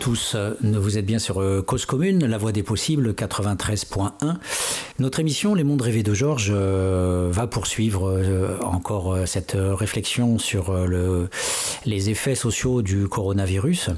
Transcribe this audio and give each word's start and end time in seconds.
Tous, 0.00 0.36
vous 0.62 0.98
êtes 0.98 1.06
bien 1.06 1.18
sur 1.18 1.40
euh, 1.40 1.62
Cause 1.62 1.84
Commune, 1.84 2.24
la 2.24 2.38
voix 2.38 2.52
des 2.52 2.62
possibles 2.62 3.12
93.1. 3.12 4.36
Notre 4.98 5.20
émission 5.20 5.54
Les 5.54 5.64
mondes 5.64 5.82
rêvés 5.82 6.02
de 6.02 6.14
Georges 6.14 6.52
euh, 6.54 7.28
va 7.30 7.46
poursuivre 7.46 8.08
euh, 8.08 8.58
encore 8.62 9.16
cette 9.26 9.56
réflexion 9.56 10.38
sur 10.38 10.72
le, 10.72 11.28
les 11.84 12.10
effets 12.10 12.34
sociaux 12.34 12.82
du 12.82 13.08
coronavirus. 13.08 13.90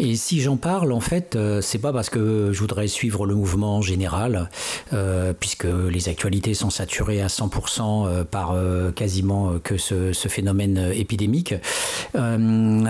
Et 0.00 0.16
si 0.16 0.40
j'en 0.40 0.56
parle, 0.56 0.92
en 0.92 1.00
fait, 1.00 1.36
c'est 1.60 1.80
pas 1.80 1.92
parce 1.92 2.08
que 2.08 2.52
je 2.52 2.60
voudrais 2.60 2.86
suivre 2.86 3.26
le 3.26 3.34
mouvement 3.34 3.82
général, 3.82 4.48
puisque 5.40 5.64
les 5.64 6.08
actualités 6.08 6.54
sont 6.54 6.70
saturées 6.70 7.20
à 7.20 7.26
100% 7.26 8.24
par 8.26 8.54
quasiment 8.94 9.58
que 9.58 9.76
ce, 9.76 10.12
ce 10.12 10.28
phénomène 10.28 10.92
épidémique. 10.94 11.54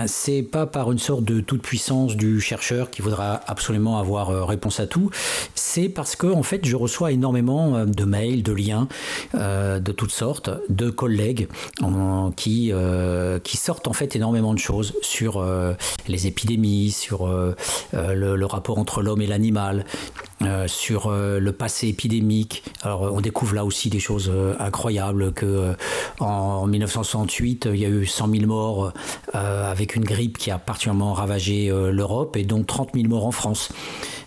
c'est 0.05 0.43
pas 0.43 0.67
par 0.67 0.91
une 0.91 0.99
sorte 0.99 1.23
de 1.23 1.41
toute 1.41 1.63
puissance 1.63 2.15
du 2.15 2.39
chercheur 2.49 2.89
qui 2.89 3.03
voudra 3.03 3.41
absolument 3.45 3.99
avoir 3.99 4.31
euh, 4.31 4.43
réponse 4.43 4.79
à 4.79 4.87
tout, 4.87 5.11
c'est 5.53 5.87
parce 5.87 6.15
que 6.15 6.25
en 6.25 6.41
fait 6.41 6.65
je 6.65 6.75
reçois 6.75 7.11
énormément 7.11 7.75
euh, 7.75 7.85
de 7.85 8.05
mails, 8.05 8.41
de 8.41 8.53
liens 8.53 8.87
euh, 9.35 9.79
de 9.79 9.91
toutes 9.91 10.11
sortes, 10.11 10.49
de 10.69 10.89
collègues 10.89 11.47
qui, 12.35 12.71
qui 13.43 13.57
sortent 13.57 13.87
en 13.87 13.93
fait 13.93 14.15
énormément 14.15 14.53
de 14.53 14.59
choses 14.59 14.93
sur 15.01 15.45
les 16.07 16.27
épidémies, 16.27 16.91
sur 16.91 17.27
le, 17.27 18.45
rapport 18.45 18.77
entre 18.77 19.01
l'homme 19.01 19.21
et 19.21 19.27
l'animal, 19.27 19.85
sur 20.67 21.11
le 21.11 21.51
passé 21.51 21.87
épidémique. 21.87 22.63
Alors 22.81 23.01
on 23.13 23.21
découvre 23.21 23.55
là 23.55 23.65
aussi 23.65 23.89
des 23.89 23.99
choses 23.99 24.31
incroyables 24.59 25.33
que 25.33 25.73
en 26.19 26.67
1968 26.67 27.69
il 27.73 27.79
y 27.79 27.85
a 27.85 27.89
eu 27.89 28.05
100 28.05 28.31
000 28.31 28.45
morts 28.45 28.93
avec 29.33 29.95
une 29.95 30.05
grippe 30.05 30.37
qui 30.37 30.51
a 30.51 30.57
particulièrement 30.57 31.13
ravagé 31.13 31.69
l'Europe 31.91 32.37
et 32.39 32.43
donc 32.43 32.67
30 32.67 32.91
000 32.95 33.07
morts 33.07 33.25
en 33.25 33.31
France. 33.31 33.69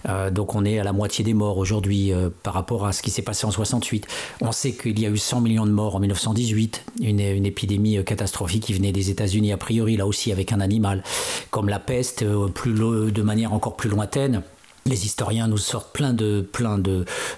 Euh, 0.08 0.30
donc 0.30 0.54
on 0.54 0.64
est 0.64 0.78
à 0.78 0.84
la 0.84 0.92
moitié 0.92 1.24
des 1.24 1.34
morts 1.34 1.58
aujourd'hui 1.58 2.12
euh, 2.12 2.30
par 2.42 2.54
rapport 2.54 2.86
à 2.86 2.92
ce 2.92 3.02
qui 3.02 3.10
s'est 3.10 3.22
passé 3.22 3.46
en 3.46 3.50
68. 3.50 4.06
On 4.40 4.52
sait 4.52 4.72
qu'il 4.72 4.98
y 4.98 5.06
a 5.06 5.08
eu 5.08 5.16
100 5.16 5.40
millions 5.40 5.66
de 5.66 5.70
morts 5.70 5.96
en 5.96 6.00
1918, 6.00 6.84
une, 7.00 7.20
une 7.20 7.46
épidémie 7.46 7.98
euh, 7.98 8.02
catastrophique 8.02 8.64
qui 8.64 8.74
venait 8.74 8.92
des 8.92 9.10
États-Unis 9.10 9.52
a 9.52 9.56
priori, 9.56 9.96
là 9.96 10.06
aussi 10.06 10.32
avec 10.32 10.52
un 10.52 10.60
animal, 10.60 11.02
comme 11.50 11.68
la 11.68 11.78
peste, 11.78 12.24
plus, 12.54 12.72
de 12.72 13.22
manière 13.22 13.52
encore 13.52 13.76
plus 13.76 13.90
lointaine 13.90 14.42
les 14.86 15.06
historiens 15.06 15.46
nous 15.46 15.58
sortent 15.58 15.92
plein 15.92 16.12
de, 16.12 16.46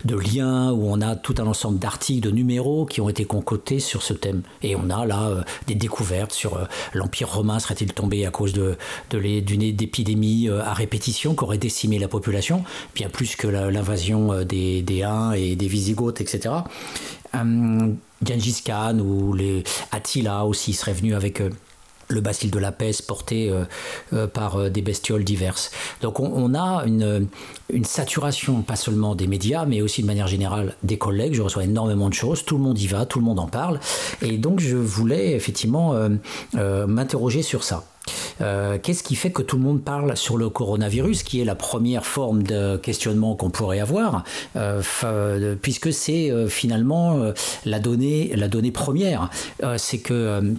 liens 0.05 0.73
où 0.73 0.89
on 0.89 1.01
a 1.01 1.17
tout 1.17 1.35
un 1.39 1.47
ensemble 1.47 1.79
d'articles, 1.79 2.21
de 2.21 2.31
numéros 2.31 2.87
qui 2.87 3.01
ont 3.01 3.09
été 3.09 3.25
concoctés 3.25 3.81
sur 3.81 4.03
ce 4.03 4.15
thème. 4.15 4.43
Et 4.63 4.77
on 4.77 4.91
a 4.91 5.05
là 5.05 5.29
euh, 5.29 5.43
des 5.67 5.75
découvertes 5.75 6.33
sur 6.33 6.57
euh, 6.57 6.65
l'Empire 6.95 7.29
romain 7.29 7.59
serait-il 7.59 7.93
tombé 7.93 8.25
à 8.27 8.31
cause 8.31 8.53
d'une 8.53 8.77
de, 9.11 9.41
d'une 9.41 9.63
épidémie 9.63 10.49
euh, 10.49 10.63
à 10.63 10.73
répétition 10.73 11.35
qui 11.35 11.45
aurait 11.45 11.59
décimé 11.59 11.99
la 11.99 12.09
population, 12.09 12.65
bien 12.95 13.09
plus 13.09 13.37
que 13.37 13.47
l'invasion 13.47 14.43
des, 14.45 15.03
Huns 15.03 15.33
et 15.33 15.57
des 15.57 15.69
Visigoths, 15.69 16.21
etc. 16.21 16.55
Gengis 17.33 18.63
Khan 18.65 18.99
ou 19.01 19.35
les 19.35 19.65
Attila 19.91 20.45
aussi 20.47 20.73
seraient 20.73 20.93
venus 20.93 21.15
avec 21.15 21.43
le 22.15 22.21
bacille 22.21 22.51
de 22.51 22.59
la 22.59 22.73
peste 22.73 23.07
porté 23.07 23.51
euh, 23.51 23.65
euh, 24.13 24.27
par 24.27 24.57
euh, 24.57 24.71
des 24.71 24.83
bestioles 24.83 25.25
diverses. 25.25 25.71
Donc 26.01 26.21
on, 26.21 26.55
a 26.55 26.85
une, 26.87 27.29
saturation, 27.85 28.63
pas 28.63 28.77
seulement 28.77 29.15
des 29.15 29.27
médias, 29.27 29.67
mais 29.67 29.83
aussi 29.83 30.03
de 30.03 30.07
manière 30.07 30.29
générale 30.29 30.77
des 30.83 30.97
collègues. 30.97 31.35
Je 31.35 31.43
reçois 31.43 31.65
énormément 31.65 32.09
de 32.09 32.15
choses, 32.15 32.45
tout 32.45 32.57
le 32.57 32.63
monde 32.63 32.79
y 32.79 32.87
va, 32.87 33.05
tout 33.05 33.19
le 33.19 33.25
monde 33.25 33.41
en 33.41 33.49
parle. 33.49 33.81
Et 34.23 34.39
donc 34.39 34.61
je 34.61 34.77
voulais 34.77 35.33
effectivement 35.33 35.95
m'interroger 36.53 37.43
sur 37.43 37.65
ça. 37.65 37.85
Qu'est-ce 38.39 39.03
qui 39.03 39.17
fait 39.17 39.31
que 39.31 39.43
tout 39.43 39.57
le 39.57 39.63
monde 39.63 39.83
parle 39.83 40.17
sur 40.17 40.37
le 40.37 40.49
coronavirus, 40.51 41.23
qui 41.23 41.41
est 41.41 41.45
la 41.45 41.55
première 41.55 42.05
forme 42.05 42.43
de 42.43 42.77
questionnement 42.77 43.35
qu'on 43.35 43.51
pourrait 43.51 43.81
avoir, 43.81 44.25
puisque 45.63 45.93
c'est 45.93 46.31
finalement 46.49 47.33
la 47.65 47.81
donnée, 47.81 48.33
la 48.37 48.49
donnée 48.49 48.73
première. 48.73 49.31
c'est 49.77 49.99
que 49.99 50.55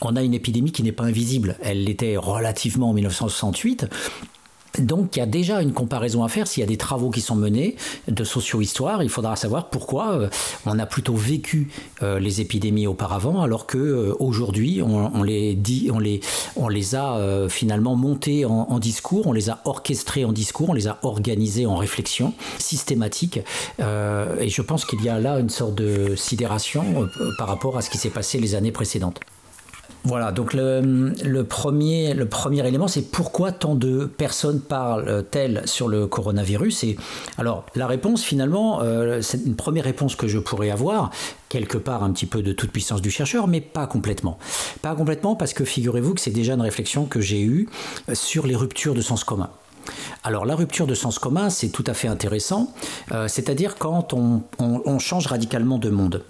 on 0.00 0.16
a 0.16 0.22
une 0.22 0.34
épidémie 0.34 0.72
qui 0.72 0.82
n'est 0.82 0.92
pas 0.92 1.04
invisible. 1.04 1.56
Elle 1.62 1.84
l'était 1.84 2.16
relativement 2.16 2.90
en 2.90 2.92
1968. 2.92 3.88
Donc 4.78 5.16
il 5.16 5.18
y 5.18 5.22
a 5.22 5.26
déjà 5.26 5.60
une 5.60 5.72
comparaison 5.72 6.24
à 6.24 6.28
faire. 6.28 6.46
S'il 6.46 6.60
y 6.60 6.64
a 6.64 6.66
des 6.66 6.76
travaux 6.76 7.10
qui 7.10 7.20
sont 7.20 7.34
menés 7.34 7.76
de 8.06 8.24
socio-histoire, 8.24 9.02
il 9.02 9.08
faudra 9.08 9.36
savoir 9.36 9.70
pourquoi 9.70 10.12
euh, 10.12 10.28
on 10.66 10.78
a 10.78 10.86
plutôt 10.86 11.14
vécu 11.14 11.70
euh, 12.02 12.18
les 12.18 12.40
épidémies 12.40 12.86
auparavant, 12.86 13.42
alors 13.42 13.66
que 13.66 13.78
euh, 13.78 14.14
aujourd'hui 14.20 14.80
on, 14.82 15.22
les 15.22 15.58
on 15.90 16.68
les, 16.68 16.94
a 16.94 17.48
finalement 17.48 17.96
montées 17.96 18.44
en, 18.44 18.78
discours, 18.78 19.26
on 19.26 19.32
les 19.32 19.50
a 19.50 19.60
orchestrées 19.64 20.24
en 20.24 20.32
discours, 20.32 20.70
on 20.70 20.74
les 20.74 20.86
a 20.86 20.98
organisées 21.02 21.66
en 21.66 21.76
réflexion 21.76 22.32
systématique. 22.58 23.40
et 23.78 24.48
je 24.48 24.62
pense 24.62 24.84
qu'il 24.84 25.02
y 25.02 25.08
a 25.08 25.18
là 25.18 25.38
une 25.38 25.50
sorte 25.50 25.74
de 25.74 26.14
sidération 26.14 27.08
par 27.36 27.48
rapport 27.48 27.76
à 27.76 27.82
ce 27.82 27.90
qui 27.90 27.98
s'est 27.98 28.10
passé 28.10 28.38
les 28.38 28.54
années 28.54 28.72
précédentes. 28.72 29.20
Voilà, 30.08 30.32
donc 30.32 30.54
le, 30.54 31.42
premier, 31.42 32.16
élément, 32.66 32.88
c'est 32.88 33.10
pourquoi 33.10 33.52
tant 33.52 33.74
de 33.74 34.06
personnes 34.06 34.58
parlent-elles 34.58 35.60
sur 35.66 35.86
le 35.86 36.06
coronavirus 36.06 36.84
Et 36.84 36.96
alors, 37.36 37.66
la 37.74 37.86
réponse, 37.86 38.22
finalement, 38.22 38.80
euh, 38.80 39.20
c'est 39.20 39.44
une 39.44 39.54
première 39.54 39.84
réponse 39.84 40.16
que 40.16 40.26
je 40.26 40.38
pourrais 40.38 40.70
avoir, 40.70 41.10
quelque 41.50 41.76
part 41.76 42.02
un 42.02 42.10
petit 42.12 42.24
peu 42.24 42.40
de 42.40 42.54
toute 42.54 42.70
puissance 42.70 43.02
du 43.02 43.10
chercheur, 43.10 43.48
mais 43.48 43.60
pas 43.60 43.86
complètement. 43.86 44.38
Pas 44.80 44.94
complètement 44.94 45.36
parce 45.36 45.52
que 45.52 45.66
figurez-vous 45.66 46.14
que 46.14 46.22
c'est 46.22 46.30
déjà 46.30 46.54
une 46.54 46.62
réflexion 46.62 47.04
que 47.04 47.20
j'ai 47.20 47.42
eue 47.42 47.68
sur 48.14 48.46
les 48.46 48.56
ruptures 48.56 48.94
de 48.94 49.02
sens 49.02 49.24
commun. 49.24 49.50
Alors 50.24 50.46
la 50.46 50.54
rupture 50.54 50.86
de 50.86 50.94
sens 50.94 51.18
commun, 51.18 51.50
c'est 51.50 51.68
tout 51.68 51.84
à 51.86 51.94
fait 51.94 52.08
intéressant, 52.08 52.72
euh, 53.12 53.28
c'est-à-dire 53.28 53.76
quand 53.76 54.14
on, 54.14 54.42
change 54.98 55.26
radicalement 55.26 55.78
de 55.78 55.90
monde. 55.90 56.24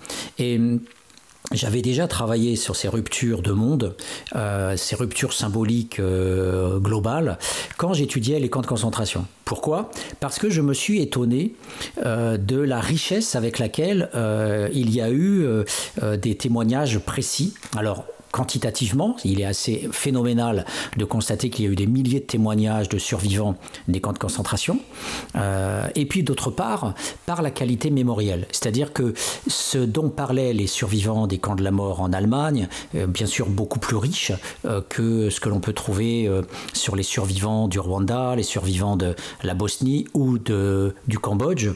J'avais 1.53 1.83
déjà 1.83 2.07
travaillé 2.07 2.57
sur 2.57 2.77
ces 2.77 2.89
ruptures 2.89 3.43
de 3.43 3.53
monde, 3.53 3.97
euh, 4.37 4.77
ces 4.77 4.97
ruptures 4.97 5.33
symboliques 5.33 5.99
euh, 5.99 6.79
globales, 6.79 7.39
quand 7.77 7.95
j'étudiais 7.95 8.39
les 8.39 8.51
camps 8.51 8.61
de 8.61 8.67
concentration. 8.67 9.27
Pourquoi? 9.45 9.91
Parce 10.21 10.39
que 10.39 10.51
je 10.51 10.61
me 10.61 10.75
suis 10.75 11.01
étonné 11.01 11.55
euh, 12.05 12.37
de 12.37 12.59
la 12.59 12.81
richesse 12.81 13.35
avec 13.35 13.59
laquelle 13.59 14.11
il 14.73 14.95
y 14.95 15.01
a 15.01 15.11
eu 15.11 15.47
des 16.03 16.35
témoignages 16.35 16.99
précis. 16.99 17.55
Alors, 17.77 18.05
quantitativement, 18.33 19.17
il 19.25 19.41
est 19.41 19.45
assez 19.45 19.89
phénoménal 19.93 20.65
de 20.97 21.05
constater 21.05 21.51
qu'il 21.51 21.65
y 21.65 21.69
a 21.69 21.71
eu 21.71 21.77
des 21.77 21.87
milliers 21.87 22.21
de 22.21 22.25
témoignages 22.25 22.89
de 22.89 22.99
survivants 22.99 23.57
des 23.89 24.01
camps 24.01 24.13
de 24.13 24.19
concentration, 24.19 24.79
euh, 25.37 25.87
et 25.95 26.07
puis 26.07 26.23
d'autre 26.23 26.51
part, 26.51 26.95
par 27.27 27.43
la 27.43 27.51
qualité 27.51 27.91
mémorielle. 27.91 28.47
C'est-à-dire 28.53 28.93
que 28.93 29.15
ce 29.47 29.79
dont 29.79 30.11
parlaient 30.11 30.53
les 30.53 30.67
survivants 30.67 31.27
des 31.27 31.39
camps 31.39 31.55
de 31.55 31.65
la 31.65 31.71
mort 31.71 32.01
en 32.01 32.13
Allemagne, 32.13 32.69
euh, 32.95 33.07
bien 33.07 33.27
sûr 33.27 33.49
beaucoup 33.49 33.79
plus 33.79 33.97
riche 33.97 34.33
euh, 34.65 34.81
que 34.89 35.31
ce 35.31 35.41
que 35.41 35.49
l'on 35.49 35.61
peut 35.61 35.73
trouver 35.73 36.31
sur 36.73 36.97
les 36.97 37.03
survivants 37.03 37.69
du 37.69 37.79
Rwanda, 37.79 38.35
les 38.37 38.43
survivants 38.43 38.97
de 38.97 39.15
la 39.43 39.55
Bosnie 39.55 40.07
ou 40.15 40.39
du 40.39 41.19
Cambodge 41.19 41.69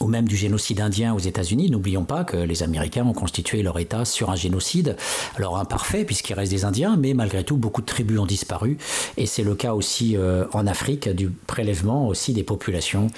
ou 0.00 0.08
même 0.08 0.28
du 0.28 0.36
génocide 0.36 0.80
indien 0.80 1.14
aux 1.14 1.18
États-Unis. 1.18 1.70
N'oublions 1.70 2.04
pas 2.04 2.24
que 2.24 2.36
les 2.36 2.62
Américains 2.62 3.04
ont 3.04 3.12
constitué 3.12 3.62
leur 3.62 3.78
État 3.78 4.04
sur 4.04 4.30
un 4.30 4.36
génocide, 4.36 4.96
alors 5.36 5.56
imparfait 5.58 6.04
puisqu'il 6.04 6.34
reste 6.34 6.52
des 6.52 6.64
Indiens, 6.64 6.96
mais 6.96 7.14
malgré 7.14 7.44
tout 7.44 7.56
beaucoup 7.56 7.80
de 7.80 7.86
tribus 7.86 8.18
ont 8.18 8.26
disparu, 8.26 8.78
et 9.16 9.26
c'est 9.26 9.42
le 9.42 9.54
cas 9.54 9.74
aussi 9.74 10.16
euh, 10.16 10.44
en 10.52 10.66
Afrique 10.66 11.08
du 11.08 11.30
prélèvement 11.30 12.08
aussi 12.08 12.32
des 12.32 12.42
populations 12.42 13.08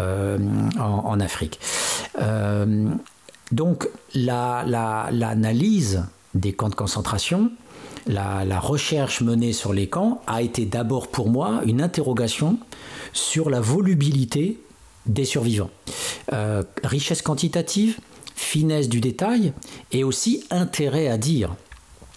euh, 0.00 0.38
en, 0.78 1.20
Afrique. 1.20 1.60
Euh, 2.20 2.88
donc 3.52 3.88
l'analyse 4.14 6.04
des 6.34 6.52
camps 6.52 6.68
de 6.68 6.74
concentration, 6.74 7.52
la, 8.06 8.44
la, 8.44 8.58
recherche 8.58 9.20
menée 9.20 9.52
sur 9.52 9.72
les 9.72 9.86
camps 9.88 10.20
a 10.26 10.42
été 10.42 10.66
d'abord 10.66 11.08
pour 11.08 11.30
moi 11.30 11.62
une 11.64 11.80
interrogation 11.80 12.58
sur 13.12 13.48
la 13.48 13.60
volubilité 13.60 14.58
des 15.06 15.24
survivants. 15.24 15.70
Euh, 16.32 16.62
richesse 16.82 17.22
quantitative, 17.22 17.98
finesse 18.34 18.88
du 18.88 19.00
détail 19.00 19.52
et 19.92 20.04
aussi 20.04 20.44
intérêt 20.50 21.08
à 21.08 21.18
dire. 21.18 21.54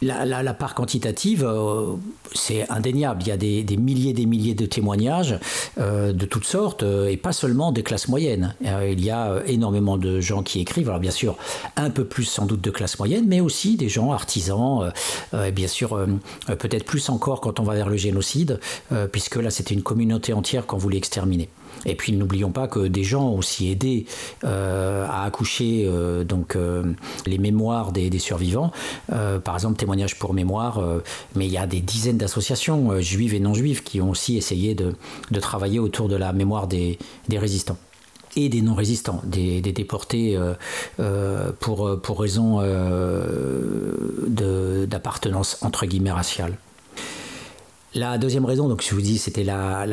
La, 0.04 0.54
part 0.54 0.76
quantitative, 0.76 1.44
euh, 1.44 1.96
c'est 2.36 2.70
indéniable. 2.70 3.24
Il 3.24 3.28
y 3.30 3.32
a 3.32 3.38
des, 3.38 3.78
milliers 3.78 4.12
et 4.12 4.14
des 4.14 4.28
milliers 4.28 4.54
de 4.54 4.68
témoignages 4.68 5.40
euh, 5.80 6.14
de 6.14 6.26
toutes 6.26 6.46
sortes, 6.46 6.84
et 6.84 7.18
pas 7.18 7.34
seulement 7.34 7.72
des 7.72 7.82
classes 7.82 8.08
moyennes. 8.08 8.54
il 8.62 9.04
y 9.04 9.10
a 9.10 9.42
énormément 9.48 9.98
de 9.98 10.20
gens 10.20 10.44
qui 10.44 10.60
écrivent, 10.60 10.90
alors 10.90 11.00
bien 11.00 11.12
sûr, 11.12 11.36
un 11.78 11.90
peu 11.90 12.06
plus 12.06 12.26
sans 12.26 12.46
doute 12.46 12.62
de 12.62 12.70
classe 12.70 13.00
moyenne, 13.00 13.26
mais 13.28 13.40
aussi 13.40 13.76
des 13.76 13.90
gens 13.90 14.12
artisans, 14.12 14.92
et 15.34 15.52
bien 15.52 15.68
sûr, 15.68 16.00
peut-être 16.48 16.86
plus 16.86 17.10
encore 17.10 17.42
quand 17.42 17.60
on 17.60 17.64
va 17.64 17.74
vers 17.74 17.90
le 17.90 17.98
génocide, 17.98 18.60
puisque 19.12 19.38
là, 19.38 19.50
c'était 19.50 19.74
une 19.74 19.84
communauté 19.84 20.34
entière 20.34 20.68
qu'on 20.68 20.78
voulait 20.78 20.98
exterminer. 20.98 21.50
Et 21.86 21.96
puis 21.96 22.12
n'oublions 22.14 22.52
pas 22.52 22.68
que 22.68 22.88
des 22.88 23.04
gens 23.04 23.30
ont 23.30 23.38
aussi 23.38 23.70
aidé 23.70 24.06
euh, 24.44 25.06
à 25.08 25.24
accoucher 25.24 25.86
euh, 25.86 26.24
donc, 26.24 26.56
euh, 26.56 26.84
les 27.26 27.38
mémoires 27.38 27.92
des, 27.92 28.18
survivants. 28.18 28.72
par 29.44 29.54
exemple, 29.54 29.78
pour 30.20 30.34
mémoire, 30.34 30.82
mais 31.36 31.46
il 31.46 31.52
y 31.52 31.58
a 31.58 31.68
des 31.68 31.80
dizaines 31.80 32.18
d'associations 32.18 33.00
juives 33.00 33.34
et 33.34 33.40
non 33.40 33.54
juives 33.54 33.84
qui 33.84 34.02
ont 34.02 34.10
aussi 34.10 34.38
essayé 34.38 34.76
de, 34.76 34.96
travailler 35.40 35.80
autour 35.80 36.10
de 36.10 36.16
la 36.16 36.34
mémoire 36.34 36.68
des 36.68 36.98
résistants 37.32 37.78
et 38.38 38.50
des 38.50 38.62
non-résistants, 38.62 39.22
des, 39.26 39.62
déportés 39.62 40.38
euh, 40.38 40.54
euh, 41.00 41.52
pour, 41.60 42.00
pour 42.02 42.22
raison 42.22 42.60
euh, 42.62 43.94
d'appartenance 44.88 45.58
entre 45.62 45.86
guillemets 45.86 46.12
raciale. 46.12 46.58
La 47.96 48.18
deuxième 48.18 48.44
raison, 48.44 48.68
donc 48.68 48.84
je 48.84 48.94
vous 48.94 49.02
dis, 49.02 49.18
c'était 49.18 49.46
la, 49.46 49.88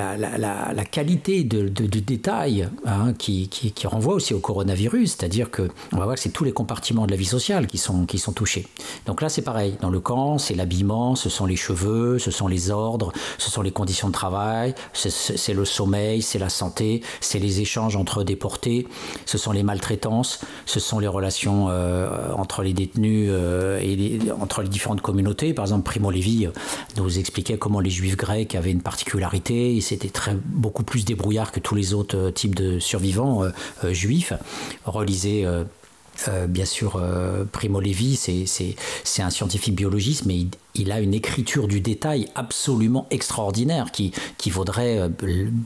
qualité 0.91 1.44
de, 1.44 1.69
détail 1.69 2.69
hein, 2.85 3.12
qui, 3.17 3.49
renvoie 3.85 4.14
aussi 4.14 4.35
au 4.35 4.41
coronavirus, 4.41 5.12
c'est-à-dire 5.12 5.50
que 5.50 5.69
on 5.93 5.99
va 5.99 6.05
voir 6.05 6.17
que 6.17 6.20
c'est 6.20 6.31
tous 6.31 6.43
les 6.43 6.52
compartiments 6.52 7.06
de 7.06 7.12
la 7.12 7.17
vie 7.17 7.25
sociale 7.25 7.69
qui 7.69 7.79
sont, 7.79 8.05
touchés. 8.35 8.67
Donc 9.06 9.23
là, 9.23 9.29
c'est 9.29 9.43
pareil. 9.43 9.76
Dans 9.81 9.91
le 9.91 10.00
camp, 10.00 10.38
c'est 10.38 10.55
l'habillement, 10.55 11.14
ce 11.14 11.29
sont 11.29 11.46
les 11.46 11.55
cheveux, 11.55 12.19
ce 12.19 12.32
sont 12.32 12.49
les 12.49 12.70
ordres, 12.70 13.12
ce 13.38 13.49
sont 13.49 13.62
les 13.62 13.70
conditions 13.70 14.08
de 14.08 14.12
travail, 14.12 14.75
c'est 14.93 15.55
le 15.55 15.64
sommeil, 15.64 16.20
c'est 16.20 16.41
la 16.41 16.49
santé, 16.49 17.00
c'est 17.20 17.38
les 17.38 17.61
échanges 17.61 17.94
entre 17.94 18.25
déportés, 18.25 18.88
ce 19.25 19.38
sont 19.38 19.52
les 19.52 19.62
maltraitances, 19.62 20.41
ce 20.67 20.81
sont 20.81 20.99
les 20.99 21.06
relations 21.06 21.69
euh, 21.69 22.32
entre 22.32 22.64
les 22.64 22.73
détenus 22.73 23.29
euh, 23.31 23.79
et 23.81 24.19
entre 24.41 24.62
les 24.62 24.69
différentes 24.69 25.00
communautés. 25.00 25.55
Par 25.55 25.64
exemple, 25.64 25.85
Primo 25.85 26.11
Levi 26.11 26.49
nous 26.96 27.19
expliquait 27.20 27.56
comment 27.56 27.84
les 27.85 27.91
juifs 27.91 28.17
grecs 28.17 28.55
avaient 28.55 28.73
une 28.73 28.83
particularité, 28.83 29.75
ils 29.75 29.93
étaient 29.93 30.09
très, 30.09 30.35
beaucoup 30.35 30.83
plus 30.83 31.05
débrouillards 31.05 31.53
que 31.53 31.61
tous 31.61 31.75
les 31.75 31.95
autres 31.95 32.17
euh, 32.17 32.31
types 32.31 32.55
de 32.55 32.79
survivants 32.79 33.45
euh, 33.45 33.51
euh, 33.85 33.93
juifs. 33.93 34.33
Bien 36.49 36.65
sûr, 36.65 37.03
Primo 37.53 37.81
Levi, 37.81 38.17
c'est 38.17 39.23
un 39.23 39.31
scientifique 39.31 39.75
biologiste, 39.75 40.27
mais 40.27 40.47
il, 40.75 40.93
a 40.93 41.01
une 41.01 41.15
écriture 41.15 41.69
du 41.69 41.81
détail 41.81 42.29
absolument 42.35 43.07
extraordinaire 43.11 43.91
qui, 43.93 44.13
vaudrait 44.51 45.11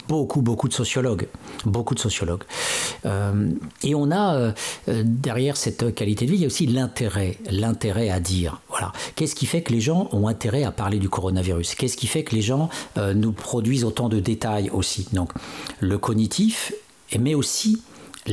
beaucoup, 0.08 0.42
beaucoup 0.42 0.68
de 0.68 0.74
sociologues. 0.74 1.28
Beaucoup 1.64 1.94
de 1.94 2.00
sociologues. 2.00 2.44
et 3.04 3.94
on 3.94 4.10
a, 4.10 4.54
derrière 4.86 5.56
cette 5.56 5.94
qualité 5.94 6.26
de 6.26 6.30
vie, 6.30 6.36
il 6.38 6.42
y 6.42 6.44
a 6.44 6.48
aussi 6.48 6.66
l'intérêt, 6.66 7.36
l'intérêt 7.50 8.10
à 8.10 8.20
dire. 8.20 8.60
Voilà. 8.68 8.92
Qu'est-ce 9.14 9.34
qui 9.34 9.46
fait 9.46 9.62
que 9.62 9.72
les 9.72 9.80
gens 9.80 10.08
ont 10.12 10.28
intérêt 10.28 10.64
à 10.64 10.72
parler 10.72 10.98
du 10.98 11.08
coronavirus? 11.08 11.74
Qu'est-ce 11.74 11.96
qui 11.96 12.06
fait 12.06 12.22
que 12.22 12.34
les 12.34 12.42
gens 12.42 12.68
euh, 12.96 13.14
nous 13.14 13.32
produisent 13.32 13.84
autant 13.84 14.08
de 14.08 14.20
détails 14.20 14.70
aussi? 14.70 15.08
Donc, 15.12 15.32
le 15.80 15.98
cognitif, 15.98 16.72
mais 17.18 17.34
aussi 17.34 17.82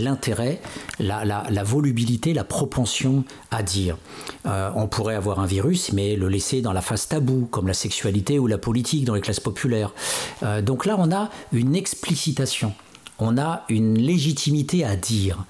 l'intérêt, 0.01 0.59
la, 0.99 1.63
volubilité, 1.63 2.33
la 2.33 2.43
propension 2.43 3.23
à 3.51 3.63
dire. 3.63 3.97
Euh, 4.45 4.69
on 4.75 4.87
pourrait 4.87 5.15
avoir 5.15 5.39
un 5.39 5.45
virus, 5.45 5.91
mais 5.93 6.15
le 6.15 6.27
laisser 6.27 6.61
dans 6.61 6.73
la 6.73 6.81
phase 6.81 7.07
taboue, 7.07 7.47
comme 7.51 7.67
la 7.67 7.73
sexualité 7.73 8.39
ou 8.39 8.47
la 8.47 8.57
politique 8.57 9.05
dans 9.05 9.15
les 9.15 9.21
classes 9.21 9.39
populaires. 9.39 9.93
Euh, 10.43 10.61
donc 10.61 10.85
là, 10.85 10.95
on 10.99 11.11
a 11.11 11.29
une 11.51 11.75
explicitation, 11.75 12.73
on 13.19 13.37
a 13.37 13.63
une 13.69 13.97
légitimité 13.97 14.83
à 14.83 14.95
dire, 14.95 15.45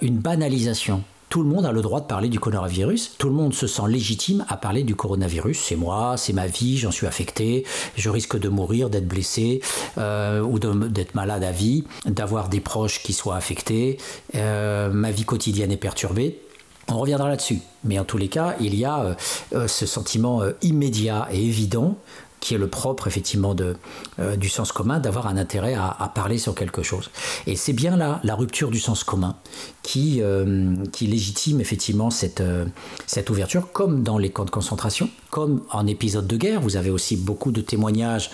une 0.00 0.18
banalisation 0.18 1.02
tout 1.32 1.42
le 1.42 1.48
monde 1.48 1.64
a 1.64 1.72
le 1.72 1.80
droit 1.80 2.02
de 2.02 2.04
parler 2.04 2.28
du 2.28 2.38
coronavirus, 2.38 3.14
tout 3.16 3.28
le 3.28 3.34
monde 3.34 3.54
se 3.54 3.66
sent 3.66 3.88
légitime 3.88 4.44
à 4.50 4.58
parler 4.58 4.82
du 4.82 4.94
coronavirus. 4.94 5.58
C'est 5.64 5.76
moi, 5.76 6.16
c'est 6.18 6.34
ma 6.34 6.46
vie, 6.46 6.76
j'en 6.76 6.90
suis 6.90 7.06
affecté, 7.06 7.64
je 7.96 8.10
risque 8.10 8.38
de 8.38 8.50
mourir, 8.50 8.90
d'être 8.90 9.08
blessé 9.08 9.62
euh, 9.96 10.42
ou 10.42 10.58
d'être 10.58 11.14
malade 11.14 11.42
à 11.42 11.50
vie, 11.50 11.84
d'avoir 12.04 12.50
des 12.50 12.60
proches 12.60 13.02
qui 13.02 13.14
soient 13.14 13.36
affectés, 13.36 13.96
euh, 14.34 14.90
ma 14.90 15.10
vie 15.10 15.24
quotidienne 15.24 15.72
est 15.72 15.78
perturbée. 15.78 16.38
On 16.88 16.98
reviendra 16.98 17.30
là-dessus. 17.30 17.60
Mais 17.84 17.98
en 17.98 18.04
tous 18.04 18.18
les 18.18 18.28
cas, 18.28 18.54
il 18.60 18.74
y 18.74 18.84
a 18.84 19.16
euh, 19.54 19.66
ce 19.68 19.86
sentiment 19.86 20.42
immédiat 20.60 21.28
et 21.32 21.42
évident 21.42 21.96
qui 22.42 22.54
est 22.54 22.58
le 22.58 22.66
propre 22.66 23.06
effectivement 23.06 23.54
de, 23.54 23.76
euh, 24.18 24.34
du 24.34 24.48
sens 24.48 24.72
commun, 24.72 24.98
d'avoir 24.98 25.28
un 25.28 25.36
intérêt 25.36 25.74
à, 25.74 26.10
parler 26.12 26.38
sur 26.38 26.56
quelque 26.56 26.82
chose. 26.82 27.08
Et 27.46 27.54
c'est 27.54 27.72
bien 27.72 27.96
là 27.96 28.20
la 28.24 28.34
rupture 28.34 28.70
du 28.70 28.80
sens 28.80 29.04
commun 29.04 29.36
qui, 29.84 30.18
euh, 30.20 30.74
qui 30.90 31.06
légitime 31.06 31.60
effectivement 31.60 32.10
cette, 32.10 32.40
euh, 32.40 32.64
cette 33.06 33.30
ouverture, 33.30 33.70
comme 33.72 34.02
dans 34.02 34.18
les 34.18 34.30
camps 34.30 34.44
de 34.44 34.50
concentration, 34.50 35.08
comme 35.30 35.62
en 35.70 35.86
épisode 35.86 36.26
de 36.26 36.36
guerre. 36.36 36.60
Vous 36.60 36.76
avez 36.76 36.90
aussi 36.90 37.16
beaucoup 37.16 37.52
de 37.52 37.60
témoignages 37.60 38.30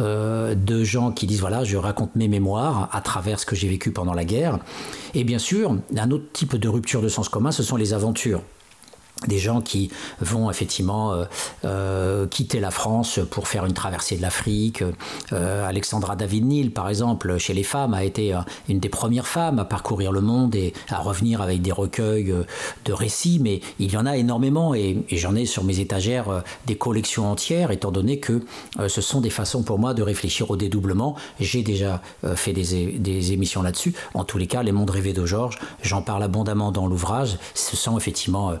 de 0.00 0.84
gens 0.84 1.12
qui 1.12 1.28
disent 1.28 1.40
voilà, 1.40 1.62
je 1.62 1.76
raconte 1.76 2.16
mes 2.16 2.26
mémoires 2.26 2.88
à 2.90 3.00
travers 3.00 3.38
ce 3.38 3.46
que 3.46 3.54
j'ai 3.54 3.68
vécu 3.68 3.92
pendant 3.92 4.14
la 4.14 4.24
guerre. 4.24 4.58
Et 5.14 5.22
bien 5.22 5.38
sûr, 5.38 5.76
un 5.96 6.10
autre 6.10 6.24
type 6.32 6.56
de 6.56 6.68
rupture 6.68 7.00
de 7.00 7.08
sens 7.08 7.28
commun, 7.28 7.52
ce 7.52 7.62
sont 7.62 7.76
les 7.76 7.92
aventures 7.92 8.42
des 9.26 9.38
gens 9.38 9.60
qui 9.60 9.90
vont 10.20 10.50
effectivement 10.50 11.12
euh, 11.12 11.24
euh, 11.64 12.26
quitter 12.26 12.60
la 12.60 12.70
France 12.70 13.20
pour 13.30 13.48
faire 13.48 13.66
une 13.66 13.72
traversée 13.72 14.16
de 14.16 14.22
l'Afrique. 14.22 14.82
Euh, 15.32 15.66
Alexandra 15.66 16.16
David-Nil, 16.16 16.72
par 16.72 16.88
exemple, 16.88 17.38
chez 17.38 17.54
les 17.54 17.62
femmes, 17.62 17.94
a 17.94 18.04
été 18.04 18.34
une 18.68 18.80
des 18.80 18.88
premières 18.88 19.26
femmes 19.26 19.58
à 19.58 19.64
parcourir 19.64 20.12
le 20.12 20.20
monde 20.20 20.54
et 20.54 20.72
à 20.88 20.98
revenir 20.98 21.40
avec 21.40 21.62
des 21.62 21.72
recueils 21.72 22.34
de 22.84 22.92
récits, 22.92 23.38
mais 23.40 23.60
il 23.78 23.92
y 23.92 23.96
en 23.96 24.06
a 24.06 24.16
énormément 24.16 24.74
et, 24.74 25.04
j'en 25.12 25.34
ai 25.36 25.46
sur 25.46 25.64
mes 25.64 25.78
étagères 25.80 26.42
des 26.66 26.76
collections 26.76 27.30
entières, 27.30 27.70
étant 27.70 27.90
donné 27.90 28.18
que 28.18 28.42
ce 28.88 29.00
sont 29.00 29.20
des 29.20 29.30
façons 29.30 29.62
pour 29.62 29.78
moi 29.78 29.94
de 29.94 30.02
réfléchir 30.02 30.50
au 30.50 30.56
dédoublement. 30.56 31.16
J'ai 31.38 31.62
déjà 31.62 32.00
fait 32.34 32.52
des, 32.52 33.32
émissions 33.32 33.62
là-dessus. 33.62 33.94
En 34.14 34.24
tous 34.24 34.38
les 34.38 34.46
cas, 34.46 34.62
Les 34.62 34.72
mondes 34.72 34.90
rêvés 34.90 35.12
de 35.12 35.24
Georges, 35.26 35.58
j'en 35.82 36.02
parle 36.02 36.22
abondamment 36.22 36.72
dans 36.72 36.86
l'ouvrage. 36.86 37.38
Ce 37.54 37.76
sont 37.76 37.96
effectivement 37.98 38.52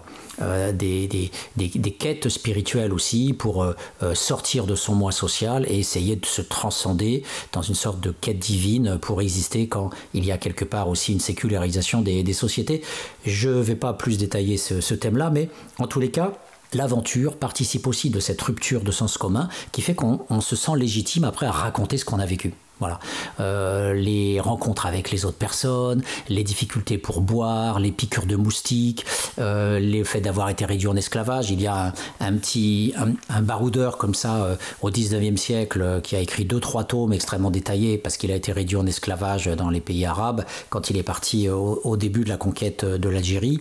des, 0.72 1.08
des, 1.56 1.90
quêtes 1.92 2.28
spirituelles 2.28 2.92
aussi 2.92 3.32
pour 3.32 3.62
euh, 3.62 3.74
euh, 4.02 4.14
sortir 4.14 4.66
de 4.66 4.74
son 4.74 4.94
moi 4.94 5.12
social 5.12 5.66
et 5.68 5.78
essayer 5.78 6.16
de 6.16 6.26
se 6.26 6.42
transcender 6.42 7.22
dans 7.52 7.62
une 7.62 7.74
sorte 7.74 8.00
de 8.00 8.10
quête 8.10 8.38
divine 8.38 8.98
pour 9.00 9.22
exister 9.22 9.68
quand 9.68 9.90
il 10.14 10.24
y 10.24 10.32
a 10.32 10.38
quelque 10.38 10.64
part 10.64 10.88
aussi 10.88 11.12
une 11.12 11.20
sécularisation 11.20 12.02
des, 12.02 12.32
sociétés. 12.32 12.82
Je 13.26 13.50
ne 13.50 13.60
vais 13.60 13.76
pas 13.76 13.92
plus 13.92 14.16
détailler 14.16 14.56
ce, 14.56 14.80
ce 14.80 14.94
thème-là, 14.94 15.30
mais 15.30 15.48
en 15.78 15.86
tous 15.86 16.00
les 16.00 16.10
cas, 16.10 16.32
L'aventure 16.74 17.36
participe 17.36 17.86
aussi 17.86 18.08
de 18.08 18.18
cette 18.18 18.40
rupture 18.40 18.80
de 18.80 18.90
sens 18.90 19.18
commun 19.18 19.50
qui 19.72 19.82
fait 19.82 19.94
qu'on 19.94 20.40
se 20.40 20.56
sent 20.56 20.72
légitime 20.74 21.24
après 21.24 21.44
à 21.44 21.50
raconter 21.50 21.98
ce 21.98 22.06
qu'on 22.06 22.18
a 22.18 22.24
vécu. 22.24 22.54
Voilà. 22.80 22.98
Euh, 23.38 23.94
les 23.94 24.40
rencontres 24.40 24.86
avec 24.86 25.10
les 25.10 25.24
autres 25.24 25.36
personnes, 25.36 26.02
les 26.28 26.42
difficultés 26.42 26.98
pour 26.98 27.20
boire, 27.20 27.78
les 27.78 27.92
piqûres 27.92 28.26
de 28.26 28.34
moustiques, 28.34 29.06
euh, 29.38 29.78
le 29.78 30.02
fait 30.04 30.20
d'avoir 30.20 30.48
été 30.48 30.64
réduit 30.64 30.88
en 30.88 30.96
esclavage. 30.96 31.50
Il 31.50 31.60
y 31.60 31.68
a 31.68 31.92
un, 32.20 32.32
petit 32.34 32.92
un, 33.28 33.42
baroudeur 33.42 33.98
comme 33.98 34.14
ça 34.14 34.44
euh, 34.44 34.56
au 34.80 34.90
19e 34.90 35.36
siècle 35.36 36.00
qui 36.02 36.16
a 36.16 36.20
écrit 36.20 36.44
deux 36.44 36.60
trois 36.60 36.84
tomes 36.84 37.12
extrêmement 37.12 37.50
détaillés 37.50 37.98
parce 37.98 38.16
qu'il 38.16 38.32
a 38.32 38.34
été 38.34 38.50
réduit 38.50 38.76
en 38.76 38.86
esclavage 38.86 39.46
dans 39.46 39.70
les 39.70 39.80
pays 39.80 40.04
arabes 40.04 40.44
quand 40.68 40.90
il 40.90 40.96
est 40.96 41.02
parti 41.02 41.48
au 41.48 41.96
début 41.96 42.24
de 42.24 42.28
la 42.28 42.36
conquête 42.36 42.84
de 42.84 43.08
l'Algérie. 43.08 43.60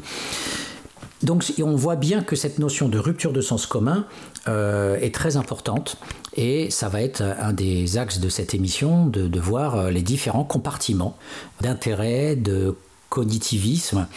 Donc 1.23 1.43
on 1.61 1.75
voit 1.75 1.95
bien 1.95 2.23
que 2.23 2.35
cette 2.35 2.57
notion 2.57 2.89
de 2.89 2.97
rupture 2.97 3.31
de 3.31 3.41
sens 3.41 3.67
commun 3.67 4.05
euh, 4.47 4.97
est 4.99 5.13
très 5.13 5.37
importante 5.37 5.97
et 6.35 6.71
ça 6.71 6.89
va 6.89 7.03
être 7.03 7.21
un 7.21 7.53
des 7.53 7.99
axes 7.99 8.19
de 8.19 8.27
cette 8.27 8.55
émission 8.55 9.05
de, 9.05 9.39
voir 9.39 9.75
euh, 9.75 9.91
les 9.91 10.01
différents 10.01 10.43
compartiments 10.43 11.15
d'intérêt, 11.61 12.35
de 12.35 12.75
cognitivisme 13.09 14.07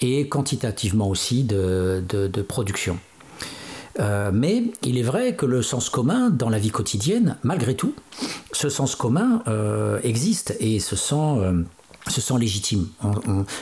et 0.00 0.28
quantitativement 0.28 1.08
aussi 1.08 1.42
de, 1.42 2.04
production. 2.46 2.98
Euh, 3.98 4.30
mais 4.32 4.62
il 4.84 4.96
est 4.96 5.02
vrai 5.02 5.34
que 5.34 5.44
le 5.44 5.60
sens 5.60 5.90
commun 5.90 6.30
dans 6.30 6.50
la 6.50 6.58
vie 6.60 6.70
quotidienne, 6.70 7.36
malgré 7.42 7.74
tout, 7.74 7.94
ce 8.52 8.68
sens 8.68 8.94
commun 8.94 9.42
existe 10.04 10.56
et 10.60 10.78
se 10.78 10.94
sent 10.94 11.64
se 12.08 12.20
sent 12.20 12.38
légitime. 12.38 12.88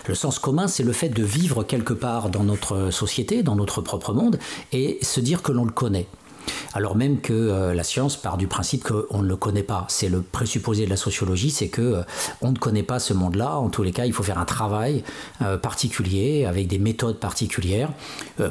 le 0.06 0.14
sens 0.14 0.38
commun, 0.38 0.68
c'est 0.68 0.82
le 0.82 0.92
fait 0.92 1.08
de 1.08 1.22
vivre 1.22 1.64
quelque 1.64 1.92
part 1.92 2.28
dans 2.28 2.44
notre 2.44 2.90
société, 2.90 3.42
dans 3.42 3.56
notre 3.56 3.80
propre 3.80 4.12
monde, 4.12 4.38
et 4.72 4.99
se 5.02 5.20
dire 5.20 5.42
que 5.42 5.52
l'on 5.52 5.64
le 5.64 5.72
connaît 5.72 6.06
alors 6.75 6.96
même 6.96 7.20
que 7.20 7.32
euh, 7.32 7.75
la 7.75 7.84
science 7.84 8.16
part 8.16 8.37
du 8.37 8.46
principe 8.46 8.84
qu'on 8.84 9.22
ne 9.22 9.28
le 9.28 9.37
connaît 9.37 9.62
pas. 9.62 9.87
C'est 9.88 10.08
le 10.08 10.22
présupposé 10.22 10.84
de 10.84 10.90
la 10.90 10.96
sociologie, 10.96 11.50
c'est 11.50 11.68
que 11.68 11.82
euh, 11.82 12.02
on 12.40 12.52
ne 12.52 12.58
connaît 12.58 12.82
pas 12.82 12.99
ce 12.99 13.14
monde-là. 13.14 13.56
En 13.58 13.68
tous 13.68 13.82
les 13.82 13.92
cas, 13.92 14.06
il 14.06 14.12
faut 14.12 14.22
faire 14.22 14.38
un 14.38 14.44
travail 14.44 15.04
euh, 15.42 15.56
particulier 15.56 16.44
avec 16.44 16.66
des 16.66 16.78
méthodes 16.78 17.18
particulières 17.18 17.90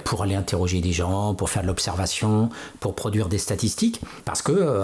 pour 0.05 0.23
aller 0.23 0.35
interroger 0.35 0.81
des 0.81 0.91
gens, 0.91 1.33
pour 1.33 1.49
faire 1.49 1.63
de 1.63 1.67
l'observation, 1.67 2.49
pour 2.79 2.95
produire 2.95 3.29
des 3.29 3.37
statistiques, 3.37 4.01
parce 4.25 4.41
que 4.41 4.81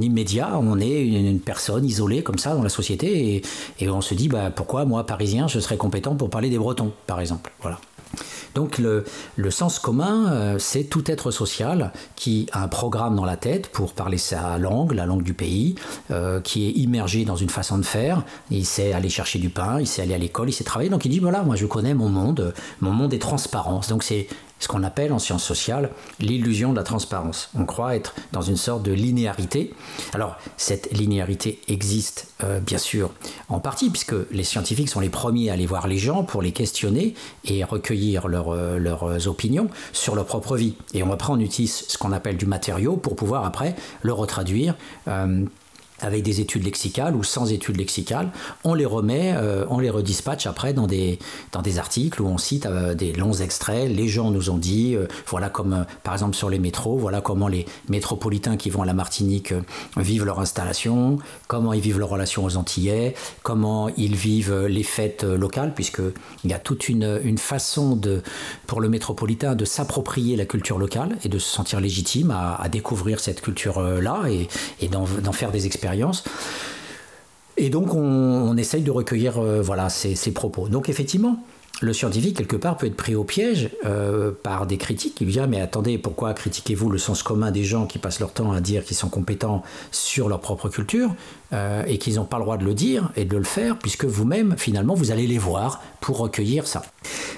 immédiat, 0.00 0.58
on 0.58 0.78
est 0.80 1.02
une, 1.02 1.40
personne 1.40 1.84
isolée 1.84 2.22
comme 2.22 2.38
ça 2.38 2.54
dans 2.54 2.62
la 2.62 2.68
société 2.68 3.36
et, 3.36 3.42
et 3.80 3.88
on 3.88 4.00
se 4.00 4.14
dit 4.14 4.28
bah, 4.28 4.50
pourquoi 4.50 4.84
moi, 4.84 5.04
parisien, 5.04 5.48
je 5.48 5.60
serais 5.60 5.76
compétent 5.76 6.14
pour 6.14 6.30
parler 6.30 6.50
des 6.50 6.58
Bretons, 6.58 6.92
par 7.06 7.20
exemple. 7.20 7.52
Voilà. 7.60 7.78
Donc 8.54 8.78
le, 8.78 9.04
sens 9.50 9.78
commun, 9.78 10.32
euh, 10.32 10.58
c'est 10.58 10.84
tout 10.84 11.10
être 11.10 11.30
social 11.30 11.92
qui 12.16 12.46
a 12.52 12.62
un 12.62 12.68
programme 12.68 13.16
dans 13.16 13.24
la 13.24 13.36
tête 13.36 13.68
pour 13.68 13.92
parler 13.92 14.18
sa 14.18 14.58
langue, 14.58 14.92
la 14.92 15.06
langue 15.06 15.22
du 15.22 15.34
pays, 15.34 15.74
euh, 16.10 16.40
qui 16.40 16.66
est 16.66 16.72
immergé 16.72 17.24
dans 17.24 17.36
une 17.36 17.48
façon 17.48 17.78
de 17.78 17.84
faire. 17.84 18.22
Il 18.50 18.66
sait 18.66 18.92
aller 18.92 19.08
chercher 19.08 19.38
du 19.38 19.50
pain, 19.50 19.80
il 19.80 19.86
sait 19.86 20.02
aller 20.02 20.14
à 20.14 20.18
l'école, 20.18 20.48
il 20.48 20.52
sait 20.52 20.64
travailler. 20.64 20.90
Donc 20.90 21.04
il 21.04 21.10
dit 21.10 21.20
voilà, 21.20 21.42
moi 21.42 21.56
je 21.56 21.66
connais 21.66 21.94
mon 21.94 22.08
monde, 22.08 22.54
mon 22.80 22.92
monde 22.92 23.14
est 23.14 23.18
transparence. 23.18 23.88
Donc 23.88 24.02
c'est 24.02 24.26
ce 24.60 24.68
qu'on 24.68 24.84
appelle 24.84 25.12
en 25.12 25.18
sciences 25.18 25.44
sociales 25.44 25.90
l'illusion 26.20 26.70
de 26.70 26.76
la 26.76 26.84
transparence. 26.84 27.50
On 27.58 27.64
croit 27.64 27.96
être 27.96 28.14
dans 28.32 28.42
une 28.42 28.56
sorte 28.56 28.82
de 28.82 28.92
linéarité. 28.92 29.74
Alors, 30.14 30.36
cette 30.56 30.92
linéarité 30.92 31.60
existe 31.68 32.28
euh, 32.44 32.60
bien 32.60 32.78
sûr 32.78 33.10
en 33.48 33.58
partie, 33.60 33.90
puisque 33.90 34.14
les 34.30 34.44
scientifiques 34.44 34.88
sont 34.88 35.00
les 35.00 35.08
premiers 35.08 35.50
à 35.50 35.54
aller 35.54 35.66
voir 35.66 35.88
les 35.88 35.98
gens 35.98 36.22
pour 36.22 36.42
les 36.42 36.52
questionner 36.52 37.14
et 37.44 37.64
recueillir 37.64 38.26
euh, 38.26 38.78
leurs 38.78 39.28
opinions 39.28 39.68
sur 39.92 40.14
leur 40.14 40.26
propre 40.26 40.56
vie. 40.56 40.74
Et 40.94 41.02
on 41.02 41.10
après, 41.10 41.32
on 41.32 41.40
utilise 41.40 41.84
ce 41.88 41.98
qu'on 41.98 42.12
appelle 42.12 42.36
du 42.36 42.46
matériau 42.46 42.96
pour 42.96 43.16
pouvoir 43.16 43.44
après 43.44 43.74
le 44.02 44.12
retraduire 44.12 44.74
euh, 45.08 45.44
avec 46.02 46.22
des 46.22 46.40
études 46.40 46.64
lexicales 46.64 47.14
ou 47.16 47.24
sans 47.24 47.52
études 47.52 47.76
lexicales, 47.76 48.30
on 48.64 48.74
les 48.74 48.86
remet, 48.86 49.34
euh, 49.36 49.64
on 49.68 49.78
les 49.78 49.90
redispatche 49.90 50.46
après 50.46 50.72
dans 50.72 50.86
des, 50.86 51.18
dans 51.52 51.62
des 51.62 51.78
articles 51.78 52.22
où 52.22 52.26
on 52.26 52.38
cite 52.38 52.66
euh, 52.66 52.94
des 52.94 53.12
longs 53.12 53.34
extraits. 53.34 53.90
Les 53.90 54.08
gens 54.08 54.30
nous 54.30 54.50
ont 54.50 54.58
dit, 54.58 54.94
euh, 54.94 55.06
voilà 55.26 55.48
comme 55.48 55.84
par 56.02 56.14
exemple 56.14 56.36
sur 56.36 56.50
les 56.50 56.58
métros, 56.58 56.96
voilà 56.96 57.20
comment 57.20 57.48
les 57.48 57.66
métropolitains 57.88 58.56
qui 58.56 58.70
vont 58.70 58.82
à 58.82 58.86
la 58.86 58.94
Martinique 58.94 59.52
vivent 59.96 60.24
leur 60.24 60.40
installation, 60.40 61.18
comment 61.48 61.72
ils 61.72 61.80
vivent 61.80 61.98
leur 61.98 62.08
relation 62.08 62.44
aux 62.44 62.56
Antillais, 62.56 63.14
comment 63.42 63.88
ils 63.96 64.16
vivent 64.16 64.66
les 64.66 64.82
fêtes 64.82 65.24
locales, 65.24 65.74
puisqu'il 65.74 66.50
y 66.50 66.52
a 66.52 66.58
toute 66.58 66.88
une, 66.88 67.20
une, 67.24 67.38
façon 67.38 67.96
de, 67.96 68.22
pour 68.66 68.80
le 68.80 68.88
métropolitain 68.88 69.54
de 69.54 69.64
s'approprier 69.64 70.36
la 70.36 70.44
culture 70.44 70.78
locale 70.78 71.16
et 71.24 71.28
de 71.28 71.38
se 71.38 71.48
sentir 71.48 71.80
légitime 71.80 72.30
à, 72.30 72.68
découvrir 72.68 73.20
cette 73.20 73.40
culture-là 73.40 74.24
et 74.80 74.88
d'en 74.88 75.32
faire 75.32 75.50
des 75.50 75.66
expériences 75.66 75.89
et 77.60 77.68
donc, 77.68 77.94
on, 77.94 78.56
essaye 78.56 78.82
de 78.82 78.90
recueillir 78.90 79.38
euh, 79.38 79.60
voilà, 79.60 79.90
ces, 79.90 80.32
propos. 80.32 80.68
Donc, 80.68 80.88
effectivement, 80.88 81.44
le 81.82 81.92
scientifique, 81.92 82.38
quelque 82.38 82.56
part, 82.56 82.78
peut 82.78 82.86
être 82.86 82.96
pris 82.96 83.14
au 83.14 83.22
piège 83.22 83.68
euh, 83.84 84.32
par 84.42 84.66
des 84.66 84.78
critiques. 84.78 85.22
Disent 85.22 85.40
ah, 85.42 85.46
Mais 85.46 85.60
attendez, 85.60 85.98
pourquoi 85.98 86.32
critiquez-vous 86.32 86.88
le 86.88 86.96
sens 86.96 87.22
commun 87.22 87.50
des 87.50 87.64
gens 87.64 87.84
qui 87.84 87.98
passent 87.98 88.18
leur 88.18 88.32
temps 88.32 88.52
à 88.52 88.62
dire 88.62 88.82
qu'ils 88.82 88.96
sont 88.96 89.10
compétents 89.10 89.62
sur 89.90 90.30
leur 90.30 90.40
propre 90.40 90.70
culture 90.70 91.14
euh, 91.52 91.84
et 91.86 91.98
qu'ils 91.98 92.14
n'ont 92.14 92.24
pas 92.24 92.38
le 92.38 92.44
droit 92.44 92.56
de 92.56 92.64
le 92.64 92.72
dire 92.72 93.12
et 93.14 93.26
de 93.26 93.36
le 93.36 93.44
faire, 93.44 93.78
puisque 93.78 94.06
vous-même, 94.06 94.54
finalement, 94.56 94.94
vous 94.94 95.10
allez 95.10 95.26
les 95.26 95.38
voir 95.38 95.82
pour 96.00 96.16
recueillir 96.16 96.66
ça. 96.66 96.80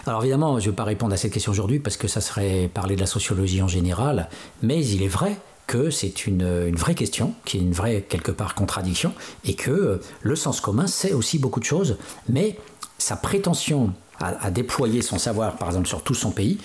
Alors, 0.06 0.22
évidemment, 0.22 0.60
je 0.60 0.66
ne 0.66 0.70
vais 0.70 0.76
pas 0.76 0.84
répondre 0.84 1.12
à 1.12 1.16
cette 1.16 1.32
question 1.32 1.50
aujourd'hui 1.50 1.80
parce 1.80 1.96
que 1.96 2.06
ça 2.06 2.20
serait 2.20 2.70
parler 2.72 2.94
de 2.94 3.00
la 3.00 3.06
sociologie 3.06 3.60
en 3.60 3.68
général, 3.68 4.28
mais 4.62 4.86
il 4.86 5.02
est 5.02 5.08
vrai 5.08 5.36
que 5.66 5.90
c'est 5.90 6.26
une, 6.26 6.74
vraie 6.76 6.94
question, 6.94 7.34
qui 7.44 7.58
est 7.58 7.60
une 7.60 7.72
vraie, 7.72 8.02
quelque 8.02 8.30
part, 8.30 8.54
contradiction, 8.54 9.12
et 9.44 9.54
que 9.54 9.70
euh, 9.70 10.00
le 10.22 10.36
sens 10.36 10.60
commun, 10.60 10.86
c'est 10.86 11.12
aussi 11.12 11.38
beaucoup 11.38 11.60
de 11.60 11.64
choses, 11.64 11.96
mais 12.28 12.58
sa 12.98 13.16
prétention 13.16 13.92
à, 14.20 14.52
déployer 14.52 15.02
son 15.02 15.18
savoir, 15.18 15.56
par 15.56 15.68
exemple, 15.68 15.88
sur 15.88 16.02
tout 16.02 16.14
son 16.14 16.30
pays, 16.30 16.58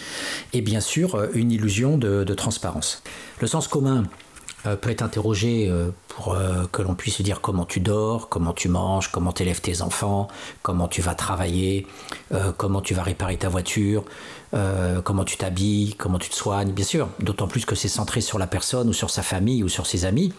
est 0.54 0.62
bien 0.62 0.80
sûr 0.80 1.16
euh, 1.16 1.28
une 1.34 1.52
illusion 1.52 1.98
de 1.98 2.34
transparence. 2.34 3.02
Le 3.40 3.48
sens 3.48 3.68
commun, 3.68 4.04
euh, 4.66 4.76
peut 4.76 4.90
être 4.90 5.02
interrogé 5.02 5.72
pour 6.08 6.36
que 6.72 6.82
l'on 6.82 6.96
puisse 6.96 7.22
dire 7.22 7.42
comment 7.42 7.66
tu 7.66 7.80
dors, 7.80 8.28
comment 8.28 8.54
tu 8.54 8.70
manges, 8.70 9.12
comment 9.12 9.32
tu 9.32 9.44
élèves 9.44 9.62
tes 9.62 9.82
enfants, 9.82 10.28
comment 10.64 10.88
tu 10.88 11.02
vas 11.02 11.16
travailler, 11.16 11.86
comment 12.58 12.82
tu 12.82 12.96
vas 12.96 13.04
réparer 13.04 13.38
ta 13.38 13.50
voiture, 13.50 14.04
comment 14.52 15.24
tu 15.24 15.38
t'habilles, 15.38 15.96
comment 15.96 16.20
tu 16.20 16.30
te 16.30 16.36
soignes, 16.36 16.72
bien 16.72 16.86
sûr, 16.86 17.10
d'autant 17.20 17.48
plus 17.48 17.66
que 17.66 17.76
c'est 17.76 17.88
centré 17.88 18.22
sur 18.22 18.40
la 18.40 18.48
personne 18.48 18.90
ou 18.90 18.94
sur 18.94 19.10
sa 19.10 19.22
famille 19.22 19.64
ou 19.64 19.70
sur 19.70 19.86
ses 19.86 20.06
amis. 20.06 20.34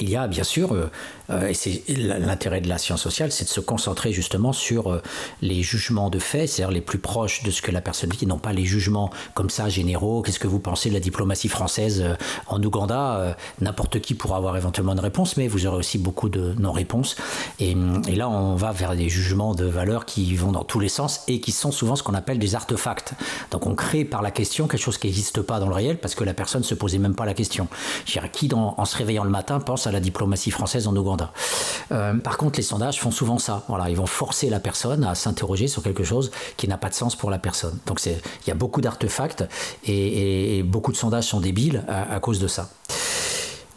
Il 0.00 0.08
y 0.08 0.16
a 0.16 0.28
bien 0.28 0.44
sûr 0.44 0.74
euh, 0.74 0.90
et 1.30 1.54
c'est 1.54 1.82
l'intérêt 1.88 2.60
de 2.60 2.68
la 2.68 2.78
science 2.78 3.02
sociale, 3.02 3.32
c'est 3.32 3.44
de 3.44 3.50
se 3.50 3.60
concentrer 3.60 4.12
justement 4.12 4.52
sur 4.52 4.90
euh, 4.90 5.02
les 5.42 5.62
jugements 5.62 6.08
de 6.08 6.18
fait, 6.18 6.46
c'est-à-dire 6.46 6.72
les 6.72 6.80
plus 6.80 6.98
proches 6.98 7.42
de 7.42 7.50
ce 7.50 7.60
que 7.60 7.70
la 7.70 7.80
personne 7.80 8.10
vit, 8.10 8.26
non 8.26 8.38
pas 8.38 8.52
les 8.52 8.64
jugements 8.64 9.10
comme 9.34 9.50
ça 9.50 9.68
généraux. 9.68 10.22
Qu'est-ce 10.22 10.38
que 10.38 10.46
vous 10.46 10.58
pensez 10.58 10.88
de 10.88 10.94
la 10.94 11.00
diplomatie 11.00 11.48
française 11.48 12.02
euh, 12.02 12.14
en 12.46 12.62
Ouganda 12.62 13.36
N'importe 13.60 14.00
qui 14.00 14.14
pourra 14.14 14.36
avoir 14.38 14.56
éventuellement 14.56 14.92
une 14.92 15.00
réponse, 15.00 15.36
mais 15.36 15.48
vous 15.48 15.66
aurez 15.66 15.76
aussi 15.76 15.98
beaucoup 15.98 16.28
de 16.28 16.54
non-réponses. 16.58 17.16
Et, 17.60 17.74
là, 18.14 18.28
on 18.28 18.54
va 18.54 18.72
vers 18.72 18.96
des 18.96 19.08
jugements 19.08 19.54
de 19.54 19.64
valeur 19.64 20.06
qui 20.06 20.34
vont 20.34 20.52
dans 20.52 20.64
tous 20.64 20.80
les 20.80 20.88
sens 20.88 21.22
et 21.28 21.40
qui 21.40 21.52
sont 21.52 21.72
souvent 21.72 21.96
ce 21.96 22.02
qu'on 22.02 22.14
appelle 22.14 22.38
des 22.38 22.54
artefacts. 22.54 23.12
Donc 23.50 23.66
on 23.66 23.74
crée 23.74 24.04
par 24.04 24.22
la 24.22 24.30
question 24.30 24.66
quelque 24.66 24.80
chose 24.80 24.98
qui 24.98 25.06
n'existe 25.06 25.42
pas 25.42 25.60
dans 25.60 25.68
le 25.68 25.74
réel 25.74 25.98
parce 25.98 26.14
que 26.14 26.24
la 26.24 26.34
personne 26.34 26.62
ne 26.62 26.66
se 26.66 26.74
posait 26.74 26.98
même 26.98 27.14
pas 27.14 27.26
la 27.26 27.34
question. 27.34 27.68
Je 28.06 28.12
dirais, 28.12 28.30
qui 28.32 28.48
en 28.54 28.84
se 28.84 28.96
réveillant 28.96 29.24
le 29.24 29.30
matin 29.30 29.60
pense 29.60 29.86
à 29.86 29.92
la 29.92 30.00
diplomatie 30.00 30.50
française 30.50 30.86
en 30.86 30.96
Ouganda? 30.96 31.17
Euh, 31.92 32.14
par 32.14 32.36
contre, 32.36 32.58
les 32.58 32.62
sondages 32.62 33.00
font 33.00 33.10
souvent 33.10 33.38
ça. 33.38 33.64
Voilà, 33.68 33.90
ils 33.90 33.96
vont 33.96 34.06
forcer 34.06 34.50
la 34.50 34.60
personne 34.60 35.04
à 35.04 35.14
s'interroger 35.14 35.68
sur 35.68 35.82
quelque 35.82 36.04
chose 36.04 36.30
qui 36.56 36.68
n'a 36.68 36.76
pas 36.76 36.88
de 36.88 36.94
sens 36.94 37.16
pour 37.16 37.30
la 37.30 37.38
personne. 37.38 37.78
Donc 37.86 38.04
il 38.04 38.18
y 38.46 38.50
a 38.50 38.54
beaucoup 38.54 38.80
d'artefacts 38.80 39.44
et, 39.84 40.62
beaucoup 40.64 40.92
de 40.92 40.96
sondages 40.96 41.24
sont 41.24 41.40
débiles 41.40 41.84
à 41.88 42.20
cause 42.20 42.38
de 42.38 42.48
ça. 42.48 42.70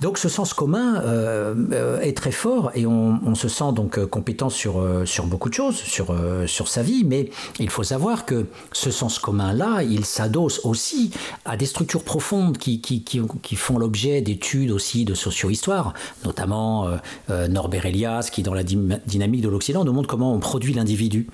Donc 0.02 0.18
ce 0.18 0.30
sens 0.30 0.56
commun 0.56 1.00
euh, 1.02 1.54
euh, 1.74 2.02
est 2.02 2.18
très 2.18 2.32
fort 2.32 2.72
et 2.74 2.88
on, 2.88 3.36
se 3.36 3.48
sent 3.48 3.72
donc 3.74 3.98
euh, 4.00 4.08
compétent 4.08 4.50
sur, 4.50 4.84
sur 5.06 5.28
beaucoup 5.28 5.50
de 5.50 5.54
choses, 5.54 5.76
sur, 5.76 6.16
sur 6.48 6.68
sa 6.68 6.82
vie, 6.82 7.04
mais 7.06 7.30
il 7.60 7.70
faut 7.70 7.84
savoir 7.84 8.26
que 8.26 8.48
ce 8.72 8.90
sens 8.90 9.20
commun-là, 9.20 9.84
il 9.84 10.04
s'adosse 10.06 10.62
aussi 10.64 11.12
à 11.46 11.56
des 11.56 11.68
structures 11.68 12.04
profondes 12.04 12.58
qui, 12.58 12.82
qui, 12.82 13.04
qui, 13.04 13.56
font 13.56 13.78
l'objet 13.78 14.22
d'études 14.22 14.72
aussi 14.72 15.06
de 15.06 15.14
socio-histoire, 15.14 15.94
notamment 16.26 16.88
Norbert 17.30 17.86
Elias 17.86 18.30
qui 18.32 18.44
dans 18.44 18.54
la 18.54 18.64
dynamique 18.64 19.42
de 19.42 19.50
l'Occident 19.50 19.86
nous 19.86 19.94
montre 19.94 20.10
comment 20.10 20.34
on 20.34 20.40
produit 20.40 20.74
l'individu. 20.74 21.28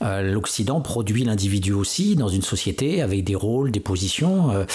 L'Occident 0.00 0.80
produit 0.80 1.24
l'individu 1.24 1.72
aussi 1.72 2.16
dans 2.16 2.28
une 2.28 2.42
société 2.42 3.02
avec 3.02 3.24
des 3.24 3.34
rôles, 3.34 3.70
des 3.70 3.80
positions 3.80 4.66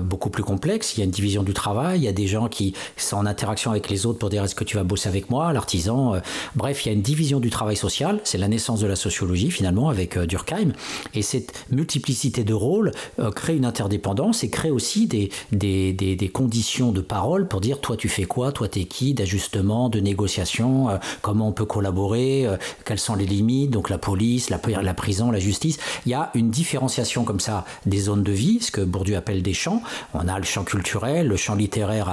beaucoup 0.00 0.30
plus 0.30 0.44
complexes. 0.44 0.96
Il 0.96 1.00
y 1.00 1.02
a 1.02 1.04
une 1.04 1.10
division 1.10 1.42
du 1.42 1.54
travail, 1.54 2.00
il 2.00 2.04
y 2.04 2.08
a 2.08 2.12
des 2.12 2.26
gens 2.26 2.48
qui 2.48 2.71
sont 2.96 3.16
en 3.16 3.26
interaction 3.26 3.70
avec 3.70 3.90
les 3.90 4.06
autres 4.06 4.18
pour 4.18 4.30
dire 4.30 4.44
est-ce 4.44 4.54
que 4.54 4.64
tu 4.64 4.76
vas 4.76 4.84
bosser 4.84 5.08
avec 5.08 5.30
moi, 5.30 5.52
l'artisan. 5.52 6.14
Euh, 6.14 6.20
bref, 6.54 6.84
il 6.84 6.88
y 6.88 6.90
a 6.90 6.94
une 6.94 7.02
division 7.02 7.40
du 7.40 7.50
travail 7.50 7.76
social. 7.76 8.20
C'est 8.24 8.38
la 8.38 8.48
naissance 8.48 8.80
de 8.80 8.86
la 8.86 8.96
sociologie 8.96 9.50
finalement 9.50 9.88
avec 9.88 10.16
euh, 10.16 10.26
Durkheim. 10.26 10.72
Et 11.14 11.22
cette 11.22 11.66
multiplicité 11.70 12.44
de 12.44 12.54
rôles 12.54 12.92
euh, 13.18 13.30
crée 13.30 13.56
une 13.56 13.64
interdépendance 13.64 14.44
et 14.44 14.50
crée 14.50 14.70
aussi 14.70 15.06
des, 15.06 15.30
des, 15.52 15.92
des, 15.92 16.28
conditions 16.28 16.92
de 16.92 17.00
parole 17.00 17.46
pour 17.46 17.60
dire 17.60 17.80
toi 17.80 17.96
tu 17.96 18.08
fais 18.08 18.24
quoi, 18.24 18.52
toi 18.52 18.68
t'es 18.68 18.84
qui, 18.84 19.12
d'ajustement, 19.12 19.88
de 19.88 20.00
négociation, 20.00 20.88
comment 21.20 21.48
on 21.48 21.52
peut 21.52 21.66
collaborer, 21.66 22.46
quelles 22.84 22.98
sont 22.98 23.14
les 23.14 23.26
limites, 23.26 23.70
donc 23.70 23.90
la 23.90 23.98
police, 23.98 24.48
la, 24.50 24.60
la 24.82 24.94
prison, 24.94 25.30
la 25.30 25.38
justice. 25.38 25.78
Il 26.06 26.12
y 26.12 26.14
a 26.14 26.30
une 26.34 26.50
différenciation 26.50 27.24
comme 27.24 27.40
ça 27.40 27.64
des 27.86 28.00
zones 28.00 28.22
de 28.22 28.32
vie, 28.32 28.60
ce 28.60 28.70
que 28.70 28.80
Bourdieu 28.80 29.16
appelle 29.16 29.42
des 29.42 29.52
champs. 29.52 29.82
On 30.14 30.28
a 30.28 30.38
le 30.38 30.44
champ 30.44 30.64
culturel, 30.64 31.28
le 31.28 31.36
champ 31.36 31.54
littéraire 31.54 32.08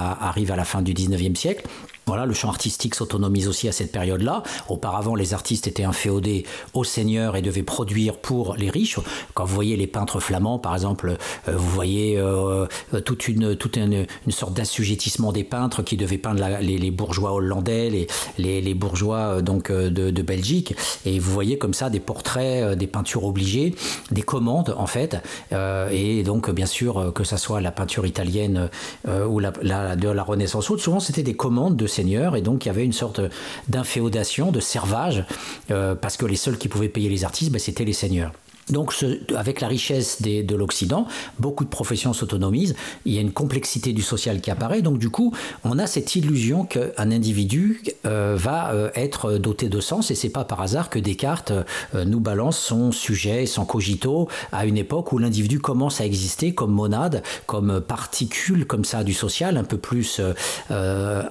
arrive 0.49 0.53
à 0.53 0.55
la 0.55 0.65
fin 0.65 0.81
du 0.81 0.93
19e 0.93 1.35
siècle. 1.35 1.65
Voilà, 2.09 2.25
le 2.25 2.33
champ 2.33 2.49
artistique 2.49 2.95
s'autonomise 2.95 3.47
aussi 3.47 3.67
à 3.67 3.71
cette 3.71 3.91
période-là. 3.91 4.41
Auparavant, 4.67 5.13
les 5.13 5.35
artistes 5.35 5.67
étaient 5.67 5.83
inféodés 5.83 6.43
aux 6.73 6.83
seigneurs 6.83 7.35
et 7.35 7.43
devaient 7.43 7.61
produire 7.61 8.17
pour 8.17 8.55
les 8.55 8.71
riches. 8.71 8.97
Quand 9.35 9.45
vous 9.45 9.53
voyez 9.53 9.77
les 9.77 9.85
peintres 9.85 10.19
flamands, 10.19 10.57
par 10.57 10.73
exemple, 10.73 11.17
euh, 11.47 11.51
vous 11.55 11.69
voyez 11.69 12.17
euh, 12.17 12.65
toute, 13.05 13.27
une, 13.27 13.55
toute 13.55 13.75
une, 13.75 14.07
sorte 14.29 14.55
d'assujettissement 14.55 15.31
des 15.31 15.43
peintres 15.43 15.83
qui 15.83 15.97
devaient 15.97 16.17
peindre 16.17 16.43
les, 16.59 16.89
bourgeois 16.89 17.31
hollandais, 17.31 18.07
les, 18.39 18.61
les, 18.61 18.73
bourgeois 18.73 19.17
euh, 19.37 19.41
donc 19.43 19.71
de, 19.71 20.09
de, 20.09 20.21
Belgique. 20.23 20.73
Et 21.05 21.19
vous 21.19 21.31
voyez 21.31 21.59
comme 21.59 21.75
ça 21.75 21.91
des 21.91 21.99
portraits, 21.99 22.75
des 22.75 22.87
peintures 22.87 23.23
obligées, 23.23 23.75
des 24.09 24.23
commandes 24.23 24.73
en 24.79 24.87
fait. 24.87 25.17
et 25.51 26.23
donc, 26.23 26.49
bien 26.49 26.65
sûr, 26.65 27.13
que 27.13 27.23
ce 27.23 27.37
soit 27.37 27.61
la 27.61 27.71
peinture 27.71 28.07
italienne 28.07 28.71
ou 29.07 29.37
la, 29.39 29.51
de 29.51 30.09
la 30.09 30.23
Renaissance 30.23 30.71
ou 30.71 30.77
souvent 30.79 30.99
c'était 30.99 31.21
des 31.21 31.35
commandes 31.35 31.75
de 31.75 31.85
ces 31.85 31.98
et 32.07 32.41
donc 32.41 32.65
il 32.65 32.67
y 32.67 32.71
avait 32.71 32.85
une 32.85 32.93
sorte 32.93 33.21
d'inféodation, 33.67 34.51
de 34.51 34.59
servage, 34.59 35.25
euh, 35.71 35.95
parce 35.95 36.17
que 36.17 36.25
les 36.25 36.35
seuls 36.35 36.57
qui 36.57 36.67
pouvaient 36.67 36.89
payer 36.89 37.09
les 37.09 37.23
artistes, 37.23 37.51
ben, 37.51 37.59
c'était 37.59 37.85
les 37.85 37.93
seigneurs. 37.93 38.31
Donc, 38.69 38.93
avec 39.35 39.61
la 39.61 39.67
richesse 39.67 40.21
de 40.21 40.55
l'Occident, 40.55 41.07
beaucoup 41.39 41.63
de 41.63 41.69
professions 41.69 42.13
s'autonomisent. 42.13 42.75
Il 43.05 43.13
y 43.13 43.17
a 43.17 43.21
une 43.21 43.31
complexité 43.31 43.93
du 43.93 44.01
social 44.01 44.41
qui 44.41 44.51
apparaît. 44.51 44.81
Donc, 44.81 44.99
du 44.99 45.09
coup, 45.09 45.33
on 45.63 45.79
a 45.79 45.87
cette 45.87 46.15
illusion 46.15 46.65
qu'un 46.65 47.11
individu 47.11 47.81
euh, 48.05 48.35
va 48.37 48.71
euh, 48.71 48.89
être 48.95 49.37
doté 49.37 49.69
de 49.69 49.79
sens. 49.79 50.11
Et 50.11 50.15
c'est 50.15 50.29
pas 50.29 50.43
par 50.43 50.61
hasard 50.61 50.89
que 50.89 50.99
Descartes 50.99 51.51
euh, 51.95 52.05
nous 52.05 52.19
balance 52.19 52.57
son 52.57 52.91
sujet, 52.91 53.45
son 53.45 53.65
cogito, 53.65 54.27
à 54.51 54.65
une 54.65 54.77
époque 54.77 55.11
où 55.13 55.17
l'individu 55.17 55.59
commence 55.59 56.01
à 56.01 56.05
exister 56.05 56.53
comme 56.53 56.71
monade, 56.71 57.23
comme 57.45 57.81
particule 57.81 58.65
comme 58.65 58.85
ça 58.85 59.03
du 59.03 59.13
social, 59.13 59.57
un 59.57 59.63
peu 59.63 59.77
plus 59.77 60.21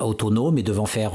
autonome 0.01 0.59
et 0.59 0.63
devant 0.63 0.87
faire 0.87 1.13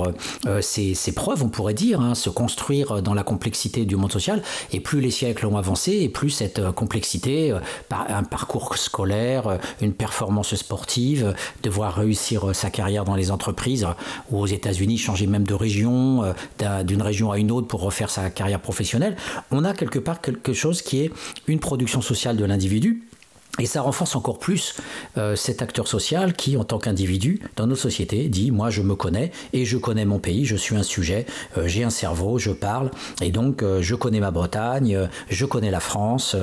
ses, 0.62 0.96
preuves, 1.16 1.44
on 1.44 1.50
pourrait 1.50 1.74
dire, 1.74 2.00
hein, 2.02 2.16
se 2.16 2.30
construire 2.30 3.02
dans 3.02 3.14
la 3.14 3.24
complexité 3.24 3.86
du 3.86 3.96
monde 3.96 4.12
social. 4.12 4.42
Et 4.72 4.80
plus 4.80 5.02
les 5.02 5.12
siècles 5.12 5.46
ont 5.46 5.58
avancé, 5.58 6.10
plus 6.14 6.30
cette 6.30 6.60
euh, 6.60 6.72
complexité, 6.72 7.52
euh, 7.52 7.60
un 7.90 8.24
parcours 8.24 8.78
scolaire, 8.78 9.48
euh, 9.48 9.58
une 9.82 9.94
performance 9.94 10.56
sportive, 10.56 11.34
devoir 11.64 11.96
réussir 11.96 12.56
sa 12.56 12.70
carrière 12.70 13.04
dans 13.04 13.16
les 13.16 13.32
entreprises 13.32 13.88
ou 14.32 14.40
aux 14.40 14.46
États-Unis, 14.46 14.98
changer 14.98 15.28
même 15.28 15.44
de 15.44 15.54
région, 15.54 16.34
d'une 16.86 17.02
région 17.02 17.32
à 17.32 17.40
une 17.40 17.52
autre 17.52 17.68
pour 17.68 17.82
refaire 17.82 18.10
sa 18.10 18.30
carrière 18.30 18.60
professionnelle. 18.60 19.16
On 19.52 19.66
a 19.66 19.74
quelque 19.74 20.00
part 20.00 20.22
quelque 20.22 20.54
chose 20.54 20.82
qui 20.82 21.02
est 21.02 21.12
une 21.48 21.60
production 21.60 22.02
sociale 22.02 22.38
de 22.38 22.46
l'individu 22.46 23.04
Et 23.60 23.68
ça 23.68 23.82
renforce 23.82 24.16
encore 24.16 24.40
plus 24.40 24.74
euh, 25.16 25.36
cet 25.36 25.62
acteur 25.62 25.88
social 25.88 26.34
qui, 26.34 26.58
en 26.58 26.64
tant 26.64 26.80
qu'individu, 26.80 27.40
dans 27.56 27.68
nos 27.68 27.76
sociétés, 27.76 28.28
dit 28.28 28.50
Moi, 28.50 28.72
je 28.72 28.82
me 28.82 28.96
connais 28.96 29.32
et 29.54 29.64
je 29.64 29.78
connais 29.78 30.06
mon 30.06 30.18
pays, 30.18 30.44
je 30.44 30.56
suis 30.56 30.76
un 30.76 30.82
sujet, 30.82 31.28
euh, 31.60 31.68
j'ai 31.68 31.84
un 31.84 31.92
cerveau, 31.92 32.40
je 32.40 32.50
parle, 32.50 32.90
et 33.22 33.30
donc 33.30 33.62
euh, 33.62 33.80
je 33.80 33.94
connais 33.94 34.20
ma 34.20 34.32
Bretagne, 34.32 35.08
je 35.30 35.46
connais 35.46 35.70
la 35.70 35.80
France. 35.80 36.36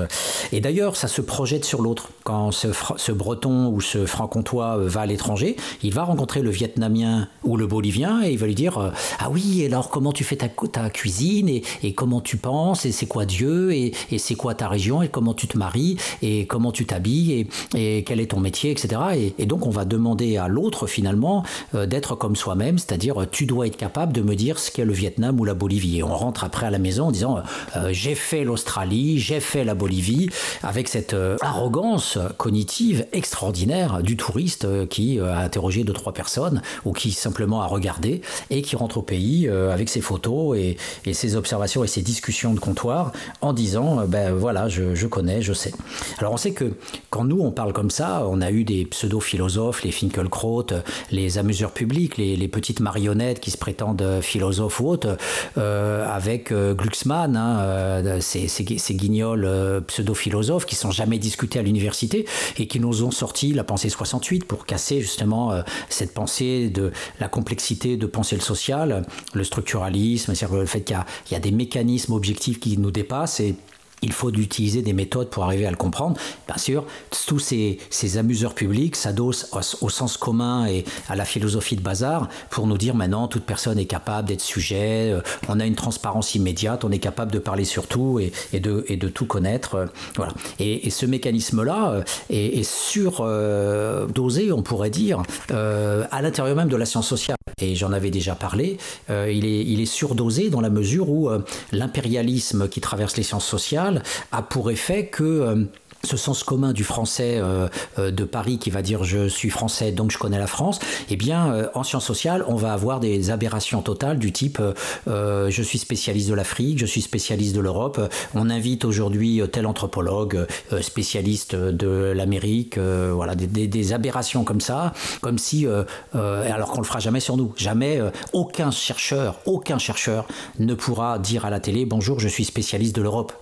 et 0.52 0.60
d'ailleurs, 0.60 0.94
ça 0.94 1.08
se 1.08 1.20
projette 1.20 1.64
sur 1.64 1.82
l'autre. 1.82 2.10
Quand 2.22 2.52
ce, 2.52 3.10
breton 3.10 3.66
ou 3.72 3.80
ce 3.80 4.06
franc-comtois 4.06 4.76
va 4.78 5.00
à 5.00 5.06
l'étranger, 5.06 5.56
il 5.82 5.92
va 5.92 6.04
rencontrer 6.04 6.42
le 6.42 6.50
vietnamien 6.50 7.26
ou 7.42 7.56
le 7.56 7.66
bolivien 7.66 8.22
et 8.22 8.30
il 8.30 8.38
va 8.38 8.46
lui 8.46 8.54
dire 8.54 8.92
Ah 9.18 9.30
oui, 9.30 9.66
alors 9.66 9.90
comment 9.90 10.12
tu 10.12 10.22
fais 10.22 10.36
ta, 10.36 10.48
cuisine 10.90 11.48
et, 11.48 11.92
comment 11.94 12.20
tu 12.20 12.36
penses 12.36 12.84
et 12.86 12.92
c'est 12.92 13.06
quoi 13.06 13.24
Dieu 13.24 13.72
et, 13.72 13.92
et 14.12 14.18
c'est 14.18 14.36
quoi 14.36 14.54
ta 14.54 14.68
région 14.68 15.02
et 15.02 15.08
comment 15.08 15.34
tu 15.34 15.48
te 15.48 15.58
maries 15.58 15.96
et 16.22 16.46
comment 16.46 16.70
tu 16.70 16.86
t'habilles? 16.86 16.99
Et, 17.08 18.02
quel 18.04 18.20
est 18.20 18.30
ton 18.30 18.40
métier, 18.40 18.70
etc. 18.70 19.32
Et, 19.38 19.46
donc 19.46 19.66
on 19.66 19.70
va 19.70 19.84
demander 19.84 20.36
à 20.36 20.48
l'autre 20.48 20.86
finalement 20.86 21.44
euh, 21.74 21.86
d'être 21.86 22.14
comme 22.14 22.36
soi-même, 22.36 22.78
c'est-à-dire 22.78 23.26
tu 23.30 23.46
dois 23.46 23.66
être 23.66 23.76
capable 23.76 24.12
de 24.12 24.22
me 24.22 24.36
dire 24.36 24.58
ce 24.58 24.70
qu'est 24.70 24.84
le 24.84 24.92
Vietnam 24.92 25.40
ou 25.40 25.44
la 25.44 25.54
Bolivie. 25.54 25.98
Et 25.98 26.02
on 26.02 26.14
rentre 26.14 26.44
après 26.44 26.66
à 26.66 26.70
la 26.70 26.78
maison 26.78 27.06
en 27.06 27.10
disant 27.10 27.38
euh, 27.76 27.88
j'ai 27.92 28.14
fait 28.14 28.44
l'Australie, 28.44 29.18
j'ai 29.18 29.40
fait 29.40 29.64
la 29.64 29.74
Bolivie, 29.74 30.28
avec 30.62 30.88
cette 30.88 31.14
euh, 31.14 31.36
arrogance 31.40 32.18
cognitive 32.36 33.06
extraordinaire 33.12 34.02
du 34.02 34.16
touriste 34.16 34.88
qui 34.88 35.18
a 35.18 35.38
interrogé 35.38 35.84
deux 35.84 35.92
trois 35.92 36.12
personnes 36.12 36.62
ou 36.84 36.92
qui 36.92 37.12
simplement 37.12 37.62
a 37.62 37.66
regardé 37.66 38.20
et 38.50 38.62
qui 38.62 38.76
rentre 38.76 38.98
au 38.98 39.02
pays 39.02 39.48
avec 39.48 39.88
ses 39.88 40.00
photos 40.00 40.56
et, 40.56 40.76
ses 41.12 41.36
observations 41.36 41.82
et 41.82 41.88
ses 41.88 42.02
discussions 42.02 42.54
de 42.54 42.60
comptoir 42.60 43.12
en 43.40 43.52
disant 43.52 44.06
ben 44.06 44.32
voilà 44.32 44.68
je 44.68 45.06
connais, 45.06 45.42
je 45.42 45.52
sais. 45.52 45.72
Alors 46.18 46.32
on 46.32 46.36
sait 46.36 46.52
que 46.52 46.72
quand 47.10 47.24
nous, 47.24 47.40
on 47.40 47.50
parle 47.50 47.72
comme 47.72 47.90
ça, 47.90 48.24
on 48.28 48.40
a 48.40 48.50
eu 48.50 48.64
des 48.64 48.84
pseudo-philosophes, 48.84 49.82
les 49.82 49.90
Finkelkraut, 49.90 50.66
les 51.10 51.38
amuseurs 51.38 51.72
publics, 51.72 52.16
les, 52.16 52.48
petites 52.48 52.80
marionnettes 52.80 53.40
qui 53.40 53.50
se 53.50 53.58
prétendent 53.58 54.20
philosophes 54.22 54.80
ou 54.80 54.88
autres, 54.88 55.16
euh, 55.56 56.04
avec 56.06 56.50
euh, 56.52 56.74
Glucksmann, 56.74 57.36
hein, 57.36 57.60
euh, 57.60 58.20
ces, 58.20 58.94
guignols 58.94 59.82
pseudo-philosophes 59.86 60.66
qui 60.66 60.74
sont 60.74 60.90
jamais 60.90 61.18
discutés 61.18 61.58
à 61.58 61.62
l'université 61.62 62.26
et 62.58 62.66
qui 62.66 62.80
nous 62.80 63.04
ont 63.04 63.10
sorti 63.10 63.52
la 63.52 63.64
pensée 63.64 63.88
68 63.88 64.44
pour 64.44 64.66
casser 64.66 65.00
justement 65.00 65.52
cette 65.88 66.12
pensée 66.12 66.70
de 66.70 66.92
la 67.20 67.28
complexité 67.28 67.96
de 67.96 68.06
penser 68.06 68.36
le 68.36 68.42
social, 68.42 69.04
le 69.32 69.44
structuralisme, 69.44 70.34
c'est-à-dire 70.34 70.58
le 70.58 70.66
fait 70.66 70.82
qu'il 70.82 70.96
y, 71.30 71.34
y, 71.34 71.36
a 71.36 71.40
des 71.40 71.52
mécanismes 71.52 72.12
objectifs 72.12 72.60
qui 72.60 72.76
nous 72.78 72.90
dépassent 72.90 73.40
et 73.40 73.54
il 74.02 74.12
faut 74.12 74.30
utiliser 74.30 74.82
des 74.82 74.92
méthodes 74.92 75.28
pour 75.28 75.44
arriver 75.44 75.66
à 75.66 75.70
le 75.70 75.76
comprendre. 75.76 76.16
Bien 76.46 76.56
sûr, 76.56 76.84
tous 77.26 77.38
ces, 77.38 77.78
amuseurs 78.16 78.54
publics 78.54 78.96
s'adossent 78.96 79.48
au, 79.80 79.88
sens 79.88 80.16
commun 80.16 80.66
et 80.66 80.84
à 81.08 81.16
la 81.16 81.24
philosophie 81.24 81.76
de 81.76 81.80
bazar 81.80 82.28
pour 82.50 82.66
nous 82.66 82.78
dire 82.78 82.94
maintenant 82.94 83.28
toute 83.28 83.44
personne 83.44 83.78
est 83.78 83.86
capable 83.86 84.28
d'être 84.28 84.40
sujet, 84.40 85.10
euh, 85.12 85.20
on 85.48 85.60
a 85.60 85.66
une 85.66 85.74
transparence 85.74 86.34
immédiate, 86.34 86.84
on 86.84 86.90
est 86.90 86.98
capable 86.98 87.32
de 87.32 87.38
parler 87.38 87.64
sur 87.64 87.86
tout 87.86 88.18
et, 88.18 88.60
de, 88.60 89.08
tout 89.08 89.26
connaître. 89.26 89.74
Euh, 89.74 89.86
voilà. 90.16 90.32
Et, 90.58 90.90
ce 90.90 91.06
mécanisme-là 91.06 91.92
euh, 91.92 92.02
est, 92.30 92.64
surdosé, 92.64 94.52
on 94.52 94.62
pourrait 94.62 94.90
dire, 94.90 95.22
à 95.50 96.22
l'intérieur 96.22 96.56
même 96.56 96.68
de 96.68 96.76
la 96.76 96.86
science 96.86 97.06
sociale. 97.06 97.36
Et 97.60 97.74
j'en 97.74 97.92
avais 97.92 98.10
déjà 98.10 98.34
parlé, 98.34 98.78
il 99.08 99.80
est 99.80 99.86
surdosé 99.86 100.50
dans 100.50 100.60
la 100.60 100.70
mesure 100.70 101.10
où 101.10 101.30
l'impérialisme 101.72 102.68
qui 102.68 102.80
traverse 102.80 103.16
les 103.16 103.22
sciences 103.22 103.46
sociales 103.46 103.89
a 104.32 104.42
pour 104.42 104.70
effet 104.70 105.06
que 105.06 105.24
euh, 105.24 105.64
ce 106.02 106.16
sens 106.16 106.44
commun 106.44 106.72
du 106.72 106.82
français 106.82 107.34
euh, 107.36 107.68
euh, 107.98 108.10
de 108.10 108.24
Paris 108.24 108.58
qui 108.58 108.70
va 108.70 108.80
dire 108.80 109.04
je 109.04 109.28
suis 109.28 109.50
français 109.50 109.92
donc 109.92 110.10
je 110.10 110.16
connais 110.16 110.38
la 110.38 110.46
France, 110.46 110.78
eh 111.10 111.16
bien 111.16 111.68
en 111.74 111.82
sciences 111.82 112.06
sociales 112.06 112.42
on 112.48 112.54
va 112.54 112.72
avoir 112.72 113.00
des 113.00 113.30
aberrations 113.30 113.82
totales 113.82 114.18
du 114.18 114.32
type 114.32 114.62
je 115.06 115.62
suis 115.62 115.78
spécialiste 115.78 116.30
de 116.30 116.34
l'Afrique, 116.34 116.78
je 116.78 116.86
suis 116.86 117.02
spécialiste 117.02 117.54
de 117.54 117.60
l'Europe, 117.60 118.00
on 118.34 118.48
invite 118.48 118.84
aujourd'hui 118.84 119.42
tel 119.52 119.66
anthropologue 119.66 120.46
spécialiste 120.80 121.54
de 121.54 122.12
l'Amérique, 122.16 122.78
voilà 122.78 123.34
des, 123.34 123.92
aberrations 123.92 124.44
comme 124.44 124.60
ça, 124.60 124.94
comme 125.20 125.38
si 125.38 125.66
alors 126.14 126.70
qu'on 126.70 126.80
le 126.80 126.86
fera 126.86 127.00
jamais 127.00 127.20
sur 127.20 127.36
nous, 127.36 127.52
jamais 127.56 128.00
aucun 128.32 128.70
chercheur, 128.70 129.38
aucun 129.44 129.78
chercheur 129.78 130.26
ne 130.58 130.74
pourra 130.74 131.18
dire 131.18 131.44
à 131.44 131.50
la 131.50 131.60
télé 131.60 131.84
bonjour 131.84 132.20
je 132.20 132.28
suis 132.28 132.44
spécialiste 132.44 132.96
de 132.96 133.02
l'Europe. 133.02 133.32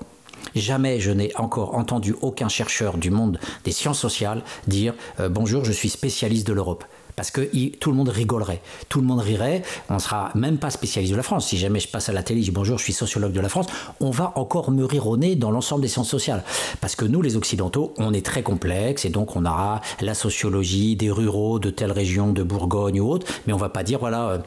Jamais 0.55 1.01
je 1.01 1.11
n'ai 1.11 1.35
encore 1.37 1.75
entendu 1.75 2.15
aucun 2.21 2.49
chercheur 2.49 2.97
du 2.97 3.11
monde 3.11 3.39
des 3.65 3.73
sciences 3.73 3.99
sociales 3.99 4.43
dire 4.67 4.95
euh, 5.21 5.29
bonjour, 5.29 5.65
je 5.65 5.73
suis 5.73 5.89
spécialiste 5.89 6.47
de 6.47 6.53
l'Europe 6.53 6.85
parce 7.19 7.33
que 7.33 7.41
tout 7.79 7.91
le 7.91 7.97
monde 7.97 8.11
rigolerait, 8.11 8.61
tout 8.89 9.01
le 9.01 9.07
monde 9.09 9.19
rirait, 9.19 9.65
on 9.91 9.99
sera 9.99 10.31
même 10.37 10.57
pas 10.57 10.71
spécialiste 10.71 11.11
de 11.11 11.17
la 11.17 11.25
France. 11.25 11.49
Si 11.49 11.59
jamais 11.59 11.81
je 11.81 11.89
passe 11.89 12.09
à 12.09 12.13
la 12.13 12.23
télé, 12.23 12.43
je 12.43 12.45
dis 12.45 12.51
bonjour, 12.53 12.79
je 12.79 12.85
suis 12.85 12.93
sociologue 12.93 13.33
de 13.33 13.41
la 13.41 13.49
France, 13.49 13.67
on 13.99 14.13
va 14.13 14.33
encore 14.37 14.71
me 14.71 14.85
rire 14.85 15.09
au 15.09 15.17
nez 15.17 15.35
dans 15.35 15.51
l'ensemble 15.51 15.83
des 15.83 15.89
sciences 15.89 16.09
sociales. 16.09 16.45
Parce 16.81 16.95
que 16.95 17.05
nous, 17.05 17.21
les 17.21 17.37
Occidentaux, 17.37 17.93
on 17.99 18.15
est 18.15 18.25
très 18.25 18.45
complexes 18.45 19.05
et 19.05 19.11
donc 19.11 19.35
on 19.35 19.45
aura 19.47 19.81
la 20.01 20.15
sociologie 20.15 20.95
des 20.95 21.11
ruraux 21.11 21.59
de 21.59 21.71
telle 21.71 21.91
région, 21.91 22.33
de 22.33 22.45
Bourgogne 22.45 23.01
ou 23.01 23.11
autre, 23.11 23.27
mais 23.49 23.53
on 23.53 23.57
va 23.59 23.69
pas 23.69 23.83
dire 23.83 23.99
voilà. 23.99 24.41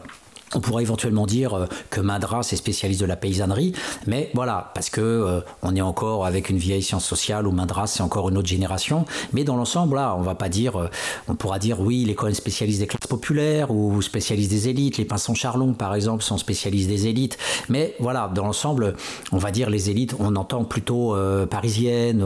Euh, 0.54 0.58
on 0.58 0.60
pourrait 0.60 0.84
éventuellement 0.84 1.26
dire 1.26 1.54
euh, 1.54 1.66
que 1.90 2.02
Madras 2.02 2.50
est 2.52 2.56
spécialiste 2.56 3.02
de 3.02 3.06
la 3.06 3.16
paysannerie, 3.16 3.74
mais 4.08 4.30
voilà, 4.34 4.72
parce 4.74 4.90
que 4.90 5.02
euh, 5.02 5.42
on 5.62 5.76
est 5.76 5.82
encore 5.82 6.26
avec 6.26 6.50
une 6.50 6.58
vieille 6.58 6.84
science 6.84 7.06
sociale 7.06 7.48
où 7.48 7.52
Madras 7.52 7.88
c'est 7.88 8.04
encore 8.04 8.30
une 8.30 8.38
autre 8.38 8.48
génération. 8.48 9.06
Mais 9.34 9.44
dans 9.44 9.56
l'ensemble, 9.56 9.96
là, 9.96 10.16
on 10.18 10.22
va 10.22 10.36
pas 10.36 10.50
dire, 10.50 10.80
euh, 10.80 10.90
on 11.28 11.36
pourra 11.36 11.60
dire 11.60 11.80
oui, 11.80 12.04
l'école 12.06 12.32
est 12.32 12.36
spécialiste 12.36 12.80
des 12.80 12.88
classes 12.88 13.08
populaires 13.08 13.72
ou 13.72 14.02
spécialiste 14.02 14.52
des 14.52 14.68
élites. 14.68 14.98
Les 14.98 15.06
pinsons 15.06 15.34
Charlon, 15.34 15.74
par 15.74 15.96
exemple, 15.96 16.24
sont 16.24 16.38
spécialistes 16.38 16.90
des 16.90 17.08
élites. 17.08 17.38
Mais 17.70 17.96
voilà, 18.00 18.30
dans 18.34 18.46
l'ensemble, 18.46 18.96
on 19.32 19.38
va 19.38 19.52
dire 19.52 19.70
les 19.70 19.90
élites, 19.90 20.16
on 20.20 20.36
entend 20.36 20.64
plutôt 20.64 21.16
parisiennes, 21.50 22.24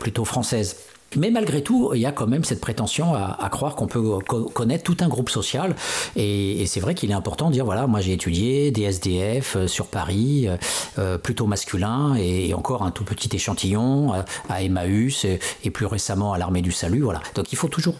plutôt 0.00 0.24
françaises. 0.24 0.76
Mais 1.16 1.30
malgré 1.30 1.62
tout, 1.62 1.92
il 1.94 2.00
y 2.00 2.06
a 2.06 2.12
quand 2.12 2.26
même 2.26 2.44
cette 2.44 2.60
prétention 2.60 3.14
à, 3.14 3.48
croire 3.50 3.76
qu'on 3.76 3.86
peut 3.86 4.18
connaître 4.52 4.84
tout 4.84 4.96
un 5.00 5.08
groupe 5.08 5.30
social. 5.30 5.74
Et, 6.16 6.64
c'est 6.66 6.80
vrai 6.80 6.94
qu'il 6.94 7.10
est 7.10 7.14
important 7.14 7.48
de 7.48 7.52
dire, 7.52 7.64
voilà, 7.64 7.86
moi 7.86 8.00
j'ai 8.00 8.12
étudié 8.12 8.70
des 8.70 8.82
SDF 8.82 9.56
euh, 9.56 9.66
sur 9.68 9.86
Paris, 9.86 10.48
euh, 10.48 10.56
euh, 10.98 11.18
plutôt 11.18 11.46
masculins, 11.46 12.14
et, 12.16 12.52
encore 12.54 12.82
un 12.82 12.90
tout 12.90 13.04
petit 13.04 13.34
échantillon 13.34 14.12
à 14.48 14.62
Emmaüs, 14.62 15.24
et, 15.24 15.70
plus 15.70 15.86
récemment 15.86 16.32
à 16.32 16.38
l'Armée 16.38 16.62
du 16.62 16.72
Salut. 16.72 17.02
Voilà. 17.02 17.20
Donc 17.34 17.52
il 17.52 17.56
faut 17.56 17.68
toujours 17.68 17.96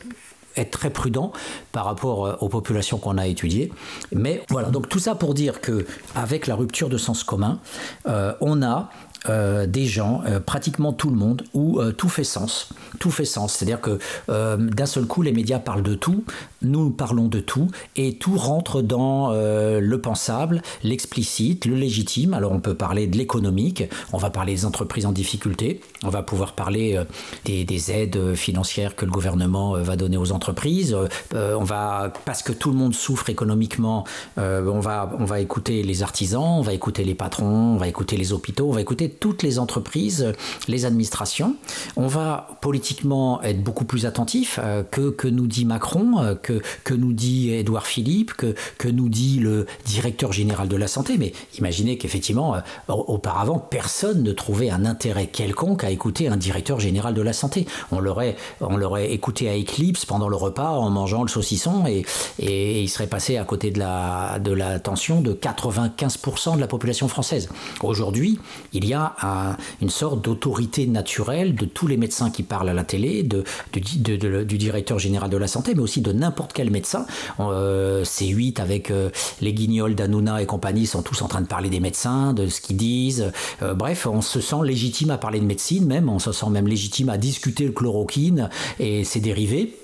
être 0.56 0.70
très 0.70 0.90
prudent 0.90 1.32
par 1.72 1.84
rapport 1.84 2.38
aux 2.40 2.48
populations 2.48 2.98
qu'on 2.98 3.18
a 3.18 3.26
étudiées. 3.26 3.72
Mais 4.12 4.42
voilà, 4.50 4.70
donc 4.70 4.88
tout 4.88 5.00
ça 5.00 5.16
pour 5.16 5.34
dire 5.34 5.60
que 5.60 5.84
avec 6.14 6.46
la 6.46 6.54
rupture 6.54 6.88
de 6.88 6.96
sens 6.96 7.24
commun, 7.24 7.58
on 8.06 8.62
a 8.62 8.90
euh, 9.30 9.66
des 9.66 9.86
gens, 9.86 10.20
euh, 10.26 10.38
pratiquement 10.38 10.92
tout 10.92 11.08
le 11.08 11.16
monde, 11.16 11.44
où 11.54 11.80
euh, 11.80 11.92
tout 11.92 12.10
fait 12.10 12.24
sens. 12.24 12.68
Tout 12.98 13.10
fait 13.10 13.24
sens. 13.24 13.54
C'est-à-dire 13.54 13.80
que 13.80 13.98
d'un 14.28 14.86
seul 14.86 15.06
coup, 15.06 15.22
les 15.22 15.32
médias 15.32 15.58
parlent 15.58 15.82
de 15.82 15.94
tout, 15.94 16.24
nous 16.62 16.90
parlons 16.90 17.28
de 17.28 17.40
tout, 17.40 17.68
et 17.96 18.14
tout 18.14 18.36
rentre 18.36 18.82
dans 18.82 19.32
le 19.32 19.96
pensable, 20.00 20.62
l'explicite, 20.82 21.66
le 21.66 21.74
légitime. 21.74 22.34
Alors 22.34 22.52
on 22.52 22.60
peut 22.60 22.74
parler 22.74 23.06
de 23.06 23.18
l'économique, 23.18 23.84
on 24.12 24.18
va 24.18 24.30
parler 24.30 24.54
des 24.54 24.64
entreprises 24.64 25.06
en 25.06 25.12
difficulté, 25.12 25.80
on 26.04 26.08
va 26.08 26.22
pouvoir 26.22 26.52
parler 26.52 26.98
des, 27.44 27.90
aides 27.90 28.34
financières 28.34 28.94
que 28.94 29.04
le 29.04 29.10
gouvernement 29.10 29.72
va 29.72 29.96
donner 29.96 30.16
aux 30.16 30.32
entreprises. 30.32 30.96
on 31.34 31.64
va, 31.64 32.12
parce 32.24 32.42
que 32.42 32.52
tout 32.52 32.70
le 32.70 32.76
monde 32.76 32.94
souffre 32.94 33.28
économiquement, 33.28 34.04
on, 34.36 34.80
va, 34.80 35.10
on 35.18 35.24
va 35.24 35.40
écouter 35.40 35.82
les 35.82 36.02
artisans, 36.02 36.58
on 36.58 36.62
va 36.62 36.72
écouter 36.72 37.04
les 37.04 37.14
patrons, 37.14 37.74
on 37.74 37.76
va 37.76 37.88
écouter 37.88 38.16
les 38.16 38.32
hôpitaux, 38.32 38.68
on 38.68 38.72
va 38.72 38.80
écouter 38.80 39.13
toutes 39.20 39.42
les 39.42 39.58
entreprises, 39.58 40.32
les 40.68 40.84
administrations. 40.84 41.56
On 41.96 42.06
va 42.06 42.58
politiquement 42.60 43.42
être 43.42 43.62
beaucoup 43.62 43.84
plus 43.84 44.06
attentif 44.06 44.58
euh, 44.62 44.82
que, 44.82 45.10
que 45.10 45.28
nous 45.28 45.46
dit 45.46 45.64
Macron, 45.64 46.18
euh, 46.18 46.34
que, 46.34 46.60
que 46.84 46.94
nous 46.94 47.12
dit 47.12 47.50
Édouard 47.50 47.86
Philippe, 47.86 48.34
que, 48.34 48.54
que 48.78 48.88
nous 48.88 49.08
dit 49.08 49.38
le 49.38 49.66
directeur 49.84 50.32
général 50.32 50.68
de 50.68 50.76
la 50.76 50.88
santé. 50.88 51.16
Mais 51.18 51.32
imaginez 51.58 51.98
qu'effectivement, 51.98 52.56
euh, 52.56 52.60
auparavant, 52.88 53.58
personne 53.58 54.22
ne 54.22 54.32
trouvait 54.32 54.70
un 54.70 54.84
intérêt 54.84 55.26
quelconque 55.26 55.84
à 55.84 55.90
écouter 55.90 56.28
un 56.28 56.36
directeur 56.36 56.80
général 56.80 57.14
de 57.14 57.22
la 57.22 57.32
santé. 57.32 57.66
On 57.92 58.00
l'aurait, 58.00 58.36
on 58.60 58.76
l'aurait 58.76 59.12
écouté 59.12 59.48
à 59.48 59.56
Eclipse 59.58 60.04
pendant 60.04 60.28
le 60.28 60.36
repas 60.36 60.70
en 60.70 60.90
mangeant 60.90 61.22
le 61.22 61.28
saucisson 61.28 61.86
et, 61.86 62.04
et 62.38 62.82
il 62.82 62.88
serait 62.88 63.06
passé 63.06 63.36
à 63.36 63.44
côté 63.44 63.70
de 63.70 63.78
la, 63.78 64.38
de 64.38 64.52
l'attention 64.52 65.20
de 65.20 65.32
95% 65.32 66.56
de 66.56 66.60
la 66.60 66.66
population 66.66 67.08
française. 67.08 67.48
Aujourd'hui, 67.82 68.38
il 68.72 68.86
y 68.86 68.94
a 68.94 69.03
a 69.18 69.56
une 69.80 69.90
sorte 69.90 70.22
d'autorité 70.22 70.86
naturelle 70.86 71.54
de 71.54 71.64
tous 71.64 71.86
les 71.86 71.96
médecins 71.96 72.30
qui 72.30 72.42
parlent 72.42 72.68
à 72.68 72.74
la 72.74 72.84
télé, 72.84 73.22
du 73.22 74.58
directeur 74.58 74.98
général 74.98 75.30
de 75.30 75.36
la 75.36 75.46
santé, 75.46 75.74
mais 75.74 75.82
aussi 75.82 76.00
de 76.00 76.12
n'importe 76.12 76.52
quel 76.52 76.70
médecin. 76.70 77.06
Euh, 77.40 78.04
C8 78.04 78.60
avec 78.60 78.90
euh, 78.90 79.10
les 79.40 79.52
guignols 79.52 79.94
d'Anouna 79.94 80.42
et 80.42 80.46
compagnie 80.46 80.86
sont 80.86 81.02
tous 81.02 81.22
en 81.22 81.28
train 81.28 81.40
de 81.40 81.46
parler 81.46 81.70
des 81.70 81.80
médecins, 81.80 82.32
de 82.32 82.48
ce 82.48 82.60
qu'ils 82.60 82.76
disent. 82.76 83.32
Euh, 83.62 83.74
bref, 83.74 84.06
on 84.06 84.22
se 84.22 84.40
sent 84.40 84.62
légitime 84.64 85.10
à 85.10 85.18
parler 85.18 85.40
de 85.40 85.46
médecine 85.46 85.86
même, 85.86 86.08
on 86.08 86.18
se 86.18 86.32
sent 86.32 86.50
même 86.50 86.68
légitime 86.68 87.08
à 87.08 87.18
discuter 87.18 87.64
le 87.64 87.72
chloroquine 87.72 88.48
et 88.78 89.04
ses 89.04 89.20
dérivés. 89.20 89.76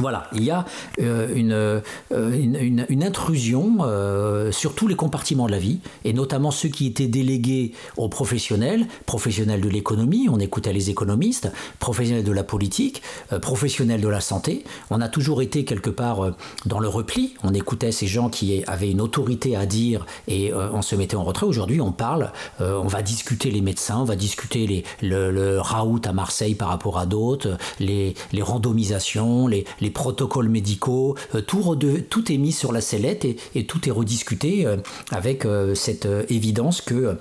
Voilà, 0.00 0.28
il 0.32 0.44
y 0.44 0.50
a 0.50 0.64
euh, 0.98 1.80
euh, 2.12 2.32
une, 2.32 3.04
intrusion 3.04 3.78
euh, 3.80 4.50
sur 4.50 4.74
tous 4.74 4.88
les 4.88 4.94
compartiments 4.94 5.44
de 5.46 5.50
la 5.50 5.58
vie, 5.58 5.80
et 6.04 6.14
notamment 6.14 6.50
ceux 6.50 6.70
qui 6.70 6.86
étaient 6.86 7.06
délégués 7.06 7.72
aux 7.98 8.08
professionnels, 8.08 8.86
professionnels 9.04 9.60
de 9.60 9.68
l'économie, 9.68 10.28
on 10.30 10.40
écoutait 10.40 10.72
les 10.72 10.88
économistes, 10.88 11.52
professionnels 11.80 12.24
de 12.24 12.32
la 12.32 12.44
politique, 12.44 13.02
professionnels 13.42 14.00
de 14.00 14.08
la 14.08 14.20
santé. 14.20 14.64
On 14.88 15.02
a 15.02 15.08
toujours 15.08 15.42
été 15.42 15.66
quelque 15.66 15.90
part 15.90 16.30
dans 16.64 16.78
le 16.78 16.88
repli, 16.88 17.34
on 17.42 17.52
écoutait 17.52 17.92
ces 17.92 18.06
gens 18.06 18.30
qui 18.30 18.64
avaient 18.66 18.90
une 18.90 19.02
autorité 19.02 19.56
à 19.56 19.66
dire 19.66 20.06
et 20.28 20.52
on 20.54 20.82
se 20.82 20.96
mettait 20.96 21.16
en 21.16 21.24
retrait. 21.24 21.46
Aujourd'hui, 21.46 21.80
on 21.80 21.92
parle, 21.92 22.32
on 22.60 22.86
va 22.86 23.02
discuter 23.02 23.50
les 23.50 23.60
médecins, 23.60 23.98
on 23.98 24.04
va 24.04 24.16
discuter 24.16 24.84
le, 25.02 25.30
le 25.30 25.60
raout 25.60 26.00
à 26.06 26.12
Marseille 26.12 26.54
par 26.54 26.68
rapport 26.68 26.98
à 26.98 27.06
d'autres, 27.06 27.58
les, 27.78 28.14
randomisations, 28.40 29.46
les 29.46 29.89
protocoles 29.90 30.48
médicaux, 30.48 31.16
euh, 31.34 31.40
tout, 31.42 32.32
est 32.32 32.38
mis 32.38 32.52
sur 32.52 32.72
la 32.72 32.80
sellette 32.80 33.24
et, 33.24 33.64
tout 33.66 33.88
est 33.88 33.92
rediscuté 33.92 34.66
euh, 34.66 34.76
avec 35.10 35.44
euh, 35.44 35.74
cette 35.74 36.08
évidence 36.28 36.80
que 36.80 37.16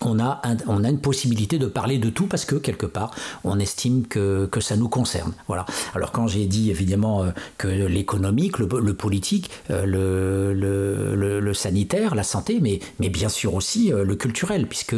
on 0.00 0.20
a, 0.20 0.40
on 0.66 0.84
a 0.84 0.90
une 0.90 1.00
possibilité 1.00 1.58
de 1.58 1.66
parler 1.66 1.98
de 1.98 2.10
tout 2.10 2.26
parce 2.26 2.44
que 2.44 2.54
quelque 2.54 2.86
part 2.86 3.14
on 3.44 3.58
estime 3.58 4.06
que, 4.06 4.46
que 4.46 4.60
ça 4.60 4.76
nous 4.76 4.88
concerne. 4.88 5.32
Voilà. 5.46 5.66
Alors 5.94 6.12
quand 6.12 6.26
j'ai 6.26 6.46
dit 6.46 6.70
évidemment 6.70 7.24
euh, 7.24 7.30
que 7.56 7.68
l'économique, 7.68 8.58
le, 8.58 8.66
politique, 8.94 9.50
euh, 9.70 9.84
le, 9.84 10.54
le, 10.54 11.40
le, 11.40 11.54
sanitaire, 11.54 12.14
la 12.14 12.22
santé, 12.22 12.58
mais, 12.60 12.80
mais 13.00 13.08
bien 13.08 13.28
sûr 13.28 13.54
aussi 13.54 13.92
euh, 13.92 14.04
le 14.04 14.14
culturel, 14.14 14.66
puisque 14.66 14.96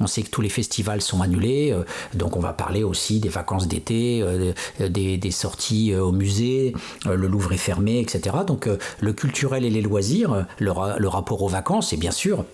on 0.00 0.06
sait 0.06 0.22
que 0.22 0.30
tous 0.30 0.40
les 0.40 0.48
festivals 0.48 1.00
sont 1.00 1.22
annulés, 1.22 1.74
donc 2.14 2.36
on 2.36 2.40
va 2.40 2.52
parler 2.52 2.82
aussi 2.82 3.20
des 3.20 3.28
vacances 3.28 3.68
d'été, 3.68 4.24
des, 4.80 5.16
des, 5.16 5.30
sorties 5.30 5.94
au 5.94 6.12
musée, 6.12 6.74
le 7.06 7.26
Louvre 7.26 7.52
est 7.52 7.58
fermé, 7.58 8.00
etc. 8.00 8.36
Donc 8.46 8.68
le 9.00 9.12
culturel 9.12 9.64
et 9.64 9.70
les 9.70 9.82
loisirs, 9.82 10.46
le, 10.58 10.72
le 10.98 11.08
rapport 11.08 11.42
aux 11.42 11.48
vacances, 11.48 11.92
et 11.92 11.96
bien 11.96 12.10
sûr 12.10 12.44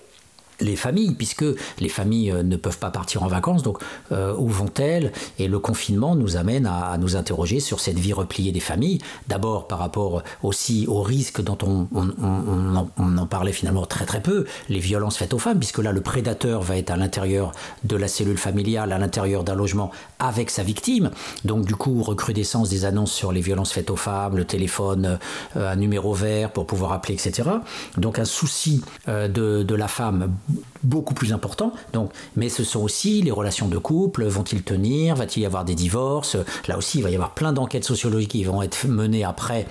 les 0.61 0.77
familles, 0.77 1.14
puisque 1.14 1.44
les 1.79 1.88
familles 1.88 2.33
euh, 2.33 2.42
ne 2.42 2.57
peuvent 2.57 2.79
pas 2.79 2.90
partir 2.90 3.23
en 3.23 3.29
vacances, 3.29 3.62
donc 3.62 3.79
euh, 4.12 4.35
où 4.37 4.49
vont-elles? 4.49 5.12
Et 5.38 5.49
le 5.49 5.59
confinement 5.59 6.14
nous 6.14 6.37
amène 6.37 6.66
à, 6.66 6.97
nous 6.99 7.16
interroger 7.16 7.61
sur 7.61 7.81
cette 7.81 7.99
vie 7.99 8.12
repliée 8.12 8.53
des 8.53 8.61
familles, 8.61 8.99
d'abord 9.29 9.68
par 9.68 9.79
rapport 9.79 10.23
aussi 10.42 10.87
aux 10.88 11.03
risques 11.03 11.42
dont 11.42 11.59
on, 11.62 11.87
en, 11.97 13.27
parlait 13.27 13.53
finalement 13.53 13.87
très 13.87 14.07
très 14.07 14.21
peu, 14.21 14.47
les 14.68 14.79
violences 14.79 15.16
faites 15.16 15.35
aux 15.35 15.38
femmes, 15.38 15.59
puisque 15.59 15.79
là 15.79 15.92
le 15.92 16.01
prédateur 16.01 16.62
va 16.62 16.77
être 16.77 16.90
à 16.90 16.97
l'intérieur 16.97 17.53
de 17.85 17.97
la 17.97 18.09
cellule 18.09 18.38
familiale, 18.38 18.92
à 18.92 18.99
l'intérieur 18.99 19.44
d'un 19.44 19.55
logement 19.55 19.90
avec 20.18 20.51
sa 20.51 20.62
victime, 20.62 21.11
donc 21.44 21.66
du 21.66 21.77
coup 21.77 22.03
recrudescence 22.03 22.71
des 22.71 22.85
annonces 22.85 23.12
sur 23.12 23.33
les 23.33 23.40
violences 23.40 23.73
faites 23.73 23.90
aux 23.90 23.97
femmes, 23.97 24.37
le 24.37 24.44
téléphone, 24.44 25.18
euh, 25.57 25.73
un 25.73 25.77
numéro 25.77 26.14
vert 26.14 26.51
pour 26.51 26.66
pouvoir 26.66 26.92
appeler, 26.92 27.14
etc. 27.14 27.49
Donc 27.97 28.18
un 28.18 28.25
souci 28.25 28.83
de, 29.07 29.62
de 29.62 29.75
la 29.75 29.88
femme 29.88 30.33
beaucoup 30.82 31.14
plus 31.14 31.32
important. 31.32 31.72
Donc, 31.92 32.11
mais 32.37 32.48
ce 32.48 32.64
sont 32.64 32.80
aussi 32.80 33.22
les 33.22 33.30
relations 33.30 33.68
de 33.68 33.78
couple, 33.78 34.24
vont-ils 34.26 34.62
tenir, 34.62 35.16
va-t-il 35.16 35.42
y 35.42 35.46
avoir 35.46 35.64
des 35.64 35.74
divorces? 35.74 36.37
Là 36.66 36.78
aussi, 36.78 36.98
il 36.98 37.02
va 37.02 37.11
y 37.11 37.14
avoir 37.14 37.34
plein 37.34 37.52
d'enquêtes 37.52 37.84
sociologiques 37.84 38.30
qui 38.30 38.44
vont 38.44 38.62
être 38.62 38.87
menées 38.87 39.24
après 39.24 39.66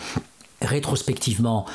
rétrospectivement, 0.61 1.65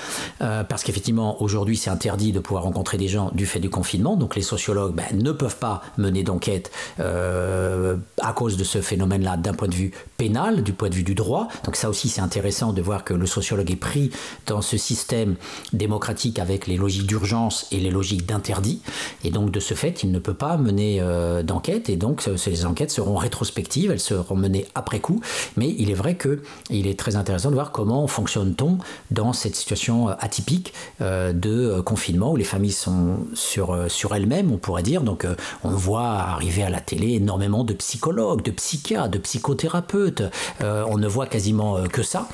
euh, 0.40 0.64
parce 0.64 0.82
qu'effectivement 0.82 1.40
aujourd'hui 1.42 1.76
c'est 1.76 1.90
interdit 1.90 2.32
de 2.32 2.40
pouvoir 2.40 2.64
rencontrer 2.64 2.98
des 2.98 3.08
gens 3.08 3.30
du 3.32 3.46
fait 3.46 3.60
du 3.60 3.70
confinement, 3.70 4.16
donc 4.16 4.34
les 4.34 4.42
sociologues 4.42 4.94
ben, 4.94 5.06
ne 5.12 5.30
peuvent 5.30 5.56
pas 5.56 5.82
mener 5.98 6.24
d'enquête 6.24 6.72
euh, 6.98 7.96
à 8.20 8.32
cause 8.32 8.56
de 8.56 8.64
ce 8.64 8.80
phénomène-là 8.80 9.36
d'un 9.36 9.54
point 9.54 9.68
de 9.68 9.74
vue 9.74 9.92
pénal, 10.16 10.64
du 10.64 10.72
point 10.72 10.88
de 10.88 10.94
vue 10.94 11.04
du 11.04 11.14
droit. 11.14 11.48
Donc 11.64 11.76
ça 11.76 11.88
aussi 11.88 12.08
c'est 12.08 12.20
intéressant 12.20 12.72
de 12.72 12.82
voir 12.82 13.04
que 13.04 13.14
le 13.14 13.26
sociologue 13.26 13.70
est 13.70 13.76
pris 13.76 14.10
dans 14.46 14.62
ce 14.62 14.76
système 14.76 15.36
démocratique 15.72 16.40
avec 16.40 16.66
les 16.66 16.76
logiques 16.76 17.06
d'urgence 17.06 17.68
et 17.70 17.78
les 17.78 17.90
logiques 17.90 18.26
d'interdit, 18.26 18.82
et 19.22 19.30
donc 19.30 19.52
de 19.52 19.60
ce 19.60 19.74
fait 19.74 20.02
il 20.02 20.10
ne 20.10 20.18
peut 20.18 20.34
pas 20.34 20.56
mener 20.56 20.98
euh, 21.00 21.44
d'enquête, 21.44 21.88
et 21.88 21.96
donc 21.96 22.22
ces 22.36 22.66
enquêtes 22.66 22.90
seront 22.90 23.16
rétrospectives, 23.16 23.92
elles 23.92 24.00
seront 24.00 24.34
menées 24.34 24.66
après 24.74 24.98
coup, 24.98 25.20
mais 25.56 25.72
il 25.78 25.90
est 25.90 25.94
vrai 25.94 26.16
que 26.16 26.42
il 26.68 26.88
est 26.88 26.98
très 26.98 27.14
intéressant 27.14 27.50
de 27.50 27.54
voir 27.54 27.70
comment 27.70 28.08
fonctionne-t-on 28.08 28.71
dans 29.10 29.32
cette 29.32 29.56
situation 29.56 30.08
euh, 30.08 30.14
atypique 30.18 30.72
euh, 31.00 31.32
de 31.32 31.50
euh, 31.50 31.82
confinement 31.82 32.32
où 32.32 32.36
les 32.36 32.44
familles 32.44 32.72
sont 32.72 33.18
sur, 33.34 33.90
sur 33.90 34.14
elles-mêmes, 34.14 34.52
on 34.52 34.58
pourrait 34.58 34.82
dire. 34.82 35.02
Donc 35.02 35.26
on 35.64 35.70
voit 35.70 36.08
arriver 36.08 36.62
à 36.62 36.70
la 36.70 36.80
télé 36.80 37.14
énormément 37.14 37.64
de 37.64 37.74
psychologues, 37.74 38.42
de 38.42 38.50
psychiatres, 38.50 39.10
de 39.10 39.18
psychothérapeutes. 39.18 40.22
on 40.60 40.98
ne 40.98 41.08
voit 41.08 41.26
quasiment 41.26 41.82
que 41.84 42.02
ça 42.02 42.28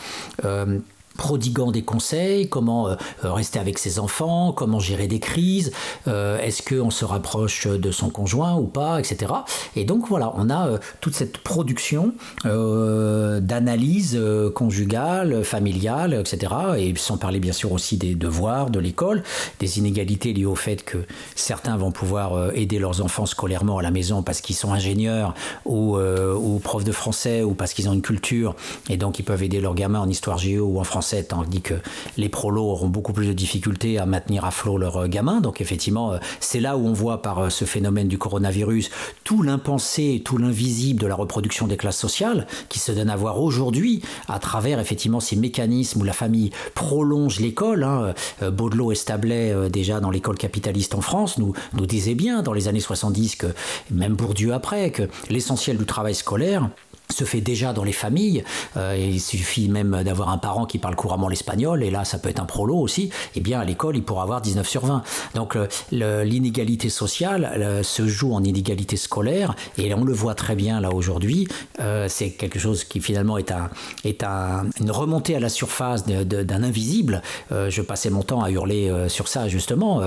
prodiguant 1.19 1.73
des 1.73 1.83
conseils, 1.83 2.49
comment 2.49 2.89
euh, 2.89 2.95
euh, 3.25 3.33
rester 3.33 3.59
avec 3.59 3.79
ses 3.79 3.99
enfants, 3.99 4.53
comment 4.53 4.79
gérer 4.79 5.09
des 5.09 5.19
crises, 5.19 5.73
euh, 6.07 6.39
est-ce 6.39 6.63
qu'on 6.63 6.91
se 6.91 7.05
rapproche 7.05 7.67
de 7.67 7.91
son 7.91 8.09
conjoint 8.09 8.55
ou 8.55 8.67
pas, 8.67 8.99
etc. 9.01 9.33
Et 9.77 9.85
donc 9.85 10.09
voilà, 10.09 10.33
on 10.37 10.49
a 10.49 10.79
toute 11.01 11.15
cette 11.15 11.39
production 11.39 12.15
d'analyse 12.45 14.19
conjugale, 14.55 15.43
familiale, 15.45 16.15
etc. 16.15 16.55
Et 16.79 16.95
sans 16.97 17.19
parler 17.19 17.41
bien 17.41 17.53
sûr 17.53 17.73
aussi 17.73 17.97
des 17.97 18.15
devoirs 18.15 18.71
de 18.71 18.79
l'école, 18.79 19.25
des 19.59 19.79
inégalités 19.79 20.33
liées 20.33 20.47
au 20.47 20.55
fait 20.55 20.85
que 20.85 20.99
certains 21.35 21.77
vont 21.77 21.91
pouvoir 21.91 22.55
aider 22.55 22.79
leurs 22.79 23.03
enfants 23.03 23.27
scolairement 23.27 23.79
à 23.79 23.83
la 23.83 23.91
maison 23.91 24.23
parce 24.23 24.41
qu'ils 24.41 24.55
sont 24.55 24.73
ingénieurs 24.73 25.35
ou, 25.65 25.99
ou 25.99 26.59
profs 26.61 26.85
de 26.85 26.93
français 26.93 27.43
ou 27.43 27.55
parce 27.55 27.73
qu'ils 27.75 27.89
ont 27.89 27.93
une 27.93 28.03
culture 28.03 28.55
et 28.89 28.97
donc 28.97 29.19
ils 29.19 29.25
peuvent 29.25 29.43
aider 29.43 29.61
leurs 29.61 29.75
gamins 29.75 30.01
en 30.01 30.09
histoire 30.09 30.39
géo 30.39 30.65
ou 30.65 30.79
en 30.79 30.85
français 30.85 31.08
tandis 31.27 31.61
que 31.61 31.75
les 32.17 32.29
prolos 32.29 32.71
auront 32.71 32.89
beaucoup 32.89 33.13
plus 33.13 33.27
de 33.27 33.33
difficultés 33.33 33.99
à 33.99 34.07
maintenir 34.07 34.45
à 34.45 34.51
flot 34.51 34.79
leurs 34.79 34.99
euh, 34.99 35.09
gamins. 35.09 35.41
Donc 35.41 35.61
effectivement, 35.61 36.13
euh, 36.13 36.19
c'est 36.41 36.61
là 36.61 36.77
où 36.77 36.87
on 36.87 36.93
voit 36.93 37.23
par 37.23 37.39
euh, 37.39 37.51
ce 37.51 37.65
phénomène 37.65 38.09
du 38.09 38.19
coronavirus 38.19 38.91
tout 39.25 39.43
l'impensé, 39.43 40.23
tout 40.25 40.39
l'invisible 40.39 41.01
de 41.01 41.07
la 41.07 41.15
reproduction 41.15 41.67
des 41.67 41.77
classes 41.77 41.99
sociales 41.99 42.47
qui 42.69 42.79
se 42.79 42.93
donne 42.93 43.11
à 43.11 43.17
voir 43.17 43.41
aujourd'hui 43.41 44.03
à 44.29 44.39
travers 44.39 44.81
effectivement 44.81 45.21
ces 45.21 45.37
mécanismes 45.37 46.01
où 46.01 46.05
la 46.05 46.13
famille 46.13 46.51
prolonge 46.75 47.41
l'école. 47.41 47.85
Hein. 47.85 48.15
Baudelot 48.41 48.93
et 48.93 48.95
Stablet, 48.95 49.71
déjà 49.71 50.01
dans 50.01 50.11
l'école 50.11 50.37
capitaliste 50.37 50.95
en 50.95 51.01
France, 51.01 51.39
nous, 51.39 51.53
nous 51.75 51.87
disaient 51.87 52.15
bien 52.15 52.43
dans 52.43 52.53
les 52.53 52.69
années 52.69 52.81
70 52.81 53.37
que, 53.37 53.47
même 53.91 54.15
Bourdieu 54.15 54.53
après, 54.55 54.91
que 54.91 55.09
l'essentiel 55.31 55.77
du 55.77 55.85
travail 55.85 56.15
scolaire, 56.15 56.69
se 57.13 57.25
fait 57.25 57.41
déjà 57.41 57.73
dans 57.73 57.85
les 57.85 57.93
familles. 57.93 58.45
Euh, 58.77 58.97
il 58.99 59.21
suffit 59.21 59.69
même 59.69 60.03
d'avoir 60.05 60.29
un 60.29 60.39
parent 60.39 60.67
qui 60.67 60.79
parle 60.79 60.95
couramment 60.95 61.29
l'espagnol, 61.29 61.83
et 61.83 61.91
là 61.91 62.05
ça 62.05 62.19
peut 62.19 62.29
être 62.29 62.41
un 62.41 62.47
prolo 62.47 62.77
aussi. 62.77 63.11
Eh 63.35 63.41
bien 63.41 63.61
à 63.61 63.65
l'école, 63.65 63.97
il 63.97 64.03
pourra 64.03 64.23
avoir 64.23 64.41
19 64.41 64.69
sur 64.69 64.87
20. 64.87 65.03
Donc 65.35 65.57
l'inégalité 65.91 66.89
sociale 66.89 67.83
se 67.83 68.07
joue 68.07 68.33
en 68.35 68.45
inégalité 68.45 68.97
scolaire, 68.97 69.55
et 69.77 69.93
on 69.95 70.05
le 70.05 70.13
voit 70.13 70.35
très 70.35 70.55
bien 70.55 70.81
là 70.81 70.93
aujourd'hui. 70.93 71.49
Euh, 71.81 72.07
c'est 72.09 72.31
quelque 72.31 72.59
chose 72.59 72.85
qui 72.85 73.01
finalement 73.01 73.39
est, 73.39 73.51
un, 73.51 73.71
est 74.05 74.23
un, 74.23 74.67
une 74.81 74.91
remontée 74.91 75.35
à 75.35 75.41
la 75.41 75.49
surface 75.49 76.07
d'un 76.07 76.63
invisible. 76.63 77.23
Euh, 77.53 77.71
je 77.71 77.83
passais 77.83 78.11
mon 78.11 78.23
temps 78.23 78.43
à 78.43 78.51
hurler 78.51 78.93
sur 79.09 79.29
ça 79.29 79.49
justement, 79.49 80.03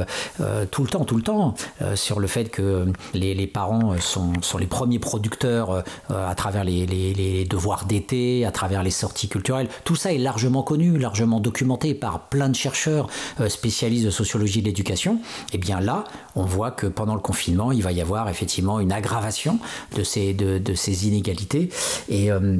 tout 0.72 0.84
le 0.84 0.90
temps, 0.90 1.06
tout 1.06 1.16
le 1.16 1.24
temps, 1.24 1.56
sur 1.96 2.20
le 2.20 2.28
fait 2.28 2.46
que 2.46 2.86
les, 3.14 3.34
les 3.34 3.48
parents 3.48 3.96
sont, 4.00 4.34
sont, 4.42 4.58
les 4.58 4.68
premiers 4.68 5.00
producteurs 5.00 5.84
à 6.10 6.36
travers 6.36 6.64
les 6.64 6.86
les, 6.92 7.46
devoirs 7.46 7.86
d'été, 7.86 8.46
à 8.46 8.52
travers 8.52 8.84
les 8.84 8.92
sorties 8.92 9.28
culturelles. 9.28 9.68
Tout 9.84 9.96
ça 9.96 10.14
est 10.14 10.18
largement 10.18 10.64
connu, 10.64 10.98
largement 10.98 11.40
documenté 11.40 11.94
par 11.94 12.28
plein 12.30 12.50
de 12.50 12.56
chercheurs 12.56 13.08
euh, 13.40 13.50
spécialistes 13.50 14.06
de 14.06 14.12
sociologie 14.12 14.62
de 14.62 14.68
l'éducation. 14.68 15.16
Et 15.52 15.56
eh 15.56 15.58
bien 15.58 15.80
là, 15.80 16.04
on 16.36 16.44
voit 16.44 16.72
que 16.72 16.88
pendant 16.88 17.16
le 17.16 17.22
confinement, 17.22 17.72
il 17.72 17.82
va 17.82 17.92
y 17.92 18.02
avoir 18.02 18.30
effectivement 18.30 18.80
une 18.80 18.92
aggravation 18.92 19.60
de 19.96 20.04
ces, 20.04 21.08
inégalités. 21.08 21.70
Et. 22.10 22.32
Euh, 22.32 22.58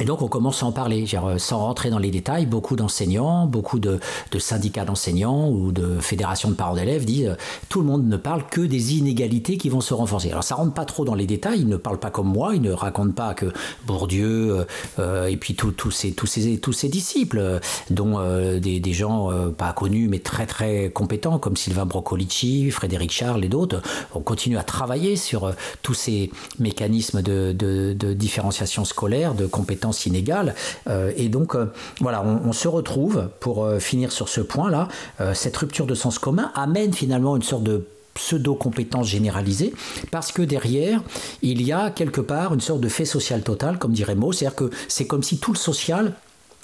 Et 0.00 0.04
donc 0.04 0.22
on 0.22 0.28
commence 0.28 0.62
à 0.62 0.66
en 0.66 0.72
parler, 0.72 1.04
euh, 1.14 1.38
sans 1.38 1.58
rentrer 1.58 1.90
dans 1.90 1.98
les 1.98 2.10
détails. 2.10 2.46
Beaucoup 2.46 2.76
d'enseignants, 2.76 3.46
beaucoup 3.46 3.80
de, 3.80 3.98
syndicats 4.38 4.84
d'enseignants 4.84 5.48
ou 5.48 5.72
de 5.72 5.98
fédérations 5.98 6.50
de 6.50 6.54
parents 6.54 6.74
d'élèves 6.74 7.04
disent 7.04 7.28
euh, 7.28 7.34
tout 7.68 7.80
le 7.80 7.86
monde 7.86 8.06
ne 8.06 8.16
parle 8.16 8.44
que 8.46 8.60
des 8.60 8.96
inégalités 8.96 9.56
qui 9.56 9.68
vont 9.68 9.80
se 9.80 9.94
renforcer. 9.94 10.30
Alors 10.30 10.44
ça 10.44 10.54
rentre 10.54 10.72
pas 10.72 10.84
trop 10.84 11.04
dans 11.04 11.14
les 11.14 11.26
détails. 11.26 11.60
Ils 11.60 11.68
ne 11.68 11.76
parlent 11.76 11.98
pas 11.98 12.10
comme 12.10 12.28
moi. 12.28 12.54
Ils 12.54 12.62
ne 12.62 12.70
racontent 12.70 13.12
pas 13.12 13.34
que 13.34 13.46
Bourdieu 13.86 14.66
euh, 14.98 15.26
et 15.26 15.36
puis 15.36 15.54
tous 15.54 15.90
ces 15.90 16.12
tous 16.12 16.26
ces 16.26 16.58
tous 16.58 16.72
ces 16.72 16.88
disciples, 16.88 17.60
dont 17.90 18.18
des, 18.58 18.92
gens 18.92 19.30
pas 19.56 19.72
connus 19.72 20.08
mais 20.08 20.18
très 20.18 20.46
très 20.46 20.90
compétents 20.90 21.38
comme 21.38 21.56
Sylvain 21.56 21.86
Broccolici, 21.86 22.70
Frédéric 22.70 23.12
Charles 23.12 23.44
et 23.44 23.48
d'autres, 23.48 23.82
on 24.14 24.20
continue 24.20 24.58
à 24.58 24.62
travailler 24.62 25.16
sur 25.16 25.52
tous 25.82 25.94
ces 25.94 26.30
mécanismes 26.58 27.22
de, 27.22 27.52
de, 27.52 27.92
de 27.92 28.12
différenciation 28.12 28.84
scolaire, 28.84 29.34
de 29.34 29.46
compétences 29.46 29.87
inégales. 30.06 30.54
Euh, 30.88 31.12
et 31.16 31.28
donc, 31.28 31.54
euh, 31.54 31.66
voilà, 32.00 32.24
on, 32.24 32.52
se 32.52 32.68
retrouve, 32.68 33.28
pour 33.40 33.64
euh, 33.64 33.78
finir 33.78 34.12
sur 34.12 34.28
ce 34.28 34.40
point-là, 34.40 34.88
cette 35.34 35.56
rupture 35.56 35.86
de 35.86 35.94
sens 35.94 36.18
commun 36.18 36.50
amène 36.54 36.92
finalement 36.92 37.36
une 37.36 37.42
sorte 37.42 37.62
de 37.62 37.86
pseudo-compétence 38.14 39.06
généralisée, 39.06 39.72
parce 40.10 40.32
que 40.32 40.42
derrière, 40.42 41.02
il 41.42 41.62
y 41.62 41.72
a 41.72 41.90
quelque 41.90 42.20
part 42.20 42.52
une 42.52 42.60
sorte 42.60 42.80
de 42.80 42.88
fait 42.88 43.04
social 43.04 43.42
total, 43.42 43.78
comme 43.78 43.92
dirait 43.92 44.16
Mo, 44.16 44.32
c'est-à-dire 44.32 44.56
que 44.56 44.70
c'est 44.88 45.06
comme 45.06 45.22
si 45.22 45.38
tout 45.38 45.52
le 45.52 45.58
social 45.58 46.14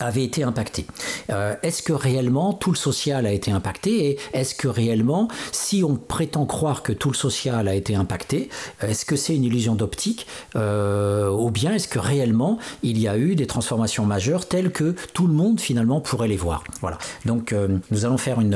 avait 0.01 0.25
été 0.25 0.43
impacté. 0.43 0.87
Euh, 1.31 1.55
est-ce 1.63 1.83
que 1.83 1.93
réellement 1.93 2.53
tout 2.53 2.71
le 2.71 2.77
social 2.77 3.27
a 3.27 3.33
été 3.33 3.53
impacté 3.53 4.07
et 4.07 4.19
est-ce 4.33 4.55
que 4.55 4.67
réellement, 4.67 5.29
si 5.53 5.85
on 5.85 5.97
prétend 5.97 6.47
croire 6.47 6.83
que 6.83 6.93
tout 6.93 7.11
le 7.11 7.17
social 7.17 7.69
a 7.69 7.75
été 7.75 7.95
impacté, 7.95 8.49
est-ce 8.83 9.05
que 9.05 9.15
c'est 9.15 9.37
une 9.37 9.45
illusion 9.45 9.75
d'optique 9.75 10.27
euh, 10.57 11.31
ou 11.31 11.51
bien 11.51 11.75
est-ce 11.75 11.89
que 11.89 11.99
réellement 11.99 12.59
il 12.83 12.99
y 12.99 13.07
a 13.07 13.17
eu 13.17 13.37
des 13.37 13.47
transformations 13.47 14.05
majeures 14.05 14.47
telles 14.47 14.73
que 14.73 14.95
tout 15.13 15.27
le 15.27 15.33
monde 15.33 15.61
finalement 15.61 16.01
pourrait 16.01 16.29
les 16.29 16.37
voir? 16.37 16.65
Voilà. 16.81 16.99
Donc 17.25 17.53
euh, 17.53 17.69
nous 17.91 18.05
allons 18.05 18.19
faire 18.19 18.41
une, 18.41 18.55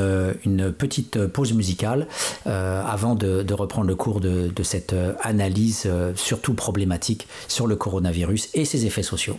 petite 0.79 1.27
pause 1.27 1.53
musicale 1.53 2.07
avant 2.45 3.15
de, 3.15 3.43
de, 3.43 3.55
reprendre 3.55 3.87
le 3.87 3.95
cours 3.95 4.21
de, 4.21 4.49
de 4.49 4.63
cette 4.63 4.95
analyse 5.23 5.89
surtout 6.15 6.55
problématique 6.55 7.27
sur 7.49 7.67
le 7.67 7.77
coronavirus 7.77 8.49
et 8.55 8.65
ses 8.65 8.87
effets 8.87 9.03
sociaux. 9.03 9.39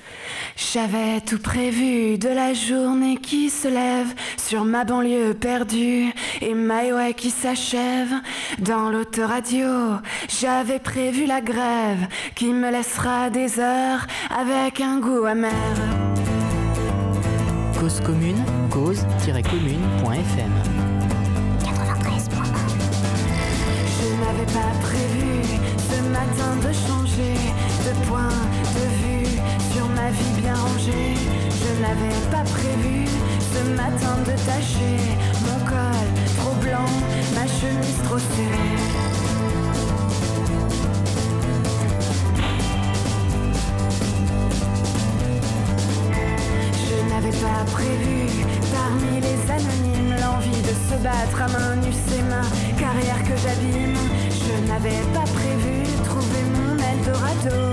J'avais 0.56 1.22
tout 1.22 1.40
prévu 1.40 1.89
de 1.90 2.30
la 2.30 2.54
journée 2.54 3.18
qui 3.18 3.50
se 3.50 3.68
lève 3.68 4.14
sur 4.38 4.64
ma 4.64 4.84
banlieue 4.84 5.34
perdue 5.34 6.14
et 6.40 6.54
My 6.54 7.16
qui 7.16 7.32
s'achève 7.32 8.14
dans 8.60 8.92
l'autoradio. 8.92 9.98
J'avais 10.28 10.78
prévu 10.78 11.26
la 11.26 11.42
grève 11.42 12.08
qui 12.36 12.54
me 12.54 12.70
laissera 12.70 13.32
des 13.32 13.60
heures 13.60 14.06
avec 14.30 14.82
un 14.82 15.00
goût 15.00 15.26
amer. 15.26 15.52
Cause 17.80 18.00
commune, 18.02 18.44
cause-commune.fm 18.70 20.52
93. 21.64 22.30
Je 23.96 24.10
n'avais 24.22 24.52
pas 24.54 24.72
prévu 24.84 25.42
ce 25.90 26.02
matin 26.10 26.56
de 26.68 26.72
changer 26.72 27.34
de 27.88 28.08
point 28.08 28.38
de 28.78 28.86
vue 29.02 29.40
sur 29.74 29.88
ma 29.90 30.12
vie 30.12 30.42
bien 30.42 30.54
rangée. 30.54 31.39
Je 31.80 31.84
n'avais 31.86 32.20
pas 32.30 32.44
prévu 32.44 33.06
ce 33.54 33.70
matin 33.70 34.18
de 34.26 34.32
tâcher 34.46 35.00
mon 35.46 35.60
col 35.66 36.08
trop 36.38 36.54
blanc, 36.56 36.90
ma 37.34 37.48
chemise 37.48 38.02
trop 38.04 38.20
serrée. 38.20 38.76
Je 46.84 47.14
n'avais 47.14 47.38
pas 47.38 47.64
prévu 47.72 48.28
parmi 48.74 49.22
les 49.22 49.50
anonymes 49.50 50.16
l'envie 50.20 50.62
de 50.62 50.76
se 50.90 51.02
battre 51.02 51.42
à 51.44 51.48
main 51.48 51.76
nue 51.78 51.94
ses 51.94 52.22
mains, 52.24 52.50
carrière 52.78 53.24
que 53.24 53.38
j'abîme. 53.38 53.96
Je 54.30 54.68
n'avais 54.68 55.02
pas 55.14 55.24
prévu 55.32 55.84
trouver 56.04 56.44
mon 56.56 56.76
Eldorado, 56.76 57.72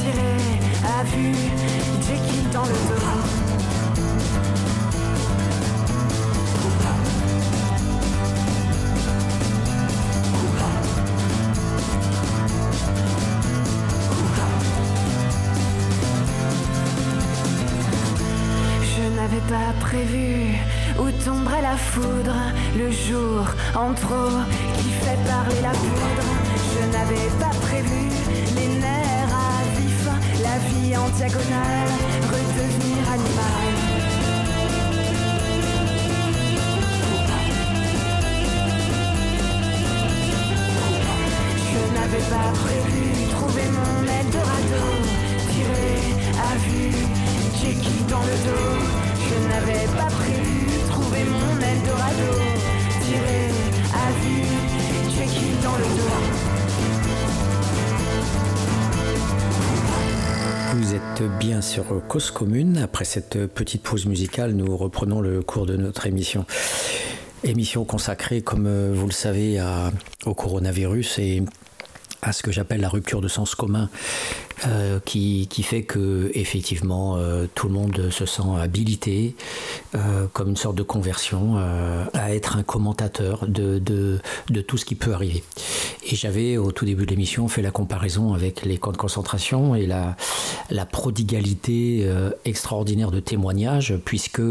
tirer 0.00 0.38
à 1.00 1.02
vue, 1.02 1.34
Jekyll 2.00 2.50
dans 2.52 2.62
le 2.62 2.68
dos. 2.68 3.39
Pas 19.50 19.74
prévu 19.80 20.54
où 20.96 21.10
tomberait 21.24 21.62
la 21.62 21.76
foudre 21.76 22.36
le 22.78 22.88
jour 22.92 23.44
en 23.74 23.92
trop 23.94 24.30
qui 24.78 24.90
fait 25.02 25.18
parler 25.26 25.60
la 25.60 25.70
poudre. 25.70 26.28
Je 26.72 26.82
n'avais 26.94 27.28
pas 27.42 27.54
prévu 27.66 28.02
les 28.54 28.68
nerfs 28.78 29.34
à 29.34 29.76
vif, 29.76 30.08
la 30.46 30.56
vie 30.68 30.96
en 30.96 31.08
diagonale, 31.18 31.92
redevenir 32.30 32.98
animal. 33.16 33.62
Je 41.70 41.82
n'avais 41.96 42.24
pas 42.34 42.50
prévu 42.62 43.04
trouver 43.34 43.68
mon 43.78 43.94
Eldorado, 44.20 44.84
tirer 45.50 45.96
à 46.38 46.56
vue, 46.66 46.94
j'ai 47.60 47.74
dans 48.08 48.20
le 48.20 48.36
dos. 48.46 49.09
Je 49.30 49.36
n'avais 49.48 49.86
pas 49.96 50.06
prévu 50.06 50.66
trouver 50.88 51.22
mon 51.24 51.60
Eldorado. 51.60 52.32
Tiré 53.04 53.50
à 53.94 54.10
vue, 54.20 54.42
check 55.14 55.30
dans 55.62 55.76
le 55.76 55.84
dos. 55.84 56.10
Vous 60.74 60.94
êtes 60.94 61.22
bien 61.38 61.62
sur 61.62 61.84
Cause 62.08 62.32
Commune. 62.32 62.78
Après 62.78 63.04
cette 63.04 63.46
petite 63.46 63.84
pause 63.84 64.06
musicale, 64.06 64.52
nous 64.52 64.76
reprenons 64.76 65.20
le 65.20 65.42
cours 65.42 65.66
de 65.66 65.76
notre 65.76 66.06
émission. 66.06 66.44
Émission 67.44 67.84
consacrée, 67.84 68.42
comme 68.42 68.92
vous 68.92 69.06
le 69.06 69.12
savez, 69.12 69.62
au 70.26 70.34
coronavirus 70.34 71.20
et 71.20 71.44
à 72.22 72.32
ce 72.32 72.42
que 72.42 72.50
j'appelle 72.50 72.80
la 72.80 72.88
rupture 72.88 73.20
de 73.20 73.28
sens 73.28 73.54
commun 73.54 73.88
euh, 74.66 75.00
qui, 75.04 75.46
fait 75.62 75.82
que 75.82 76.30
effectivement 76.34 77.16
euh, 77.16 77.46
tout 77.54 77.68
le 77.68 77.74
monde 77.74 78.10
se 78.10 78.26
sent 78.26 78.42
habilité 78.58 79.34
euh, 79.94 80.26
comme 80.32 80.50
une 80.50 80.56
sorte 80.56 80.74
de 80.74 80.82
conversion 80.82 81.56
à 82.12 82.34
être 82.34 82.56
un 82.56 82.62
commentateur 82.62 83.46
de, 83.46 83.78
de, 83.78 84.18
de, 84.48 84.60
tout 84.60 84.76
ce 84.76 84.84
qui 84.84 84.94
peut 84.94 85.12
arriver. 85.12 85.42
Et 86.06 86.16
j'avais 86.16 86.56
au 86.56 86.72
tout 86.72 86.84
début 86.84 87.04
de 87.04 87.10
l'émission 87.10 87.48
fait 87.48 87.62
la 87.62 87.70
comparaison 87.70 88.34
avec 88.34 88.64
les 88.64 88.78
camps 88.78 88.92
de 88.92 88.96
concentration 88.96 89.74
et 89.74 89.86
la, 89.86 90.16
la 90.70 90.86
prodigalité 90.86 92.10
extraordinaire 92.44 93.10
de 93.10 93.20
témoignages 93.20 93.94
puisque 94.04 94.42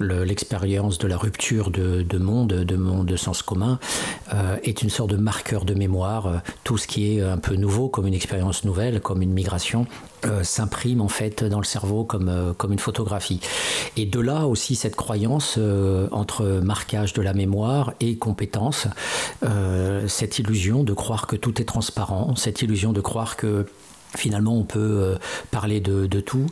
l'expérience 0.00 0.98
de 0.98 1.08
la 1.08 1.16
rupture 1.16 1.70
de, 1.70 2.02
de, 2.02 2.18
monde, 2.18 2.48
de 2.48 2.76
monde 2.76 3.06
de 3.06 3.16
sens 3.16 3.42
commun 3.42 3.78
est 4.62 4.82
une 4.82 4.90
sorte 4.90 5.10
de 5.10 5.16
marqueur 5.16 5.64
de 5.64 5.74
mémoire. 5.74 6.42
tout 6.64 6.78
ce 6.78 6.86
qui 6.86 7.16
est 7.16 7.22
un 7.22 7.38
peu 7.38 7.56
nouveau 7.56 7.88
comme 7.88 8.06
une 8.06 8.14
expérience 8.14 8.64
nouvelle, 8.64 9.00
comme 9.00 9.22
une 9.22 9.27
migration 9.32 9.86
euh, 10.24 10.42
s'imprime 10.42 11.00
en 11.00 11.08
fait 11.08 11.44
dans 11.44 11.58
le 11.58 11.64
cerveau 11.64 12.04
comme, 12.04 12.28
euh, 12.28 12.52
comme 12.52 12.72
une 12.72 12.80
photographie. 12.80 13.40
Et 13.96 14.04
de 14.04 14.18
là 14.18 14.46
aussi 14.46 14.74
cette 14.74 14.96
croyance 14.96 15.54
euh, 15.58 16.08
entre 16.10 16.44
marquage 16.44 17.12
de 17.12 17.22
la 17.22 17.34
mémoire 17.34 17.92
et 18.00 18.16
compétence, 18.16 18.88
cette 20.06 20.38
illusion 20.38 20.82
de 20.82 20.92
croire 20.92 21.26
que 21.26 21.36
tout 21.36 21.60
est 21.60 21.64
transparent, 21.64 22.34
cette 22.36 22.62
illusion 22.62 22.92
de 22.92 23.00
croire 23.00 23.36
que 23.36 23.66
Finalement, 24.16 24.56
on 24.56 24.64
peut 24.64 24.78
euh, 24.78 25.16
parler 25.50 25.80
de, 25.80 26.06
tout. 26.20 26.46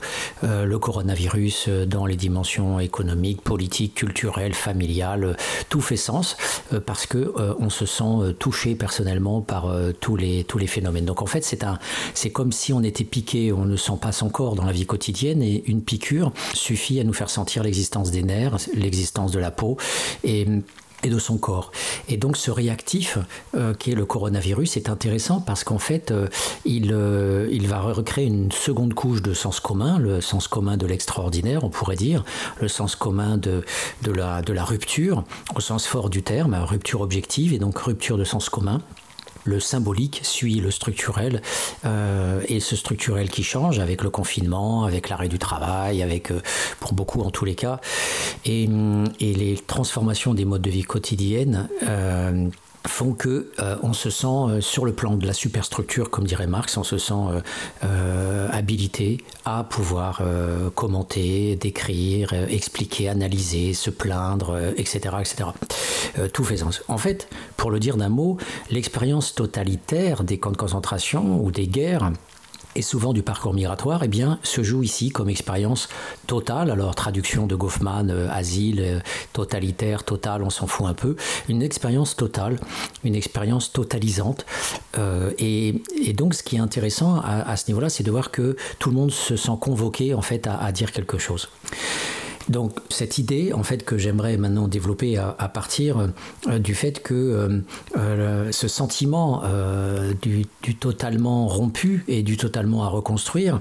Euh, 0.44 0.64
le 0.64 0.78
coronavirus 0.78 1.66
euh, 1.68 1.86
dans 1.86 2.06
les 2.06 2.16
dimensions 2.16 2.78
économiques, 2.80 3.40
politiques, 3.40 3.94
culturelles, 3.94 4.54
familiales, 4.54 5.36
tout 5.68 5.80
fait 5.80 5.96
sens 5.96 6.36
parce 6.84 7.06
que 7.06 7.34
on 7.58 7.70
se 7.70 7.86
sent 7.86 8.34
touché 8.38 8.74
personnellement 8.74 9.40
par 9.40 9.74
tous 10.00 10.16
les 10.16 10.44
tous 10.44 10.58
les 10.58 10.66
phénomènes. 10.66 11.04
Donc 11.04 11.22
en 11.22 11.26
fait, 11.26 11.44
c'est 11.44 11.64
un 11.64 11.78
c'est 12.14 12.30
comme 12.30 12.52
si 12.52 12.72
on 12.72 12.82
était 12.82 13.04
piqué, 13.04 13.52
on 13.52 13.64
ne 13.64 13.76
sent 13.76 13.98
pas 14.00 14.22
encore 14.22 14.54
dans 14.54 14.64
la 14.64 14.72
vie 14.72 14.86
quotidienne 14.86 15.42
et 15.42 15.64
une 15.66 15.82
piqûre 15.82 16.32
suffit 16.54 17.00
à 17.00 17.04
nous 17.04 17.12
faire 17.12 17.30
sentir 17.30 17.62
l'existence 17.62 18.10
des 18.10 18.22
nerfs, 18.22 18.56
l'existence 18.74 19.32
de 19.32 19.38
la 19.38 19.50
peau 19.50 19.76
et 20.24 20.46
de 21.10 21.18
son 21.18 21.38
corps. 21.38 21.72
Et 22.08 22.16
donc 22.16 22.36
ce 22.36 22.50
réactif 22.50 23.18
euh, 23.54 23.74
qui 23.74 23.92
est 23.92 23.94
le 23.94 24.06
coronavirus 24.06 24.76
est 24.76 24.88
intéressant 24.88 25.40
parce 25.40 25.64
qu'en 25.64 25.78
fait 25.78 26.10
euh, 26.10 26.28
il, 26.64 26.92
euh, 26.92 27.48
il 27.50 27.68
va 27.68 27.80
recréer 27.80 28.26
une 28.26 28.52
seconde 28.52 28.94
couche 28.94 29.22
de 29.22 29.34
sens 29.34 29.60
commun, 29.60 29.98
le 29.98 30.20
sens 30.20 30.48
commun 30.48 30.76
de 30.76 30.86
l'extraordinaire 30.86 31.64
on 31.64 31.70
pourrait 31.70 31.96
dire, 31.96 32.24
le 32.60 32.68
sens 32.68 32.96
commun 32.96 33.36
de, 33.36 33.64
de, 34.02 34.12
la, 34.12 34.42
de 34.42 34.52
la 34.52 34.64
rupture 34.64 35.24
au 35.54 35.60
sens 35.60 35.86
fort 35.86 36.10
du 36.10 36.22
terme, 36.22 36.54
rupture 36.54 37.00
objective 37.00 37.52
et 37.52 37.58
donc 37.58 37.78
rupture 37.78 38.18
de 38.18 38.24
sens 38.24 38.48
commun. 38.48 38.80
Le 39.46 39.60
symbolique 39.60 40.20
suit 40.22 40.60
le 40.60 40.70
structurel, 40.70 41.42
et 42.48 42.60
ce 42.60 42.76
structurel 42.76 43.30
qui 43.30 43.42
change 43.42 43.78
avec 43.78 44.02
le 44.02 44.10
confinement, 44.10 44.84
avec 44.84 45.08
l'arrêt 45.08 45.28
du 45.28 45.38
travail, 45.38 46.02
avec, 46.02 46.32
pour 46.80 46.92
beaucoup 46.92 47.22
en 47.22 47.30
tous 47.30 47.44
les 47.44 47.54
cas, 47.54 47.80
et, 48.44 48.68
et 49.20 49.34
les 49.34 49.56
transformations 49.66 50.34
des 50.34 50.44
modes 50.44 50.62
de 50.62 50.70
vie 50.70 50.82
quotidiennes 50.82 51.68
font 52.88 53.12
que 53.12 53.50
euh, 53.58 53.76
on 53.82 53.92
se 53.92 54.10
sent 54.10 54.26
euh, 54.26 54.60
sur 54.60 54.84
le 54.84 54.92
plan 54.92 55.16
de 55.16 55.26
la 55.26 55.32
superstructure, 55.32 56.10
comme 56.10 56.24
dirait 56.24 56.46
Marx, 56.46 56.76
on 56.76 56.84
se 56.84 56.98
sent 56.98 57.14
euh, 57.84 58.48
habilité 58.50 59.18
à 59.44 59.64
pouvoir 59.64 60.22
commenter, 60.74 61.56
décrire, 61.56 62.32
expliquer, 62.32 63.08
analyser, 63.08 63.74
se 63.74 63.90
plaindre, 63.90 64.58
etc., 64.76 65.16
etc. 65.20 65.50
tout 66.32 66.44
fait 66.44 66.56
sens. 66.56 66.82
En 66.88 66.98
fait, 66.98 67.28
pour 67.56 67.70
le 67.70 67.78
dire 67.78 67.96
d'un 67.96 68.08
mot, 68.08 68.38
l'expérience 68.70 69.34
totalitaire 69.34 70.24
des 70.24 70.38
camps 70.38 70.50
de 70.50 70.56
concentration 70.56 71.42
ou 71.42 71.50
des 71.50 71.68
guerres 71.68 72.10
et 72.76 72.82
souvent 72.82 73.12
du 73.12 73.22
parcours 73.22 73.54
migratoire, 73.54 74.02
eh 74.04 74.08
bien, 74.08 74.38
se 74.42 74.62
joue 74.62 74.82
ici 74.82 75.08
comme 75.08 75.30
expérience 75.30 75.88
totale. 76.26 76.70
Alors, 76.70 76.94
traduction 76.94 77.46
de 77.46 77.56
Goffman, 77.56 78.10
euh, 78.10 78.28
asile, 78.30 78.80
euh, 78.80 79.00
totalitaire, 79.32 80.04
total, 80.04 80.42
on 80.42 80.50
s'en 80.50 80.66
fout 80.66 80.86
un 80.86 80.92
peu. 80.92 81.16
Une 81.48 81.62
expérience 81.62 82.14
totale, 82.16 82.58
une 83.02 83.14
expérience 83.14 83.72
totalisante. 83.72 84.44
Euh, 84.98 85.32
et, 85.38 85.82
donc, 86.12 86.34
ce 86.34 86.42
qui 86.42 86.56
est 86.56 86.60
intéressant 86.60 87.20
à, 87.24 87.56
ce 87.56 87.68
niveau-là, 87.68 87.88
c'est 87.88 88.04
de 88.04 88.10
voir 88.10 88.30
que 88.30 88.56
tout 88.78 88.90
le 88.90 88.96
monde 88.96 89.10
se 89.10 89.36
sent 89.36 89.56
convoqué, 89.60 90.14
en 90.14 90.22
fait, 90.22 90.46
à 90.46 90.70
dire 90.72 90.92
quelque 90.92 91.18
chose. 91.18 91.48
Donc 92.48 92.72
cette 92.90 93.18
idée, 93.18 93.52
en 93.52 93.62
fait, 93.62 93.84
que 93.84 93.98
j'aimerais 93.98 94.36
maintenant 94.36 94.68
développer 94.68 95.18
à, 95.18 95.48
partir 95.48 96.08
euh, 96.48 96.58
du 96.58 96.74
fait 96.74 97.02
que 97.02 97.14
euh, 97.14 97.60
euh, 97.96 98.52
ce 98.52 98.68
sentiment 98.68 99.42
du, 100.22 100.46
totalement 100.76 101.46
rompu 101.46 102.04
et 102.08 102.22
du 102.22 102.36
totalement 102.36 102.84
à 102.84 102.88
reconstruire 102.88 103.60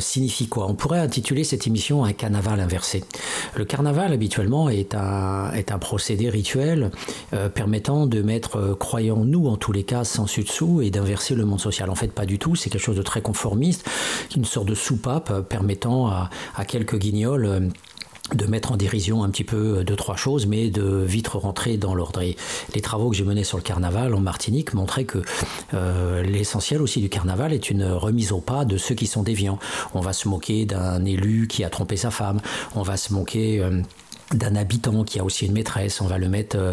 signifie 0.00 0.48
quoi? 0.48 0.66
On 0.68 0.74
pourrait 0.74 1.00
intituler 1.00 1.44
cette 1.44 1.66
émission 1.66 2.04
un 2.04 2.12
carnaval 2.12 2.60
inversé. 2.60 3.04
Le 3.56 3.64
carnaval, 3.64 4.12
habituellement, 4.12 4.68
est 4.68 4.94
un, 4.94 5.52
est 5.52 5.72
un 5.72 5.78
procédé 5.78 6.30
rituel 6.30 6.90
permettant 7.54 8.06
de 8.06 8.22
mettre, 8.22 8.76
croyons 8.78 9.24
nous 9.24 9.46
en 9.48 9.56
tous 9.56 9.72
les 9.72 9.84
cas, 9.84 10.04
sans 10.04 10.24
dessus 10.24 10.82
et 10.82 10.90
d'inverser 10.90 11.34
le 11.34 11.44
monde 11.44 11.60
social. 11.60 11.90
En 11.90 11.94
fait, 11.94 12.12
pas 12.12 12.26
du 12.26 12.38
tout, 12.38 12.54
c'est 12.56 12.70
quelque 12.70 12.82
chose 12.82 12.96
de 12.96 13.02
très 13.02 13.22
conformiste, 13.22 13.88
une 14.36 14.44
sorte 14.44 14.66
de 14.66 14.74
soupape 14.74 15.48
permettant 15.48 16.08
à, 16.08 16.30
à 16.56 16.64
quelques 16.64 16.98
guignols 16.98 17.70
de 18.34 18.46
mettre 18.46 18.72
en 18.72 18.76
dérision 18.76 19.22
un 19.24 19.30
petit 19.30 19.44
peu 19.44 19.84
deux 19.84 19.96
trois 19.96 20.16
choses, 20.16 20.46
mais 20.46 20.70
de 20.70 21.04
vite 21.04 21.28
rentrer 21.28 21.76
dans 21.76 21.94
l'ordre. 21.94 22.20
Et 22.22 22.36
les 22.74 22.80
travaux 22.80 23.10
que 23.10 23.16
j'ai 23.16 23.24
menés 23.24 23.44
sur 23.44 23.56
le 23.56 23.62
carnaval 23.62 24.14
en 24.14 24.20
Martinique 24.20 24.74
montraient 24.74 25.04
que 25.04 25.22
euh, 25.74 26.22
l'essentiel 26.22 26.82
aussi 26.82 27.00
du 27.00 27.08
carnaval 27.08 27.52
est 27.52 27.70
une 27.70 27.84
remise 27.84 28.32
au 28.32 28.40
pas 28.40 28.64
de 28.64 28.76
ceux 28.76 28.94
qui 28.94 29.06
sont 29.06 29.22
déviants. 29.22 29.58
On 29.94 30.00
va 30.00 30.12
se 30.12 30.28
moquer 30.28 30.66
d'un 30.66 31.04
élu 31.04 31.48
qui 31.48 31.64
a 31.64 31.70
trompé 31.70 31.96
sa 31.96 32.10
femme, 32.10 32.40
on 32.74 32.82
va 32.82 32.96
se 32.96 33.12
moquer 33.12 33.60
euh, 33.60 33.80
d'un 34.34 34.56
habitant 34.56 35.04
qui 35.04 35.18
a 35.18 35.24
aussi 35.24 35.46
une 35.46 35.52
maîtresse, 35.52 36.00
on 36.00 36.06
va 36.06 36.18
le 36.18 36.28
mettre 36.28 36.56
euh, 36.58 36.72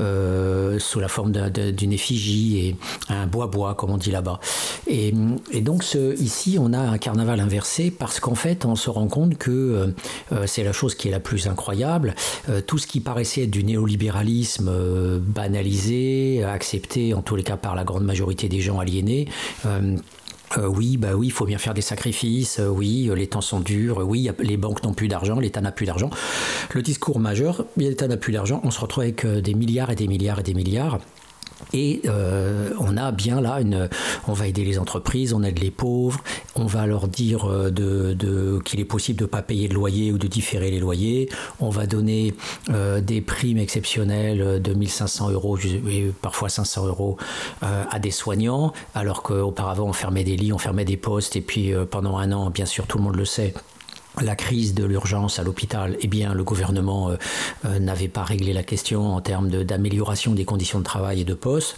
euh, 0.00 0.78
sous 0.78 1.00
la 1.00 1.08
forme 1.08 1.32
d'une 1.32 1.92
effigie 1.92 2.58
et 2.58 2.76
un 3.08 3.26
bois-bois, 3.26 3.74
comme 3.74 3.90
on 3.90 3.98
dit 3.98 4.10
là-bas. 4.10 4.40
Et, 4.86 5.12
donc 5.60 5.84
ici, 6.18 6.56
on 6.60 6.72
a 6.72 6.78
un 6.78 6.98
carnaval 6.98 7.40
inversé 7.40 7.90
parce 7.90 8.20
qu'en 8.20 8.34
fait, 8.34 8.64
on 8.64 8.76
se 8.76 8.90
rend 8.90 9.08
compte 9.08 9.36
que 9.36 9.94
euh, 10.32 10.46
c'est 10.46 10.64
la 10.64 10.72
chose 10.72 10.94
qui 10.94 11.08
est 11.08 11.10
la 11.10 11.20
plus 11.20 11.46
incroyable. 11.46 12.14
tout 12.66 12.78
ce 12.78 12.86
qui 12.86 13.00
paraissait 13.00 13.42
être 13.42 13.50
du 13.50 13.64
néolibéralisme 13.64 14.70
banalisé, 15.18 16.44
accepté 16.44 17.14
en 17.14 17.22
tous 17.22 17.36
les 17.36 17.42
cas 17.42 17.56
par 17.56 17.74
la 17.74 17.84
grande 17.84 18.04
majorité 18.04 18.48
des 18.48 18.60
gens 18.60 18.78
aliénés, 18.78 19.28
euh, 20.58 20.66
oui, 20.66 20.96
bah 20.96 21.14
oui, 21.14 21.28
il 21.28 21.32
faut 21.32 21.46
bien 21.46 21.58
faire 21.58 21.74
des 21.74 21.80
sacrifices. 21.80 22.58
Euh, 22.60 22.68
oui, 22.68 23.08
euh, 23.08 23.14
les 23.14 23.26
temps 23.26 23.40
sont 23.40 23.60
durs. 23.60 23.98
oui, 24.06 24.30
les 24.40 24.56
banques 24.56 24.82
n'ont 24.82 24.94
plus 24.94 25.08
d'argent, 25.08 25.40
l'État 25.40 25.60
n'a 25.60 25.72
plus 25.72 25.86
d'argent. 25.86 26.10
Le 26.72 26.82
discours 26.82 27.18
majeur, 27.18 27.64
l'État 27.76 28.08
n'a 28.08 28.16
plus 28.16 28.32
d'argent. 28.32 28.60
On 28.64 28.70
se 28.70 28.80
retrouve 28.80 29.04
avec 29.04 29.26
des 29.26 29.54
milliards 29.54 29.90
et 29.90 29.94
des 29.94 30.06
milliards 30.06 30.40
et 30.40 30.42
des 30.42 30.54
milliards. 30.54 30.98
Et 31.72 32.02
euh, 32.06 32.70
on 32.78 32.96
a 32.96 33.12
bien 33.12 33.40
là, 33.40 33.60
une, 33.60 33.88
on 34.28 34.32
va 34.32 34.46
aider 34.46 34.64
les 34.64 34.78
entreprises, 34.78 35.32
on 35.32 35.42
aide 35.42 35.58
les 35.58 35.70
pauvres, 35.70 36.22
on 36.54 36.66
va 36.66 36.86
leur 36.86 37.08
dire 37.08 37.50
euh, 37.50 37.70
de, 37.70 38.60
qu'il 38.64 38.80
est 38.80 38.84
possible 38.84 39.18
de 39.18 39.24
ne 39.24 39.28
pas 39.28 39.42
payer 39.42 39.68
le 39.68 39.74
loyer 39.74 40.12
ou 40.12 40.18
de 40.18 40.26
différer 40.26 40.70
les 40.70 40.80
loyers, 40.80 41.28
on 41.60 41.70
va 41.70 41.86
donner 41.86 42.34
euh, 42.70 43.00
des 43.00 43.20
primes 43.20 43.58
exceptionnelles 43.58 44.62
de 44.62 44.74
1500 44.74 45.30
euros, 45.30 45.58
parfois 46.20 46.48
500 46.48 46.86
euros 46.86 47.16
à 47.62 47.98
des 47.98 48.10
soignants, 48.10 48.72
alors 48.94 49.22
qu'auparavant 49.22 49.88
on 49.88 49.92
fermait 49.92 50.24
des 50.24 50.36
lits, 50.36 50.52
on 50.52 50.58
fermait 50.58 50.84
des 50.84 50.96
postes, 50.96 51.36
et 51.36 51.40
puis 51.40 51.72
pendant 51.90 52.18
un 52.18 52.32
an, 52.32 52.50
bien 52.50 52.66
sûr 52.66 52.86
tout 52.86 52.98
le 52.98 53.04
monde 53.04 53.16
le 53.16 53.24
sait, 53.24 53.54
la 54.22 54.36
crise 54.36 54.74
de 54.74 54.84
l'urgence 54.84 55.38
à 55.38 55.42
l'hôpital, 55.42 55.96
eh 56.00 56.06
bien, 56.06 56.34
le 56.34 56.44
gouvernement 56.44 57.10
euh, 57.10 57.16
euh, 57.64 57.78
n'avait 57.78 58.08
pas 58.08 58.22
réglé 58.22 58.52
la 58.52 58.62
question 58.62 59.14
en 59.14 59.20
termes 59.20 59.48
d'amélioration 59.48 60.32
des 60.32 60.44
conditions 60.44 60.78
de 60.78 60.84
travail 60.84 61.22
et 61.22 61.24
de 61.24 61.34
poste. 61.34 61.76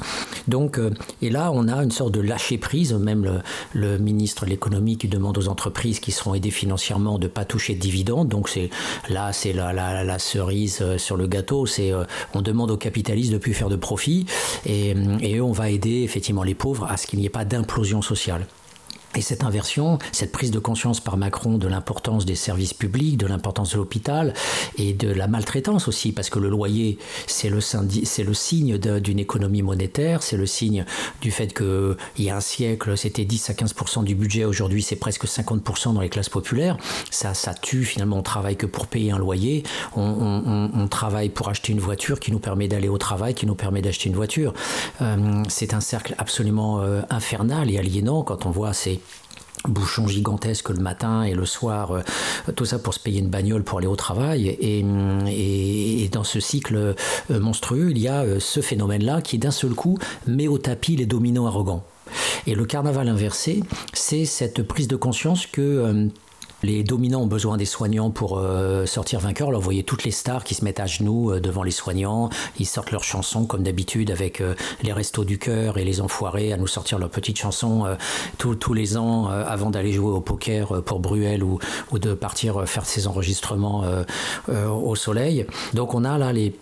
Donc, 0.48 0.78
euh, 0.78 0.90
et 1.22 1.30
là, 1.30 1.50
on 1.52 1.68
a 1.68 1.82
une 1.82 1.90
sorte 1.90 2.12
de 2.12 2.20
lâcher 2.20 2.58
prise. 2.58 2.92
Même 2.92 3.42
le, 3.72 3.96
ministre 3.98 4.44
de 4.44 4.50
l'économie 4.50 4.98
qui 4.98 5.08
demande 5.08 5.38
aux 5.38 5.48
entreprises 5.48 6.00
qui 6.00 6.12
seront 6.12 6.34
aidées 6.34 6.50
financièrement 6.50 7.18
de 7.18 7.24
ne 7.24 7.28
pas 7.28 7.44
toucher 7.44 7.74
de 7.74 7.80
dividendes. 7.80 8.28
Donc, 8.28 8.48
c'est 8.48 8.70
là, 9.08 9.32
c'est 9.32 9.52
la, 9.52 9.72
la, 9.72 10.18
cerise 10.18 10.96
sur 10.98 11.16
le 11.16 11.26
gâteau. 11.26 11.66
C'est 11.66 11.92
on 12.34 12.42
demande 12.42 12.70
aux 12.70 12.76
capitalistes 12.76 13.32
de 13.32 13.38
plus 13.38 13.54
faire 13.54 13.68
de 13.68 13.76
profit 13.76 14.26
et, 14.64 14.94
et 15.20 15.40
on 15.40 15.52
va 15.52 15.70
aider 15.70 16.02
effectivement 16.02 16.42
les 16.42 16.54
pauvres 16.54 16.86
à 16.90 16.96
ce 16.96 17.06
qu'il 17.06 17.18
n'y 17.18 17.26
ait 17.26 17.30
pas 17.30 17.44
d'implosion 17.44 18.02
sociale. 18.02 18.46
Et 19.16 19.22
cette 19.22 19.44
inversion, 19.44 19.98
cette 20.12 20.30
prise 20.30 20.50
de 20.50 20.58
conscience 20.58 21.00
par 21.00 21.16
Macron 21.16 21.56
de 21.56 21.66
l'importance 21.66 22.26
des 22.26 22.34
services 22.34 22.74
publics, 22.74 23.16
de 23.16 23.26
l'importance 23.26 23.72
de 23.72 23.78
l'hôpital 23.78 24.34
et 24.76 24.92
de 24.92 25.08
la 25.08 25.26
maltraitance 25.26 25.88
aussi, 25.88 26.12
parce 26.12 26.28
que 26.28 26.38
le 26.38 26.50
loyer, 26.50 26.98
c'est 27.26 27.48
le, 27.48 27.56
le 27.58 28.34
signe 28.34 28.78
d'une 28.78 29.18
économie 29.18 29.62
monétaire, 29.62 30.22
c'est 30.22 30.36
le 30.36 30.46
signe 30.46 30.84
du 31.22 31.30
fait 31.30 31.54
qu'il 31.56 31.96
y 32.24 32.30
a 32.30 32.36
un 32.36 32.40
siècle, 32.40 32.96
c'était 32.98 33.24
10 33.24 33.50
à 33.50 33.52
15% 33.54 34.04
du 34.04 34.14
budget, 34.14 34.44
aujourd'hui 34.44 34.82
c'est 34.82 34.96
presque 34.96 35.24
50% 35.24 35.94
dans 35.94 36.00
les 36.00 36.10
classes 36.10 36.28
populaires. 36.28 36.76
Ça, 37.10 37.32
ça 37.32 37.54
tue 37.54 37.84
finalement, 37.84 38.18
on 38.18 38.22
travaille 38.22 38.56
que 38.56 38.66
pour 38.66 38.86
payer 38.86 39.12
un 39.12 39.18
loyer, 39.18 39.62
on, 39.94 40.86
travaille 40.90 41.30
pour 41.30 41.48
acheter 41.48 41.72
une 41.72 41.80
voiture 41.80 42.20
qui 42.20 42.30
nous 42.30 42.38
permet 42.38 42.68
d'aller 42.68 42.88
au 42.88 42.98
travail, 42.98 43.34
qui 43.34 43.44
nous 43.44 43.54
permet 43.54 43.82
d'acheter 43.82 44.08
une 44.08 44.14
voiture. 44.14 44.54
Euh, 45.02 45.42
c'est 45.48 45.74
un 45.74 45.80
cercle 45.80 46.14
absolument 46.16 46.80
euh, 46.80 47.02
infernal 47.10 47.70
et 47.70 47.78
aliénant 47.78 48.22
quand 48.22 48.46
on 48.46 48.50
voit 48.50 48.72
ces 48.72 49.00
bouchons 49.68 50.06
gigantesques 50.06 50.70
le 50.70 50.80
matin 50.80 51.22
et 51.22 51.34
le 51.34 51.46
soir, 51.46 51.92
euh, 51.92 52.02
tout 52.54 52.64
ça 52.64 52.78
pour 52.78 52.94
se 52.94 53.00
payer 53.00 53.20
une 53.20 53.28
bagnole 53.28 53.64
pour 53.64 53.78
aller 53.78 53.86
au 53.86 53.96
travail. 53.96 54.48
Et, 54.48 54.84
et, 55.28 56.08
dans 56.08 56.24
ce 56.24 56.40
cycle 56.40 56.76
euh, 57.30 57.40
monstrueux, 57.40 57.90
il 57.90 57.98
y 57.98 58.08
a 58.08 58.22
euh, 58.22 58.40
ce 58.40 58.60
phénomène-là 58.60 59.20
qui 59.22 59.38
d'un 59.38 59.50
seul 59.50 59.74
coup 59.74 59.98
met 60.26 60.48
au 60.48 60.58
tapis 60.58 60.96
les 60.96 61.06
dominants 61.06 61.46
arrogants. 61.46 61.84
Et 62.46 62.54
le 62.54 62.64
carnaval 62.64 63.08
inversé, 63.08 63.62
c'est 63.92 64.24
cette 64.24 64.62
prise 64.62 64.86
de 64.86 64.96
conscience 64.96 65.46
que 65.46 66.08
les 66.66 66.82
dominants 66.82 67.22
ont 67.22 67.26
besoin 67.26 67.56
des 67.56 67.64
soignants 67.64 68.10
pour 68.10 68.38
euh, 68.38 68.86
sortir 68.86 69.20
vainqueurs. 69.20 69.48
Alors, 69.48 69.60
vous 69.60 69.64
voyez 69.64 69.84
toutes 69.84 70.02
les 70.02 70.10
stars 70.10 70.42
qui 70.42 70.54
se 70.54 70.64
mettent 70.64 70.80
à 70.80 70.86
genoux 70.86 71.30
euh, 71.30 71.40
devant 71.40 71.62
les 71.62 71.70
soignants. 71.70 72.28
Ils 72.58 72.66
sortent 72.66 72.90
leurs 72.90 73.04
chansons 73.04 73.46
comme 73.46 73.62
d'habitude 73.62 74.10
avec 74.10 74.40
euh, 74.40 74.54
les 74.82 74.92
restos 74.92 75.24
du 75.24 75.38
cœur 75.38 75.78
et 75.78 75.84
les 75.84 76.00
enfoirés 76.00 76.52
à 76.52 76.56
nous 76.56 76.66
sortir 76.66 76.98
leurs 76.98 77.10
petites 77.10 77.38
chansons 77.38 77.84
tous 78.38 78.74
les 78.74 78.96
ans 78.96 79.28
avant 79.28 79.70
d'aller 79.70 79.92
jouer 79.92 80.10
au 80.10 80.20
poker 80.20 80.82
pour 80.82 80.98
Bruel 80.98 81.44
ou, 81.44 81.58
ou 81.92 81.98
de 81.98 82.14
partir 82.14 82.66
faire 82.68 82.84
ses 82.84 83.06
enregistrements 83.06 83.84
au 84.48 84.94
soleil. 84.96 85.46
Donc, 85.74 85.94
on 85.94 86.04
a 86.04 86.18
là 86.18 86.32
les 86.32 86.54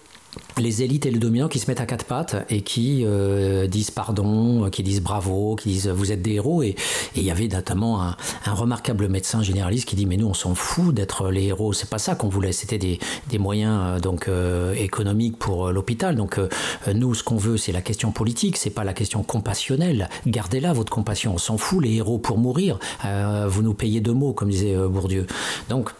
les 0.59 0.83
élites 0.83 1.07
et 1.07 1.11
le 1.11 1.19
dominant 1.19 1.49
qui 1.49 1.59
se 1.59 1.71
mettent 1.71 1.81
à 1.81 1.87
quatre 1.87 2.05
pattes 2.05 2.37
et 2.49 2.63
qui 2.63 3.05
euh, 3.05 3.67
disent 3.67 3.91
pardon, 3.91 4.69
qui 4.71 4.83
disent 4.83 5.03
bravo, 5.03 5.57
qui 5.57 5.71
disent 5.71 5.89
vous 5.89 6.13
êtes 6.13 6.23
des 6.23 6.35
héros. 6.35 6.63
Et 6.63 6.77
il 7.17 7.23
y 7.23 7.31
avait 7.31 7.49
notamment 7.49 8.03
un, 8.03 8.17
remarquable 8.47 9.09
médecin 9.09 9.43
généraliste 9.43 9.89
qui 9.89 9.97
dit 9.97 10.07
mais 10.07 10.17
nous 10.17 10.27
on 10.27 10.35
s'en 10.35 10.55
fout 10.55 10.95
d'être 10.95 11.31
les 11.31 11.47
héros, 11.47 11.73
c'est 11.73 11.91
pas 11.91 11.99
ça 11.99 12.15
qu'on 12.15 12.29
voulait, 12.29 12.53
c'était 12.53 12.79
des, 12.79 12.99
moyens 13.39 13.81
euh, 13.83 14.01
donc 14.01 14.29
euh, 14.29 14.75
économiques 14.75 15.39
pour 15.39 15.71
l'hôpital. 15.71 16.15
Donc 16.17 16.39
nous 16.93 17.15
ce 17.15 17.23
qu'on 17.23 17.37
veut 17.37 17.57
c'est 17.57 17.73
la 17.73 17.83
question 17.83 18.13
politique, 18.13 18.57
c'est 18.57 18.71
pas 18.71 18.85
la 18.85 18.93
question 18.93 19.23
compassionnelle. 19.23 20.09
Gardez-la 20.27 20.73
votre 20.73 20.93
compassion, 20.93 21.35
on 21.35 21.39
s'en 21.39 21.59
fout 21.59 21.83
les 21.83 21.95
héros 21.95 22.19
pour 22.19 22.39
mourir. 22.39 22.79
vous 23.49 23.63
nous 23.63 23.75
payez 23.75 24.01
deux 24.01 24.13
mots 24.13 24.33
comme 24.33 24.51
disait 24.51 24.77
Bourdieu. 24.89 25.27
Donc 25.69 25.91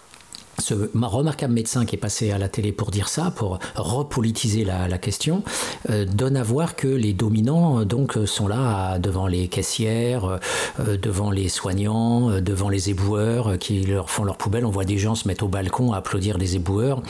ce 0.59 0.75
remarquable 0.95 1.53
médecin 1.53 1.85
qui 1.85 1.97
est 1.97 1.99
passé 1.99 2.31
à 2.31 2.39
la 2.39 2.49
télé 2.49 2.73
pour 2.73 2.91
dire 2.91 3.09
ça, 3.09 3.33
pour 3.35 3.59
repolitiser 3.77 4.65
la, 4.65 4.99
question, 4.99 5.43
euh, 5.91 6.05
donne 6.05 6.37
à 6.37 6.43
voir 6.43 6.77
que 6.77 6.87
les 6.87 7.13
dominants 7.13 7.81
euh, 7.81 7.85
donc 7.85 8.17
sont 8.27 8.47
là 8.47 8.99
devant 8.99 9.27
les 9.27 9.49
caissières, 9.49 10.39
euh, 10.81 10.97
devant 10.97 11.31
les 11.31 11.49
soignants, 11.49 12.41
devant 12.41 12.69
les 12.69 12.91
éboueurs 12.91 13.59
qui 13.59 13.81
leur 13.81 14.11
font 14.11 14.25
leur 14.25 14.37
poubelle. 14.37 14.65
On 14.65 14.71
voit 14.71 14.85
des 14.85 14.99
gens 14.99 15.15
se 15.15 15.29
mettre 15.29 15.45
au 15.45 15.49
balcon 15.49 15.93
à 15.93 15.99
applaudir 15.99 16.39
les 16.39 16.57
éboueurs. 16.57 17.03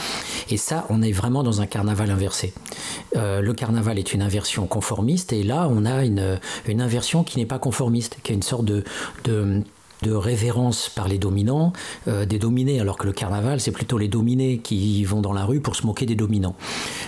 Et 0.50 0.56
ça, 0.56 0.86
on 0.88 1.02
est 1.02 1.12
vraiment 1.12 1.42
dans 1.42 1.60
un 1.60 1.66
carnaval 1.66 2.10
inversé. 2.10 2.52
le 3.14 3.52
carnaval 3.52 3.98
est 3.98 4.14
une 4.14 4.22
inversion 4.22 4.66
conformiste, 4.66 5.32
et 5.32 5.42
là, 5.42 5.68
on 5.70 5.84
a 5.84 6.04
une, 6.04 6.38
inversion 6.80 7.24
qui 7.24 7.38
n'est 7.38 7.46
pas 7.46 7.58
conformiste, 7.58 8.16
qui 8.22 8.32
est 8.32 8.34
une 8.34 8.42
sorte 8.42 8.64
de 8.64 8.84
de 10.04 10.12
révérence 10.12 10.88
par 10.88 11.08
les 11.08 11.18
dominants, 11.18 11.72
euh, 12.08 12.26
des 12.26 12.38
dominés, 12.38 12.78
alors 12.80 12.98
que 12.98 13.06
le 13.06 13.12
carnaval, 13.12 13.60
c'est 13.60 13.72
plutôt 13.72 13.98
les 13.98 14.08
dominés 14.08 14.58
qui 14.58 15.04
vont 15.04 15.20
dans 15.20 15.32
la 15.32 15.44
rue 15.44 15.60
pour 15.60 15.74
se 15.74 15.86
moquer 15.86 16.06
des 16.06 16.14
dominants. 16.14 16.54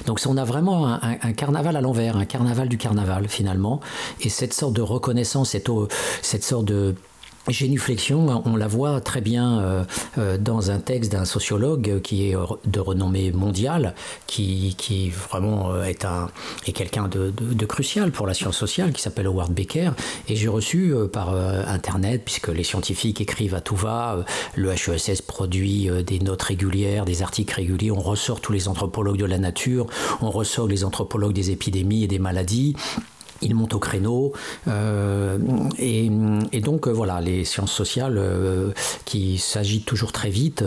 Donc 0.06 0.20
on 0.26 0.36
a 0.36 0.44
vraiment 0.44 0.86
un, 0.86 1.32
carnaval 1.32 1.76
à 1.76 1.80
l'envers, 1.80 2.16
un 2.16 2.24
carnaval 2.24 2.68
du 2.68 2.78
carnaval 2.78 3.28
finalement, 3.28 3.80
et 4.20 4.28
cette 4.28 4.54
sorte 4.54 4.72
de 4.72 4.82
reconnaissance, 4.82 5.50
cette, 5.50 5.70
cette 6.22 6.44
sorte 6.44 6.64
de 6.64 6.94
Génuflexion, 7.48 8.42
on 8.44 8.56
la 8.56 8.66
voit 8.66 9.00
très 9.00 9.20
bien 9.20 9.60
euh, 9.60 9.84
euh, 10.18 10.38
dans 10.38 10.70
un 10.70 10.78
texte 10.78 11.12
d'un 11.12 11.24
sociologue 11.24 12.00
qui 12.02 12.30
est 12.30 12.36
de 12.64 12.80
renommée 12.80 13.30
mondiale, 13.30 13.94
qui, 14.26 14.74
qui 14.76 15.10
vraiment 15.10 15.72
euh, 15.72 15.84
est, 15.84 16.04
un, 16.04 16.28
est 16.66 16.72
quelqu'un 16.72 17.08
de, 17.08 17.32
crucial 17.66 18.10
pour 18.10 18.26
la 18.26 18.34
science 18.34 18.56
sociale, 18.56 18.92
qui 18.92 19.02
s'appelle 19.02 19.26
Howard 19.26 19.52
Becker. 19.52 19.90
Et 20.28 20.36
j'ai 20.36 20.48
reçu 20.48 20.94
par 21.12 21.34
Internet, 21.34 22.22
puisque 22.24 22.48
les 22.48 22.64
scientifiques 22.64 23.20
écrivent 23.20 23.54
à 23.54 23.60
tout 23.60 23.76
va, 23.76 24.24
le 24.54 24.72
HESS 24.72 25.22
produit 25.22 25.88
des 26.06 26.20
notes 26.20 26.42
régulières, 26.42 27.04
des 27.04 27.22
articles 27.22 27.54
réguliers, 27.54 27.90
on 27.90 28.00
ressort 28.00 28.40
tous 28.40 28.52
les 28.52 28.68
anthropologues 28.68 29.18
de 29.18 29.24
la 29.24 29.38
nature, 29.38 29.86
on 30.20 30.30
ressort 30.30 30.68
les 30.68 30.84
anthropologues 30.84 31.34
des 31.34 31.50
épidémies 31.50 32.04
et 32.04 32.08
des 32.08 32.18
maladies 32.18 32.76
il 33.42 33.54
monte 33.54 33.74
au 33.74 33.78
créneau 33.78 34.32
euh, 34.68 35.38
et, 35.78 36.10
donc 36.60 36.88
euh, 36.88 36.90
voilà 36.90 37.20
les 37.20 37.44
sciences 37.44 37.72
sociales 37.72 38.16
euh, 38.18 38.72
qui 39.04 39.38
s'agitent 39.38 39.84
toujours 39.84 40.12
très 40.12 40.30
vite 40.30 40.64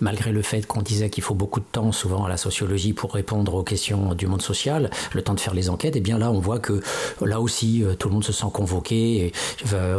malgré 0.00 0.32
le 0.32 0.42
fait 0.42 0.66
qu'on 0.66 0.82
disait 0.82 1.10
qu'il 1.10 1.22
faut 1.22 1.34
beaucoup 1.34 1.60
de 1.60 1.64
temps 1.70 1.92
souvent 1.92 2.24
à 2.24 2.28
la 2.28 2.36
sociologie 2.36 2.92
pour 2.92 3.12
répondre 3.12 3.54
aux 3.54 3.62
questions 3.62 4.14
du 4.14 4.26
monde 4.26 4.42
social 4.42 4.90
le 5.12 5.22
temps 5.22 5.34
de 5.34 5.40
faire 5.40 5.54
les 5.54 5.70
enquêtes 5.70 5.96
et 5.96 6.00
bien 6.00 6.18
là 6.18 6.30
on 6.30 6.38
voit 6.40 6.58
que 6.58 6.80
là 7.20 7.40
aussi 7.40 7.84
tout 7.98 8.08
le 8.08 8.14
monde 8.14 8.24
se 8.24 8.32
sent 8.32 8.46
convoqué 8.52 9.32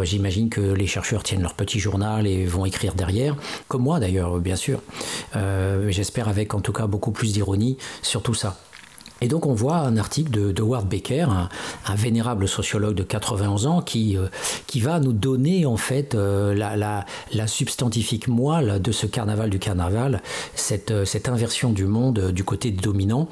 j'imagine 0.03 0.49
que 0.49 0.62
les 0.62 0.88
chercheurs 0.88 1.24
tiennent 1.24 1.41
leur 1.41 1.53
petit 1.53 1.80
journal 1.80 2.28
et 2.28 2.45
vont 2.45 2.66
écrire 2.66 2.93
derrière 2.93 3.36
comme 3.68 3.84
moi 3.84 3.99
d'ailleurs 3.99 4.39
bien 4.39 4.56
sûr. 4.56 4.82
J'espère 5.89 6.30
avec 6.30 6.53
en 6.53 6.62
tout 6.62 6.74
cas 6.74 6.88
beaucoup 6.88 7.12
plus 7.12 7.34
d'ironie 7.34 7.78
sur 8.01 8.22
tout 8.22 8.34
ça 8.34 8.58
et 9.26 9.28
donc 9.28 9.47
on 9.47 9.55
voit 9.55 9.78
un 9.78 9.97
article 9.97 10.53
de, 10.53 10.61
Howard 10.61 10.88
Becker, 10.88 11.28
un, 11.88 11.95
vénérable 11.95 12.47
sociologue 12.47 12.93
de 12.93 13.01
91 13.01 13.65
ans, 13.65 13.82
qui, 13.82 14.15
euh, 14.15 14.28
qui 14.67 14.80
va 14.80 14.99
nous 14.99 15.13
donner 15.13 15.65
en 15.65 15.78
fait 15.78 16.13
euh, 16.13 16.53
la, 16.53 17.47
substantifique 17.47 18.28
moelle 18.28 18.80
de 18.80 18.91
ce 18.91 19.07
carnaval 19.07 19.49
du 19.49 19.57
carnaval, 19.57 20.21
cette, 20.53 20.91
euh, 20.91 21.05
inversion 21.26 21.71
du 21.71 21.86
monde 21.86 22.32
du 22.32 22.43
côté 22.43 22.69
des 22.69 22.82
dominants 22.82 23.28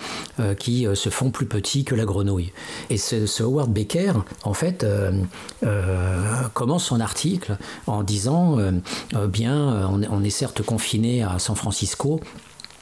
qui 0.57 0.87
se 0.95 1.09
font 1.09 1.29
plus 1.29 1.45
petits 1.45 1.83
que 1.83 1.93
la 1.93 2.05
grenouille. 2.05 2.51
Et 2.89 2.97
ce, 2.97 3.43
Howard 3.43 3.71
Becker, 3.71 4.13
en 4.43 4.53
fait, 4.55 4.83
commence 6.53 6.85
son 6.85 6.99
article 6.99 7.57
en 7.85 8.01
disant, 8.01 8.57
bien, 9.27 9.87
on 10.09 10.23
est 10.23 10.29
certes 10.31 10.63
confiné 10.63 11.21
à 11.21 11.37
San 11.37 11.55
Francisco, 11.55 12.19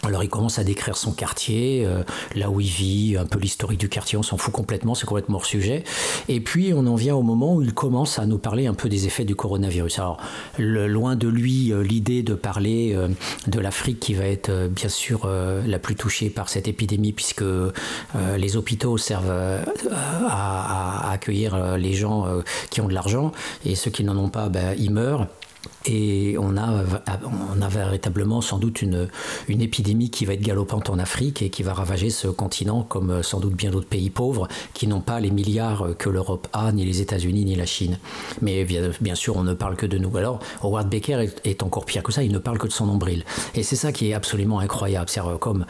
alors 0.04 0.24
il 0.24 0.30
commence 0.30 0.58
à 0.58 0.64
décrire 0.64 0.98
son 0.98 1.12
quartier, 1.12 1.84
euh, 1.86 2.04
là 2.36 2.50
où 2.50 2.60
il 2.60 2.68
vit, 2.68 3.18
un 3.18 3.26
peu 3.26 3.38
l'historique 3.38 3.80
du 3.80 3.90
quartier, 3.90 4.18
on 4.18 4.24
s'en 4.24 4.38
fout 4.38 4.52
complètement, 4.52 4.96
c'est 4.96 5.06
complètement 5.06 5.38
hors 5.38 5.46
sujet. 5.46 5.84
Et 6.28 6.40
puis 6.40 6.74
on 6.76 6.88
en 6.88 6.96
vient 6.96 7.16
au 7.16 7.22
moment 7.22 7.56
où 7.56 7.62
il 7.62 7.74
commence 7.74 8.18
à 8.18 8.26
nous 8.26 8.40
parler 8.40 8.66
un 8.66 8.74
peu 8.74 8.90
des 8.90 9.06
effets 9.06 9.26
du 9.26 9.36
coronavirus. 9.36 10.00
Alors 10.00 10.18
loin 10.58 11.16
de 11.16 11.28
lui 11.28 11.72
euh, 11.72 11.84
l'idée 11.84 12.24
de 12.24 12.34
parler 12.34 12.94
euh, 12.96 13.10
de 13.48 13.60
l'Afrique 13.60 14.00
qui 14.00 14.16
va 14.16 14.26
être 14.26 14.68
bien 14.70 14.90
sûr 14.90 15.28
la 15.28 15.80
plus 15.80 15.96
touchée 15.96 16.30
par 16.30 16.50
cette 16.50 16.68
épidémie 16.68 17.12
puisque 17.14 17.44
les 18.38 18.58
hôpitaux 18.58 18.98
servent 18.98 19.32
à, 20.28 21.12
accueillir 21.12 21.78
les 21.78 21.94
gens 21.94 22.26
qui 22.70 22.82
ont 22.82 22.88
de 22.88 22.94
l'argent 22.94 23.32
et 23.66 23.76
ceux 23.76 23.92
qui 23.92 24.04
n'en 24.04 24.18
ont 24.18 24.30
pas, 24.30 24.50
ben, 24.50 24.76
ils 24.78 24.92
meurent. 24.92 25.28
Et 25.86 26.36
on 26.40 26.58
a, 26.58 26.84
véritablement 27.70 28.42
sans 28.42 28.60
doute 28.60 28.82
une, 28.82 29.08
épidémie 29.50 30.10
qui 30.10 30.26
va 30.26 30.34
être 30.34 30.42
galopante 30.42 30.90
en 30.90 31.00
Afrique 31.00 31.42
et 31.42 31.50
qui 31.50 31.64
va 31.64 31.74
ravager 31.74 32.10
ce 32.10 32.28
continent 32.28 32.84
comme 32.84 33.12
euh, 33.12 33.24
sans 33.24 33.40
doute 33.40 33.54
bien 33.54 33.72
d'autres 33.72 33.88
pays 33.88 34.10
pauvres 34.10 34.48
qui 34.74 34.88
n'ont 34.88 35.02
pas 35.02 35.20
les 35.20 35.32
milliards 35.32 35.96
que 35.98 36.10
l'Europe 36.10 36.48
a, 36.54 36.72
ni 36.72 36.86
les 36.86 37.02
États-Unis, 37.02 37.46
ni 37.46 37.56
la 37.56 37.66
Chine. 37.66 38.00
Mais 38.42 38.66
bien, 38.66 39.16
sûr, 39.16 39.38
on 39.38 39.44
ne 39.44 39.54
parle 39.54 39.76
que 39.76 39.86
de 39.86 39.98
nous. 39.98 40.16
Alors, 40.18 40.40
Howard 40.64 40.90
Becker 40.90 41.28
est, 41.44 41.64
encore 41.64 41.86
pire 41.86 42.04
que 42.04 42.12
ça, 42.12 42.24
il 42.24 42.32
ne 42.32 42.40
parle 42.40 42.58
que 42.58 42.68
de 42.68 42.72
son 42.72 42.86
nombril. 42.86 43.24
Et 43.56 43.64
c'est 43.64 43.76
ça 43.76 43.92
qui 43.92 44.10
est 44.10 44.14
absolument 44.14 44.60
incroyable. 44.60 45.10
C'est 45.10 45.22
comme 45.40 45.66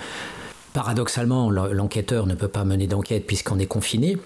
paradoxalement, 0.73 1.49
l'enquêteur 1.49 2.27
ne 2.27 2.35
peut 2.35 2.47
pas 2.47 2.63
mener 2.63 2.87
d'enquête 2.87 3.27
puisqu'on 3.27 3.59
est 3.59 3.65
confiné 3.65 4.17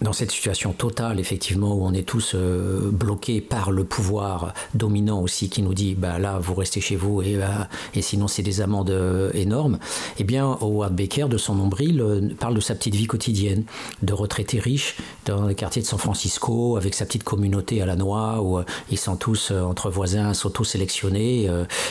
dans 0.00 0.12
cette 0.12 0.30
situation 0.30 0.72
totale, 0.72 1.20
effectivement, 1.20 1.74
où 1.74 1.84
on 1.84 1.92
est 1.92 2.08
tous 2.08 2.32
euh, 2.34 2.90
bloqués 2.90 3.40
par 3.40 3.70
le 3.70 3.84
pouvoir 3.84 4.54
dominant 4.74 5.20
aussi, 5.20 5.50
qui 5.50 5.62
nous 5.62 5.74
dit, 5.74 5.94
bah 5.94 6.18
là, 6.18 6.38
vous 6.40 6.54
restez 6.54 6.80
chez 6.80 6.96
vous 6.96 7.22
et, 7.22 7.36
bah, 7.36 7.68
et 7.94 8.00
sinon 8.00 8.26
c'est 8.26 8.42
des 8.42 8.60
amendes 8.62 8.90
euh, 8.90 9.30
énormes, 9.34 9.78
eh 10.18 10.24
bien, 10.24 10.56
Howard 10.60 10.94
Baker, 10.94 11.26
de 11.28 11.36
son 11.36 11.54
nombril, 11.54 12.00
euh, 12.00 12.28
parle 12.38 12.54
de 12.54 12.60
sa 12.60 12.74
petite 12.74 12.94
vie 12.94 13.06
quotidienne, 13.06 13.64
de 14.02 14.12
retraité 14.12 14.58
riche 14.58 14.96
dans 15.26 15.42
le 15.42 15.54
quartier 15.54 15.82
de 15.82 15.86
San 15.86 15.98
Francisco, 15.98 16.76
avec 16.76 16.94
sa 16.94 17.04
petite 17.04 17.24
communauté 17.24 17.82
à 17.82 17.86
la 17.86 17.96
noix, 17.96 18.40
où 18.42 18.60
ils 18.90 18.98
sont 18.98 19.16
tous 19.16 19.50
entre 19.50 19.90
voisins 19.90 20.30
à 20.30 20.34
s'auto-sélectionner, 20.34 21.48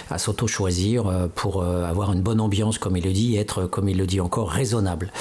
à 0.09 0.17
s'auto-choisir 0.17 1.29
pour 1.35 1.63
avoir 1.63 2.11
une 2.11 2.21
bonne 2.21 2.41
ambiance, 2.41 2.77
comme 2.77 2.97
il 2.97 3.03
le 3.03 3.13
dit, 3.13 3.35
et 3.35 3.39
être, 3.39 3.65
comme 3.65 3.87
il 3.89 3.97
le 3.97 4.07
dit 4.07 4.19
encore, 4.19 4.49
raisonnable. 4.49 5.11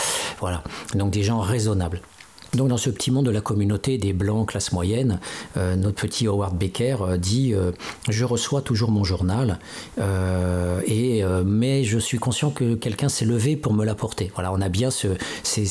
Voilà, 0.41 0.63
donc 0.95 1.11
des 1.11 1.23
gens 1.23 1.41
raisonnables. 1.41 2.01
Donc 2.59 2.69
dans 2.69 2.77
ce 2.77 2.91
petit 2.91 3.13
monde 3.13 3.27
de 3.27 3.31
la 3.31 3.41
communauté 3.41 3.99
des 3.99 4.13
blancs 4.13 4.49
classe 4.49 4.73
moyenne, 4.73 5.21
euh, 5.57 5.77
notre 5.77 6.03
petit 6.03 6.27
Howard 6.27 6.59
Becker 6.59 6.97
euh, 7.03 7.17
dit 7.17 7.55
euh, 7.55 7.71
je 8.09 8.25
reçois 8.25 8.63
toujours 8.63 8.91
mon 8.91 9.05
journal 9.05 9.61
mais 11.47 11.85
je 11.85 11.99
suis 11.99 12.19
conscient 12.19 12.51
que 12.51 12.75
quelqu'un 12.75 13.09
s'est 13.09 13.25
levé 13.25 13.57
pour 13.57 13.73
me 13.73 13.85
l'apporter. 13.85 14.33
Voilà, 14.35 14.53
on 14.53 14.61
a 14.61 14.69
bien 14.69 14.91
ce 14.91 15.09
c'est 15.45 15.67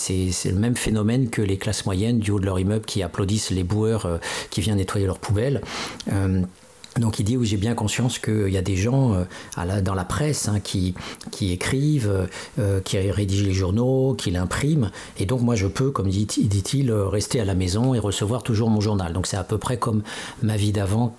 le 0.45 0.57
même 0.57 0.75
phénomène 0.75 1.29
que 1.29 1.41
les 1.41 1.57
classes 1.57 1.85
moyennes 1.85 2.19
du 2.19 2.31
haut 2.31 2.39
de 2.39 2.45
leur 2.45 2.59
immeuble 2.59 2.85
qui 2.85 3.03
applaudissent 3.03 3.51
les 3.51 3.63
boueurs 3.63 4.19
qui 4.49 4.61
viennent 4.61 4.77
nettoyer 4.77 5.05
leurs 5.05 5.19
poubelles. 5.19 5.61
Donc 6.99 7.19
il 7.19 7.23
dit, 7.23 7.37
oui, 7.37 7.45
j'ai 7.45 7.57
bien 7.57 7.73
conscience 7.73 8.19
qu'il 8.19 8.49
y 8.49 8.57
a 8.57 8.61
des 8.61 8.75
gens 8.75 9.13
euh, 9.13 9.81
dans 9.81 9.93
la 9.93 10.05
presse 10.05 10.47
hein, 10.47 10.59
qui, 10.59 10.95
écrivent, 11.41 12.27
euh, 12.59 12.81
qui 12.81 12.97
rédigent 12.97 13.45
les 13.45 13.53
journaux, 13.53 14.15
qui 14.15 14.31
l'impriment, 14.31 14.91
et 15.17 15.25
donc 15.25 15.41
moi 15.41 15.55
je 15.55 15.67
peux, 15.67 15.91
comme 15.91 16.09
dit-il, 16.09 16.91
rester 16.91 17.39
à 17.39 17.45
la 17.45 17.55
maison 17.55 17.93
et 17.93 17.99
recevoir 17.99 18.43
toujours 18.43 18.69
mon 18.69 18.81
journal. 18.81 19.13
Donc 19.13 19.27
c'est 19.27 19.37
à 19.37 19.43
peu 19.43 19.57
près 19.57 19.77
comme 19.77 20.03
ma 20.41 20.57
vie 20.57 20.71
d'avant 20.71 21.15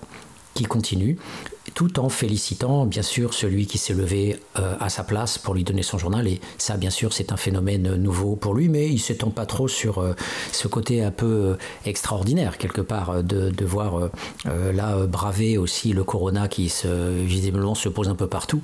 qui 0.54 0.64
continue 0.64 1.16
tout 1.78 2.00
en 2.00 2.08
félicitant 2.08 2.86
bien 2.86 3.02
sûr 3.02 3.32
celui 3.32 3.68
qui 3.68 3.78
s'est 3.78 3.94
levé 3.94 4.40
euh, 4.58 4.74
à 4.80 4.88
sa 4.88 5.04
place 5.04 5.38
pour 5.38 5.54
lui 5.54 5.62
donner 5.62 5.84
son 5.84 5.96
journal. 5.96 6.26
Et 6.26 6.40
ça, 6.58 6.76
bien 6.76 6.90
sûr, 6.90 7.12
c'est 7.12 7.30
un 7.30 7.36
phénomène 7.36 7.94
nouveau 7.94 8.34
pour 8.34 8.52
lui, 8.52 8.68
mais 8.68 8.88
il 8.88 8.98
s'étend 8.98 9.30
pas 9.30 9.46
trop 9.46 9.68
sur 9.68 9.98
euh, 9.98 10.12
ce 10.50 10.66
côté 10.66 11.04
un 11.04 11.12
peu 11.12 11.26
euh, 11.26 11.54
extraordinaire, 11.84 12.58
quelque 12.58 12.80
part, 12.80 13.22
de, 13.22 13.50
de 13.50 13.64
voir 13.64 14.10
là 14.44 15.06
braver 15.06 15.56
aussi 15.56 15.92
le 15.92 16.02
corona 16.02 16.48
qui 16.48 16.68
se, 16.68 16.88
visiblement 17.22 17.76
se 17.76 17.88
pose 17.88 18.08
un 18.08 18.16
peu 18.16 18.26
partout. 18.26 18.60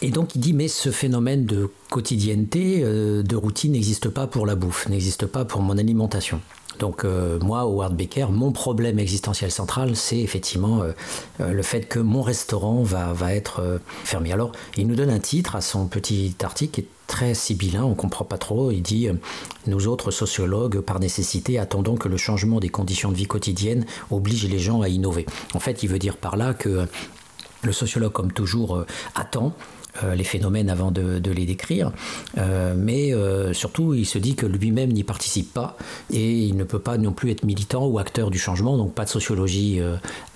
Et 0.00 0.10
donc 0.10 0.36
il 0.36 0.40
dit 0.40 0.52
mais 0.52 0.68
ce 0.68 0.92
phénomène 0.92 1.46
de 1.46 1.68
quotidienneté, 1.90 2.82
de 2.82 3.36
routine 3.36 3.72
n'existe 3.72 4.08
pas 4.08 4.28
pour 4.28 4.46
la 4.46 4.54
bouffe, 4.54 4.88
n'existe 4.88 5.26
pas 5.26 5.44
pour 5.44 5.62
mon 5.62 5.78
alimentation. 5.78 6.40
Donc 6.78 7.04
euh, 7.04 7.38
moi, 7.40 7.60
Howard 7.60 7.96
Baker, 7.96 8.26
mon 8.30 8.52
problème 8.52 8.98
existentiel 8.98 9.50
central, 9.50 9.96
c'est 9.96 10.18
effectivement 10.18 10.82
euh, 10.82 10.92
euh, 11.40 11.52
le 11.52 11.62
fait 11.62 11.82
que 11.82 11.98
mon 11.98 12.22
restaurant 12.22 12.82
va, 12.82 13.34
être 13.34 13.80
fermé. 14.04 14.32
Alors, 14.32 14.52
il 14.76 14.86
nous 14.86 14.94
donne 14.94 15.10
un 15.10 15.18
titre 15.18 15.56
à 15.56 15.60
son 15.60 15.86
petit 15.86 16.34
article 16.42 16.72
qui 16.72 16.80
est 16.82 16.88
très 17.06 17.34
sibyllin, 17.34 17.84
on 17.84 17.90
ne 17.90 17.94
comprend 17.94 18.24
pas 18.24 18.38
trop. 18.38 18.70
Il 18.70 18.82
dit 18.82 19.08
Nous 19.66 19.86
autres 19.86 20.10
sociologues, 20.10 20.80
par 20.80 21.00
nécessité, 21.00 21.58
attendons 21.58 21.96
que 21.96 22.08
le 22.08 22.16
changement 22.16 22.60
des 22.60 22.68
conditions 22.68 23.10
de 23.10 23.16
vie 23.16 23.26
quotidiennes 23.26 23.86
oblige 24.10 24.46
les 24.48 24.58
gens 24.58 24.82
à 24.82 24.88
innover. 24.88 25.26
En 25.54 25.60
fait, 25.60 25.82
il 25.82 25.88
veut 25.88 25.98
dire 25.98 26.16
par 26.16 26.36
là 26.36 26.54
que 26.54 26.86
le 27.62 27.72
sociologue, 27.72 28.12
comme 28.12 28.32
toujours, 28.32 28.84
attend 29.14 29.54
les 30.02 30.24
phénomènes 30.24 30.70
avant 30.70 30.90
de, 30.90 31.30
les 31.30 31.46
décrire, 31.46 31.92
euh, 32.38 32.74
mais 32.76 33.12
euh, 33.12 33.52
surtout 33.52 33.94
il 33.94 34.06
se 34.06 34.18
dit 34.18 34.34
que 34.34 34.46
lui-même 34.46 34.92
n'y 34.92 35.04
participe 35.04 35.52
pas 35.52 35.76
et 36.12 36.32
il 36.32 36.56
ne 36.56 36.64
peut 36.64 36.78
pas 36.78 36.98
non 36.98 37.12
plus 37.12 37.30
être 37.30 37.44
militant 37.44 37.86
ou 37.86 37.98
acteur 37.98 38.30
du 38.30 38.38
changement, 38.38 38.76
donc 38.76 38.94
pas 38.94 39.04
de 39.04 39.10
sociologie 39.10 39.80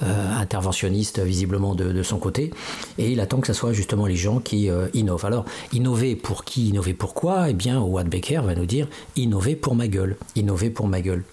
interventionniste 0.00 1.20
visiblement 1.20 1.74
de, 1.74 2.02
son 2.02 2.18
côté, 2.18 2.52
et 2.98 3.10
il 3.10 3.20
attend 3.20 3.40
que 3.40 3.46
ce 3.46 3.52
soit 3.52 3.72
justement 3.72 4.06
les 4.06 4.16
gens 4.16 4.38
qui 4.38 4.70
innovent. 4.94 5.24
Alors, 5.24 5.44
innover 5.72 6.16
pour 6.16 6.44
qui, 6.44 6.68
innover 6.68 6.94
pourquoi 6.94 7.50
Eh 7.50 7.54
bien, 7.54 7.78
Howard 7.78 8.08
Becker 8.08 8.40
va 8.44 8.54
nous 8.54 8.66
dire 8.66 8.88
innover 9.16 9.56
pour 9.56 9.74
ma 9.74 9.88
gueule, 9.88 10.16
innover 10.36 10.70
pour 10.70 10.86
ma 10.86 11.00
gueule. 11.00 11.24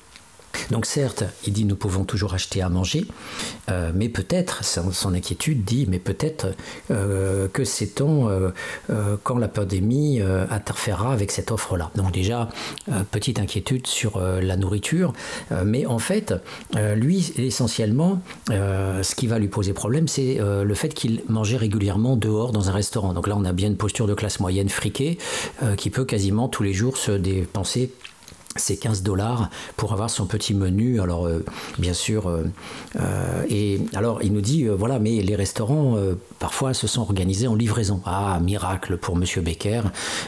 Donc 0.72 0.86
certes, 0.86 1.24
il 1.46 1.54
dit 1.54 1.66
nous 1.66 1.76
pouvons 1.76 2.04
toujours 2.04 2.34
acheter 2.34 2.62
à 2.62 2.70
manger, 2.70 3.06
euh, 3.70 3.92
mais 3.94 4.10
peut-être, 4.10 4.64
son, 4.64 5.14
inquiétude 5.14 5.64
dit, 5.64 5.86
mais 5.90 6.00
peut-être 6.00 6.48
euh, 6.92 7.48
que 7.48 7.64
sait-on 7.64 8.30
euh, 8.30 8.52
quand 9.24 9.38
la 9.38 9.48
pandémie 9.48 10.22
interférera 10.50 11.14
avec 11.14 11.32
cette 11.32 11.52
offre-là. 11.52 11.92
Donc 11.96 12.12
déjà, 12.12 12.50
petite 13.12 13.40
inquiétude 13.40 13.88
sur 13.88 14.20
la 14.20 14.58
nourriture, 14.58 15.14
mais 15.64 15.86
en 15.86 16.00
fait, 16.00 16.34
lui, 16.96 17.34
essentiellement, 17.38 18.22
ce 18.50 19.16
qui 19.16 19.28
va 19.28 19.40
lui 19.40 19.48
poser 19.48 19.74
problème, 19.74 20.08
c'est 20.08 20.38
le 20.40 20.74
fait 20.74 20.90
qu'il 20.90 21.22
mangeait 21.28 21.58
régulièrement 21.58 22.16
dehors 22.16 22.52
dans 22.52 22.70
un 22.70 22.74
restaurant. 22.74 23.14
Donc 23.14 23.28
là, 23.28 23.36
on 23.38 23.46
a 23.46 23.54
bien 23.54 23.68
une 23.68 23.78
posture 23.78 24.08
de 24.08 24.14
classe 24.14 24.40
moyenne 24.40 24.70
friquée 24.70 25.18
qui 25.78 25.90
peut 25.90 26.06
quasiment 26.06 26.48
tous 26.48 26.64
les 26.64 26.74
jours 26.74 26.98
se 26.98 27.12
dépenser 27.12 27.92
c'est 28.56 28.78
15 28.78 29.04
dollars 29.04 29.50
pour 29.76 29.92
avoir 29.94 30.10
son 30.10 30.26
petit 30.26 30.54
menu. 30.54 31.02
Alors, 31.02 31.28
euh, 31.28 31.44
bien 31.78 31.94
sûr, 31.94 32.28
euh, 32.28 32.44
euh, 33.00 33.44
et 33.50 33.82
alors 33.94 34.24
il 34.24 34.34
nous 34.34 34.42
dit 34.42 34.66
voilà, 34.68 35.00
mais 35.00 35.22
les 35.22 35.36
restaurants 35.36 35.98
parfois 36.40 36.74
se 36.74 36.88
sont 36.88 37.02
organisés 37.02 37.48
en 37.48 37.56
livraison. 37.56 38.02
Ah, 38.06 38.40
miracle 38.42 38.98
pour 38.98 39.16
Monsieur 39.16 39.42
Becker, 39.42 39.82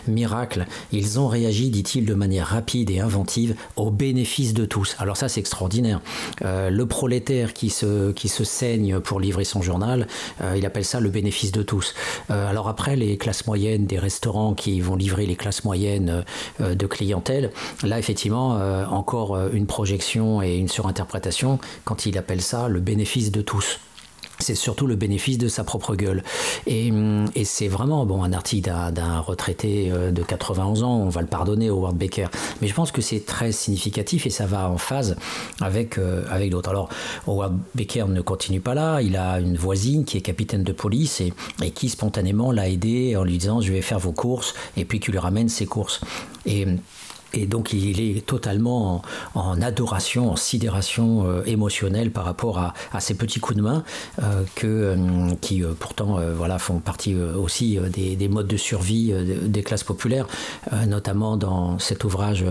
miracle. 0.08 0.66
Ils 0.91 1.20
ont 1.20 1.28
réagi, 1.28 1.70
dit-il, 1.70 2.05
de 2.05 2.14
manière 2.14 2.47
rapide 2.47 2.89
et 2.89 2.99
inventive 2.99 3.55
au 3.76 3.91
bénéfice 3.91 4.53
de 4.53 4.66
tous. 4.66 4.95
Alors 4.99 5.18
ça, 5.18 5.30
c'est 5.30 5.39
extraordinaire. 5.39 6.01
le 6.41 6.84
prolétaire 6.86 7.53
qui 7.53 7.70
se 7.70 8.12
qui 8.12 8.28
se 8.28 8.43
saigne 8.43 8.99
pour 8.99 9.20
livrer 9.20 9.43
son 9.43 9.62
journal, 9.62 10.08
il 10.55 10.66
appelle 10.66 10.86
ça 10.86 10.99
le 10.99 11.10
bénéfice 11.10 11.51
de 11.51 11.64
tous. 11.64 11.93
alors 12.30 12.68
après, 12.68 12.95
les 12.95 13.18
classes 13.18 13.45
moyennes 13.47 13.86
des 13.86 13.99
restaurants 13.99 14.53
qui 14.53 14.80
vont 14.82 14.95
livrer 14.95 15.26
les 15.26 15.36
classes 15.36 15.64
moyennes 15.64 16.24
de 16.60 16.88
clientèle, 16.88 17.51
là 17.84 17.99
effectivement 17.99 18.58
euh, 18.60 18.86
encore 18.86 19.36
euh, 19.36 19.49
une 19.53 19.66
projection 19.66 20.41
et 20.41 20.55
une 20.55 20.68
surinterprétation 20.68 21.60
quand 21.84 22.05
il 22.05 22.18
appelle 22.18 22.41
ça 22.41 22.68
le 22.68 22.80
bénéfice 22.80 23.32
de 23.32 23.41
tous 23.41 23.80
c'est 24.40 24.56
surtout 24.56 24.88
le 24.88 24.96
bénéfice 24.96 25.38
de 25.38 25.48
sa 25.48 25.64
propre 25.64 25.96
gueule. 25.96 26.24
Et, 26.66 26.92
et 27.36 27.46
c'est 27.46 27.68
vraiment 27.68 28.06
bon, 28.06 28.24
un 28.24 28.34
article 28.34 28.70
d'un 28.92 29.20
retraité 29.20 29.92
euh, 29.92 30.12
de 30.12 30.24
91 30.24 30.84
ans, 30.84 30.98
on 30.98 31.10
va 31.10 31.22
le 31.22 31.28
pardonner, 31.28 31.70
Howard 31.70 31.98
Baker. 31.98 32.28
Mais 32.62 32.68
je 32.68 32.74
pense 32.74 32.92
que 32.92 33.02
c'est 33.02 33.26
très 33.26 33.52
significatif 33.52 34.26
et 34.26 34.30
ça 34.30 34.46
va 34.46 34.70
en 34.70 34.78
phase 34.78 35.16
avec, 35.62 35.98
avec 36.30 36.52
d'autres. 36.52 36.70
Alors, 36.70 36.90
Howard 37.28 37.58
Baker 37.76 38.06
ne 38.08 38.22
continue 38.22 38.62
pas 38.62 38.74
là, 38.74 39.02
il 39.02 39.16
a 39.16 39.40
une 39.40 39.58
voisine 39.58 40.06
qui 40.06 40.18
est 40.18 40.22
capitaine 40.22 40.64
de 40.64 40.72
police 40.72 41.22
et, 41.22 41.34
et 41.62 41.72
qui 41.72 41.90
spontanément 41.90 42.52
l'a 42.52 42.70
aidé 42.70 43.16
en 43.16 43.24
lui 43.24 43.38
disant 43.38 43.62
Je 43.62 43.72
vais 43.72 43.82
faire 43.82 44.00
vos 44.00 44.12
courses, 44.12 44.54
et 44.76 44.86
puis 44.86 45.00
qui 45.00 45.12
lui 45.12 45.20
ramène 45.20 45.50
ses 45.50 45.66
courses. 45.66 46.02
Et 46.46 46.66
et 47.34 47.45
donc 47.45 47.73
il 47.73 47.99
est 47.99 48.25
totalement 48.25 49.01
en, 49.36 49.61
adoration, 49.61 50.32
en 50.32 50.36
sidération 50.36 51.25
euh, 51.25 51.43
émotionnelle 51.45 52.11
par 52.11 52.25
rapport 52.25 52.57
à, 52.59 52.73
ces 52.99 53.15
petits 53.15 53.39
coups 53.39 53.57
de 53.57 53.63
main 53.63 53.84
euh, 54.21 54.43
que, 54.55 54.67
euh, 54.67 54.95
qui 55.41 55.63
pourtant 55.80 56.19
voilà, 56.36 56.59
font 56.59 56.80
partie 56.80 57.15
aussi 57.15 57.80
des, 57.89 58.28
modes 58.28 58.47
de 58.47 58.57
survie 58.57 59.13
des 59.43 59.63
classes 59.63 59.84
populaires, 59.84 60.28
notamment 60.88 61.38
dans 61.38 61.80
cet 61.80 62.03
ouvrage 62.03 62.43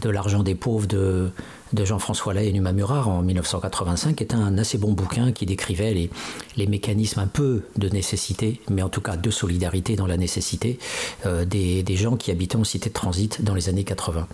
de 0.00 0.08
l'argent 0.08 0.42
des 0.42 0.54
pauvres 0.54 0.86
de 0.86 1.30
de 1.72 1.84
Jean-François 1.84 2.34
Lay 2.34 2.48
et 2.48 2.52
Numa 2.52 2.72
Murard 2.72 3.08
en 3.08 3.22
1985 3.22 4.20
est 4.20 4.34
un 4.34 4.58
assez 4.58 4.78
bon 4.78 4.92
bouquin 4.92 5.32
qui 5.32 5.46
décrivait 5.46 5.94
les, 6.56 6.66
mécanismes 6.66 7.20
un 7.20 7.26
peu 7.26 7.62
de 7.76 7.88
nécessité, 7.88 8.60
mais 8.70 8.82
en 8.82 8.88
tout 8.88 9.00
cas 9.00 9.16
de 9.16 9.30
solidarité 9.30 9.96
dans 9.96 10.06
la 10.06 10.16
nécessité 10.16 10.78
euh, 11.26 11.44
des, 11.44 11.82
des 11.82 11.96
gens 11.96 12.16
qui 12.16 12.30
habitaient 12.30 12.56
en 12.56 12.64
cité 12.64 12.88
de 12.88 12.94
transit 12.94 13.42
dans 13.42 13.54
les 13.54 13.68
années 13.68 13.84
80. 13.84 14.26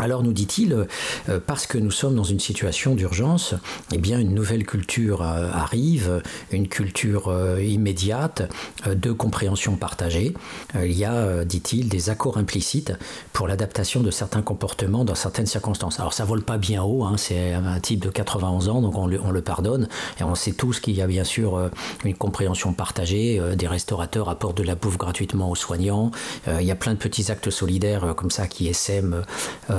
Alors 0.00 0.22
nous 0.22 0.32
dit-il, 0.32 0.86
euh, 1.28 1.40
parce 1.44 1.66
que 1.66 1.76
nous 1.76 1.90
sommes 1.90 2.14
dans 2.14 2.22
une 2.22 2.38
situation 2.38 2.94
d'urgence, 2.94 3.54
eh 3.92 3.98
bien 3.98 4.20
une 4.20 4.32
nouvelle 4.32 4.64
culture 4.64 5.22
euh, 5.22 5.50
arrive, 5.52 6.22
une 6.52 6.68
culture 6.68 7.28
euh, 7.28 7.60
immédiate 7.60 8.48
de 8.86 9.10
compréhension 9.10 9.74
partagée. 9.74 10.34
Il 10.76 10.92
y 10.92 11.04
a, 11.04 11.44
dit-il, 11.44 11.88
des 11.88 12.10
accords 12.10 12.38
implicites 12.38 12.92
pour 13.32 13.48
l'adaptation 13.48 14.00
de 14.00 14.10
certains 14.10 14.42
comportements 14.42 15.04
dans 15.04 15.14
certaines 15.14 15.46
circonstances. 15.46 15.98
Alors 15.98 16.12
ça 16.12 16.24
vole 16.24 16.42
pas 16.42 16.58
bien 16.58 16.82
haut, 16.82 17.04
hein, 17.04 17.16
c'est 17.16 17.54
un 17.54 17.80
type 17.80 18.00
de 18.00 18.10
91 18.10 18.68
ans, 18.68 18.80
donc 18.80 18.96
on 18.96 19.06
le, 19.06 19.20
on 19.20 19.30
le, 19.30 19.42
pardonne, 19.42 19.88
et 20.20 20.24
on 20.24 20.34
sait 20.34 20.52
tous 20.52 20.80
qu'il 20.80 20.94
y 20.94 21.02
a 21.02 21.06
bien 21.06 21.24
sûr 21.24 21.70
une 22.04 22.14
compréhension 22.14 22.72
partagée, 22.72 23.40
des 23.56 23.66
restaurateurs 23.66 24.28
apportent 24.28 24.58
de 24.58 24.62
la 24.62 24.74
bouffe 24.74 24.98
gratuitement 24.98 25.50
aux 25.50 25.54
soignants, 25.56 26.10
il 26.46 26.64
y 26.64 26.70
a 26.70 26.76
plein 26.76 26.92
de 26.92 26.98
petits 26.98 27.30
actes 27.30 27.50
solidaires 27.50 28.14
comme 28.16 28.30
ça 28.30 28.46
qui 28.46 28.68
essaiment 28.68 29.22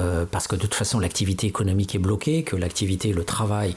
euh, 0.10 0.26
parce 0.30 0.47
que 0.47 0.55
de 0.55 0.62
toute 0.62 0.74
façon 0.74 0.99
l'activité 0.99 1.47
économique 1.47 1.95
est 1.95 1.99
bloquée, 1.99 2.43
que 2.43 2.55
l'activité, 2.55 3.14
le 3.14 3.24
travail, 3.24 3.76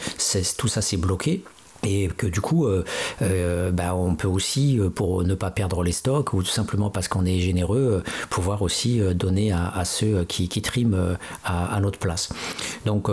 tout 0.58 0.68
ça 0.68 0.82
c'est 0.82 0.96
bloqué 0.96 1.42
et 1.82 2.08
que 2.08 2.26
du 2.26 2.40
coup, 2.40 2.66
euh, 2.66 2.84
euh, 3.22 3.70
bah, 3.70 3.94
on 3.94 4.14
peut 4.14 4.28
aussi, 4.28 4.78
pour 4.94 5.24
ne 5.24 5.34
pas 5.34 5.50
perdre 5.50 5.82
les 5.82 5.92
stocks, 5.92 6.32
ou 6.32 6.42
tout 6.42 6.50
simplement 6.50 6.90
parce 6.90 7.08
qu'on 7.08 7.24
est 7.24 7.40
généreux, 7.40 8.02
pouvoir 8.30 8.62
aussi 8.62 9.00
donner 9.14 9.52
à, 9.52 9.84
ceux 9.84 10.24
qui, 10.24 10.48
qui 10.48 10.62
triment 10.62 11.16
à, 11.44 11.80
notre 11.80 11.98
place. 11.98 12.30
Donc 12.86 13.08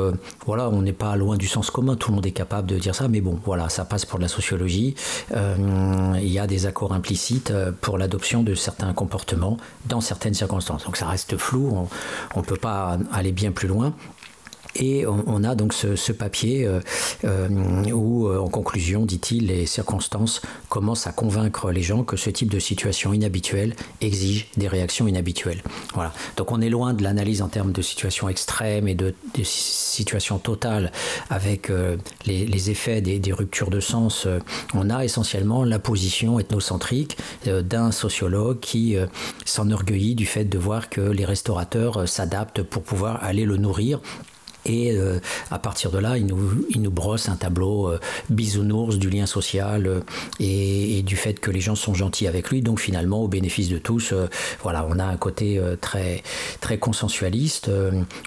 voilà, 0.46 0.70
on 0.70 0.82
n'est 0.82 0.94
pas 0.94 1.16
loin 1.16 1.38
du 1.38 1.48
sens 1.48 1.72
commun, 1.72 1.96
tout 1.96 2.12
le 2.12 2.16
monde 2.16 2.26
est 2.26 2.32
capable 2.32 2.68
de 2.68 2.78
dire 2.78 2.96
ça, 2.96 3.08
mais 3.08 3.22
bon, 3.22 3.40
voilà, 3.46 3.70
ça 3.70 3.86
passe 3.86 4.06
pour 4.06 4.20
la 4.20 4.28
sociologie. 4.28 4.96
il 5.32 6.28
y 6.28 6.40
a 6.40 6.48
des 6.48 6.66
accords 6.66 6.94
implicites 6.94 7.54
pour 7.82 7.98
l'adoption 7.98 8.44
de 8.44 8.56
certains 8.56 8.94
comportements 8.94 9.58
dans 9.86 10.02
certaines 10.02 10.34
circonstances. 10.34 10.86
Donc 10.86 10.98
ça 10.98 11.08
reste 11.08 11.38
flou, 11.38 11.88
on 12.36 12.40
ne 12.40 12.46
peut 12.46 12.58
pas 12.58 12.98
aller 13.12 13.32
bien 13.32 13.52
plus 13.52 13.68
loin. 13.68 13.94
Et 14.80 15.06
on, 15.06 15.44
a 15.44 15.56
donc 15.56 15.74
ce, 15.74 16.12
papier 16.12 16.66
euh, 16.66 16.80
euh, 17.26 17.50
où, 17.92 18.28
euh, 18.28 18.40
en 18.40 18.48
conclusion, 18.48 19.06
dit-il, 19.06 19.48
les 19.48 19.66
circonstances 19.66 20.42
commencent 20.70 21.06
à 21.06 21.12
convaincre 21.12 21.72
les 21.72 21.82
gens 21.82 22.04
que 22.04 22.16
ce 22.16 22.30
type 22.30 22.50
de 22.50 22.60
situation 22.60 23.12
inhabituelle 23.14 23.76
exige 24.00 24.48
des 24.56 24.70
réactions 24.70 25.08
inhabituelles. 25.08 25.62
Voilà. 25.94 26.14
Donc 26.38 26.52
on 26.52 26.62
est 26.62 26.70
loin 26.70 26.94
de 26.94 27.04
l'analyse 27.04 27.42
en 27.42 27.50
termes 27.50 27.74
de 27.74 27.82
situation 27.82 28.30
extrême 28.30 28.88
et 28.88 28.96
de, 28.96 29.14
situation 29.44 30.38
totale 30.38 30.92
avec 31.30 31.72
les, 32.26 32.70
effets 32.70 33.02
des, 33.02 33.20
des, 33.20 33.34
ruptures 33.34 33.70
de 33.70 33.80
sens. 33.80 34.28
On 34.74 34.90
a 34.90 35.04
essentiellement 35.04 35.64
la 35.64 35.80
position 35.80 36.40
ethnocentrique 36.40 37.18
d'un 37.46 37.92
sociologue 37.92 38.60
qui 38.60 38.96
s'enorgueillit 39.46 40.16
du 40.16 40.26
fait 40.26 40.46
de 40.46 40.58
voir 40.58 40.90
que 40.90 41.02
les 41.02 41.26
restaurateurs 41.26 42.08
s'adaptent 42.08 42.64
pour 42.64 42.84
pouvoir 42.84 43.24
aller 43.24 43.46
le 43.46 43.58
nourrir 43.58 44.02
et 44.66 44.92
euh, 44.92 45.20
à 45.52 45.60
partir 45.60 45.92
de 45.92 45.98
là, 45.98 46.18
il 46.18 46.26
nous, 46.26 46.66
il 46.70 46.82
nous 46.82 46.92
brosse 46.92 47.30
un 47.30 47.36
tableau 47.36 47.88
euh, 47.88 48.00
bisounours 48.30 48.98
du 48.98 49.10
lien 49.10 49.26
social 49.26 49.88
euh, 49.88 50.02
et, 50.40 51.02
du 51.02 51.16
fait 51.16 51.40
que 51.40 51.50
les 51.50 51.62
gens 51.62 51.76
sont 51.76 51.94
gentils 51.94 52.28
avec 52.28 52.50
lui. 52.50 52.62
Donc 52.62 52.80
finalement, 52.80 53.24
au 53.24 53.28
bénéfice 53.28 53.70
de 53.70 53.78
tous, 53.78 54.14
voilà, 54.62 54.86
on 54.90 55.00
a 55.00 55.06
un 55.06 55.16
côté 55.16 55.60
très, 55.80 56.24
très 56.60 56.78
consensualiste 56.78 57.72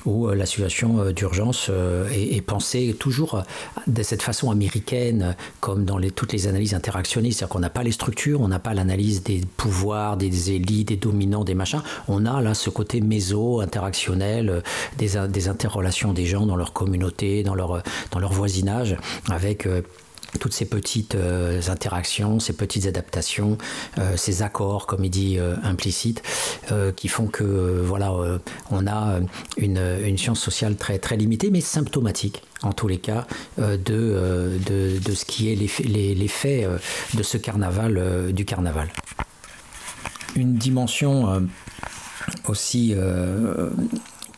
où 0.07 0.28
la 0.28 0.47
situation 0.47 1.11
d'urgence 1.11 1.70
est, 2.11 2.41
pensée 2.41 2.97
toujours 2.99 3.43
de 3.87 4.03
cette 4.03 4.22
façon 4.22 4.51
américaine, 4.51 5.37
comme 5.61 5.85
dans 5.85 5.99
les, 5.99 6.11
toutes 6.11 6.33
les 6.33 6.47
analyses 6.47 6.74
interactionnistes. 6.74 7.39
C'est-à-dire 7.39 7.53
qu'on 7.53 7.61
n'a 7.61 7.70
pas 7.70 7.83
les 7.83 7.93
structures, 7.93 8.41
on 8.41 8.49
n'a 8.49 8.59
pas 8.59 8.74
l'analyse 8.74 9.22
des 9.22 9.43
pouvoirs, 9.57 10.16
des 10.16 10.53
élites, 10.53 10.89
des 10.89 10.97
dominants, 10.97 11.45
des 11.45 11.55
machins. 11.55 11.83
On 12.09 12.24
a 12.24 12.41
là 12.41 12.55
ce 12.55 12.70
côté 12.70 13.01
méso, 13.01 13.61
interactionnel, 13.61 14.62
des, 14.99 15.11
des 15.28 15.49
interrelations 15.49 16.12
des 16.12 16.21
gens 16.26 16.46
dans 16.46 16.56
leur 16.56 16.72
communauté, 16.72 17.42
dans 17.42 17.54
leur, 17.54 17.82
dans 18.10 18.18
leur 18.18 18.32
voisinage, 18.32 18.96
avec 19.30 19.66
euh, 19.66 19.82
toutes 20.40 20.54
ces 20.54 20.64
petites 20.64 21.14
euh, 21.14 21.60
interactions, 21.68 22.40
ces 22.40 22.54
petites 22.54 22.86
adaptations, 22.86 23.58
euh, 23.98 24.16
ces 24.16 24.42
accords, 24.42 24.86
comme 24.86 25.04
il 25.04 25.10
dit, 25.10 25.38
implicites, 25.62 26.22
qui 26.96 27.08
font 27.08 27.26
que 27.26 27.82
voilà, 27.84 28.14
on 28.70 28.86
a 28.86 29.20
une, 29.58 29.80
une, 30.04 30.16
science 30.16 30.40
sociale 30.40 30.76
très, 30.76 30.98
très 30.98 31.16
limitée, 31.16 31.50
mais 31.50 31.60
symptomatique, 31.60 32.42
en 32.62 32.72
tous 32.72 32.88
les 32.88 32.98
cas, 32.98 33.26
de, 33.58 33.76
de, 33.76 34.98
de, 34.98 35.14
ce 35.14 35.24
qui 35.26 35.52
est 35.52 36.14
l'effet 36.14 36.66
de 37.14 37.22
ce 37.22 37.36
carnaval, 37.36 38.32
du 38.32 38.46
carnaval. 38.46 38.88
Une 40.34 40.54
dimension 40.54 41.46
aussi 42.46 42.94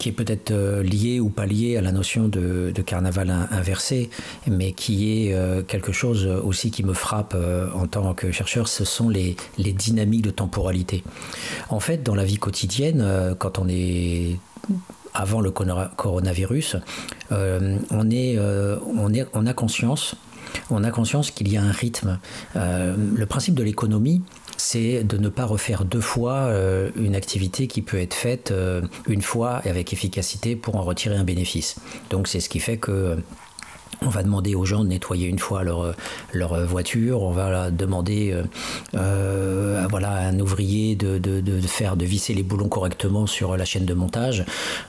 qui 0.05 0.11
est 0.11 0.13
peut-être 0.13 0.51
euh, 0.51 0.83
lié 0.83 1.19
ou 1.19 1.31
pas 1.31 1.47
lié 1.47 1.79
à 1.79 1.81
la 1.81 1.91
notion 1.91 2.29
de, 2.29 2.75
carnaval 2.85 3.31
inversé, 3.51 4.11
mais 4.47 4.73
qui 4.73 5.29
est 5.29 5.33
euh, 5.33 5.63
quelque 5.63 5.93
chose 5.93 6.27
aussi 6.27 6.71
qui 6.71 6.85
me 6.85 6.93
frappe 6.93 7.33
euh, 7.35 7.71
en 7.73 7.87
tant 7.87 8.13
que 8.13 8.31
chercheur, 8.31 8.69
ce 8.69 8.85
sont 8.85 9.09
les, 9.09 9.35
dynamiques 9.57 10.21
de 10.21 10.31
temporalité. 10.31 11.03
En 11.71 11.81
fait, 11.81 12.03
dans 12.03 12.15
la 12.15 12.27
vie 12.27 12.37
quotidienne, 12.37 13.35
quand 13.39 13.59
on 13.59 13.67
est 13.67 14.39
avant 15.15 15.41
le 15.41 15.51
coronavirus, 15.51 16.77
on, 17.31 18.11
est, 18.11 18.39
on, 19.33 19.47
a 19.47 19.55
conscience 19.55 20.17
conscience 20.93 21.31
qu'il 21.31 21.49
y 21.49 21.57
a 21.57 21.63
un 21.63 21.73
rythme. 21.73 22.19
le 22.55 23.25
principe 23.25 23.55
de 23.55 23.63
l'économie, 23.63 24.21
c'est 24.65 25.05
de 25.05 25.19
ne 25.19 25.29
pas 25.29 25.45
refaire 25.45 25.85
deux 25.85 26.01
fois 26.01 26.51
une 26.97 27.15
activité 27.15 27.67
qui 27.67 27.83
peut 27.83 28.01
être 28.01 28.15
faite 28.15 28.53
une 29.07 29.23
fois 29.23 29.61
et 29.65 29.69
avec 29.69 29.93
efficacité 29.93 30.57
pour 30.57 30.77
en 30.77 30.83
retirer 30.83 31.17
un 31.17 31.25
bénéfice. 31.25 31.77
Donc 32.11 32.29
c'est 32.29 32.41
ce 32.41 32.49
qui 32.49 32.61
fait 32.61 32.79
que 32.79 33.19
on 34.03 34.09
va 34.09 34.23
demander 34.23 34.55
aux 34.55 34.65
gens 34.65 34.85
de 34.85 34.89
nettoyer 34.89 35.29
une 35.29 35.39
fois 35.39 35.63
leur, 35.65 35.95
voiture, 36.67 37.23
on 37.23 37.33
va 37.33 37.71
demander 37.71 38.33
euh, 38.33 38.43
euh, 38.95 39.87
voilà, 39.91 40.11
à 40.11 40.29
un 40.29 40.39
ouvrier 40.41 40.95
de, 40.95 41.21
faire, 41.67 41.97
de 41.97 42.05
visser 42.05 42.35
les 42.35 42.43
boulons 42.43 42.69
correctement 42.69 43.27
sur 43.27 43.57
la 43.57 43.65
chaîne 43.65 43.85
de 43.85 43.95
montage, 43.95 44.45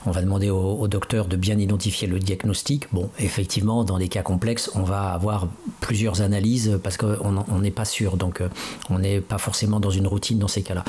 on 0.06 0.12
va 0.12 0.22
demander 0.22 0.50
au, 0.50 0.88
docteur 0.88 1.26
de 1.26 1.36
bien 1.36 1.58
identifier 1.58 2.08
le 2.08 2.20
diagnostic. 2.20 2.88
Bon, 2.94 3.10
effectivement, 3.20 3.84
dans 3.84 3.98
des 3.98 4.08
cas 4.08 4.22
complexes, 4.22 4.70
on 4.76 4.84
va 4.84 5.14
avoir 5.14 5.48
plusieurs 5.80 6.22
analyses 6.22 6.80
parce 6.84 6.98
qu'on 6.98 7.60
n'est 7.60 7.72
pas 7.72 7.86
sûr, 7.86 8.18
donc 8.18 8.42
euh, 8.42 8.50
on 8.90 9.00
n'est 9.00 9.22
pas 9.22 9.38
forcément 9.38 9.80
dans 9.80 9.90
une 9.90 10.08
routine 10.08 10.40
dans 10.40 10.48
ces 10.48 10.62
cas-là. 10.62 10.84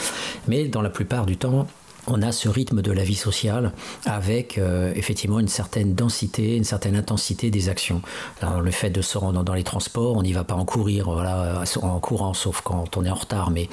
Mais 0.48 0.68
dans 0.68 0.82
la 0.82 0.90
plupart 0.90 1.26
du 1.26 1.36
temps, 1.36 1.66
on 2.06 2.22
a 2.22 2.32
ce 2.32 2.48
rythme 2.48 2.82
de 2.82 2.92
la 2.92 3.02
vie 3.02 3.14
sociale 3.14 3.72
avec 4.04 4.58
euh, 4.58 4.92
effectivement 4.94 5.38
une 5.40 5.48
certaine 5.48 5.94
densité, 5.94 6.56
une 6.56 6.64
certaine 6.64 6.96
intensité 6.96 7.50
des 7.50 7.68
actions. 7.68 8.02
Le 8.42 8.70
fait 8.70 8.90
de 8.90 9.02
se 9.02 9.18
rendre 9.18 9.42
dans 9.44 9.54
les 9.54 9.64
transports, 9.64 10.16
on 10.16 10.22
n'y 10.22 10.32
va 10.32 10.44
pas 10.44 10.54
en 10.54 10.64
courir, 10.64 11.10
voilà, 11.10 11.62
en 11.82 12.00
courant, 12.00 12.34
sauf 12.34 12.60
quand 12.60 12.96
on 12.96 13.04
est 13.04 13.10
en 13.10 13.14
retard, 13.14 13.50
mais 13.50 13.68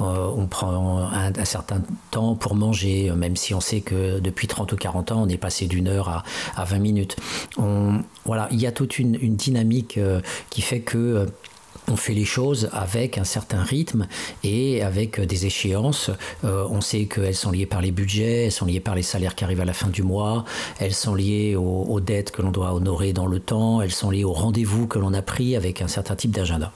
euh, 0.00 0.30
on 0.36 0.46
prend 0.46 1.08
un, 1.12 1.44
certain 1.44 1.82
temps 2.10 2.34
pour 2.34 2.54
manger, 2.54 3.10
même 3.12 3.36
si 3.36 3.54
on 3.54 3.60
sait 3.60 3.80
que 3.80 4.20
depuis 4.20 4.46
30 4.46 4.72
ou 4.72 4.76
40 4.76 5.12
ans, 5.12 5.22
on 5.22 5.28
est 5.28 5.36
passé 5.36 5.66
d'une 5.66 5.88
heure 5.88 6.08
à, 6.08 6.22
à, 6.56 6.64
20 6.64 6.78
minutes. 6.78 7.16
Voilà, 8.24 8.48
il 8.52 8.60
y 8.60 8.66
a 8.66 8.72
toute 8.72 8.98
une, 8.98 9.16
dynamique 9.36 9.98
euh, 9.98 10.20
qui 10.50 10.62
fait 10.62 10.80
que 10.80 11.26
on 11.88 11.96
fait 11.96 12.14
les 12.14 12.24
choses 12.24 12.68
avec 12.72 13.18
un 13.18 13.24
certain 13.24 13.62
rythme 13.62 14.06
et 14.44 14.82
avec 14.82 15.20
des 15.20 15.46
échéances. 15.46 16.10
Euh, 16.44 16.66
on 16.70 16.80
sait 16.80 17.06
qu'elles 17.06 17.34
sont 17.34 17.50
liées 17.50 17.66
par 17.66 17.80
les 17.80 17.90
budgets, 17.90 18.46
elles 18.46 18.52
sont 18.52 18.66
liées 18.66 18.80
par 18.80 18.94
les 18.94 19.02
salaires 19.02 19.34
qui 19.34 19.44
arrivent 19.44 19.60
à 19.60 19.64
la 19.64 19.72
fin 19.72 19.88
du 19.88 20.02
mois, 20.02 20.44
elles 20.78 20.94
sont 20.94 21.14
liées 21.14 21.56
aux, 21.56 22.00
dettes 22.00 22.30
que 22.30 22.42
l'on 22.42 22.50
doit 22.50 22.72
honorer 22.72 23.12
dans 23.12 23.26
le 23.26 23.38
temps, 23.38 23.80
elles 23.82 23.92
sont 23.92 24.10
liées 24.10 24.24
aux 24.24 24.32
rendez-vous 24.32 24.86
que 24.86 24.98
l'on 24.98 25.12
a 25.14 25.22
pris 25.22 25.56
avec 25.56 25.82
un 25.82 25.88
certain 25.88 26.16
type 26.16 26.30
d'agenda. 26.30 26.72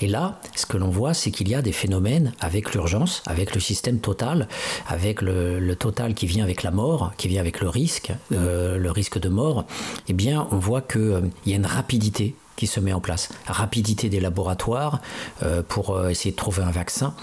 Et 0.00 0.06
là, 0.06 0.40
ce 0.56 0.64
que 0.64 0.78
l'on 0.78 0.88
voit, 0.88 1.12
c'est 1.12 1.30
qu'il 1.30 1.48
y 1.48 1.54
a 1.54 1.60
des 1.60 1.72
phénomènes 1.72 2.32
avec 2.40 2.72
l'urgence, 2.72 3.22
avec 3.26 3.54
le 3.54 3.60
système 3.60 3.98
total, 3.98 4.48
avec 4.88 5.20
le, 5.20 5.74
total 5.74 6.14
qui 6.14 6.26
vient 6.26 6.42
avec 6.42 6.62
la 6.62 6.70
mort, 6.70 7.12
qui 7.18 7.28
vient 7.28 7.40
avec 7.40 7.60
le 7.60 7.68
risque, 7.68 8.12
euh, 8.32 8.78
le 8.78 8.90
risque 8.90 9.18
de 9.18 9.28
mort. 9.28 9.66
Eh 10.08 10.14
bien, 10.14 10.48
on 10.52 10.56
voit 10.56 10.80
qu'il 10.80 11.00
euh, 11.00 11.20
y 11.44 11.52
a 11.52 11.56
une 11.56 11.66
rapidité 11.66 12.34
qui 12.60 12.66
se 12.66 12.78
met 12.78 12.92
en 12.92 13.00
place. 13.00 13.30
Rapidité 13.46 14.10
des 14.10 14.20
laboratoires 14.20 15.00
euh, 15.42 15.62
pour 15.66 15.96
euh, 15.96 16.10
essayer 16.10 16.32
de 16.32 16.36
trouver 16.36 16.62
un 16.62 16.70
vaccin 16.70 17.14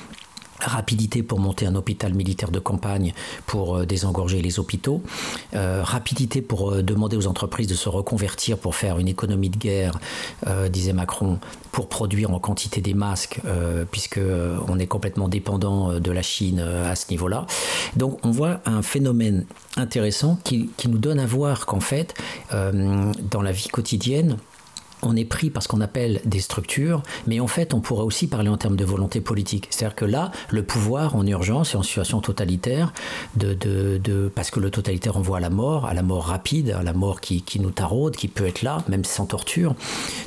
rapidité 0.60 1.22
pour 1.22 1.40
monter 1.40 1.68
un 1.68 1.76
hôpital 1.76 2.16
militaire 2.16 2.50
de 2.50 2.58
campagne 2.58 3.14
pour 3.46 3.76
euh, 3.76 3.86
désengorger 3.86 4.42
les 4.42 4.58
hôpitaux, 4.58 5.04
rapidité 5.54 6.42
pour 6.42 6.82
demander 6.82 7.16
aux 7.16 7.28
entreprises 7.28 7.68
de 7.68 7.76
se 7.76 7.90
reconvertir 7.90 8.58
pour 8.58 8.74
faire 8.74 8.98
une 8.98 9.08
économie 9.08 9.52
de 9.52 9.58
guerre, 9.58 10.00
disait 10.72 10.94
Macron, 10.94 11.38
pour 11.72 11.90
produire 11.90 12.32
en 12.32 12.40
quantité 12.40 12.82
des 12.82 12.96
masques, 12.96 13.40
puisque 13.92 14.20
on 14.68 14.80
est 14.80 14.88
complètement 14.88 15.28
dépendant 15.28 16.00
de 16.00 16.12
la 16.12 16.24
Chine 16.24 16.60
à 16.60 16.96
ce 16.96 17.12
niveau-là. 17.12 17.46
Donc 17.96 18.26
on 18.26 18.32
voit 18.32 18.62
un 18.66 18.82
phénomène 18.82 19.46
intéressant 19.76 20.40
qui, 20.44 20.72
qui 20.76 20.90
nous 20.90 20.98
donne 20.98 21.20
à 21.20 21.28
voir 21.28 21.68
qu'en 21.68 21.82
fait, 21.82 22.16
dans 22.52 23.42
la 23.44 23.52
vie 23.52 23.68
quotidienne, 23.68 24.38
on 25.02 25.16
est 25.16 25.26
pris 25.26 25.50
par 25.50 25.64
ce 25.64 25.68
qu'on 25.68 25.82
appelle 25.82 26.22
des 26.26 26.40
structures, 26.40 27.04
mais 27.28 27.40
en 27.40 27.48
fait, 27.48 27.74
on 27.74 27.80
pourrait 27.80 28.04
aussi 28.04 28.28
parler 28.28 28.50
en 28.50 28.58
termes 28.58 28.76
de 28.76 28.86
volonté 28.86 29.22
politique. 29.22 29.68
C'est-à-dire 29.70 29.96
que 29.96 30.06
là, 30.06 30.32
le 30.50 30.64
pouvoir 30.64 31.16
en 31.16 31.26
urgence 31.26 31.74
et 31.74 31.78
en 31.78 31.84
situation 31.84 32.22
totalitaire, 32.22 32.94
parce 34.36 34.52
que 34.52 34.60
le 34.60 34.72
totalitaire 34.72 35.18
envoie 35.18 35.38
à 35.38 35.42
la 35.42 35.50
mort, 35.50 35.86
à 35.86 35.94
la 35.94 36.02
mort 36.02 36.26
rapide, 36.26 36.72
à 36.72 36.84
la 36.84 36.94
mort 36.94 37.22
qui, 37.22 37.42
qui 37.42 37.60
nous 37.60 37.72
taraude, 37.72 38.16
qui 38.16 38.28
peut 38.28 38.46
être 38.46 38.62
là, 38.62 38.84
même 38.88 39.04
sans 39.04 39.26
torture. 39.26 39.76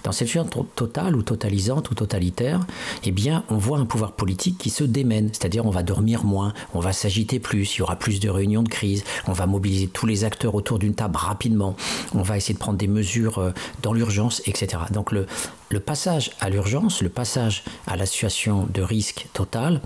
Dans 0.04 0.12
cette 0.12 0.28
situation 0.28 0.66
totale 0.74 1.16
ou 1.16 1.22
totalisante 1.22 1.90
ou 1.90 1.94
totalitaire, 1.94 2.60
eh 3.04 3.10
bien, 3.10 3.44
on 3.50 3.56
voit 3.56 3.78
un 3.78 3.86
pouvoir 3.86 4.12
politique 4.12 4.58
qui 4.58 4.70
se 4.70 4.84
démène. 4.84 5.28
C'est-à-dire, 5.32 5.66
on 5.66 5.70
va 5.70 5.82
dormir 5.82 6.24
moins, 6.24 6.52
on 6.74 6.80
va 6.80 6.92
s'agiter 6.92 7.38
plus, 7.38 7.76
il 7.76 7.78
y 7.80 7.82
aura 7.82 7.96
plus 7.96 8.20
de 8.20 8.28
réunions 8.28 8.62
de 8.62 8.68
crise, 8.68 9.04
on 9.26 9.32
va 9.32 9.46
mobiliser 9.46 9.88
tous 9.88 10.06
les 10.06 10.24
acteurs 10.24 10.54
autour 10.54 10.78
d'une 10.78 10.94
table 10.94 11.16
rapidement, 11.16 11.76
on 12.14 12.22
va 12.22 12.36
essayer 12.36 12.54
de 12.54 12.58
prendre 12.58 12.78
des 12.78 12.88
mesures 12.88 13.38
euh, 13.38 13.50
dans 13.82 13.92
l'urgence, 13.92 14.42
etc. 14.46 14.59
Donc 14.90 15.12
le, 15.12 15.26
le 15.68 15.80
passage 15.80 16.30
à 16.40 16.50
l'urgence, 16.50 17.02
le 17.02 17.08
passage 17.08 17.64
à 17.86 17.96
la 17.96 18.06
situation 18.06 18.66
de 18.72 18.82
risque 18.82 19.26
total, 19.32 19.80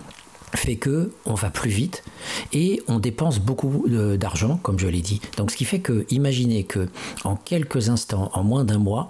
fait 0.57 0.77
que 0.77 1.13
on 1.27 1.35
va 1.35 1.51
plus 1.51 1.71
vite 1.71 2.05
et 2.53 2.83
on 2.89 2.99
dépense 2.99 3.39
beaucoup 3.39 3.85
d'argent, 3.89 4.59
comme 4.63 4.79
je 4.79 4.87
l'ai 4.87 5.01
dit. 5.01 5.21
Donc, 5.37 5.51
ce 5.51 5.57
qui 5.57 5.65
fait 5.65 5.81
que, 5.81 6.07
imaginez 6.11 6.65
que 6.65 6.89
en 7.25 7.37
quelques 7.37 7.89
instants, 7.89 8.31
en 8.35 8.43
moins 8.43 8.65
d'un 8.65 8.79
mois, 8.79 9.09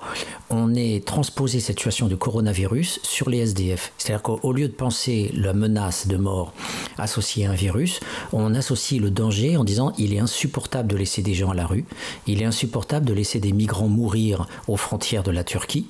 on 0.51 0.75
ait 0.75 1.03
transposé 1.05 1.61
cette 1.61 1.79
situation 1.79 2.09
de 2.09 2.15
coronavirus 2.15 3.01
sur 3.03 3.31
les 3.31 3.39
SDF. 3.39 3.93
C'est-à-dire 3.99 4.23
qu'au 4.23 4.53
lieu 4.53 4.69
de 4.69 4.73
penser 4.73 5.31
la 5.35 5.53
menace 5.53 6.07
de 6.07 6.17
mort 6.17 6.53
associée 6.99 7.47
à 7.47 7.51
un 7.51 7.55
virus, 7.55 8.01
on 8.33 8.55
associe 8.55 9.01
le 9.01 9.11
danger 9.11 9.57
en 9.57 9.65
disant 9.65 9.93
il 9.99 10.15
est 10.15 10.19
insupportable 10.19 10.89
de 10.89 10.97
laisser 10.97 11.23
des 11.23 11.35
gens 11.35 11.51
à 11.51 11.55
la 11.55 11.67
rue, 11.67 11.85
il 12.27 12.43
est 12.43 12.45
insupportable 12.45 13.07
de 13.07 13.13
laisser 13.13 13.41
des 13.41 13.53
migrants 13.53 13.89
mourir 13.89 14.47
aux 14.69 14.77
frontières 14.77 15.23
de 15.23 15.31
la 15.31 15.45
Turquie, 15.45 15.87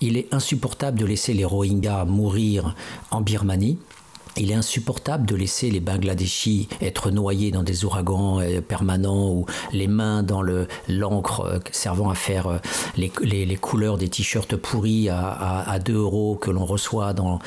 il 0.00 0.16
est 0.16 0.32
insupportable 0.32 0.98
de 0.98 1.06
laisser 1.06 1.34
les 1.34 1.44
Rohingyas 1.44 2.04
mourir 2.04 2.74
en 3.10 3.20
Birmanie. 3.20 3.78
Il 4.38 4.50
est 4.50 4.54
insupportable 4.54 5.24
de 5.24 5.34
laisser 5.34 5.70
les 5.70 5.80
Bangladeshis 5.80 6.68
être 6.82 7.10
noyés 7.10 7.50
dans 7.50 7.62
des 7.62 7.84
ouragans 7.84 8.40
euh, 8.40 8.60
permanents 8.60 9.30
ou 9.30 9.46
les 9.72 9.86
mains 9.86 10.22
dans 10.22 10.42
l'encre 10.88 11.40
euh, 11.40 11.58
servant 11.72 12.10
à 12.10 12.14
faire 12.14 12.46
euh, 12.46 12.58
les, 12.96 13.56
couleurs 13.56 13.96
des 13.96 14.08
t-shirts 14.08 14.56
pourris 14.56 15.08
à, 15.08 15.64
à, 15.66 15.78
2 15.78 15.94
euros 15.94 16.36
que 16.36 16.50
l'on 16.50 16.66
reçoit 16.66 17.14
dans, 17.14 17.40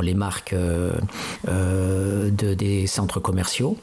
les 0.00 0.14
marques 0.14 0.54
de, 0.54 2.30
des 2.30 2.86
centres 2.86 3.18
commerciaux. 3.18 3.76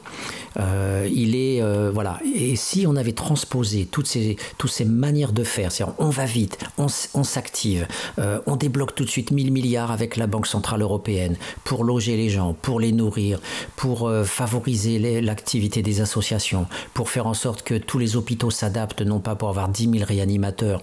il 0.56 1.36
est 1.36 1.60
voilà 1.90 2.18
et 2.34 2.56
si 2.56 2.86
on 2.86 2.96
avait 2.96 3.12
transposé 3.12 3.86
toutes 3.86 4.06
ces 4.06 4.36
toutes 4.56 4.70
ces 4.70 4.84
manières 4.84 5.32
de 5.32 5.44
faire, 5.44 5.72
c'est-à-dire 5.72 5.94
on 5.98 6.08
va 6.08 6.24
vite, 6.24 6.58
on, 6.78 6.86
on 7.14 7.24
s'active, 7.24 7.86
on 8.18 8.56
débloque 8.56 8.94
tout 8.94 9.04
de 9.04 9.10
suite 9.10 9.30
1000 9.30 9.52
milliards 9.52 9.90
avec 9.90 10.16
la 10.16 10.26
Banque 10.26 10.46
centrale 10.46 10.82
européenne 10.82 11.36
pour 11.64 11.84
loger 11.84 12.16
les 12.16 12.30
gens 12.30 12.53
pour 12.62 12.80
les 12.80 12.92
nourrir, 12.92 13.40
pour 13.76 14.08
euh, 14.08 14.24
favoriser 14.24 15.20
l'activité 15.20 15.82
des 15.82 16.00
associations, 16.00 16.66
pour 16.94 17.10
faire 17.10 17.26
en 17.26 17.34
sorte 17.34 17.62
que 17.62 17.74
tous 17.74 17.98
les 17.98 18.16
hôpitaux 18.16 18.50
s'adaptent, 18.50 19.02
non 19.02 19.20
pas 19.20 19.34
pour 19.34 19.48
avoir 19.48 19.68
10 19.68 19.90
000 19.90 20.04
réanimateurs, 20.04 20.80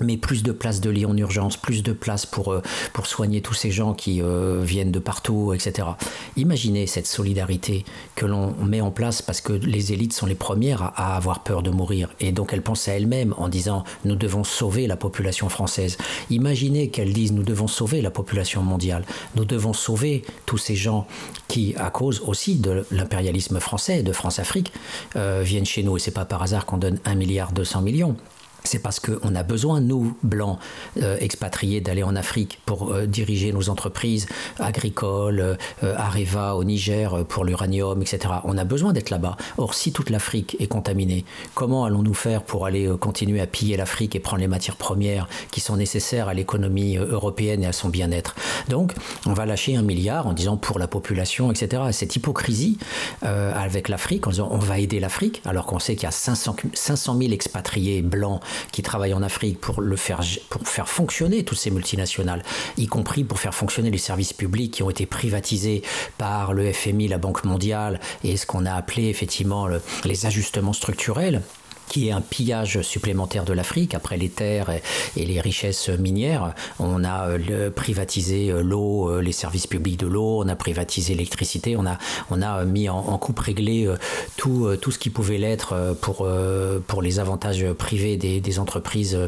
mais 0.00 0.16
plus 0.16 0.42
de 0.42 0.52
places 0.52 0.80
de 0.80 0.90
lit 0.90 1.06
en 1.06 1.16
urgence, 1.16 1.56
plus 1.56 1.82
de 1.82 1.92
places 1.92 2.26
pour, 2.26 2.52
euh, 2.52 2.62
pour 2.92 3.06
soigner 3.06 3.40
tous 3.40 3.54
ces 3.54 3.70
gens 3.70 3.94
qui 3.94 4.20
euh, 4.22 4.60
viennent 4.62 4.92
de 4.92 4.98
partout, 4.98 5.52
etc. 5.54 5.88
Imaginez 6.36 6.86
cette 6.86 7.06
solidarité 7.06 7.84
que 8.14 8.26
l'on 8.26 8.54
met 8.64 8.80
en 8.80 8.90
place 8.90 9.22
parce 9.22 9.40
que 9.40 9.52
les 9.52 9.92
élites 9.92 10.12
sont 10.12 10.26
les 10.26 10.34
premières 10.34 10.82
à, 10.82 11.16
avoir 11.16 11.42
peur 11.42 11.62
de 11.62 11.70
mourir 11.70 12.10
et 12.20 12.32
donc 12.32 12.52
elles 12.52 12.62
pensent 12.62 12.88
à 12.88 12.92
elles-mêmes 12.92 13.34
en 13.36 13.48
disant 13.48 13.84
nous 14.04 14.16
devons 14.16 14.44
sauver 14.44 14.86
la 14.86 14.96
population 14.96 15.48
française. 15.48 15.96
Imaginez 16.30 16.88
qu'elles 16.88 17.12
disent 17.12 17.32
nous 17.32 17.42
devons 17.42 17.68
sauver 17.68 18.02
la 18.02 18.10
population 18.10 18.62
mondiale, 18.62 19.04
nous 19.34 19.44
devons 19.44 19.72
sauver 19.72 20.24
tous 20.44 20.58
ces 20.58 20.76
gens 20.76 21.06
qui, 21.48 21.74
à 21.76 21.90
cause 21.90 22.20
aussi 22.26 22.56
de 22.56 22.84
l'impérialisme 22.90 23.60
français, 23.60 24.02
de 24.02 24.12
France-Afrique, 24.12 24.72
euh, 25.16 25.42
viennent 25.44 25.66
chez 25.66 25.82
nous 25.82 25.96
et 25.96 26.00
c'est 26.00 26.10
pas 26.10 26.24
par 26.24 26.42
hasard 26.42 26.66
qu'on 26.66 26.78
donne 26.78 26.98
1 27.04 27.14
milliard 27.14 27.52
200 27.52 27.82
millions 27.82 28.16
c'est 28.66 28.78
parce 28.78 29.00
qu'on 29.00 29.34
a 29.34 29.42
besoin, 29.42 29.80
nous, 29.80 30.16
blancs, 30.22 30.58
euh, 31.02 31.16
expatriés, 31.20 31.80
d'aller 31.80 32.02
en 32.02 32.16
Afrique 32.16 32.60
pour 32.66 32.92
euh, 32.92 33.06
diriger 33.06 33.52
nos 33.52 33.68
entreprises 33.68 34.26
agricoles, 34.58 35.40
euh, 35.82 35.94
Areva 35.96 36.56
au 36.56 36.64
Niger 36.64 37.24
pour 37.26 37.44
l'uranium, 37.44 38.02
etc. 38.02 38.34
On 38.44 38.58
a 38.58 38.64
besoin 38.64 38.92
d'être 38.92 39.10
là-bas. 39.10 39.36
Or, 39.56 39.74
si 39.74 39.92
toute 39.92 40.10
l'Afrique 40.10 40.56
est 40.60 40.66
contaminée, 40.66 41.24
comment 41.54 41.84
allons-nous 41.84 42.14
faire 42.14 42.42
pour 42.42 42.66
aller 42.66 42.90
continuer 43.00 43.40
à 43.40 43.46
piller 43.46 43.76
l'Afrique 43.76 44.16
et 44.16 44.20
prendre 44.20 44.40
les 44.40 44.48
matières 44.48 44.76
premières 44.76 45.28
qui 45.50 45.60
sont 45.60 45.76
nécessaires 45.76 46.28
à 46.28 46.34
l'économie 46.34 46.96
européenne 46.96 47.62
et 47.62 47.66
à 47.66 47.72
son 47.72 47.88
bien-être? 47.88 48.34
Donc, 48.68 48.92
on 49.26 49.32
va 49.32 49.46
lâcher 49.46 49.76
un 49.76 49.82
milliard 49.82 50.26
en 50.26 50.32
disant 50.32 50.56
pour 50.56 50.78
la 50.78 50.88
population, 50.88 51.50
etc. 51.50 51.84
Cette 51.92 52.16
hypocrisie 52.16 52.78
avec 53.22 53.88
l'Afrique, 53.88 54.26
en 54.26 54.30
disant 54.30 54.48
on 54.50 54.58
va 54.58 54.78
aider 54.78 55.00
l'Afrique, 55.00 55.42
alors 55.44 55.66
qu'on 55.66 55.78
sait 55.78 55.94
qu'il 55.94 56.04
y 56.04 56.06
a 56.06 56.10
500, 56.10 56.56
500 56.74 57.18
000 57.18 57.32
expatriés 57.32 58.02
blancs 58.02 58.40
qui 58.72 58.82
travaillent 58.82 59.14
en 59.14 59.22
Afrique 59.22 59.60
pour, 59.60 59.80
le 59.80 59.96
faire, 59.96 60.20
pour 60.50 60.66
faire 60.66 60.88
fonctionner 60.88 61.44
toutes 61.44 61.58
ces 61.58 61.70
multinationales, 61.70 62.42
y 62.76 62.86
compris 62.86 63.24
pour 63.24 63.38
faire 63.38 63.54
fonctionner 63.54 63.90
les 63.90 63.98
services 63.98 64.32
publics 64.32 64.72
qui 64.72 64.82
ont 64.82 64.90
été 64.90 65.06
privatisés 65.06 65.82
par 66.18 66.52
le 66.52 66.72
FMI, 66.72 67.08
la 67.08 67.18
Banque 67.18 67.44
mondiale 67.44 68.00
et 68.24 68.36
ce 68.36 68.46
qu'on 68.46 68.66
a 68.66 68.72
appelé 68.72 69.08
effectivement 69.08 69.68
les 70.04 70.26
ajustements 70.26 70.72
structurels 70.72 71.42
qui 71.88 72.08
est 72.08 72.12
un 72.12 72.20
pillage 72.20 72.82
supplémentaire 72.82 73.44
de 73.44 73.52
l'Afrique 73.52 73.94
après 73.94 74.16
les 74.16 74.28
terres 74.28 74.70
et, 75.16 75.26
les 75.26 75.40
richesses 75.40 75.88
minières. 75.88 76.54
On 76.78 77.04
a 77.04 77.28
euh, 77.28 77.70
privatisé 77.70 78.50
euh, 78.50 78.62
l'eau, 78.62 79.10
euh, 79.10 79.20
les 79.20 79.32
services 79.32 79.66
publics 79.66 79.98
de 79.98 80.06
l'eau, 80.06 80.42
on 80.44 80.48
a 80.48 80.56
privatisé 80.56 81.14
l'électricité, 81.14 81.76
on 81.76 81.86
a, 81.86 81.98
on 82.30 82.42
a 82.42 82.64
mis 82.64 82.88
en, 82.88 83.16
coupe 83.18 83.38
réglée 83.38 83.88
tout, 84.36 84.68
tout 84.80 84.90
ce 84.90 84.98
qui 84.98 85.10
pouvait 85.10 85.38
l'être 85.38 85.96
pour, 86.00 86.28
pour 86.86 87.02
les 87.02 87.18
avantages 87.18 87.64
privés 87.72 88.16
des, 88.16 88.58
entreprises 88.58 89.18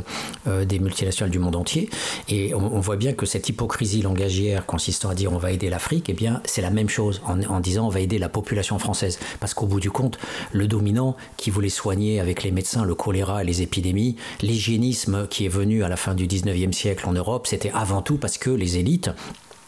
des 0.46 0.78
multinationales 0.78 1.30
du 1.30 1.38
monde 1.38 1.56
entier. 1.56 1.88
Et 2.28 2.54
on, 2.54 2.80
voit 2.80 2.96
bien 2.96 3.14
que 3.14 3.24
cette 3.24 3.48
hypocrisie 3.48 4.02
langagière 4.02 4.66
consistant 4.66 5.08
à 5.08 5.14
dire 5.14 5.32
on 5.32 5.38
va 5.38 5.52
aider 5.52 5.70
l'Afrique, 5.70 6.10
eh 6.10 6.16
c'est 6.44 6.62
la 6.62 6.70
même 6.70 6.88
chose 6.88 7.22
en 7.26 7.60
disant 7.60 7.86
on 7.86 7.90
va 7.90 8.00
aider 8.00 8.18
la 8.18 8.28
population 8.28 8.78
française. 8.78 9.18
Parce 9.40 9.54
qu'au 9.54 9.66
bout 9.66 9.80
du 9.80 9.90
compte, 9.90 10.18
le 10.52 10.66
dominant 10.66 11.16
qui 11.36 11.50
voulait 11.50 11.68
soigner 11.68 12.20
avec 12.20 12.42
les 12.42 12.47
les 12.48 12.54
médecins, 12.54 12.86
le 12.86 12.94
choléra 12.94 13.42
et 13.42 13.46
les 13.46 13.60
épidémies, 13.60 14.16
l'hygiénisme 14.40 15.28
qui 15.28 15.44
est 15.44 15.50
venu 15.50 15.84
à 15.84 15.88
la 15.88 15.96
fin 15.96 16.14
du 16.14 16.26
19e 16.26 16.72
siècle 16.72 17.06
en 17.06 17.12
Europe, 17.12 17.46
c'était 17.46 17.70
avant 17.74 18.00
tout 18.00 18.16
parce 18.16 18.38
que 18.38 18.48
les 18.48 18.78
élites 18.78 19.10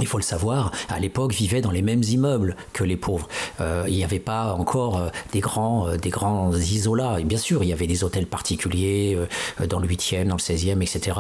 il 0.01 0.07
faut 0.07 0.19
le 0.19 0.23
savoir, 0.23 0.73
à 0.89 0.99
l'époque 0.99 1.33
vivaient 1.33 1.61
dans 1.61 1.71
les 1.71 1.83
mêmes 1.83 2.03
immeubles 2.03 2.57
que 2.73 2.85
les 2.85 2.97
pauvres. 2.97 3.29
Euh, 3.61 3.85
il 3.89 3.95
n'y 3.95 4.05
avait 4.05 4.19
pas 4.19 4.55
encore 4.55 4.99
euh, 4.99 5.09
des 5.33 5.41
grands, 5.41 5.89
euh, 5.89 5.97
des 5.97 6.11
grands 6.11 6.53
isolats. 6.55 7.21
Et 7.21 7.25
bien 7.25 7.39
sûr, 7.39 7.63
il 7.63 7.69
y 7.69 7.73
avait 7.73 7.87
des 7.87 8.05
hôtels 8.05 8.27
particuliers 8.27 9.19
dans 9.69 9.79
le 9.79 9.89
8e, 9.89 10.27
dans 10.27 10.37
le 10.37 10.41
16e, 10.41 10.83
etc. 10.83 11.17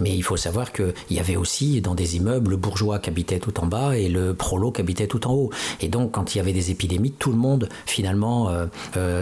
Mais 0.00 0.14
il 0.14 0.22
faut 0.22 0.36
savoir 0.36 0.72
qu'il 0.72 0.92
y 1.10 1.20
avait 1.20 1.36
aussi 1.36 1.80
dans 1.80 1.94
des 1.94 2.16
immeubles 2.16 2.50
le 2.50 2.56
bourgeois 2.56 2.98
qui 2.98 3.10
habitait 3.10 3.38
tout 3.38 3.58
en 3.60 3.66
bas 3.66 3.96
et 3.96 4.08
le 4.08 4.34
prolo 4.34 4.72
qui 4.72 4.80
habitait 4.80 5.06
tout 5.06 5.26
en 5.26 5.32
haut. 5.32 5.50
Et 5.80 5.88
donc, 5.88 6.12
quand 6.12 6.34
il 6.34 6.38
y 6.38 6.40
avait 6.40 6.52
des 6.52 6.70
épidémies, 6.70 7.12
tout 7.12 7.30
le 7.30 7.36
monde 7.36 7.68
finalement 7.86 8.50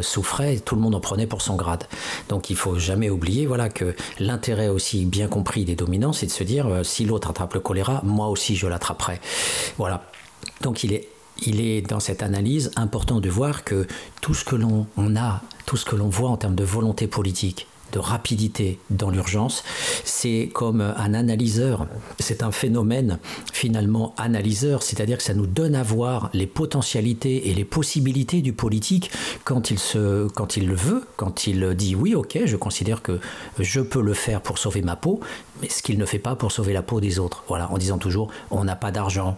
souffrait, 0.02 0.58
tout 0.58 0.74
le 0.74 0.80
monde 0.80 0.94
en 0.94 1.00
prenait 1.00 1.26
pour 1.26 1.42
son 1.42 1.56
grade. 1.56 1.84
Donc, 2.28 2.50
il 2.50 2.56
faut 2.56 2.78
jamais 2.78 3.10
oublier, 3.10 3.46
voilà, 3.46 3.68
que 3.68 3.94
l'intérêt 4.18 4.68
aussi 4.68 5.04
bien 5.04 5.28
compris 5.28 5.64
des 5.64 5.74
dominants, 5.74 6.12
c'est 6.12 6.26
de 6.26 6.30
se 6.30 6.44
dire 6.44 6.66
si 6.82 7.04
l'autre 7.04 7.30
attrape 7.30 7.54
le 7.54 7.60
choléra, 7.60 8.00
moi 8.04 8.28
aussi 8.28 8.56
je 8.56 8.66
l'attrape 8.66 8.85
après. 8.90 9.20
Voilà. 9.78 10.04
Donc 10.62 10.84
il 10.84 10.92
est, 10.92 11.08
il 11.44 11.60
est 11.60 11.82
dans 11.82 12.00
cette 12.00 12.22
analyse 12.22 12.70
important 12.76 13.20
de 13.20 13.28
voir 13.28 13.64
que 13.64 13.86
tout 14.20 14.34
ce 14.34 14.44
que 14.44 14.56
l'on 14.56 14.86
a, 15.16 15.42
tout 15.66 15.76
ce 15.76 15.84
que 15.84 15.96
l'on 15.96 16.08
voit 16.08 16.30
en 16.30 16.36
termes 16.36 16.54
de 16.54 16.64
volonté 16.64 17.06
politique, 17.06 17.66
de 17.92 17.98
rapidité 17.98 18.78
dans 18.90 19.10
l'urgence, 19.10 19.64
c'est 20.04 20.50
comme 20.52 20.80
un 20.80 21.14
analyseur, 21.14 21.86
c'est 22.18 22.42
un 22.42 22.50
phénomène 22.50 23.18
finalement 23.52 24.14
analyseur, 24.16 24.82
c'est-à-dire 24.82 25.18
que 25.18 25.22
ça 25.22 25.34
nous 25.34 25.46
donne 25.46 25.74
à 25.74 25.82
voir 25.82 26.30
les 26.32 26.46
potentialités 26.46 27.48
et 27.48 27.54
les 27.54 27.64
possibilités 27.64 28.42
du 28.42 28.52
politique 28.52 29.10
quand 29.44 29.70
il, 29.70 29.78
se, 29.78 30.28
quand 30.28 30.56
il 30.56 30.66
le 30.66 30.74
veut, 30.74 31.04
quand 31.16 31.46
il 31.46 31.74
dit 31.74 31.94
oui, 31.94 32.14
ok, 32.14 32.38
je 32.44 32.56
considère 32.56 33.02
que 33.02 33.20
je 33.58 33.80
peux 33.80 34.02
le 34.02 34.14
faire 34.14 34.40
pour 34.40 34.58
sauver 34.58 34.82
ma 34.82 34.96
peau, 34.96 35.20
mais 35.62 35.68
ce 35.68 35.82
qu'il 35.82 35.98
ne 35.98 36.06
fait 36.06 36.18
pas 36.18 36.36
pour 36.36 36.52
sauver 36.52 36.72
la 36.72 36.82
peau 36.82 37.00
des 37.00 37.18
autres. 37.18 37.44
Voilà, 37.48 37.70
en 37.70 37.78
disant 37.78 37.98
toujours 37.98 38.30
on 38.50 38.64
n'a 38.64 38.76
pas 38.76 38.90
d'argent, 38.90 39.36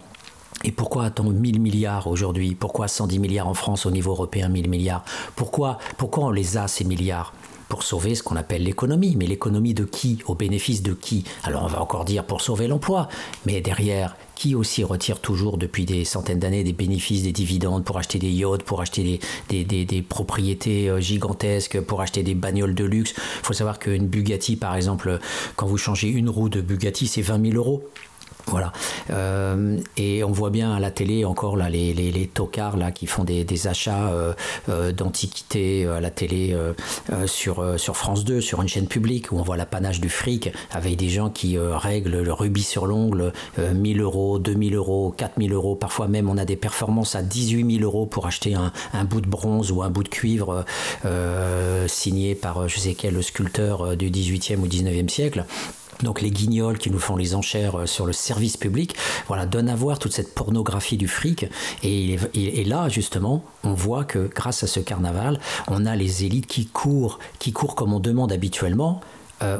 et 0.63 0.71
pourquoi 0.71 1.05
a-t-on 1.05 1.29
1000 1.29 1.61
milliards 1.61 2.07
aujourd'hui? 2.07 2.53
Pourquoi 2.55 2.87
110 2.87 3.19
milliards 3.19 3.47
en 3.47 3.53
France 3.53 3.85
au 3.85 3.91
niveau 3.91 4.11
européen 4.11 4.49
1000 4.49 4.69
milliards? 4.69 5.05
Pourquoi, 5.35 5.77
pourquoi 5.97 6.25
on 6.25 6.31
les 6.31 6.57
a 6.57 6.67
ces 6.67 6.83
milliards? 6.83 7.33
Pour 7.69 7.83
sauver 7.83 8.15
ce 8.15 8.23
qu'on 8.23 8.35
appelle 8.35 8.63
l'économie. 8.63 9.15
Mais 9.15 9.27
l'économie 9.27 9.73
de 9.73 9.85
qui 9.85 10.19
Au 10.27 10.35
bénéfice 10.35 10.83
de 10.83 10.93
qui? 10.93 11.23
Alors 11.43 11.63
on 11.63 11.67
va 11.67 11.81
encore 11.81 12.03
dire 12.03 12.25
pour 12.25 12.41
sauver 12.41 12.67
l'emploi. 12.67 13.07
Mais 13.45 13.61
derrière, 13.61 14.17
qui 14.35 14.55
aussi 14.55 14.83
retire 14.83 15.19
toujours 15.19 15.57
depuis 15.57 15.85
des 15.85 16.05
centaines 16.05 16.39
d'années 16.39 16.63
des 16.63 16.73
bénéfices, 16.73 17.23
des 17.23 17.31
dividendes 17.31 17.83
pour 17.83 17.97
acheter 17.97 18.19
des 18.19 18.31
yachts, 18.31 18.63
pour 18.63 18.81
acheter 18.81 19.19
des, 19.49 20.01
propriétés 20.07 20.89
euh, 20.89 21.01
gigantesques, 21.01 21.81
pour 21.81 22.01
acheter 22.01 22.23
des 22.23 22.35
bagnoles 22.35 22.73
de 22.73 22.85
luxe? 22.85 23.13
Il 23.15 23.45
faut 23.45 23.53
savoir 23.53 23.79
qu'une 23.79 24.07
Bugatti, 24.07 24.55
par 24.55 24.75
exemple, 24.75 25.19
quand 25.55 25.67
vous 25.67 25.77
changez 25.77 26.07
une 26.07 26.29
roue 26.29 26.49
de 26.49 26.61
Bugatti, 26.61 27.07
c'est 27.07 27.21
20 27.21 27.51
000 27.51 27.57
euros. 27.57 27.83
Voilà. 28.49 28.71
Euh, 29.11 29.77
et 29.95 30.23
on 30.23 30.31
voit 30.31 30.49
bien 30.49 30.73
à 30.73 30.79
la 30.79 30.89
télé 30.89 31.23
encore 31.23 31.55
là, 31.55 31.69
les, 31.69 32.29
tocards 32.33 32.77
là, 32.77 32.91
qui 32.91 33.05
font 33.05 33.23
des, 33.23 33.67
achats 33.67 34.09
euh, 34.09 34.33
euh 34.69 34.91
d'antiquités 34.91 35.85
à 35.85 35.99
la 36.01 36.09
télé 36.09 36.55
sur, 37.25 37.63
France 37.93 38.25
2, 38.25 38.41
sur 38.41 38.61
une 38.61 38.67
chaîne 38.67 38.87
publique, 38.87 39.31
où 39.31 39.37
on 39.37 39.43
voit 39.43 39.57
l'apanage 39.57 40.01
du 40.01 40.09
fric 40.09 40.51
avec 40.71 40.95
des 40.97 41.09
gens 41.09 41.29
qui 41.29 41.57
règlent 41.57 42.21
le 42.21 42.33
rubis 42.33 42.63
sur 42.63 42.87
l'ongle, 42.87 43.33
1000 43.57 44.01
euros, 44.01 44.39
2000 44.39 44.75
euros, 44.75 45.13
4000 45.15 45.53
euros. 45.53 45.75
Parfois 45.75 46.07
même, 46.07 46.29
on 46.29 46.37
a 46.37 46.45
des 46.45 46.55
performances 46.55 47.15
à 47.15 47.21
18 47.21 47.79
000 47.79 47.83
euros 47.83 48.05
pour 48.05 48.25
acheter 48.25 48.55
un, 48.55 48.71
un 48.93 49.03
bout 49.03 49.21
de 49.21 49.27
bronze 49.27 49.71
ou 49.71 49.83
un 49.83 49.89
bout 49.89 50.03
de 50.03 50.09
cuivre 50.09 50.65
signé 51.87 52.35
par 52.35 52.67
je 52.67 52.79
sais 52.79 52.95
quel 52.95 53.21
sculpteur 53.21 53.95
du 53.95 54.09
18e 54.09 54.57
ou 54.57 54.67
19e 54.67 55.09
siècle 55.09 55.45
donc 56.03 56.21
les 56.21 56.31
guignols 56.31 56.77
qui 56.77 56.91
nous 56.91 56.99
font 56.99 57.15
les 57.15 57.35
enchères 57.35 57.79
euh, 57.79 57.85
sur 57.85 58.05
le 58.05 58.13
service 58.13 58.57
public, 58.57 58.95
voilà, 59.27 59.45
donnent 59.45 59.69
à 59.69 59.75
voir 59.75 59.99
toute 59.99 60.13
cette 60.13 60.33
pornographie 60.33 60.97
du 60.97 61.07
fric. 61.07 61.45
Et, 61.83 62.17
là, 62.65 62.89
justement, 62.89 63.43
on 63.63 63.73
voit 63.73 64.03
que 64.03 64.29
grâce 64.33 64.63
à 64.63 64.67
ce 64.67 64.79
carnaval, 64.79 65.39
on 65.67 65.85
a 65.85 65.95
les 65.95 66.25
élites 66.25 66.47
qui 66.47 66.67
courent, 66.67 67.19
qui 67.39 67.51
courent 67.51 67.75
comme 67.75 67.93
on 67.93 67.99
demande 67.99 68.31
habituellement, 68.31 69.01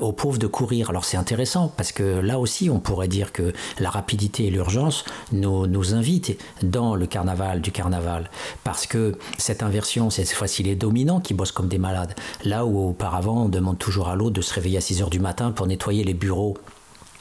aux 0.02 0.12
pauvres 0.12 0.38
de 0.38 0.48
courir. 0.48 0.90
Alors 0.90 1.06
c'est 1.06 1.18
intéressant 1.18 1.72
parce 1.76 1.92
que 1.92 2.04
là 2.04 2.40
aussi 2.40 2.70
on 2.70 2.80
pourrait 2.80 3.08
dire 3.08 3.32
que 3.32 3.54
la 3.80 3.90
rapidité 3.90 4.46
et 4.46 4.50
l'urgence 4.50 5.06
nous, 5.32 5.68
nous 5.68 5.94
invitent 5.94 6.38
dans 6.64 6.96
le 6.96 7.06
carnaval 7.06 7.62
du 7.62 7.72
carnaval 7.72 8.30
parce 8.64 8.86
que 8.88 9.18
cette 9.38 9.64
inversion, 9.64 10.10
cette 10.10 10.32
fois-ci 10.32 10.64
les 10.64 10.76
dominants 10.76 11.20
qui 11.20 11.34
bossent 11.34 11.52
comme 11.52 11.68
des 11.68 11.78
malades. 11.78 12.14
Là 12.44 12.66
où 12.66 12.90
auparavant 12.90 13.46
on 13.46 13.50
demande 13.50 13.78
toujours 13.78 14.10
à 14.10 14.16
l'autre 14.16 14.36
de 14.36 14.42
se 14.42 14.54
réveiller 14.54 14.78
à 14.78 14.82
6 14.82 15.02
heures 15.02 15.10
du 15.10 15.20
matin 15.20 15.52
pour 15.52 15.68
nettoyer 15.68 16.04
les 16.04 16.14
bureaux 16.14 16.58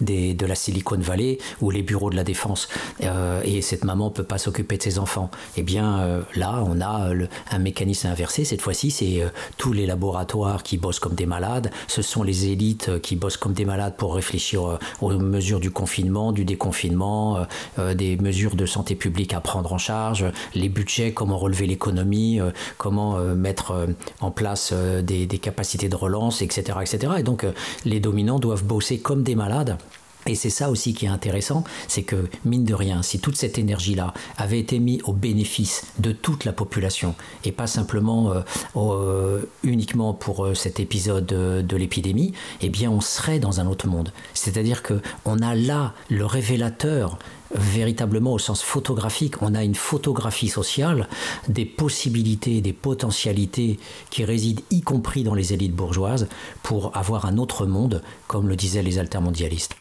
de 0.01 0.47
la 0.47 0.55
Silicon 0.55 0.99
Valley 0.99 1.39
ou 1.61 1.71
les 1.71 1.83
bureaux 1.83 2.11
de 2.11 2.17
la 2.17 2.25
défense 2.25 2.69
euh, 3.03 3.41
et 3.45 3.63
cette 3.63 3.85
maman 3.85 4.11
peut 4.11 4.25
pas 4.25 4.39
s'occuper 4.39 4.77
de 4.77 4.83
ses 4.83 4.99
enfants. 4.99 5.31
Eh 5.57 5.63
bien 5.63 6.01
euh, 6.01 6.23
là, 6.37 6.63
on 6.67 6.81
a 6.81 7.11
un 7.51 7.59
mécanisme 7.59 8.09
inversé. 8.09 8.45
Cette 8.45 8.61
fois-ci, 8.61 8.91
c'est 8.91 9.23
euh, 9.23 9.29
tous 9.57 9.73
les 9.73 9.87
laboratoires 9.87 10.63
qui 10.63 10.77
bossent 10.77 11.01
comme 11.01 11.15
des 11.15 11.27
malades. 11.27 11.71
Ce 11.87 12.03
sont 12.03 12.23
les 12.23 12.47
élites 12.47 13.01
qui 13.01 13.17
bossent 13.17 13.37
comme 13.37 13.53
des 13.53 13.65
malades 13.65 13.97
pour 13.97 14.15
réfléchir 14.15 14.79
aux 15.01 15.11
mesures 15.11 15.61
du 15.61 15.71
confinement, 15.71 16.33
du 16.33 16.45
déconfinement, 16.45 17.47
des 17.95 18.17
mesures 18.17 18.57
de 18.57 18.67
santé 18.67 18.95
publique 18.95 19.33
à 19.33 19.41
prendre 19.41 19.73
en 19.73 19.79
charge, 19.79 20.25
les 20.55 20.69
budgets, 20.69 21.13
comment 21.13 21.39
relever 21.39 21.67
l'économie, 21.67 22.41
comment 22.77 23.19
mettre 23.19 23.89
en 24.21 24.31
place 24.31 24.73
des, 24.73 25.27
des, 25.27 25.39
capacités 25.39 25.89
de 25.89 25.97
relance, 25.97 26.43
etc., 26.43 26.79
etc. 26.81 27.15
Et 27.19 27.23
donc 27.23 27.47
les 27.85 28.01
dominants 28.01 28.39
doivent 28.39 28.65
bosser 28.65 28.99
comme 28.99 29.23
des 29.23 29.35
malades 29.35 29.79
et 30.27 30.35
c'est 30.35 30.51
ça 30.51 30.71
aussi 30.71 30.95
qui 30.95 31.07
est 31.07 31.09
intéressant, 31.09 31.65
c'est 31.87 32.03
que, 32.03 32.29
mine 32.45 32.65
de 32.65 32.75
rien, 32.75 33.03
si 33.03 33.19
toute 33.19 33.37
cette 33.37 33.59
énergie-là 33.59 34.13
avait 34.37 34.59
été 34.59 34.79
mise 34.79 35.01
au 35.05 35.13
bénéfice 35.13 35.87
de 35.99 36.13
toute 36.13 36.45
la 36.45 36.53
population, 36.53 37.15
et 37.45 37.53
pas 37.53 37.67
simplement 37.67 38.33
euh, 38.33 38.41
euh, 38.77 39.43
uniquement 39.63 40.13
pour 40.13 40.45
euh, 40.45 40.55
cet 40.55 40.81
épisode 40.81 41.27
de, 41.27 41.77
l'épidémie, 41.77 42.33
eh 42.61 42.69
bien 42.69 42.91
on 42.91 43.01
serait 43.01 43.39
dans 43.39 43.61
un 43.61 43.67
autre 43.67 43.87
monde. 43.87 44.13
C'est-à-dire 44.35 44.83
qu'on 44.83 45.39
a 45.39 45.55
là 45.55 45.95
le 46.11 46.27
révélateur 46.27 47.19
véritablement 47.55 48.35
au 48.35 48.39
sens 48.39 48.63
photographique. 48.63 49.41
On 49.41 49.55
a 49.55 49.65
une 49.65 49.77
photographie 49.77 50.49
sociale 50.49 51.09
des 51.49 51.65
possibilités, 51.65 52.61
des 52.61 52.75
potentialités 52.75 53.79
qui 54.11 54.25
résident 54.25 54.63
y 54.71 54.83
compris 54.83 55.23
dans 55.23 55.35
les 55.35 55.55
élites 55.55 55.75
bourgeoises 55.75 56.29
pour 56.63 56.95
avoir 56.97 57.25
un 57.25 57.39
autre 57.39 57.65
monde, 57.65 58.03
comme 58.27 58.49
le 58.49 58.57
disaient 58.57 58.83
les 58.83 58.99
altermondialistes. 58.99 59.77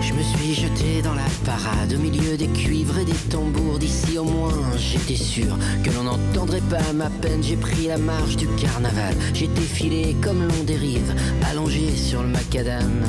Je 0.00 0.12
me 0.14 0.22
suis 0.22 0.54
jeté 0.54 1.02
dans 1.02 1.14
la 1.14 1.22
parade 1.44 1.92
au 1.94 1.98
milieu 1.98 2.36
des 2.36 2.46
cuivres 2.48 2.98
et 2.98 3.04
des 3.04 3.12
tambours. 3.30 3.78
D'ici 3.78 4.16
au 4.16 4.24
moins, 4.24 4.52
j'étais 4.78 5.16
sûr 5.16 5.58
que 5.84 5.90
l'on 5.90 6.04
n'entendrait 6.04 6.62
pas 6.70 6.92
ma 6.94 7.10
peine. 7.10 7.42
J'ai 7.42 7.56
pris 7.56 7.88
la 7.88 7.98
marche 7.98 8.36
du 8.36 8.46
carnaval. 8.48 9.14
J'ai 9.34 9.48
défilé 9.48 10.16
comme 10.22 10.46
l'on 10.46 10.64
dérive, 10.64 11.14
allongé 11.50 11.94
sur 11.94 12.22
le 12.22 12.28
macadam 12.28 13.04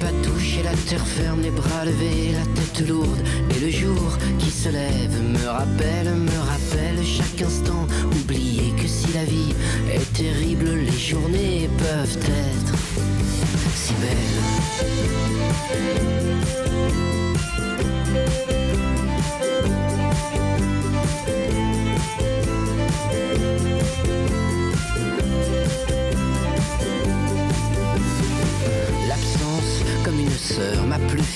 pas 0.00 0.12
touché 0.22 0.62
la 0.62 0.74
terre 0.88 1.06
ferme, 1.06 1.42
les 1.42 1.50
bras 1.50 1.84
levés, 1.84 2.32
la 2.32 2.44
tête 2.54 2.88
lourde. 2.88 3.22
Et 3.50 3.60
le 3.60 3.70
jour 3.70 4.18
qui 4.38 4.50
se 4.50 4.68
lève 4.68 5.22
me 5.22 5.46
rappelle, 5.46 6.14
me 6.14 6.38
rappelle 6.38 7.04
chaque 7.04 7.42
instant. 7.42 7.86
Oublier 8.20 8.72
si 8.86 9.12
la 9.12 9.24
vie 9.24 9.54
est 9.92 10.12
terrible, 10.12 10.68
les 10.68 10.98
journées 10.98 11.68
peuvent 11.78 12.16
être 12.16 12.74
si 13.74 13.92
belles. 13.94 14.36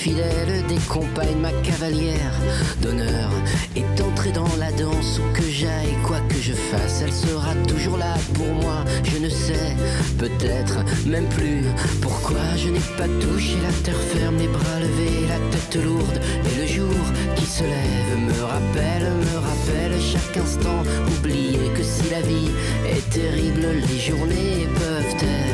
Fidèle, 0.01 0.65
des 0.67 0.79
compagnes, 0.89 1.37
ma 1.39 1.51
cavalière 1.61 2.33
d'honneur 2.81 3.29
est 3.75 4.01
entrée 4.01 4.31
dans 4.31 4.55
la 4.57 4.71
danse 4.71 5.19
où 5.19 5.37
que 5.37 5.43
j'aille, 5.43 5.95
quoi 6.03 6.19
que 6.27 6.39
je 6.41 6.53
fasse, 6.53 7.03
elle 7.03 7.13
sera 7.13 7.53
toujours 7.67 7.97
là 7.97 8.15
pour 8.33 8.47
moi. 8.47 8.83
Je 9.03 9.17
ne 9.19 9.29
sais, 9.29 9.75
peut-être 10.17 10.83
même 11.05 11.27
plus 11.29 11.63
pourquoi 12.01 12.41
je 12.57 12.69
n'ai 12.69 12.87
pas 12.97 13.07
touché 13.21 13.55
la 13.61 13.73
terre 13.83 14.01
ferme, 14.13 14.37
les 14.37 14.47
bras 14.47 14.79
levés, 14.79 15.27
la 15.27 15.39
tête 15.51 15.83
lourde 15.83 16.19
et 16.49 16.61
le 16.61 16.67
jour 16.67 17.03
qui 17.35 17.45
se 17.45 17.63
lève 17.63 18.17
me 18.17 18.41
rappelle, 18.43 19.07
me 19.29 19.37
rappelle 19.49 20.01
chaque 20.01 20.37
instant. 20.37 20.81
Oublier 21.19 21.69
que 21.75 21.83
si 21.83 22.09
la 22.09 22.21
vie 22.21 22.51
est 22.89 23.07
terrible, 23.09 23.67
les 23.87 23.99
journées 23.99 24.67
peuvent 24.79 25.15
être 25.21 25.50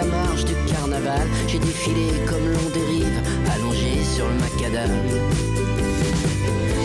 la 0.00 0.06
marche 0.06 0.44
du 0.44 0.54
carnaval. 0.66 1.26
J'ai 1.46 1.58
défilé 1.58 2.08
comme 2.26 2.46
l'on 2.54 2.68
dérive 2.70 3.20
allongé 3.54 4.02
sur 4.14 4.26
le 4.28 4.34
macadam. 4.34 4.90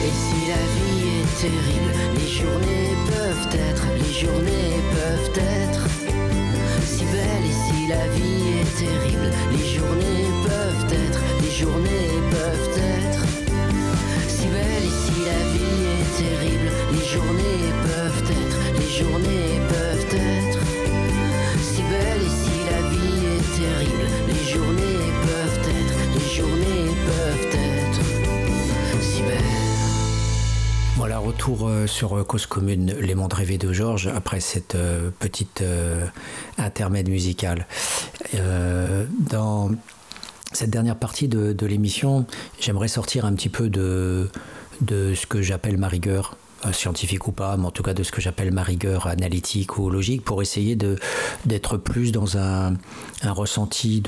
Et 0.05 0.13
si 0.23 0.39
la 0.51 0.63
vie 0.75 1.01
est 1.19 1.31
terrible 1.41 1.91
les 2.17 2.29
journées 2.39 2.91
peuvent 3.11 3.47
être 3.69 3.85
les 4.01 4.13
journées 4.21 4.73
peuvent 4.95 5.31
être 5.63 5.83
si 6.85 7.05
belles. 7.05 7.47
Et 7.51 7.57
si 7.63 7.87
la 7.87 8.05
vie 8.15 8.59
est 8.59 8.71
terrible 8.83 9.29
les 9.51 9.67
journées 9.75 10.27
peuvent 10.47 10.85
être 11.05 11.21
les 11.41 11.51
journées 11.51 12.11
peuvent 12.31 12.69
être 12.77 13.21
si 14.27 14.47
belle 14.47 14.85
et 14.89 14.95
si 15.03 15.17
la 15.31 15.41
vie 15.53 15.81
est 15.95 16.09
terrible, 16.21 16.69
les 16.91 17.05
journées 17.13 17.65
peuvent 17.87 18.23
être, 18.43 18.59
les 18.79 18.91
journées 18.99 19.54
euh, 31.47 31.85
sur 31.85 32.17
euh, 32.17 32.23
Cause 32.23 32.47
Commune, 32.47 32.95
Les 32.99 33.13
Mondes 33.13 33.33
Rêvés 33.33 33.59
de 33.59 33.71
Georges, 33.71 34.07
après 34.07 34.39
cette 34.39 34.73
euh, 34.73 35.11
petite 35.19 35.63
intermède 36.57 37.09
musicale. 37.09 37.67
Dans 38.33 39.71
cette 40.51 40.69
dernière 40.69 40.95
partie 40.95 41.27
de, 41.27 41.65
l'émission, 41.65 42.25
j'aimerais 42.59 42.87
sortir 42.87 43.25
un 43.25 43.33
petit 43.33 43.49
peu 43.49 43.69
de, 43.69 44.29
ce 44.89 45.25
que 45.27 45.41
j'appelle 45.41 45.77
ma 45.77 45.87
rigueur 45.87 46.35
scientifique 46.71 47.27
ou 47.27 47.31
pas, 47.31 47.57
mais 47.57 47.65
en 47.65 47.71
tout 47.71 47.83
cas 47.83 47.93
de 47.93 48.03
ce 48.03 48.11
que 48.11 48.21
j'appelle 48.21 48.51
ma 48.51 48.63
rigueur 48.63 49.07
analytique 49.07 49.77
ou 49.77 49.89
logique, 49.89 50.23
pour 50.23 50.41
essayer 50.41 50.75
d'être 51.45 51.77
plus 51.77 52.11
dans 52.11 52.37
un, 52.37 52.73
un 53.21 53.31
ressenti 53.31 54.01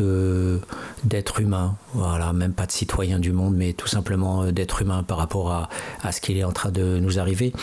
d'être 1.03 1.39
humain. 1.39 1.75
Voilà, 1.93 2.33
même 2.33 2.53
pas 2.53 2.65
de 2.65 2.71
citoyen 2.71 3.19
du 3.19 3.31
monde, 3.31 3.55
mais 3.55 3.73
tout 3.73 3.87
simplement 3.87 4.43
euh, 4.43 4.51
d'être 4.51 4.81
humain 4.81 5.03
par 5.03 5.17
rapport 5.17 5.51
à, 5.51 5.69
à 6.01 6.11
ce 6.11 6.21
qu'il 6.21 6.37
est 6.37 6.43
en 6.43 6.51
train 6.51 6.71
de 6.71 6.99
nous 6.99 7.19
arriver. 7.19 7.53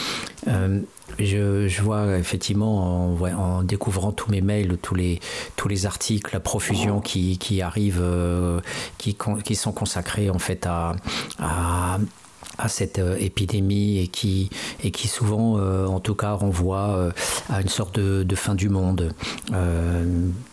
Euh, 0.48 0.80
je, 1.18 1.68
je 1.68 1.82
vois 1.82 2.18
effectivement 2.18 3.14
en, 3.14 3.62
découvrant 3.62 4.12
tous 4.12 4.30
mes 4.30 4.40
mails, 4.40 4.78
tous 4.80 4.94
les, 4.94 5.20
tous 5.56 5.68
les 5.68 5.86
articles, 5.86 6.30
la 6.32 6.40
profusion 6.40 7.00
qui, 7.00 7.38
qui 7.38 7.62
arrive, 7.62 8.00
euh, 8.00 8.60
qui, 8.98 9.16
qui 9.44 9.54
sont 9.54 9.72
consacrés 9.72 10.30
en 10.30 10.38
fait 10.38 10.66
à, 10.66 10.96
à, 11.38 11.98
à 12.58 12.68
cette 12.68 12.98
euh, 12.98 13.16
épidémie 13.18 13.98
et 13.98 14.08
qui, 14.08 14.50
et 14.82 14.90
qui 14.90 15.08
souvent, 15.08 15.58
euh, 15.58 15.86
en 15.86 16.00
tout 16.00 16.14
cas, 16.14 16.32
renvoie 16.32 16.96
euh, 16.96 17.10
à 17.48 17.60
une 17.60 17.68
sorte 17.68 17.98
de, 17.98 18.34
fin 18.34 18.54
du 18.54 18.68
monde. 18.68 19.14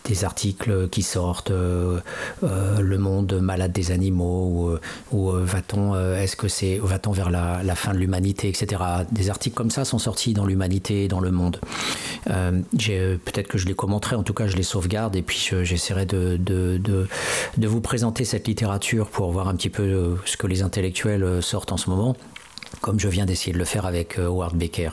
Des 0.04 0.24
articles 0.24 0.88
qui 0.88 1.02
sortent, 1.02 1.50
le 1.50 2.98
monde 2.98 3.40
malade 3.40 3.72
des 3.72 3.90
animaux, 3.90 4.78
ou, 5.10 5.30
va-t-on, 5.30 5.94
est-ce 6.14 6.80
va-t-on 6.80 7.12
vers 7.12 7.30
la, 7.30 7.74
fin 7.74 7.92
de 7.92 7.98
l'humanité, 7.98 8.48
etc. 8.48 8.82
Des 9.10 9.30
articles 9.30 9.56
comme 9.56 9.70
ça 9.70 9.84
sont 9.84 9.98
sortis 9.98 10.32
dans 10.32 10.46
l'humanité 10.46 11.04
et 11.04 11.08
dans 11.08 11.20
le 11.20 11.32
monde. 11.32 11.58
Peut-être 12.24 13.48
que 13.48 13.58
je 13.58 13.66
les 13.66 13.74
commenterai, 13.74 14.14
en 14.14 14.22
tout 14.22 14.34
cas, 14.34 14.46
je 14.46 14.56
les 14.56 14.62
sauvegarde 14.62 15.16
et 15.16 15.22
puis 15.22 15.38
je- 15.38 15.64
j'essaierai 15.64 16.06
de, 16.06 16.36
de, 16.36 16.78
de, 16.78 17.66
vous 17.66 17.80
présenter 17.80 18.24
cette 18.24 18.46
littérature 18.46 19.08
pour 19.08 19.32
voir 19.32 19.48
un 19.48 19.56
petit 19.56 19.70
peu 19.70 20.16
ce 20.24 20.36
que 20.36 20.46
les 20.46 20.62
intellectuels 20.62 21.42
sortent 21.42 21.72
en 21.72 21.76
ce 21.76 21.90
moment 21.90 21.91
moment 21.96 22.16
comme 22.80 22.98
je 22.98 23.08
viens 23.08 23.26
d'essayer 23.26 23.52
de 23.52 23.58
le 23.58 23.64
faire 23.64 23.86
avec 23.86 24.18
euh, 24.18 24.26
Howard 24.26 24.56
Becker. 24.56 24.90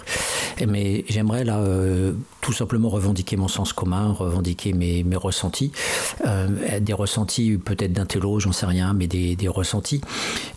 Et 0.60 0.66
Mais 0.66 1.06
j'aimerais 1.08 1.44
là 1.44 1.58
euh, 1.58 2.14
tout 2.42 2.54
simplement 2.54 2.90
revendiquer 2.90 3.38
mon 3.38 3.48
sens 3.48 3.74
commun, 3.74 4.12
revendiquer 4.12 4.74
mes, 4.74 5.04
ressentis, 5.16 5.72
Euh, 6.26 6.80
des 6.80 6.94
ressentis 6.94 7.58
peut-être 7.58 7.94
d'intello, 7.94 8.40
j'en 8.40 8.52
sais 8.52 8.66
rien, 8.66 8.94
mais 8.94 9.08
des, 9.08 9.38
ressentis. 9.48 10.02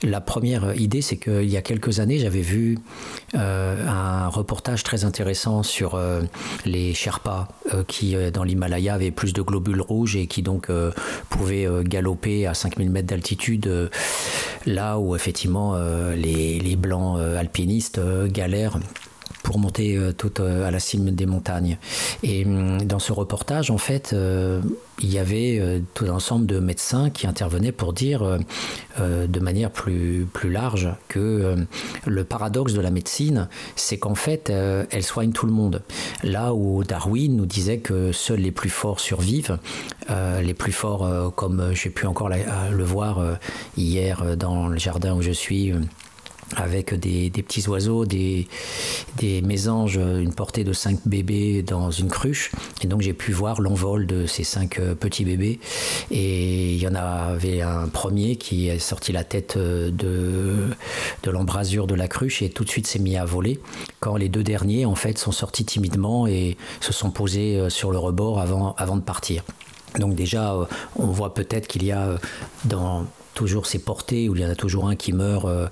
La 0.03 0.21
première 0.21 0.75
idée, 0.77 1.03
c'est 1.03 1.17
qu'il 1.17 1.49
y 1.49 1.57
a 1.57 1.63
quelques 1.63 2.01
années, 2.01 2.19
j'avais 2.19 2.41
vu 2.41 2.79
euh, 3.35 3.87
un 3.89 4.29
reportage 4.29 4.83
très 4.83 5.05
intéressant 5.05 5.63
sur 5.63 5.99
les 6.65 6.95
Sherpas 6.95 7.49
qui, 7.87 8.15
dans 8.33 8.45
l'Himalaya, 8.45 8.95
avaient 8.95 9.11
plus 9.11 9.33
de 9.33 9.43
globules 9.43 9.81
rouges 9.81 10.17
et 10.17 10.27
qui 10.27 10.43
donc 10.43 10.69
pouvaient 11.29 11.69
galoper 11.85 12.47
à 12.47 12.55
5000 12.55 12.91
mètres 12.91 13.09
d'altitude, 13.09 13.91
là 14.67 14.99
où 14.99 15.17
effectivement 15.17 15.77
les 16.15 16.77
blancs 16.77 17.12
euh, 17.19 17.39
alpinistes 17.39 17.99
euh, 17.99 18.29
galèrent 18.29 18.79
pour 19.43 19.59
monter 19.59 19.97
euh, 19.97 20.13
tout 20.13 20.33
à 20.41 20.71
la 20.71 20.79
cime 20.79 21.11
des 21.11 21.27
montagnes. 21.27 21.79
Et 22.23 22.45
hum, 22.45 22.83
dans 22.83 22.99
ce 22.99 23.13
reportage, 23.13 23.71
en 23.71 23.79
fait, 23.79 24.15
il 25.01 25.13
y 25.13 25.19
avait 25.19 25.83
tout 25.95 26.05
un 26.07 26.11
ensemble 26.11 26.47
de 26.47 26.61
médecins 26.61 27.11
qui 27.11 27.27
intervenaient 27.27 27.73
pour 27.73 27.93
dire 27.93 28.39
de 29.01 29.41
manière 29.41 29.71
plus, 29.71 30.29
plus 30.33 30.51
large 30.51 30.89
que 31.09 31.57
le 32.07 32.25
paradoxe 32.25 32.73
de 32.73 32.81
la 32.81 32.91
médecine, 32.91 33.49
c'est 33.75 33.99
qu'en 33.99 34.15
fait, 34.15 34.51
elle 34.51 35.03
soigne 35.03 35.33
tout 35.33 35.47
le 35.47 35.53
monde. 35.53 35.83
Là 36.23 36.55
où 36.55 36.85
Darwin 36.85 37.35
nous 37.35 37.47
disait 37.47 37.79
que 37.79 38.13
seuls 38.13 38.41
les 38.41 38.53
plus 38.53 38.71
forts 38.71 39.01
survivent, 39.01 39.59
les 40.09 40.55
plus 40.55 40.73
forts, 40.73 41.35
comme 41.35 41.73
j'ai 41.73 41.91
pu 41.91 42.07
encore 42.07 42.29
le 42.29 42.85
voir 42.85 43.39
hier 43.77 44.37
dans 44.37 44.69
le 44.69 44.79
jardin 44.79 45.15
où 45.15 45.23
je 45.23 45.33
suis, 45.33 45.73
avec 46.57 46.95
des, 46.95 47.31
petits 47.31 47.69
oiseaux, 47.69 48.05
des, 48.05 48.47
des 49.17 49.43
mésanges, 49.43 49.97
une 49.97 50.35
portée 50.35 50.65
de 50.65 50.73
cinq 50.73 50.99
bébés 51.07 51.63
dans 51.63 51.91
une 51.91 52.09
cruche. 52.09 52.51
Et 52.83 52.87
donc 52.87 53.03
j'ai 53.03 53.13
pu 53.13 53.33
voir 53.33 53.61
l'envol 53.61 54.07
de 54.07 54.27
ces 54.27 54.45
cinq 54.45 54.79
euh, 54.79 54.95
petits 54.95 55.25
bébés. 55.25 55.61
Et 56.11 56.73
il 56.73 56.79
y 56.79 56.87
en 56.87 56.95
avait 56.95 57.63
un 57.63 57.89
premier 57.89 58.37
qui 58.37 58.71
a 58.71 58.79
sorti 58.79 59.13
la 59.13 59.25
tête 59.25 59.57
euh, 59.57 59.91
de, 59.91 60.69
de 61.23 61.31
l'embrasure 61.31 61.87
de 61.87 61.95
la 61.95 62.09
cruche 62.09 62.43
et 62.43 62.51
tout 62.51 62.65
de 62.65 62.69
suite 62.71 62.87
s'est 62.87 62.99
mis 62.99 63.17
à 63.17 63.25
voler. 63.25 63.61
Quand 64.01 64.17
les 64.17 64.29
deux 64.29 64.43
derniers, 64.43 64.85
en 64.85 64.95
fait, 64.95 65.19
sont 65.19 65.33
sortis 65.33 65.65
timidement 65.65 66.27
et 66.27 66.57
se 66.81 66.93
sont 66.93 67.11
posés 67.11 67.57
euh, 67.57 67.71
sur 67.71 67.91
le 67.91 67.99
rebord 67.99 68.41
avant, 68.41 68.75
avant 68.79 68.97
de 68.97 69.03
partir. 69.03 69.43
Donc 69.99 70.15
déjà, 70.15 70.55
euh, 70.55 70.65
on 70.97 71.07
voit 71.07 71.35
peut-être 71.35 71.67
qu'il 71.67 71.85
y 71.85 71.93
a 71.93 72.03
euh, 72.03 72.19
dans 72.65 73.07
toujours 73.35 73.67
ces 73.67 73.79
portées 73.79 74.29
où 74.29 74.37
il 74.37 74.43
y 74.43 74.47
en 74.47 74.51
a 74.51 74.55
toujours 74.55 74.89
un 74.89 74.97
qui 74.97 75.13
meurt, 75.13 75.45
euh, 75.47 75.67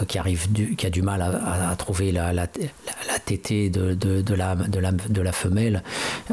euh, 0.00 0.04
qui 0.06 0.18
arrive, 0.18 0.48
qui 0.76 0.86
a 0.86 0.90
du 0.90 1.02
mal 1.02 1.22
à, 1.22 1.74
trouver 1.76 2.12
la, 2.12 2.32
la, 2.32 2.46
la- 3.08 3.18
tétée 3.18 3.70
de, 3.70 3.94
de, 3.94 4.20
de 4.22 4.34
la, 4.34 4.54
de, 4.54 4.78
la, 4.78 4.92
de 4.92 5.20
la 5.20 5.32
femelle. 5.32 5.82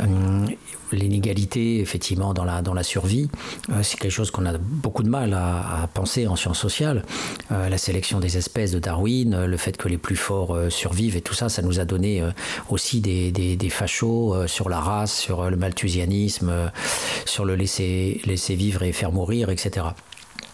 Hum, 0.01 0.47
L'inégalité, 0.91 1.79
effectivement, 1.81 2.33
dans 2.33 2.43
la, 2.43 2.63
dans 2.63 2.73
la 2.73 2.81
survie, 2.81 3.29
euh, 3.69 3.83
c'est 3.83 3.99
quelque 3.99 4.11
chose 4.11 4.31
qu'on 4.31 4.47
a 4.47 4.57
beaucoup 4.57 5.03
de 5.03 5.09
mal 5.09 5.35
à, 5.35 5.87
penser 5.93 6.25
en 6.25 6.35
sciences 6.35 6.57
sociales. 6.57 7.03
Euh, 7.51 7.69
la 7.69 7.77
sélection 7.77 8.19
des 8.19 8.37
espèces 8.37 8.71
de 8.71 8.79
Darwin, 8.79 9.35
euh, 9.35 9.45
le 9.45 9.55
fait 9.57 9.77
que 9.77 9.87
les 9.87 9.99
plus 9.99 10.15
forts 10.15 10.55
euh, 10.55 10.71
survivent 10.71 11.15
et 11.15 11.21
tout 11.21 11.35
ça, 11.35 11.47
ça 11.47 11.61
nous 11.61 11.79
a 11.79 11.85
donné 11.85 12.23
euh, 12.23 12.31
aussi 12.69 13.01
des, 13.01 13.31
des, 13.31 13.55
des 13.55 13.69
fachos 13.69 14.33
euh, 14.33 14.47
sur 14.47 14.67
la 14.67 14.79
race, 14.79 15.15
sur 15.15 15.41
euh, 15.41 15.49
le 15.51 15.57
malthusianisme, 15.57 16.49
euh, 16.49 16.67
sur 17.25 17.45
le 17.45 17.55
laisser, 17.55 18.19
laisser 18.25 18.55
vivre 18.55 18.81
et 18.81 18.91
faire 18.91 19.11
mourir, 19.11 19.51
etc. 19.51 19.85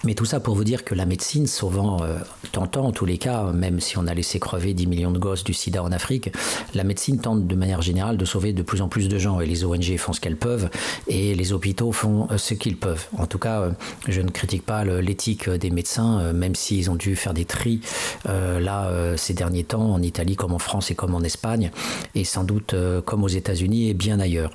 Mais 0.06 0.14
tout 0.14 0.26
ça 0.26 0.40
pour 0.40 0.56
vous 0.56 0.64
dire 0.64 0.84
que 0.84 0.94
la 0.94 1.08
médecine, 1.08 1.48
souvent 1.48 2.04
euh, 2.04 2.20
tentant 2.52 2.86
en 2.86 2.92
tous 2.92 3.06
les 3.06 3.18
cas, 3.18 3.52
même 3.52 3.80
si 3.80 3.98
on 3.98 4.06
a 4.06 4.14
laissé 4.14 4.40
crever 4.40 4.76
10 4.76 4.86
millions 4.86 5.12
de 5.12 5.18
gosses 5.18 5.44
du 5.44 5.54
sida 5.54 5.82
en 5.82 5.92
Afrique, 5.92 6.32
la 6.76 6.84
médecine 6.84 7.20
tente 7.20 7.48
de 7.48 7.56
manière 7.56 7.82
générale 7.82 8.16
de 8.16 8.26
sauver 8.26 8.54
de 8.54 8.62
plus 8.62 8.82
en 8.82 8.88
plus 8.88 9.10
de 9.10 9.18
gens 9.18 9.40
et 9.40 9.48
les 9.48 9.66
ONG 9.66 9.98
font 9.98 10.14
ce 10.14 10.22
qu'elles 10.22 10.38
peuvent 10.38 10.70
et 11.08 11.34
les 11.34 11.54
hôpitaux 11.54 11.92
font 11.92 12.28
euh, 12.30 12.38
ce 12.38 12.54
qu'ils 12.54 12.78
peuvent. 12.78 13.08
En 13.18 13.26
tout 13.26 13.40
cas, 13.40 13.62
euh, 13.62 13.72
je 14.08 14.22
ne 14.22 14.30
critique 14.30 14.64
pas 14.64 14.86
l'éthique 14.86 15.50
des 15.50 15.72
médecins, 15.72 16.34
même 16.34 16.54
s'ils 16.54 16.92
ont 16.92 16.96
dû 16.96 17.16
faire 17.16 17.34
des 17.34 17.46
tris 17.46 17.82
là 18.26 18.92
ces 19.18 19.34
derniers 19.34 19.64
temps 19.64 19.94
en 19.94 20.02
Italie 20.02 20.36
comme 20.36 20.54
en 20.54 20.60
France 20.60 20.92
et 20.92 20.96
comme 20.96 21.16
en 21.16 21.22
Espagne 21.22 21.72
et 22.14 22.24
sans 22.24 22.44
doute 22.44 22.76
comme 23.06 23.24
aux 23.24 23.30
États-Unis 23.30 23.90
et 23.90 23.94
bien 23.94 24.20
ailleurs. 24.20 24.52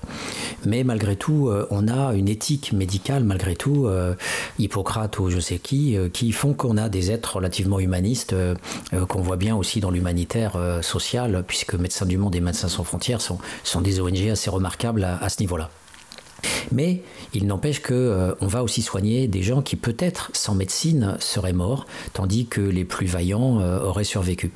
Mais 0.64 0.84
malgré 0.84 1.16
tout, 1.16 1.51
on 1.70 1.88
a 1.88 2.14
une 2.14 2.28
éthique 2.28 2.72
médicale 2.72 3.24
malgré 3.24 3.57
tout. 3.57 3.88
Hippocrate 4.59 5.18
ou 5.18 5.30
je 5.30 5.39
sais 5.41 5.59
qui, 5.59 5.97
euh, 5.97 6.09
qui 6.09 6.32
font 6.32 6.55
qu'on 6.55 6.76
a 6.76 6.88
des 6.88 7.11
êtres 7.11 7.36
relativement 7.36 7.80
humanistes, 7.80 8.32
euh, 8.32 8.55
euh, 8.93 9.07
qu'on 9.07 9.20
voit 9.20 9.36
bien 9.36 9.57
aussi 9.57 9.80
dans 9.80 9.91
l'humanitaire 9.91 10.57
social, 10.82 11.45
puisque 11.47 11.74
Médecins 11.74 12.07
du 12.07 12.18
Monde 12.18 12.34
et 12.34 12.41
Médecins 12.41 12.68
sans 12.68 12.84
frontières 12.84 13.20
sont, 13.20 13.38
sont 13.64 13.80
des 13.80 14.01
ONG 14.01 14.28
assez 14.30 14.51
remarquables 14.51 15.05
à 15.05 15.28
ce 15.28 15.41
niveau-là. 15.41 15.70
Mais 16.72 17.03
il 17.35 17.47
n'empêche 17.47 17.81
qu'on 17.81 17.95
euh, 17.95 18.35
va 18.41 18.62
aussi 18.62 18.83
soigner 18.83 19.28
des 19.28 19.43
gens 19.43 19.62
qui 19.62 19.76
peut-être 19.76 20.31
sans 20.33 20.55
médecine 20.55 21.16
seraient 21.20 21.53
morts, 21.53 21.87
tandis 22.12 22.47
que 22.47 22.61
les 22.61 22.85
plus 22.85 23.07
vaillants 23.07 23.61
euh, 23.61 23.81
auraient 23.81 24.05
survécu. 24.05 24.51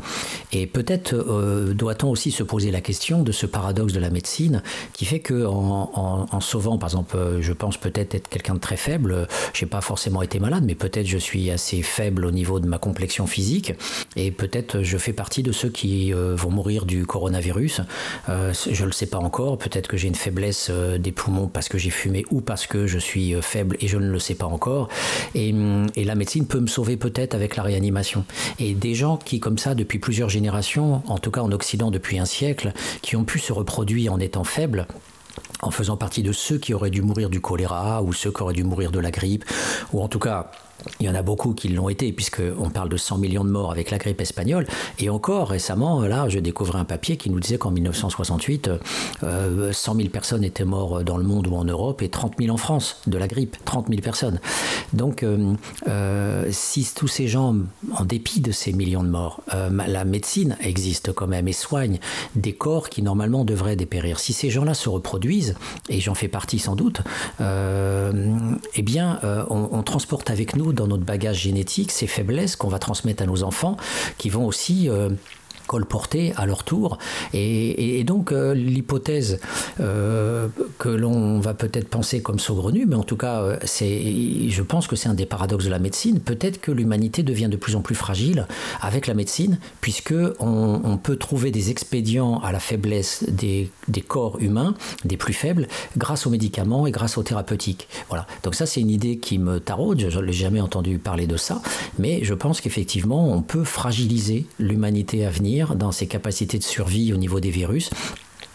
Et 0.52 0.66
peut-être 0.66 1.14
euh, 1.14 1.72
doit-on 1.74 2.10
aussi 2.10 2.30
se 2.30 2.42
poser 2.42 2.70
la 2.70 2.80
question 2.80 3.22
de 3.22 3.32
ce 3.32 3.46
paradoxe 3.46 3.92
de 3.92 4.00
la 4.00 4.10
médecine 4.10 4.62
qui 4.92 5.04
fait 5.04 5.20
que 5.20 5.44
en, 5.46 6.40
sauvant, 6.40 6.78
par 6.78 6.88
exemple, 6.88 7.16
je 7.40 7.52
pense 7.52 7.76
peut-être 7.76 8.14
être 8.14 8.28
quelqu'un 8.28 8.54
de 8.54 8.58
très 8.58 8.76
faible, 8.76 9.28
j'ai 9.52 9.66
pas 9.66 9.80
forcément 9.80 10.22
été 10.22 10.38
malade, 10.38 10.64
mais 10.66 10.74
peut-être 10.74 11.06
je 11.06 11.18
suis 11.18 11.50
assez 11.50 11.82
faible 11.82 12.24
au 12.24 12.30
niveau 12.30 12.60
de 12.60 12.66
ma 12.66 12.78
complexion 12.78 13.26
physique, 13.26 13.72
et 14.16 14.30
peut-être 14.30 14.82
je 14.82 14.98
fais 14.98 15.12
partie 15.12 15.42
de 15.42 15.52
ceux 15.52 15.70
qui 15.70 16.12
vont 16.12 16.50
mourir 16.50 16.84
du 16.84 17.06
coronavirus. 17.06 17.80
je 18.28 18.82
ne 18.82 18.86
le 18.86 18.92
sais 18.92 19.06
pas 19.06 19.18
encore, 19.18 19.58
peut-être 19.58 19.88
que 19.88 19.96
j'ai 19.96 20.08
une 20.08 20.14
faiblesse 20.14 20.70
des 20.70 21.12
poumons 21.12 21.48
parce 21.48 21.68
que 21.68 21.78
j'ai 21.78 21.90
fumé 21.90 22.24
ou 22.30 22.40
parce 22.40 22.63
que 22.66 22.86
je 22.86 22.98
suis 22.98 23.34
euh, 23.34 23.42
faible 23.42 23.76
et 23.80 23.88
je 23.88 23.98
ne 23.98 24.10
le 24.10 24.18
sais 24.18 24.34
pas 24.34 24.46
encore. 24.46 24.88
Hum, 25.36 25.86
et, 25.96 26.04
la 26.04 26.14
médecine 26.14 26.46
peut 26.46 26.60
me 26.60 26.66
sauver 26.66 26.96
peut-être 26.96 27.34
avec 27.34 27.56
la 27.56 27.62
réanimation. 27.62 28.24
Et 28.58 28.74
des 28.74 28.94
gens 28.94 29.16
qui, 29.16 29.40
comme 29.40 29.58
ça, 29.58 29.74
depuis 29.74 29.98
plusieurs 29.98 30.28
générations, 30.28 31.02
en 31.06 31.18
tout 31.18 31.30
cas 31.30 31.40
en 31.40 31.52
Occident 31.52 31.90
depuis 31.90 32.18
un 32.18 32.24
siècle, 32.24 32.72
qui 33.02 33.16
ont 33.16 33.24
pu 33.24 33.38
se 33.38 33.52
reproduire 33.52 34.12
en 34.12 34.20
étant 34.20 34.44
faibles, 34.44 34.86
en 35.62 35.70
faisant 35.70 35.96
partie 35.96 36.22
de 36.22 36.32
ceux 36.32 36.58
qui 36.58 36.74
auraient 36.74 36.90
dû 36.90 37.02
mourir 37.02 37.30
du 37.30 37.40
choléra 37.40 38.02
ou 38.02 38.12
ceux 38.12 38.30
qui 38.30 38.42
auraient 38.42 38.54
dû 38.54 38.64
mourir 38.64 38.90
de 38.90 38.98
la 38.98 39.10
grippe, 39.10 39.44
ou 39.92 40.02
en 40.02 40.08
tout 40.08 40.18
cas 40.18 40.50
il 41.00 41.06
y 41.06 41.08
en 41.08 41.14
a 41.14 41.22
beaucoup 41.22 41.54
qui 41.54 41.68
l'ont 41.68 41.88
été, 41.88 42.12
puisqu'on 42.12 42.70
parle 42.70 42.88
de 42.88 42.96
100 42.96 43.18
millions 43.18 43.44
de 43.44 43.50
morts 43.50 43.70
avec 43.70 43.90
la 43.90 43.98
grippe 43.98 44.20
espagnole. 44.20 44.66
Et 44.98 45.10
encore 45.10 45.48
récemment, 45.48 46.02
là, 46.02 46.28
je 46.28 46.38
découvrais 46.38 46.78
un 46.78 46.84
papier 46.84 47.16
qui 47.16 47.30
nous 47.30 47.40
disait 47.40 47.58
qu'en 47.58 47.70
1968, 47.70 48.70
100 49.72 49.94
000 49.94 50.08
personnes 50.08 50.44
étaient 50.44 50.64
mortes 50.64 51.04
dans 51.04 51.16
le 51.16 51.24
monde 51.24 51.46
ou 51.46 51.54
en 51.54 51.64
Europe 51.64 52.02
et 52.02 52.08
30 52.08 52.34
000 52.38 52.52
en 52.52 52.56
France 52.56 53.00
de 53.06 53.18
la 53.18 53.28
grippe. 53.28 53.56
30 53.64 53.88
000 53.88 54.00
personnes. 54.00 54.40
Donc, 54.92 55.22
euh, 55.22 55.54
euh, 55.88 56.48
si 56.50 56.86
tous 56.94 57.08
ces 57.08 57.28
gens, 57.28 57.56
en 57.96 58.04
dépit 58.04 58.40
de 58.40 58.52
ces 58.52 58.72
millions 58.72 59.02
de 59.02 59.08
morts, 59.08 59.42
euh, 59.52 59.70
la 59.86 60.04
médecine 60.04 60.56
existe 60.60 61.12
quand 61.12 61.26
même 61.26 61.48
et 61.48 61.52
soigne 61.52 61.98
des 62.34 62.52
corps 62.52 62.90
qui 62.90 63.02
normalement 63.02 63.44
devraient 63.44 63.76
dépérir. 63.76 64.20
Si 64.20 64.32
ces 64.32 64.50
gens-là 64.50 64.74
se 64.74 64.88
reproduisent, 64.88 65.56
et 65.88 66.00
j'en 66.00 66.14
fais 66.14 66.28
partie 66.28 66.58
sans 66.58 66.76
doute, 66.76 67.00
eh 67.40 68.82
bien, 68.82 69.18
on, 69.50 69.68
on 69.72 69.82
transporte 69.82 70.30
avec 70.30 70.56
nous 70.56 70.72
dans 70.74 70.86
notre 70.86 71.04
bagage 71.04 71.40
génétique 71.40 71.90
ces 71.90 72.06
faiblesses 72.06 72.56
qu'on 72.56 72.68
va 72.68 72.78
transmettre 72.78 73.22
à 73.22 73.26
nos 73.26 73.42
enfants, 73.42 73.76
qui 74.18 74.28
vont 74.28 74.46
aussi 74.46 74.88
colporter 75.66 76.32
à 76.36 76.46
leur 76.46 76.64
tour. 76.64 76.98
Et, 77.32 78.02
donc 78.04 78.32
euh, 78.32 78.54
l'hypothèse 78.54 79.40
euh, 79.80 80.48
que 80.78 80.88
l'on 80.88 81.40
va 81.40 81.54
peut-être 81.54 81.88
penser 81.88 82.20
comme 82.20 82.38
saugrenue, 82.38 82.86
mais 82.86 82.96
en 82.96 83.02
tout 83.02 83.16
cas, 83.16 83.42
euh, 83.42 83.58
je 83.64 84.62
pense 84.62 84.86
que 84.86 84.96
c'est 84.96 85.08
un 85.08 85.14
des 85.14 85.26
paradoxes 85.26 85.64
de 85.64 85.70
la 85.70 85.78
médecine. 85.78 86.20
Peut-être 86.20 86.60
que 86.60 86.70
l'humanité 86.70 87.22
devient 87.22 87.48
de 87.48 87.56
plus 87.56 87.76
en 87.76 87.80
plus 87.80 87.94
fragile 87.94 88.46
avec 88.80 89.06
la 89.06 89.14
médecine, 89.14 89.58
puisque 89.80 90.14
on, 90.38 90.98
peut 91.02 91.16
trouver 91.16 91.50
des 91.50 91.70
expédients 91.70 92.38
à 92.38 92.52
la 92.52 92.60
faiblesse 92.60 93.24
des, 93.28 93.68
des, 93.88 94.00
corps 94.00 94.38
humains, 94.40 94.74
des 95.04 95.16
plus 95.16 95.32
faibles, 95.32 95.66
grâce 95.98 96.26
aux 96.26 96.30
médicaments 96.30 96.86
et 96.86 96.92
grâce 96.92 97.18
aux 97.18 97.22
thérapeutiques. 97.22 97.88
Voilà. 98.08 98.26
Donc 98.42 98.54
ça, 98.54 98.64
c'est 98.64 98.80
une 98.80 98.90
idée 98.90 99.18
qui 99.18 99.38
me 99.38 99.60
taraude. 99.60 100.06
Je 100.08 100.18
n'ai 100.20 100.32
jamais 100.32 100.60
entendu 100.60 100.98
parler 100.98 101.26
de 101.26 101.36
ça, 101.36 101.60
mais 101.98 102.20
je 102.22 102.32
pense 102.32 102.60
qu'effectivement, 102.60 103.28
on 103.32 103.42
peut 103.42 103.64
fragiliser 103.64 104.46
l'humanité 104.58 105.26
à 105.26 105.30
venir 105.30 105.53
dans 105.76 105.92
ses 105.92 106.06
capacités 106.06 106.58
de 106.58 106.64
survie 106.64 107.12
au 107.12 107.16
niveau 107.16 107.40
des 107.40 107.50
virus 107.50 107.90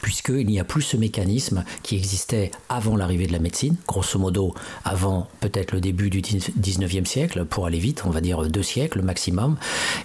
puisqu'il 0.01 0.47
n'y 0.47 0.59
a 0.59 0.63
plus 0.63 0.81
ce 0.81 0.97
mécanisme 0.97 1.63
qui 1.83 1.95
existait 1.95 2.51
avant 2.69 2.95
l'arrivée 2.95 3.27
de 3.27 3.33
la 3.33 3.39
médecine, 3.39 3.75
grosso 3.87 4.19
modo 4.19 4.53
avant 4.85 5.27
peut-être 5.39 5.71
le 5.71 5.81
début 5.81 6.09
du 6.09 6.21
19e 6.21 7.05
siècle, 7.05 7.45
pour 7.45 7.65
aller 7.65 7.79
vite, 7.79 8.03
on 8.05 8.09
va 8.09 8.21
dire 8.21 8.41
deux 8.47 8.63
siècles 8.63 9.01
maximum, 9.01 9.57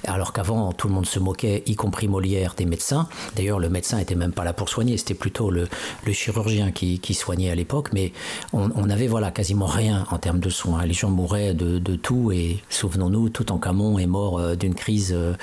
alors 0.07 0.32
qu'avant 0.32 0.72
tout 0.72 0.88
le 0.88 0.95
monde 0.95 1.07
se 1.07 1.18
moquait, 1.18 1.62
y 1.66 1.76
compris 1.76 2.09
Molière, 2.09 2.55
des 2.57 2.66
médecins. 2.66 3.09
D'ailleurs, 3.36 3.59
le 3.59 3.68
médecin 3.68 3.99
n'était 3.99 4.14
même 4.14 4.32
pas 4.32 4.45
là 4.45 4.53
pour 4.53 4.68
soigner, 4.68 4.97
c'était 4.97 5.14
plutôt 5.14 5.51
le, 5.51 5.68
chirurgien 6.12 6.70
qui, 6.70 7.14
soignait 7.14 7.51
à 7.51 7.55
l'époque, 7.55 7.90
mais 7.92 8.12
on 8.53 8.86
n'avait 8.86 9.07
voilà, 9.07 9.30
quasiment 9.30 9.66
rien 9.66 10.07
en 10.11 10.18
termes 10.18 10.40
de 10.40 10.51
soins. 10.51 10.84
Les 10.84 10.95
gens 10.95 11.11
mouraient 11.11 11.55
de, 11.55 11.97
tout, 11.97 12.32
et 12.32 12.59
souvenons-nous, 12.68 13.28
tout 13.28 13.53
en 13.53 13.59
Camon 13.59 13.99
est 13.99 14.07
mort 14.07 14.38
euh, 14.38 14.55
d'une 14.57 14.74
crise, 14.74 15.12
euh, 15.16 15.34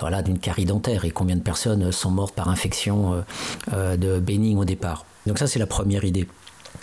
voilà, 0.00 0.22
d'une 0.22 0.38
carie 0.38 0.64
dentaire, 0.64 1.04
et 1.04 1.10
combien 1.10 1.36
de 1.36 1.42
personnes 1.42 1.92
sont 1.92 2.10
mortes 2.10 2.34
par 2.34 2.48
infection 2.48 3.22
euh, 3.72 3.96
de 4.00 4.18
bénigne 4.18 4.58
au 4.58 4.64
départ. 4.64 5.04
Donc 5.26 5.38
ça, 5.38 5.46
c'est 5.46 5.58
la 5.58 5.66
première 5.66 6.04
idée. 6.04 6.26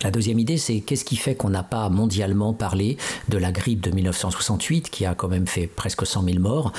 La 0.04 0.12
deuxième 0.12 0.38
idée, 0.38 0.58
c'est 0.58 0.80
qu'est-ce 0.82 1.04
qui 1.04 1.16
fait 1.16 1.34
qu'on 1.34 1.50
n'a 1.50 1.64
pas 1.64 1.90
mondialement 1.90 2.54
parlé 2.54 2.98
de 3.30 3.38
la 3.40 3.52
grippe 3.52 3.82
de 3.82 3.90
1968, 3.90 4.92
qui 4.92 5.06
a 5.06 5.16
quand 5.16 5.28
même 5.28 5.48
fait 5.48 5.66
presque 5.66 6.06
100 6.06 6.24
000 6.24 6.40
morts, 6.40 6.72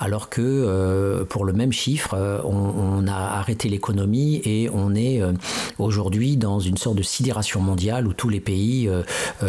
alors 0.00 0.28
que 0.28 0.40
euh, 0.42 1.24
pour 1.24 1.44
le 1.44 1.52
même 1.52 1.70
chiffre, 1.70 2.14
euh, 2.14 2.40
on, 2.42 3.06
a 3.06 3.12
arrêté 3.38 3.68
l'économie 3.68 4.40
et 4.44 4.68
on 4.72 4.94
est 4.94 5.22
euh, 5.22 5.32
aujourd'hui 5.78 6.36
dans 6.36 6.58
une 6.58 6.76
sorte 6.76 6.96
de 6.96 7.02
sidération 7.02 7.60
mondiale 7.60 8.08
où 8.08 8.12
tous 8.12 8.28
les 8.28 8.40
pays 8.40 8.90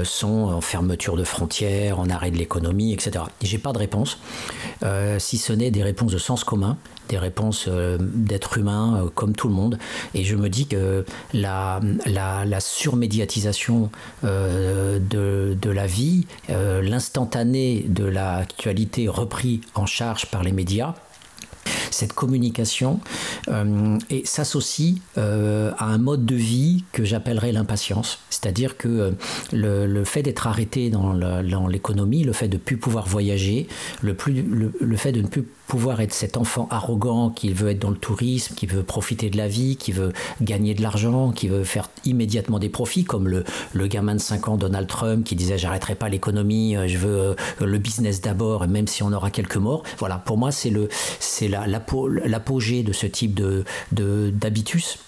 sont 0.03 0.27
en 0.27 0.61
fermeture 0.61 1.15
de 1.15 1.23
frontières, 1.23 1.99
en 1.99 2.09
arrêt 2.09 2.31
de 2.31 2.37
l'économie, 2.37 2.93
etc. 2.93 3.25
J'ai 3.41 3.57
pas 3.57 3.71
de 3.73 3.79
réponse, 3.79 4.19
si 5.19 5.37
ce 5.37 5.53
n'est 5.53 5.71
des 5.71 5.83
réponses 5.83 6.11
de 6.11 6.17
sens 6.17 6.43
commun 6.43 6.77
des 7.09 7.17
réponses 7.17 7.65
euh, 7.67 7.97
d'êtres 7.99 8.57
humains 8.57 8.97
euh, 8.97 9.09
comme 9.13 9.35
tout 9.35 9.47
le 9.47 9.53
monde. 9.53 9.77
Et 10.13 10.23
je 10.23 10.35
me 10.35 10.49
dis 10.49 10.67
que 10.67 11.05
la, 11.33 11.79
surmédiatisation 12.59 13.89
euh, 14.23 14.99
de, 14.99 15.69
la 15.69 15.87
vie, 15.87 16.25
l'instantané 16.49 17.85
de 17.87 18.05
l'actualité 18.05 19.07
repris 19.07 19.61
en 19.73 19.85
charge 19.85 20.27
par 20.27 20.43
les 20.43 20.51
médias, 20.51 20.93
cette 21.91 22.13
communication 22.13 22.99
et 24.09 24.25
s'associe 24.25 24.95
à 25.17 25.85
un 25.85 25.97
mode 25.97 26.25
de 26.25 26.35
vie 26.35 26.83
que 26.91 27.03
j'appellerais 27.03 27.51
l'impatience. 27.51 28.19
C'est-à-dire 28.29 28.77
que 28.77 29.13
le, 29.51 30.03
fait 30.03 30.21
d'être 30.21 30.47
arrêté 30.47 30.89
dans 30.89 31.13
l'économie, 31.67 32.23
le 32.23 32.33
fait 32.33 32.47
de 32.47 32.55
ne 32.55 32.61
plus 32.61 32.77
pouvoir 32.77 33.07
voyager, 33.07 33.67
le, 34.01 34.15
le 34.79 34.97
fait 34.97 35.11
de 35.11 35.21
ne 35.21 35.27
plus 35.27 35.45
pouvoir 35.67 36.01
être 36.01 36.13
cet 36.13 36.37
enfant 36.37 36.67
arrogant 36.71 37.29
qui 37.29 37.53
veut 37.53 37.69
être 37.69 37.79
dans 37.79 37.89
le 37.89 37.97
tourisme, 37.97 38.55
qui 38.55 38.65
veut 38.65 38.83
profiter 38.83 39.29
de 39.29 39.37
la 39.37 39.47
vie, 39.47 39.77
qui 39.77 39.91
veut 39.91 40.13
gagner 40.41 40.73
de 40.73 40.81
l'argent, 40.81 41.31
qui 41.31 41.47
veut 41.47 41.63
faire 41.63 41.89
immédiatement 42.05 42.59
des 42.59 42.69
profits, 42.69 43.03
comme 43.03 43.27
le, 43.27 43.43
le 43.73 43.87
gamin 43.87 44.15
de 44.15 44.21
5 44.21 44.47
ans 44.47 44.57
Donald 44.57 44.87
Trump 44.87 45.25
qui 45.25 45.35
disait 45.35 45.57
j'arrêterai 45.57 45.95
pas 45.95 46.09
l'économie, 46.09 46.75
euh, 46.75 46.87
je 46.87 46.97
veux 46.97 47.17
euh, 47.17 47.35
le 47.65 47.77
business 47.77 48.21
d'abord, 48.21 48.67
même 48.67 48.87
si 48.87 49.03
on 49.03 49.11
aura 49.11 49.31
quelques 49.31 49.57
morts. 49.57 49.83
Voilà, 49.97 50.17
pour 50.17 50.37
moi 50.37 50.51
c'est 50.51 50.69
le 50.69 50.89
l'apogée 52.25 52.83
de 52.83 52.93
ce 52.93 53.07
type 53.07 53.33
de 53.33 53.63
d'habitus. 53.91 54.99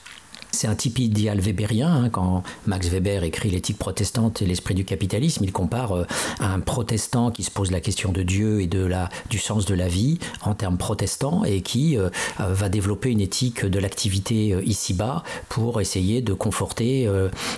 C'est 0.57 0.67
un 0.67 0.73
type 0.73 0.97
idéal 0.97 1.39
weberien. 1.39 1.87
Hein, 1.87 2.09
quand 2.09 2.41
Max 2.65 2.87
Weber 2.87 3.23
écrit 3.23 3.51
l'éthique 3.51 3.77
protestante 3.77 4.41
et 4.41 4.47
l'esprit 4.47 4.73
du 4.73 4.85
capitalisme, 4.85 5.43
il 5.43 5.51
compare 5.51 5.91
euh, 5.91 6.05
un 6.39 6.59
protestant 6.61 7.29
qui 7.29 7.43
se 7.43 7.51
pose 7.51 7.69
la 7.69 7.79
question 7.79 8.11
de 8.11 8.23
Dieu 8.23 8.59
et 8.61 8.65
de 8.65 8.83
la, 8.83 9.09
du 9.29 9.37
sens 9.37 9.67
de 9.67 9.75
la 9.75 9.87
vie 9.87 10.17
en 10.41 10.55
termes 10.55 10.79
protestants 10.79 11.43
et 11.43 11.61
qui 11.61 11.95
euh, 11.95 12.09
euh, 12.39 12.55
va 12.55 12.69
développer 12.69 13.11
une 13.11 13.21
éthique 13.21 13.67
de 13.67 13.77
l'activité 13.77 14.57
ici-bas 14.65 15.21
pour 15.47 15.79
essayer 15.79 16.23
de 16.23 16.33
conforter 16.33 17.07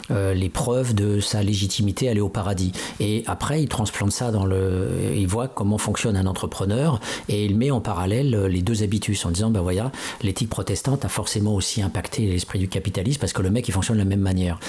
les 0.09 0.49
preuves 0.49 0.93
de 0.93 1.21
sa 1.21 1.41
légitimité 1.41 2.09
à 2.09 2.11
aller 2.11 2.19
au 2.19 2.27
paradis. 2.27 2.73
Et 2.99 3.23
après, 3.27 3.63
il 3.63 3.69
transplante 3.69 4.11
ça 4.11 4.31
dans 4.31 4.45
le. 4.45 4.89
Il 5.15 5.27
voit 5.27 5.47
comment 5.47 5.77
fonctionne 5.77 6.17
un 6.17 6.25
entrepreneur 6.25 6.99
et 7.29 7.45
il 7.45 7.55
met 7.55 7.71
en 7.71 7.79
parallèle 7.79 8.45
les 8.47 8.61
deux 8.61 8.83
habitus 8.83 9.25
en 9.25 9.31
disant 9.31 9.51
ben 9.51 9.61
voilà, 9.61 9.91
l'éthique 10.21 10.49
protestante 10.49 11.05
a 11.05 11.09
forcément 11.09 11.55
aussi 11.55 11.81
impacté 11.81 12.25
l'esprit 12.25 12.59
du 12.59 12.67
capitalisme 12.67 12.88
parce 13.19 13.33
que 13.33 13.41
le 13.41 13.49
mec 13.49 13.67
il 13.67 13.71
fonctionne 13.71 13.97
de 13.97 14.03
la 14.03 14.09
même 14.09 14.21
manière. 14.21 14.59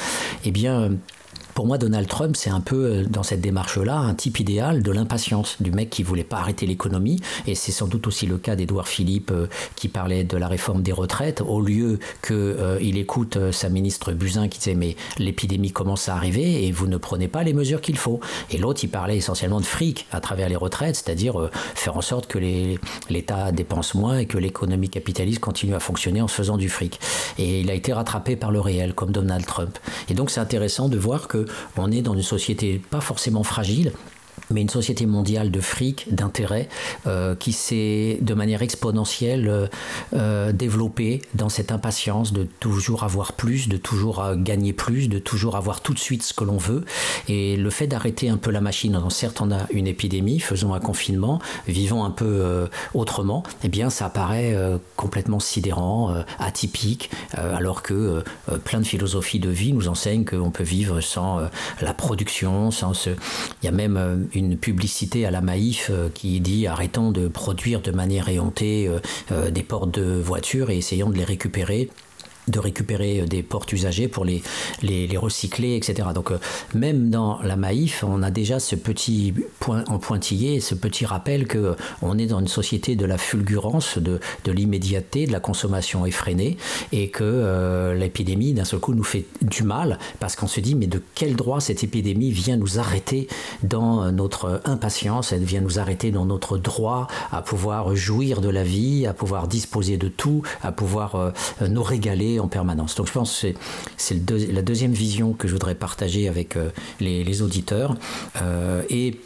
Eh 0.45 0.51
bien 0.51 0.93
pour 1.61 1.67
moi, 1.67 1.77
Donald 1.77 2.09
Trump, 2.09 2.37
c'est 2.37 2.49
un 2.49 2.63
peu 2.63 2.87
euh, 2.87 3.05
dans 3.05 3.23
cette 3.23 3.43
démarche-là 3.43 3.95
un 3.95 4.15
type 4.15 4.41
idéal 4.41 4.83
de 4.83 4.91
l'impatience, 4.91 5.57
du 5.61 5.73
mec 5.73 5.91
qui 5.91 6.03
voulait 6.03 6.25
pas 6.25 6.39
arrêter 6.39 6.65
l'économie. 6.65 7.21
Et 7.47 7.55
c'est 7.55 7.71
sans 7.71 7.87
doute 7.87 8.07
aussi 8.07 8.25
le 8.25 8.39
cas 8.39 8.57
d'Edouard 8.57 8.89
Philippe 8.89 9.31
euh, 9.31 9.47
qui 9.77 9.89
parlait 9.89 10.25
de 10.25 10.39
la 10.39 10.49
réforme 10.49 10.81
des 10.81 10.93
retraites. 10.93 11.43
Au 11.43 11.61
lieu 11.61 11.99
qu'il 12.27 12.35
euh, 12.35 12.79
écoute 12.81 13.37
sa 13.53 13.69
ministre 13.69 14.13
Buzyn 14.13 14.49
qui 14.49 14.59
disait 14.59 14.75
mais 14.75 14.97
l'épidémie 15.19 15.71
commence 15.71 16.09
à 16.09 16.15
arriver 16.15 16.67
et 16.67 16.73
vous 16.73 16.87
ne 16.87 16.97
prenez 16.97 17.29
pas 17.29 17.43
les 17.43 17.53
mesures 17.53 17.83
qu'il 17.83 17.99
faut. 17.99 18.21
Et 18.51 18.57
l'autre, 18.57 18.81
il 18.83 18.89
parlait 18.89 19.19
essentiellement 19.19 19.61
de 19.61 19.67
fric 19.67 20.07
à 20.13 20.23
travers 20.23 20.49
les 20.49 20.57
retraites, 20.57 20.97
c'est-à-dire 20.97 21.51
faire 21.75 21.95
en 21.95 22.01
sorte 22.01 22.27
que 22.27 22.39
l'État 22.39 23.53
dépense 23.53 23.95
moins 23.95 24.17
et 24.17 24.25
que 24.25 24.39
l'économie 24.39 24.89
capitaliste 24.89 25.41
continue 25.41 25.75
à 25.75 25.81
fonctionner 25.81 26.23
en 26.23 26.29
se 26.29 26.37
faisant 26.37 26.57
du 26.57 26.71
fric. 26.71 26.99
Et 27.37 27.61
il 27.61 27.71
a 27.71 27.75
été 27.75 27.93
rattrapé 27.93 28.35
par 28.35 28.51
le 28.51 28.61
réel, 28.61 28.95
comme 28.95 29.13
Donald 29.13 29.45
Trump. 29.45 29.79
Et 30.09 30.15
donc 30.15 30.31
c'est 30.31 30.41
intéressant 30.41 30.89
de 30.89 30.97
voir 30.97 31.29
que 31.29 31.50
on 31.77 31.91
est 31.91 32.03
dans 32.03 32.15
une 32.15 32.23
société 32.23 32.81
pas 32.91 33.01
forcément 33.01 33.43
fragile, 33.43 33.93
mais 34.51 34.61
une 34.63 34.69
société 34.69 35.07
mondiale 35.07 35.51
de 35.51 35.61
fric, 35.61 36.13
d'intérêt, 36.13 36.69
euh, 37.07 37.35
qui 37.35 37.53
s'est 37.53 38.19
de 38.21 38.35
manière 38.35 38.63
exponentielle 38.63 39.49
euh, 39.49 39.67
euh, 40.15 40.53
développée 40.53 41.23
dans 41.35 41.49
cette 41.49 41.73
impatience 41.73 42.33
de 42.33 42.47
toujours 42.61 43.05
avoir 43.05 43.33
plus, 43.33 43.69
de 43.69 43.77
toujours 43.77 44.25
gagner 44.37 44.73
plus, 44.73 45.09
de 45.09 45.19
toujours 45.19 45.57
avoir 45.57 45.81
tout 45.81 45.95
de 45.95 45.99
suite 45.99 46.23
ce 46.23 46.35
que 46.35 46.45
l'on 46.45 46.57
veut. 46.57 46.85
Et 47.29 47.57
le 47.57 47.71
fait 47.71 47.87
d'arrêter 47.87 48.29
un 48.29 48.37
peu 48.37 48.51
la 48.51 48.61
machine, 48.61 48.99
certes 49.11 49.41
on 49.41 49.51
a 49.51 49.67
une 49.71 49.87
épidémie, 49.87 50.41
faisons 50.41 50.75
un 50.75 50.81
confinement, 50.81 51.41
vivons 51.67 52.05
un 52.05 52.11
peu 52.11 52.69
autrement, 52.95 53.43
eh 53.65 53.69
bien 53.69 53.91
ça 53.91 54.07
apparaît 54.07 54.55
complètement 54.97 55.41
sidérant, 55.41 56.15
atypique, 56.39 57.11
alors 57.33 57.83
que 57.83 58.23
plein 58.65 58.81
de 58.81 58.87
philosophies 58.87 59.41
de 59.41 59.51
vie 59.51 59.73
nous 59.73 59.89
enseignent 59.89 60.25
qu'on 60.25 60.51
peut 60.51 60.65
vivre 60.65 61.01
sans 61.01 61.41
la 61.81 61.95
production, 61.95 62.71
sans 62.71 62.95
ce... 62.95 63.11
Il 63.63 63.67
y 63.67 63.69
a 63.69 63.73
même 63.73 64.29
une 64.35 64.57
publicité 64.57 65.27
à 65.27 65.31
la 65.31 65.41
Maïf 65.41 65.91
euh, 65.91 66.09
qui 66.13 66.41
dit 66.41 66.67
arrêtons 66.67 67.11
de 67.11 67.29
produire 67.29 67.81
de 67.81 67.91
manière 67.91 68.29
éhontée 68.29 68.89
euh, 68.89 68.99
euh, 69.33 69.51
des 69.51 69.63
portes 69.63 69.93
de 69.93 70.21
voitures 70.21 70.71
et 70.71 70.79
essayons 70.79 71.11
de 71.11 71.17
les 71.17 71.25
récupérer 71.25 71.89
de 72.51 72.59
récupérer 72.59 73.23
des 73.23 73.43
portes 73.43 73.73
usagées 73.73 74.09
pour 74.09 74.25
les, 74.25 74.43
les, 74.83 75.17
recycler, 75.17 75.77
etc. 75.77 76.09
Donc 76.15 76.33
même 76.75 77.11
dans 77.11 77.41
la 77.43 77.57
Maïf, 77.57 78.05
on 78.07 78.23
a 78.23 78.31
déjà 78.31 78.59
ce 78.59 78.75
petit 78.77 79.35
point 79.59 79.85
en 79.89 79.99
pointillé, 79.99 80.61
ce 80.61 80.75
petit 80.75 81.05
rappel 81.05 81.47
que 81.47 81.77
on 82.01 82.17
est 82.19 82.27
dans 82.27 82.41
une 82.41 82.49
société 82.49 82.97
de 82.97 83.05
la 83.05 83.19
fulgurance, 83.19 83.99
de, 83.99 84.21
de 84.45 84.53
l'immédiateté, 84.53 85.27
de 85.27 85.33
la 85.33 85.41
consommation 85.41 86.07
effrénée, 86.07 86.57
et 86.93 87.09
que 87.09 87.95
l'épidémie 87.97 88.53
d'un 88.53 88.65
seul 88.65 88.81
coup 88.81 88.95
nous 88.95 89.05
fait 89.05 89.27
du 89.43 89.63
mal 89.63 89.99
parce 90.19 90.37
qu'on 90.37 90.47
se 90.47 90.61
dit 90.61 90.75
mais 90.75 90.87
de 90.87 91.03
quel 91.15 91.37
droit 91.37 91.61
cette 91.61 91.85
épidémie 91.85 92.31
vient 92.31 92.57
nous 92.57 92.79
arrêter 92.79 93.29
dans 93.63 94.11
notre 94.11 94.61
impatience, 94.65 95.33
elle 95.33 95.45
vient 95.45 95.61
nous 95.61 95.79
arrêter 95.79 96.11
dans 96.11 96.25
notre 96.25 96.59
droit 96.59 97.09
à 97.31 97.43
pouvoir 97.43 97.95
jouir 97.95 98.41
de 98.41 98.49
la 98.49 98.65
vie, 98.65 99.07
à 99.07 99.15
pouvoir 99.15 99.49
disposer 99.49 99.97
de 99.97 100.09
tout, 100.09 100.43
à 100.63 100.73
pouvoir 100.73 101.33
nous 101.69 101.83
régaler 101.83 102.40
en 102.41 102.49
permanence. 102.49 102.95
Donc 102.95 103.07
je 103.07 103.13
pense 103.13 103.41
que 103.41 103.49
c'est 103.97 104.31
la 104.53 104.63
deuxième 104.63 104.93
vision 104.93 105.33
que 105.33 105.49
je 105.49 105.53
voudrais 105.53 105.75
partager 105.75 106.29
avec 106.29 106.57
euh, 106.57 106.71
les, 107.01 107.43
auditeurs. 107.43 107.97
Euh, 108.43 108.83
et 108.91 109.21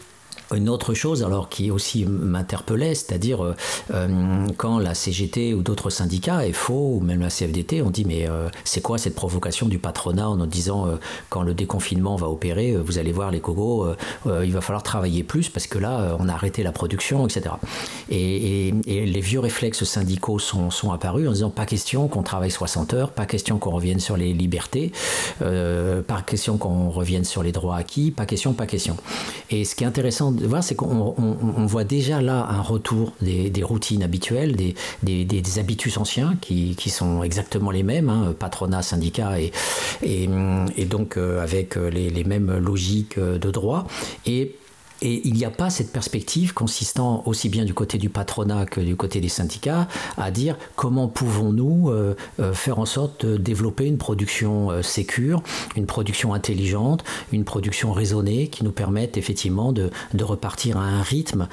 une 0.52 0.68
autre 0.68 0.94
chose, 0.94 1.22
alors 1.22 1.48
qui 1.48 1.70
aussi 1.70 2.04
m'interpellait, 2.04 2.94
c'est-à-dire 2.94 3.44
euh, 3.44 3.54
euh, 3.92 4.46
quand 4.56 4.78
la 4.78 4.94
CGT 4.94 5.54
ou 5.54 5.62
d'autres 5.62 5.90
syndicats, 5.90 6.40
FO 6.52 6.96
ou 6.96 7.00
même 7.00 7.20
la 7.20 7.30
CFDT, 7.30 7.82
ont 7.82 7.90
dit 7.90 8.04
mais 8.04 8.28
euh, 8.28 8.48
c'est 8.64 8.80
quoi 8.80 8.98
cette 8.98 9.14
provocation 9.14 9.68
du 9.68 9.78
patronat 9.78 10.28
en 10.28 10.36
nous 10.36 10.46
disant 10.46 10.86
quand 11.30 11.42
le 11.42 11.54
déconfinement 11.54 12.16
va 12.16 12.28
opérer, 12.28 12.76
vous 12.76 12.98
allez 12.98 13.12
voir 13.12 13.30
les 13.30 13.40
cogos, 13.40 13.88
il 14.26 14.52
va 14.52 14.60
falloir 14.60 14.82
travailler 14.82 15.22
plus 15.22 15.48
parce 15.48 15.66
que 15.66 15.78
là 15.78 16.16
on 16.18 16.28
a 16.28 16.32
arrêté 16.32 16.62
la 16.62 16.72
production, 16.72 17.26
etc. 17.26 17.54
Et, 18.10 18.72
les 18.86 19.20
vieux 19.20 19.40
réflexes 19.40 19.84
syndicaux 19.84 20.38
sont, 20.38 20.70
sont, 20.70 20.92
apparus 20.92 21.28
en 21.28 21.32
disant 21.32 21.50
pas 21.50 21.66
question 21.66 22.08
qu'on 22.08 22.22
travaille 22.22 22.50
60 22.50 22.94
heures, 22.94 23.10
pas 23.10 23.26
question 23.26 23.58
qu'on 23.58 23.70
revienne 23.70 24.00
sur 24.00 24.16
les 24.16 24.32
libertés, 24.32 24.92
pas 25.40 26.22
question 26.26 26.58
qu'on 26.58 26.90
revienne 26.90 27.24
sur 27.24 27.42
les 27.42 27.52
droits 27.52 27.76
acquis, 27.76 28.10
pas 28.10 28.26
question, 28.26 28.52
pas 28.52 28.66
question. 28.66 28.96
Et 29.50 29.64
ce 29.64 29.74
qui 29.74 29.84
est 29.84 29.86
intéressant 29.86 30.33
c'est 30.62 30.74
qu'on 30.74 31.66
voit 31.66 31.84
déjà 31.84 32.20
là 32.20 32.46
un 32.48 32.60
retour 32.60 33.12
des, 33.20 33.62
routines 33.62 34.02
habituelles, 34.02 34.56
des, 34.56 34.74
des, 35.02 35.58
habitus 35.58 35.96
anciens 35.98 36.36
qui, 36.40 36.74
sont 36.90 37.22
exactement 37.22 37.70
les 37.70 37.82
mêmes, 37.82 38.08
hein, 38.08 38.34
patronat, 38.38 38.82
syndicat, 38.82 39.40
et, 39.40 39.52
et, 40.02 40.84
donc 40.84 41.16
euh, 41.16 41.42
avec 41.42 41.76
les, 41.76 42.10
les, 42.10 42.24
mêmes 42.24 42.56
logiques 42.58 43.18
de 43.18 43.50
droit. 43.50 43.86
Et 44.26 44.54
et 45.04 45.20
il 45.28 45.34
n'y 45.34 45.44
a 45.44 45.50
pas 45.50 45.68
cette 45.68 45.92
perspective 45.92 46.54
consistant 46.54 47.22
aussi 47.26 47.50
bien 47.50 47.64
du 47.64 47.74
côté 47.74 47.98
du 47.98 48.08
patronat 48.08 48.64
que 48.64 48.80
du 48.80 48.96
côté 48.96 49.20
des 49.20 49.28
syndicats 49.28 49.86
à 50.16 50.30
dire 50.30 50.56
comment 50.76 51.08
pouvons-nous 51.08 51.90
euh, 51.90 52.16
euh, 52.40 52.54
faire 52.54 52.78
en 52.78 52.86
sorte 52.86 53.26
de 53.26 53.36
développer 53.36 53.84
une 53.84 53.98
production 53.98 54.70
euh, 54.70 54.82
sécure, 54.82 55.42
une 55.76 55.84
production 55.84 56.32
intelligente, 56.32 57.04
une 57.32 57.44
production 57.44 57.92
raisonnée 57.92 58.48
qui 58.48 58.64
nous 58.64 58.72
permette 58.72 59.18
effectivement 59.18 59.72
de, 59.72 59.90
de 60.14 60.24
repartir 60.24 60.78
à 60.78 60.84
un 60.84 61.02
rythme 61.02 61.48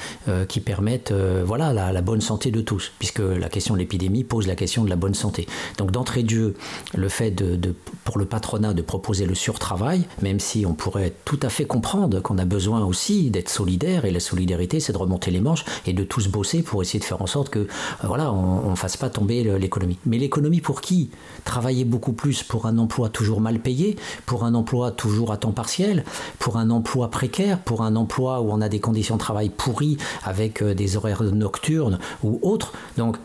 qui 0.48 0.62
permette 0.62 1.12
voilà, 1.12 1.74
la, 1.74 2.02
bonne 2.02 2.22
santé 2.22 2.52
de 2.52 2.62
tous, 2.62 2.92
puisque 3.00 3.20
la 3.20 3.50
question 3.50 3.74
de 3.74 3.80
l'épidémie 3.80 4.24
pose 4.24 4.48
la 4.48 4.56
question 4.56 4.84
de 4.84 4.90
la 4.90 4.96
bonne 4.96 5.14
santé. 5.14 5.46
Donc 5.78 5.92
d'entrée 5.92 6.24
de 6.24 6.30
jeu, 6.30 6.56
le 6.96 7.10
fait 7.10 7.32
de, 7.32 7.56
de, 7.56 7.76
pour 8.06 8.18
le 8.18 8.26
patronat 8.26 8.74
de 8.74 8.82
proposer 8.82 9.26
le 9.26 9.36
surtravail, 9.36 10.06
même 10.22 10.40
si 10.40 10.66
on 10.66 10.74
pourrait 10.74 11.14
tout 11.26 11.40
à 11.42 11.50
fait 11.50 11.66
comprendre 11.66 12.22
qu'on 12.22 12.38
a 12.38 12.46
besoin 12.46 12.86
aussi 12.86 13.30
d'être 13.30 13.41
solidaire 13.50 14.06
et 14.06 14.12
la 14.12 14.20
solidarité 14.20 14.80
c'est 14.80 14.94
de 14.94 14.98
remonter 14.98 15.32
les 15.32 15.42
manches 15.42 15.66
et 15.86 15.94
de 15.94 16.04
tous 16.04 16.28
bosser 16.28 16.62
pour 16.62 16.82
essayer 16.82 17.00
de 17.00 17.06
faire 17.06 17.22
en 17.22 17.28
sorte 17.28 17.50
que 17.50 17.60
euh, 17.60 17.68
voilà 18.04 18.32
on 18.32 18.72
ne 18.72 18.76
fasse 18.76 18.98
pas 18.98 19.10
tomber 19.10 19.44
l'économie. 19.60 19.98
Mais 20.06 20.18
l'économie 20.18 20.62
pour 20.62 20.82
qui? 20.82 21.10
Travailler 21.44 21.86
beaucoup 21.86 22.14
plus 22.14 22.44
pour 22.44 22.66
un 22.66 22.78
emploi 22.78 23.10
toujours 23.10 23.42
mal 23.42 23.60
payé, 23.60 23.96
pour 24.26 24.44
un 24.44 24.54
emploi 24.54 24.92
toujours 24.92 25.32
à 25.32 25.38
temps 25.38 25.52
partiel, 25.52 26.04
pour 26.40 26.58
un 26.58 26.70
emploi 26.70 27.10
précaire, 27.10 27.60
pour 27.60 27.82
un 27.82 27.96
emploi 27.96 28.42
où 28.42 28.52
on 28.52 28.62
a 28.62 28.70
des 28.70 28.80
conditions 28.80 29.16
de 29.16 29.20
travail 29.20 29.50
pourries 29.50 29.98
avec 30.24 30.62
euh, 30.62 30.74
des 30.74 30.98
horaires 30.98 31.24
nocturnes 31.24 32.00
ou 32.24 32.40
autres. 32.42 32.74
Donc 32.98 33.18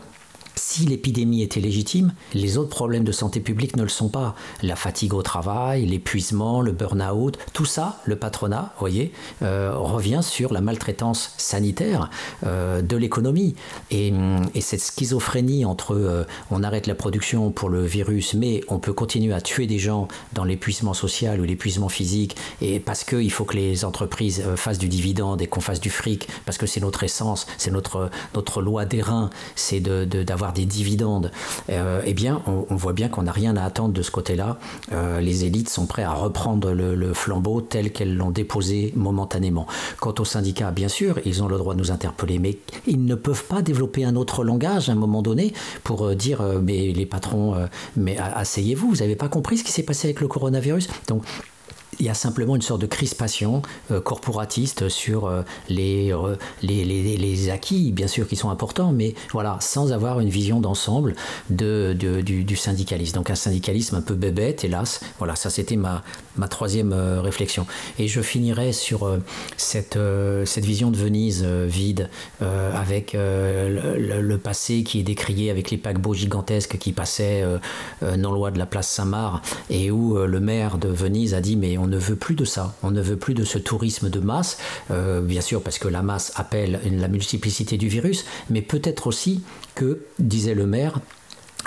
si 0.57 0.85
l'épidémie 0.85 1.41
était 1.41 1.59
légitime, 1.59 2.13
les 2.33 2.57
autres 2.57 2.69
problèmes 2.69 3.03
de 3.03 3.11
santé 3.11 3.39
publique 3.39 3.77
ne 3.77 3.83
le 3.83 3.89
sont 3.89 4.09
pas. 4.09 4.35
La 4.61 4.75
fatigue 4.75 5.13
au 5.13 5.21
travail, 5.21 5.85
l'épuisement, 5.85 6.61
le 6.61 6.71
burn-out, 6.71 7.37
tout 7.53 7.65
ça, 7.65 8.01
le 8.05 8.15
patronat, 8.15 8.73
voyez, 8.79 9.11
euh, 9.41 9.71
revient 9.75 10.21
sur 10.21 10.53
la 10.53 10.61
maltraitance 10.61 11.33
sanitaire 11.37 12.09
euh, 12.45 12.81
de 12.81 12.97
l'économie. 12.97 13.55
Et, 13.91 14.13
cette 14.67 14.81
schizophrénie 14.81 15.63
entre 15.63 15.95
euh, 15.95 16.25
on 16.51 16.61
arrête 16.61 16.87
la 16.87 16.95
production 16.95 17.51
pour 17.51 17.69
le 17.69 17.85
virus, 17.85 18.33
mais 18.33 18.61
on 18.67 18.79
peut 18.79 18.91
continuer 18.91 19.33
à 19.33 19.39
tuer 19.39 19.65
des 19.65 19.79
gens 19.79 20.09
dans 20.33 20.43
l'épuisement 20.43 20.93
social 20.93 21.39
ou 21.39 21.45
l'épuisement 21.45 21.87
physique, 21.87 22.35
et 22.61 22.81
parce 22.81 23.05
qu'il 23.05 23.31
faut 23.31 23.45
que 23.45 23.55
les 23.55 23.85
entreprises 23.85 24.43
fassent 24.57 24.77
du 24.77 24.89
dividende 24.89 25.41
et 25.41 25.47
qu'on 25.47 25.61
fasse 25.61 25.79
du 25.79 25.89
fric, 25.89 26.27
parce 26.45 26.57
que 26.57 26.65
c'est 26.65 26.81
notre 26.81 27.03
essence, 27.03 27.47
c'est 27.57 27.71
notre, 27.71 28.09
notre 28.35 28.61
loi 28.61 28.83
des 28.83 29.01
reins, 29.01 29.29
c'est 29.55 29.79
d'avoir 29.79 30.46
des 30.53 30.65
dividendes, 30.65 31.31
euh, 31.69 32.01
eh 32.05 32.13
bien, 32.13 32.41
on, 32.47 32.75
voit 32.75 32.93
bien 32.93 33.09
qu'on 33.09 33.23
n'a 33.23 33.31
rien 33.31 33.55
à 33.57 33.63
attendre 33.63 33.93
de 33.93 34.01
ce 34.01 34.11
côté-là. 34.11 34.57
Euh, 34.91 35.19
les 35.19 35.45
élites 35.45 35.69
sont 35.69 35.85
prêts 35.85 36.03
à 36.03 36.13
reprendre 36.13 36.71
le, 36.71 37.13
flambeau 37.13 37.61
tel 37.61 37.91
qu'elles 37.91 38.15
l'ont 38.15 38.31
déposé 38.31 38.93
momentanément. 38.95 39.65
Quant 39.99 40.13
aux 40.19 40.25
syndicats, 40.25 40.71
bien 40.71 40.87
sûr, 40.87 41.19
ils 41.25 41.41
ont 41.41 41.47
le 41.47 41.57
droit 41.57 41.73
de 41.73 41.79
nous 41.79 41.91
interpeller, 41.91 42.37
mais 42.37 42.59
ils 42.85 43.03
ne 43.03 43.15
peuvent 43.15 43.45
pas 43.45 43.61
développer 43.61 44.03
un 44.03 44.15
autre 44.15 44.43
langage 44.43 44.89
à 44.89 44.91
un 44.91 44.95
moment 44.95 45.21
donné 45.21 45.53
pour 45.83 46.05
euh, 46.05 46.15
dire, 46.15 46.41
mais 46.61 46.91
les 46.91 47.05
patrons, 47.05 47.55
mais 47.95 48.17
asseyez-vous, 48.17 48.89
vous 48.89 48.95
n'avez 48.97 49.15
pas 49.15 49.29
compris 49.29 49.57
ce 49.57 49.63
qui 49.63 49.71
s'est 49.71 49.83
passé 49.83 50.07
avec 50.07 50.21
le 50.21 50.27
coronavirus? 50.27 50.87
Donc, 51.07 51.23
il 51.99 52.05
y 52.05 52.09
a 52.09 52.13
simplement 52.13 52.55
une 52.55 52.61
sorte 52.61 52.81
de 52.81 52.85
crispation 52.85 53.61
euh, 53.91 54.01
corporatiste 54.01 54.89
sur 54.89 55.25
euh, 55.25 55.41
les, 55.69 56.13
les, 56.61 56.83
les, 56.83 57.49
acquis, 57.49 57.91
bien 57.91 58.07
sûr, 58.07 58.27
qui 58.27 58.35
sont 58.35 58.49
importants, 58.49 58.91
mais 58.91 59.15
voilà, 59.31 59.57
sans 59.61 59.91
avoir 59.91 60.19
une 60.19 60.29
vision 60.29 60.59
d'ensemble 60.59 61.15
de, 61.49 61.93
du, 61.93 62.55
syndicalisme. 62.55 63.15
Donc 63.15 63.29
un 63.29 63.35
syndicalisme 63.35 63.95
un 63.95 64.01
peu 64.01 64.15
bébête, 64.15 64.63
hélas. 64.63 65.01
Voilà, 65.17 65.35
ça 65.35 65.49
c'était 65.49 65.75
ma, 65.75 66.03
ma 66.35 66.47
troisième 66.47 66.93
euh, 66.93 67.21
réflexion. 67.21 67.65
Et 67.99 68.07
je 68.07 68.21
finirai 68.21 68.73
sur 68.73 69.17
cette, 69.55 69.97
cette 70.45 70.65
vision 70.65 70.91
de 70.91 70.97
Venise 70.97 71.43
vide, 71.43 72.09
avec 72.39 73.13
le, 73.13 74.21
le, 74.21 74.37
passé 74.37 74.83
qui 74.83 74.99
est 74.99 75.03
décrié, 75.03 75.49
avec 75.49 75.71
les 75.71 75.77
paquebots 75.77 76.13
gigantesques 76.13 76.77
qui 76.77 76.91
passaient 76.91 77.43
non 78.17 78.31
loin 78.31 78.51
de 78.51 78.59
la 78.59 78.65
place 78.65 78.89
Saint-Marc, 78.89 79.45
et 79.69 79.91
où 79.91 80.17
le 80.17 80.39
maire 80.39 80.77
de 80.77 80.87
Venise 80.87 81.33
a 81.33 81.41
dit, 81.41 81.55
mais 81.55 81.77
on 81.77 81.86
on 81.87 81.89
ne 81.89 81.97
veut 81.97 82.17
plus 82.17 82.35
de 82.35 82.43
ça. 82.43 82.75
On 82.83 82.91
ne 82.91 83.01
veut 83.01 83.15
plus 83.15 83.33
de 83.33 83.45
ce 83.45 83.57
tourisme 83.57 84.09
de 84.09 84.19
masse, 84.19 84.57
euh, 84.91 85.21
bien 85.21 85.39
sûr 85.39 85.61
parce 85.61 85.79
que 85.79 85.87
la 85.87 86.01
masse 86.01 86.33
appelle 86.35 86.81
la 86.83 87.07
multiplicité 87.07 87.77
du 87.77 87.87
virus, 87.87 88.25
mais 88.49 88.61
peut-être 88.61 89.07
aussi 89.07 89.41
que, 89.73 90.01
disait 90.19 90.53
le 90.53 90.65
maire, 90.65 90.99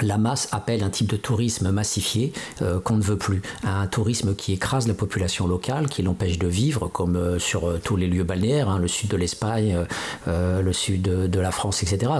la 0.02 0.18
masse 0.18 0.48
appelle 0.52 0.84
un 0.84 0.90
type 0.90 1.08
de 1.08 1.16
tourisme 1.16 1.70
massifié 1.70 2.34
euh, 2.60 2.80
qu'on 2.80 2.96
ne 2.96 3.02
veut 3.02 3.16
plus. 3.16 3.40
Un 3.64 3.86
tourisme 3.86 4.34
qui 4.34 4.52
écrase 4.52 4.86
la 4.86 4.94
population 4.94 5.46
locale, 5.46 5.88
qui 5.88 6.02
l'empêche 6.02 6.38
de 6.38 6.46
vivre, 6.46 6.88
comme 6.88 7.16
euh, 7.16 7.38
sur 7.38 7.80
tous 7.80 7.96
les 7.96 8.06
lieux 8.06 8.24
balnéaires, 8.24 8.68
hein, 8.68 8.78
le 8.78 8.88
sud 8.88 9.08
de 9.08 9.16
l'Espagne, 9.16 9.86
le 10.26 10.72
sud 10.74 11.02
de, 11.02 11.40
la 11.40 11.50
France, 11.50 11.82
etc. 11.82 12.12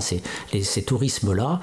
ces 0.62 0.82
tourismes-là 0.82 1.60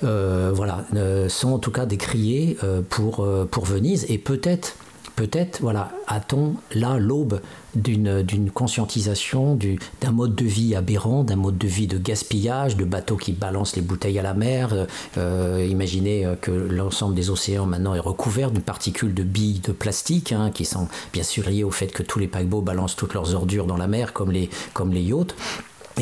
voilà, 0.00 0.86
sont 1.28 1.52
en 1.52 1.58
tout 1.58 1.72
cas 1.72 1.86
décriés 1.86 2.56
pour, 2.88 3.26
pour 3.50 3.64
Venise 3.64 4.06
et 4.08 4.18
peut-être 4.18 4.76
peut-être 5.16 5.60
voilà, 5.60 5.90
a-t-on 6.06 6.54
là 6.74 6.98
l'aube 6.98 7.40
d'une 7.74 8.50
conscientisation 8.50 9.58
d'un 10.00 10.10
mode 10.10 10.34
de 10.34 10.44
vie 10.44 10.74
aberrant, 10.74 11.24
d'un 11.24 11.36
mode 11.36 11.56
de 11.56 11.66
vie 11.66 11.86
de 11.86 11.96
gaspillage, 11.96 12.76
de 12.76 12.84
bateaux 12.84 13.16
qui 13.16 13.32
balancent 13.32 13.76
les 13.76 13.82
bouteilles 13.82 14.18
à 14.18 14.22
la 14.22 14.34
mer. 14.34 14.86
Euh, 15.16 15.66
imaginez 15.68 16.26
euh, 16.26 16.34
que 16.34 16.50
l'ensemble 16.50 17.14
des 17.14 17.30
océans 17.30 17.66
maintenant 17.66 17.94
est 17.94 18.00
recouvert 18.00 18.50
d'une 18.50 18.62
particule 18.62 19.14
de 19.14 19.22
billes 19.22 19.60
de 19.60 19.72
plastique 19.72 20.32
hein, 20.32 20.50
qui 20.52 20.64
sont 20.64 20.88
bien 21.12 21.22
sûr 21.22 21.48
liées 21.48 21.64
au 21.64 21.70
fait 21.70 21.88
que 21.88 22.02
tous 22.02 22.18
les 22.18 22.28
paquebots 22.28 22.60
balancent 22.60 22.96
toutes 22.96 23.14
leurs 23.14 23.34
ordures 23.34 23.66
dans 23.66 23.76
la 23.78 23.86
mer 23.86 24.12
comme 24.12 24.32
les, 24.32 24.50
comme 24.74 24.92
les 24.92 25.02
yachts 25.02 25.34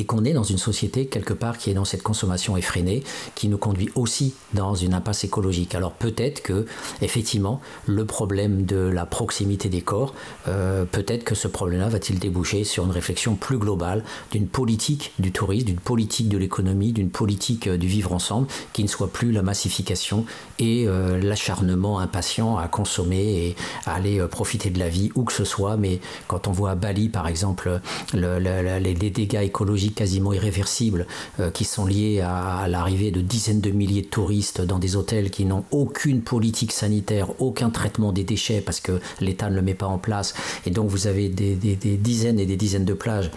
et 0.00 0.06
qu'on 0.06 0.24
est 0.24 0.32
dans 0.32 0.44
une 0.44 0.58
société 0.58 1.06
quelque 1.06 1.34
part 1.34 1.58
qui 1.58 1.70
est 1.70 1.74
dans 1.74 1.84
cette 1.84 2.02
consommation 2.02 2.56
effrénée, 2.56 3.02
qui 3.34 3.48
nous 3.48 3.58
conduit 3.58 3.90
aussi 3.94 4.32
dans 4.54 4.74
une 4.74 4.94
impasse 4.94 5.24
écologique. 5.24 5.74
Alors 5.74 5.92
peut-être 5.92 6.42
que 6.42 6.64
effectivement 7.02 7.60
le 7.86 8.06
problème 8.06 8.64
de 8.64 8.78
la 8.78 9.04
proximité 9.04 9.68
des 9.68 9.82
corps, 9.82 10.14
euh, 10.48 10.86
peut-être 10.86 11.22
que 11.24 11.34
ce 11.34 11.48
problème-là 11.48 11.90
va-t-il 11.90 12.18
déboucher 12.18 12.64
sur 12.64 12.86
une 12.86 12.92
réflexion 12.92 13.34
plus 13.34 13.58
globale 13.58 14.02
d'une 14.32 14.46
politique 14.46 15.12
du 15.18 15.32
tourisme, 15.32 15.66
d'une 15.66 15.80
politique 15.80 16.30
de 16.30 16.38
l'économie, 16.38 16.92
d'une 16.92 17.10
politique 17.10 17.66
euh, 17.66 17.76
du 17.76 17.86
vivre 17.86 18.14
ensemble, 18.14 18.46
qui 18.72 18.82
ne 18.82 18.88
soit 18.88 19.12
plus 19.12 19.32
la 19.32 19.42
massification 19.42 20.24
et 20.58 20.86
euh, 20.88 21.20
l'acharnement 21.20 21.98
impatient 21.98 22.56
à 22.56 22.68
consommer 22.68 23.48
et 23.48 23.56
à 23.84 23.96
aller 23.96 24.18
profiter 24.30 24.70
de 24.70 24.78
la 24.78 24.88
vie 24.88 25.10
où 25.14 25.24
que 25.24 25.32
ce 25.34 25.44
soit. 25.44 25.76
Mais 25.76 26.00
quand 26.26 26.48
on 26.48 26.52
voit 26.52 26.70
à 26.70 26.74
Bali 26.74 27.10
par 27.10 27.28
exemple 27.28 27.80
les 28.14 28.94
dégâts 28.94 29.42
écologiques 29.42 29.89
quasiment 29.92 30.32
irréversibles 30.32 31.06
euh, 31.38 31.50
qui 31.50 31.64
sont 31.64 31.84
liés 31.84 32.20
à, 32.20 32.66
l'arrivée 32.68 33.10
de 33.10 33.20
dizaines 33.20 33.60
de 33.60 33.70
milliers 33.70 34.02
de 34.02 34.08
touristes 34.08 34.60
dans 34.60 34.78
des 34.78 34.96
hôtels 34.96 35.30
qui 35.30 35.44
n'ont 35.44 35.64
aucune 35.70 36.22
politique 36.22 36.72
sanitaire, 36.72 37.40
aucun 37.40 37.70
traitement 37.70 38.12
des 38.12 38.24
déchets 38.24 38.60
parce 38.60 38.80
que 38.80 39.00
l'État 39.20 39.50
ne 39.50 39.56
le 39.56 39.62
met 39.62 39.74
pas 39.74 39.86
en 39.86 39.98
place. 39.98 40.34
Et 40.66 40.70
donc 40.70 40.88
vous 40.88 41.06
avez 41.06 41.28
des, 41.28 41.54
dizaines 41.56 42.38
et 42.38 42.46
des 42.46 42.56
dizaines 42.56 42.84
de 42.84 42.94
plages 42.94 43.30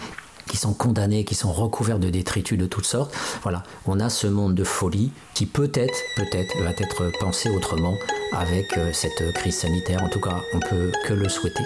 qui 0.48 0.56
sont 0.56 0.74
condamnées, 0.74 1.24
qui 1.24 1.34
sont 1.34 1.52
recouvertes 1.52 2.00
de 2.00 2.10
détritus 2.10 2.58
de 2.58 2.66
toutes 2.66 2.86
sortes. 2.86 3.14
Voilà, 3.42 3.62
on 3.86 3.98
a 4.00 4.10
ce 4.10 4.26
monde 4.26 4.54
de 4.54 4.64
folie 4.64 5.10
qui 5.32 5.46
peut-être, 5.46 5.98
peut-être, 6.16 6.56
va 6.62 6.70
être 6.70 7.10
pensé 7.18 7.48
autrement 7.48 7.94
avec 8.32 8.76
euh, 8.76 8.90
cette 8.92 9.32
crise 9.34 9.56
sanitaire. 9.56 10.02
En 10.02 10.08
tout 10.08 10.20
cas, 10.20 10.42
on 10.52 10.60
peut 10.60 10.92
que 11.06 11.14
le 11.14 11.28
souhaiter. 11.28 11.64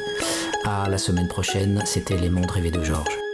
À 0.64 0.88
la 0.88 0.98
semaine 0.98 1.28
prochaine, 1.28 1.82
c'était 1.86 2.16
Les 2.16 2.30
Mondes 2.30 2.50
rêvés 2.50 2.70
de 2.70 2.82
Georges. 2.82 3.27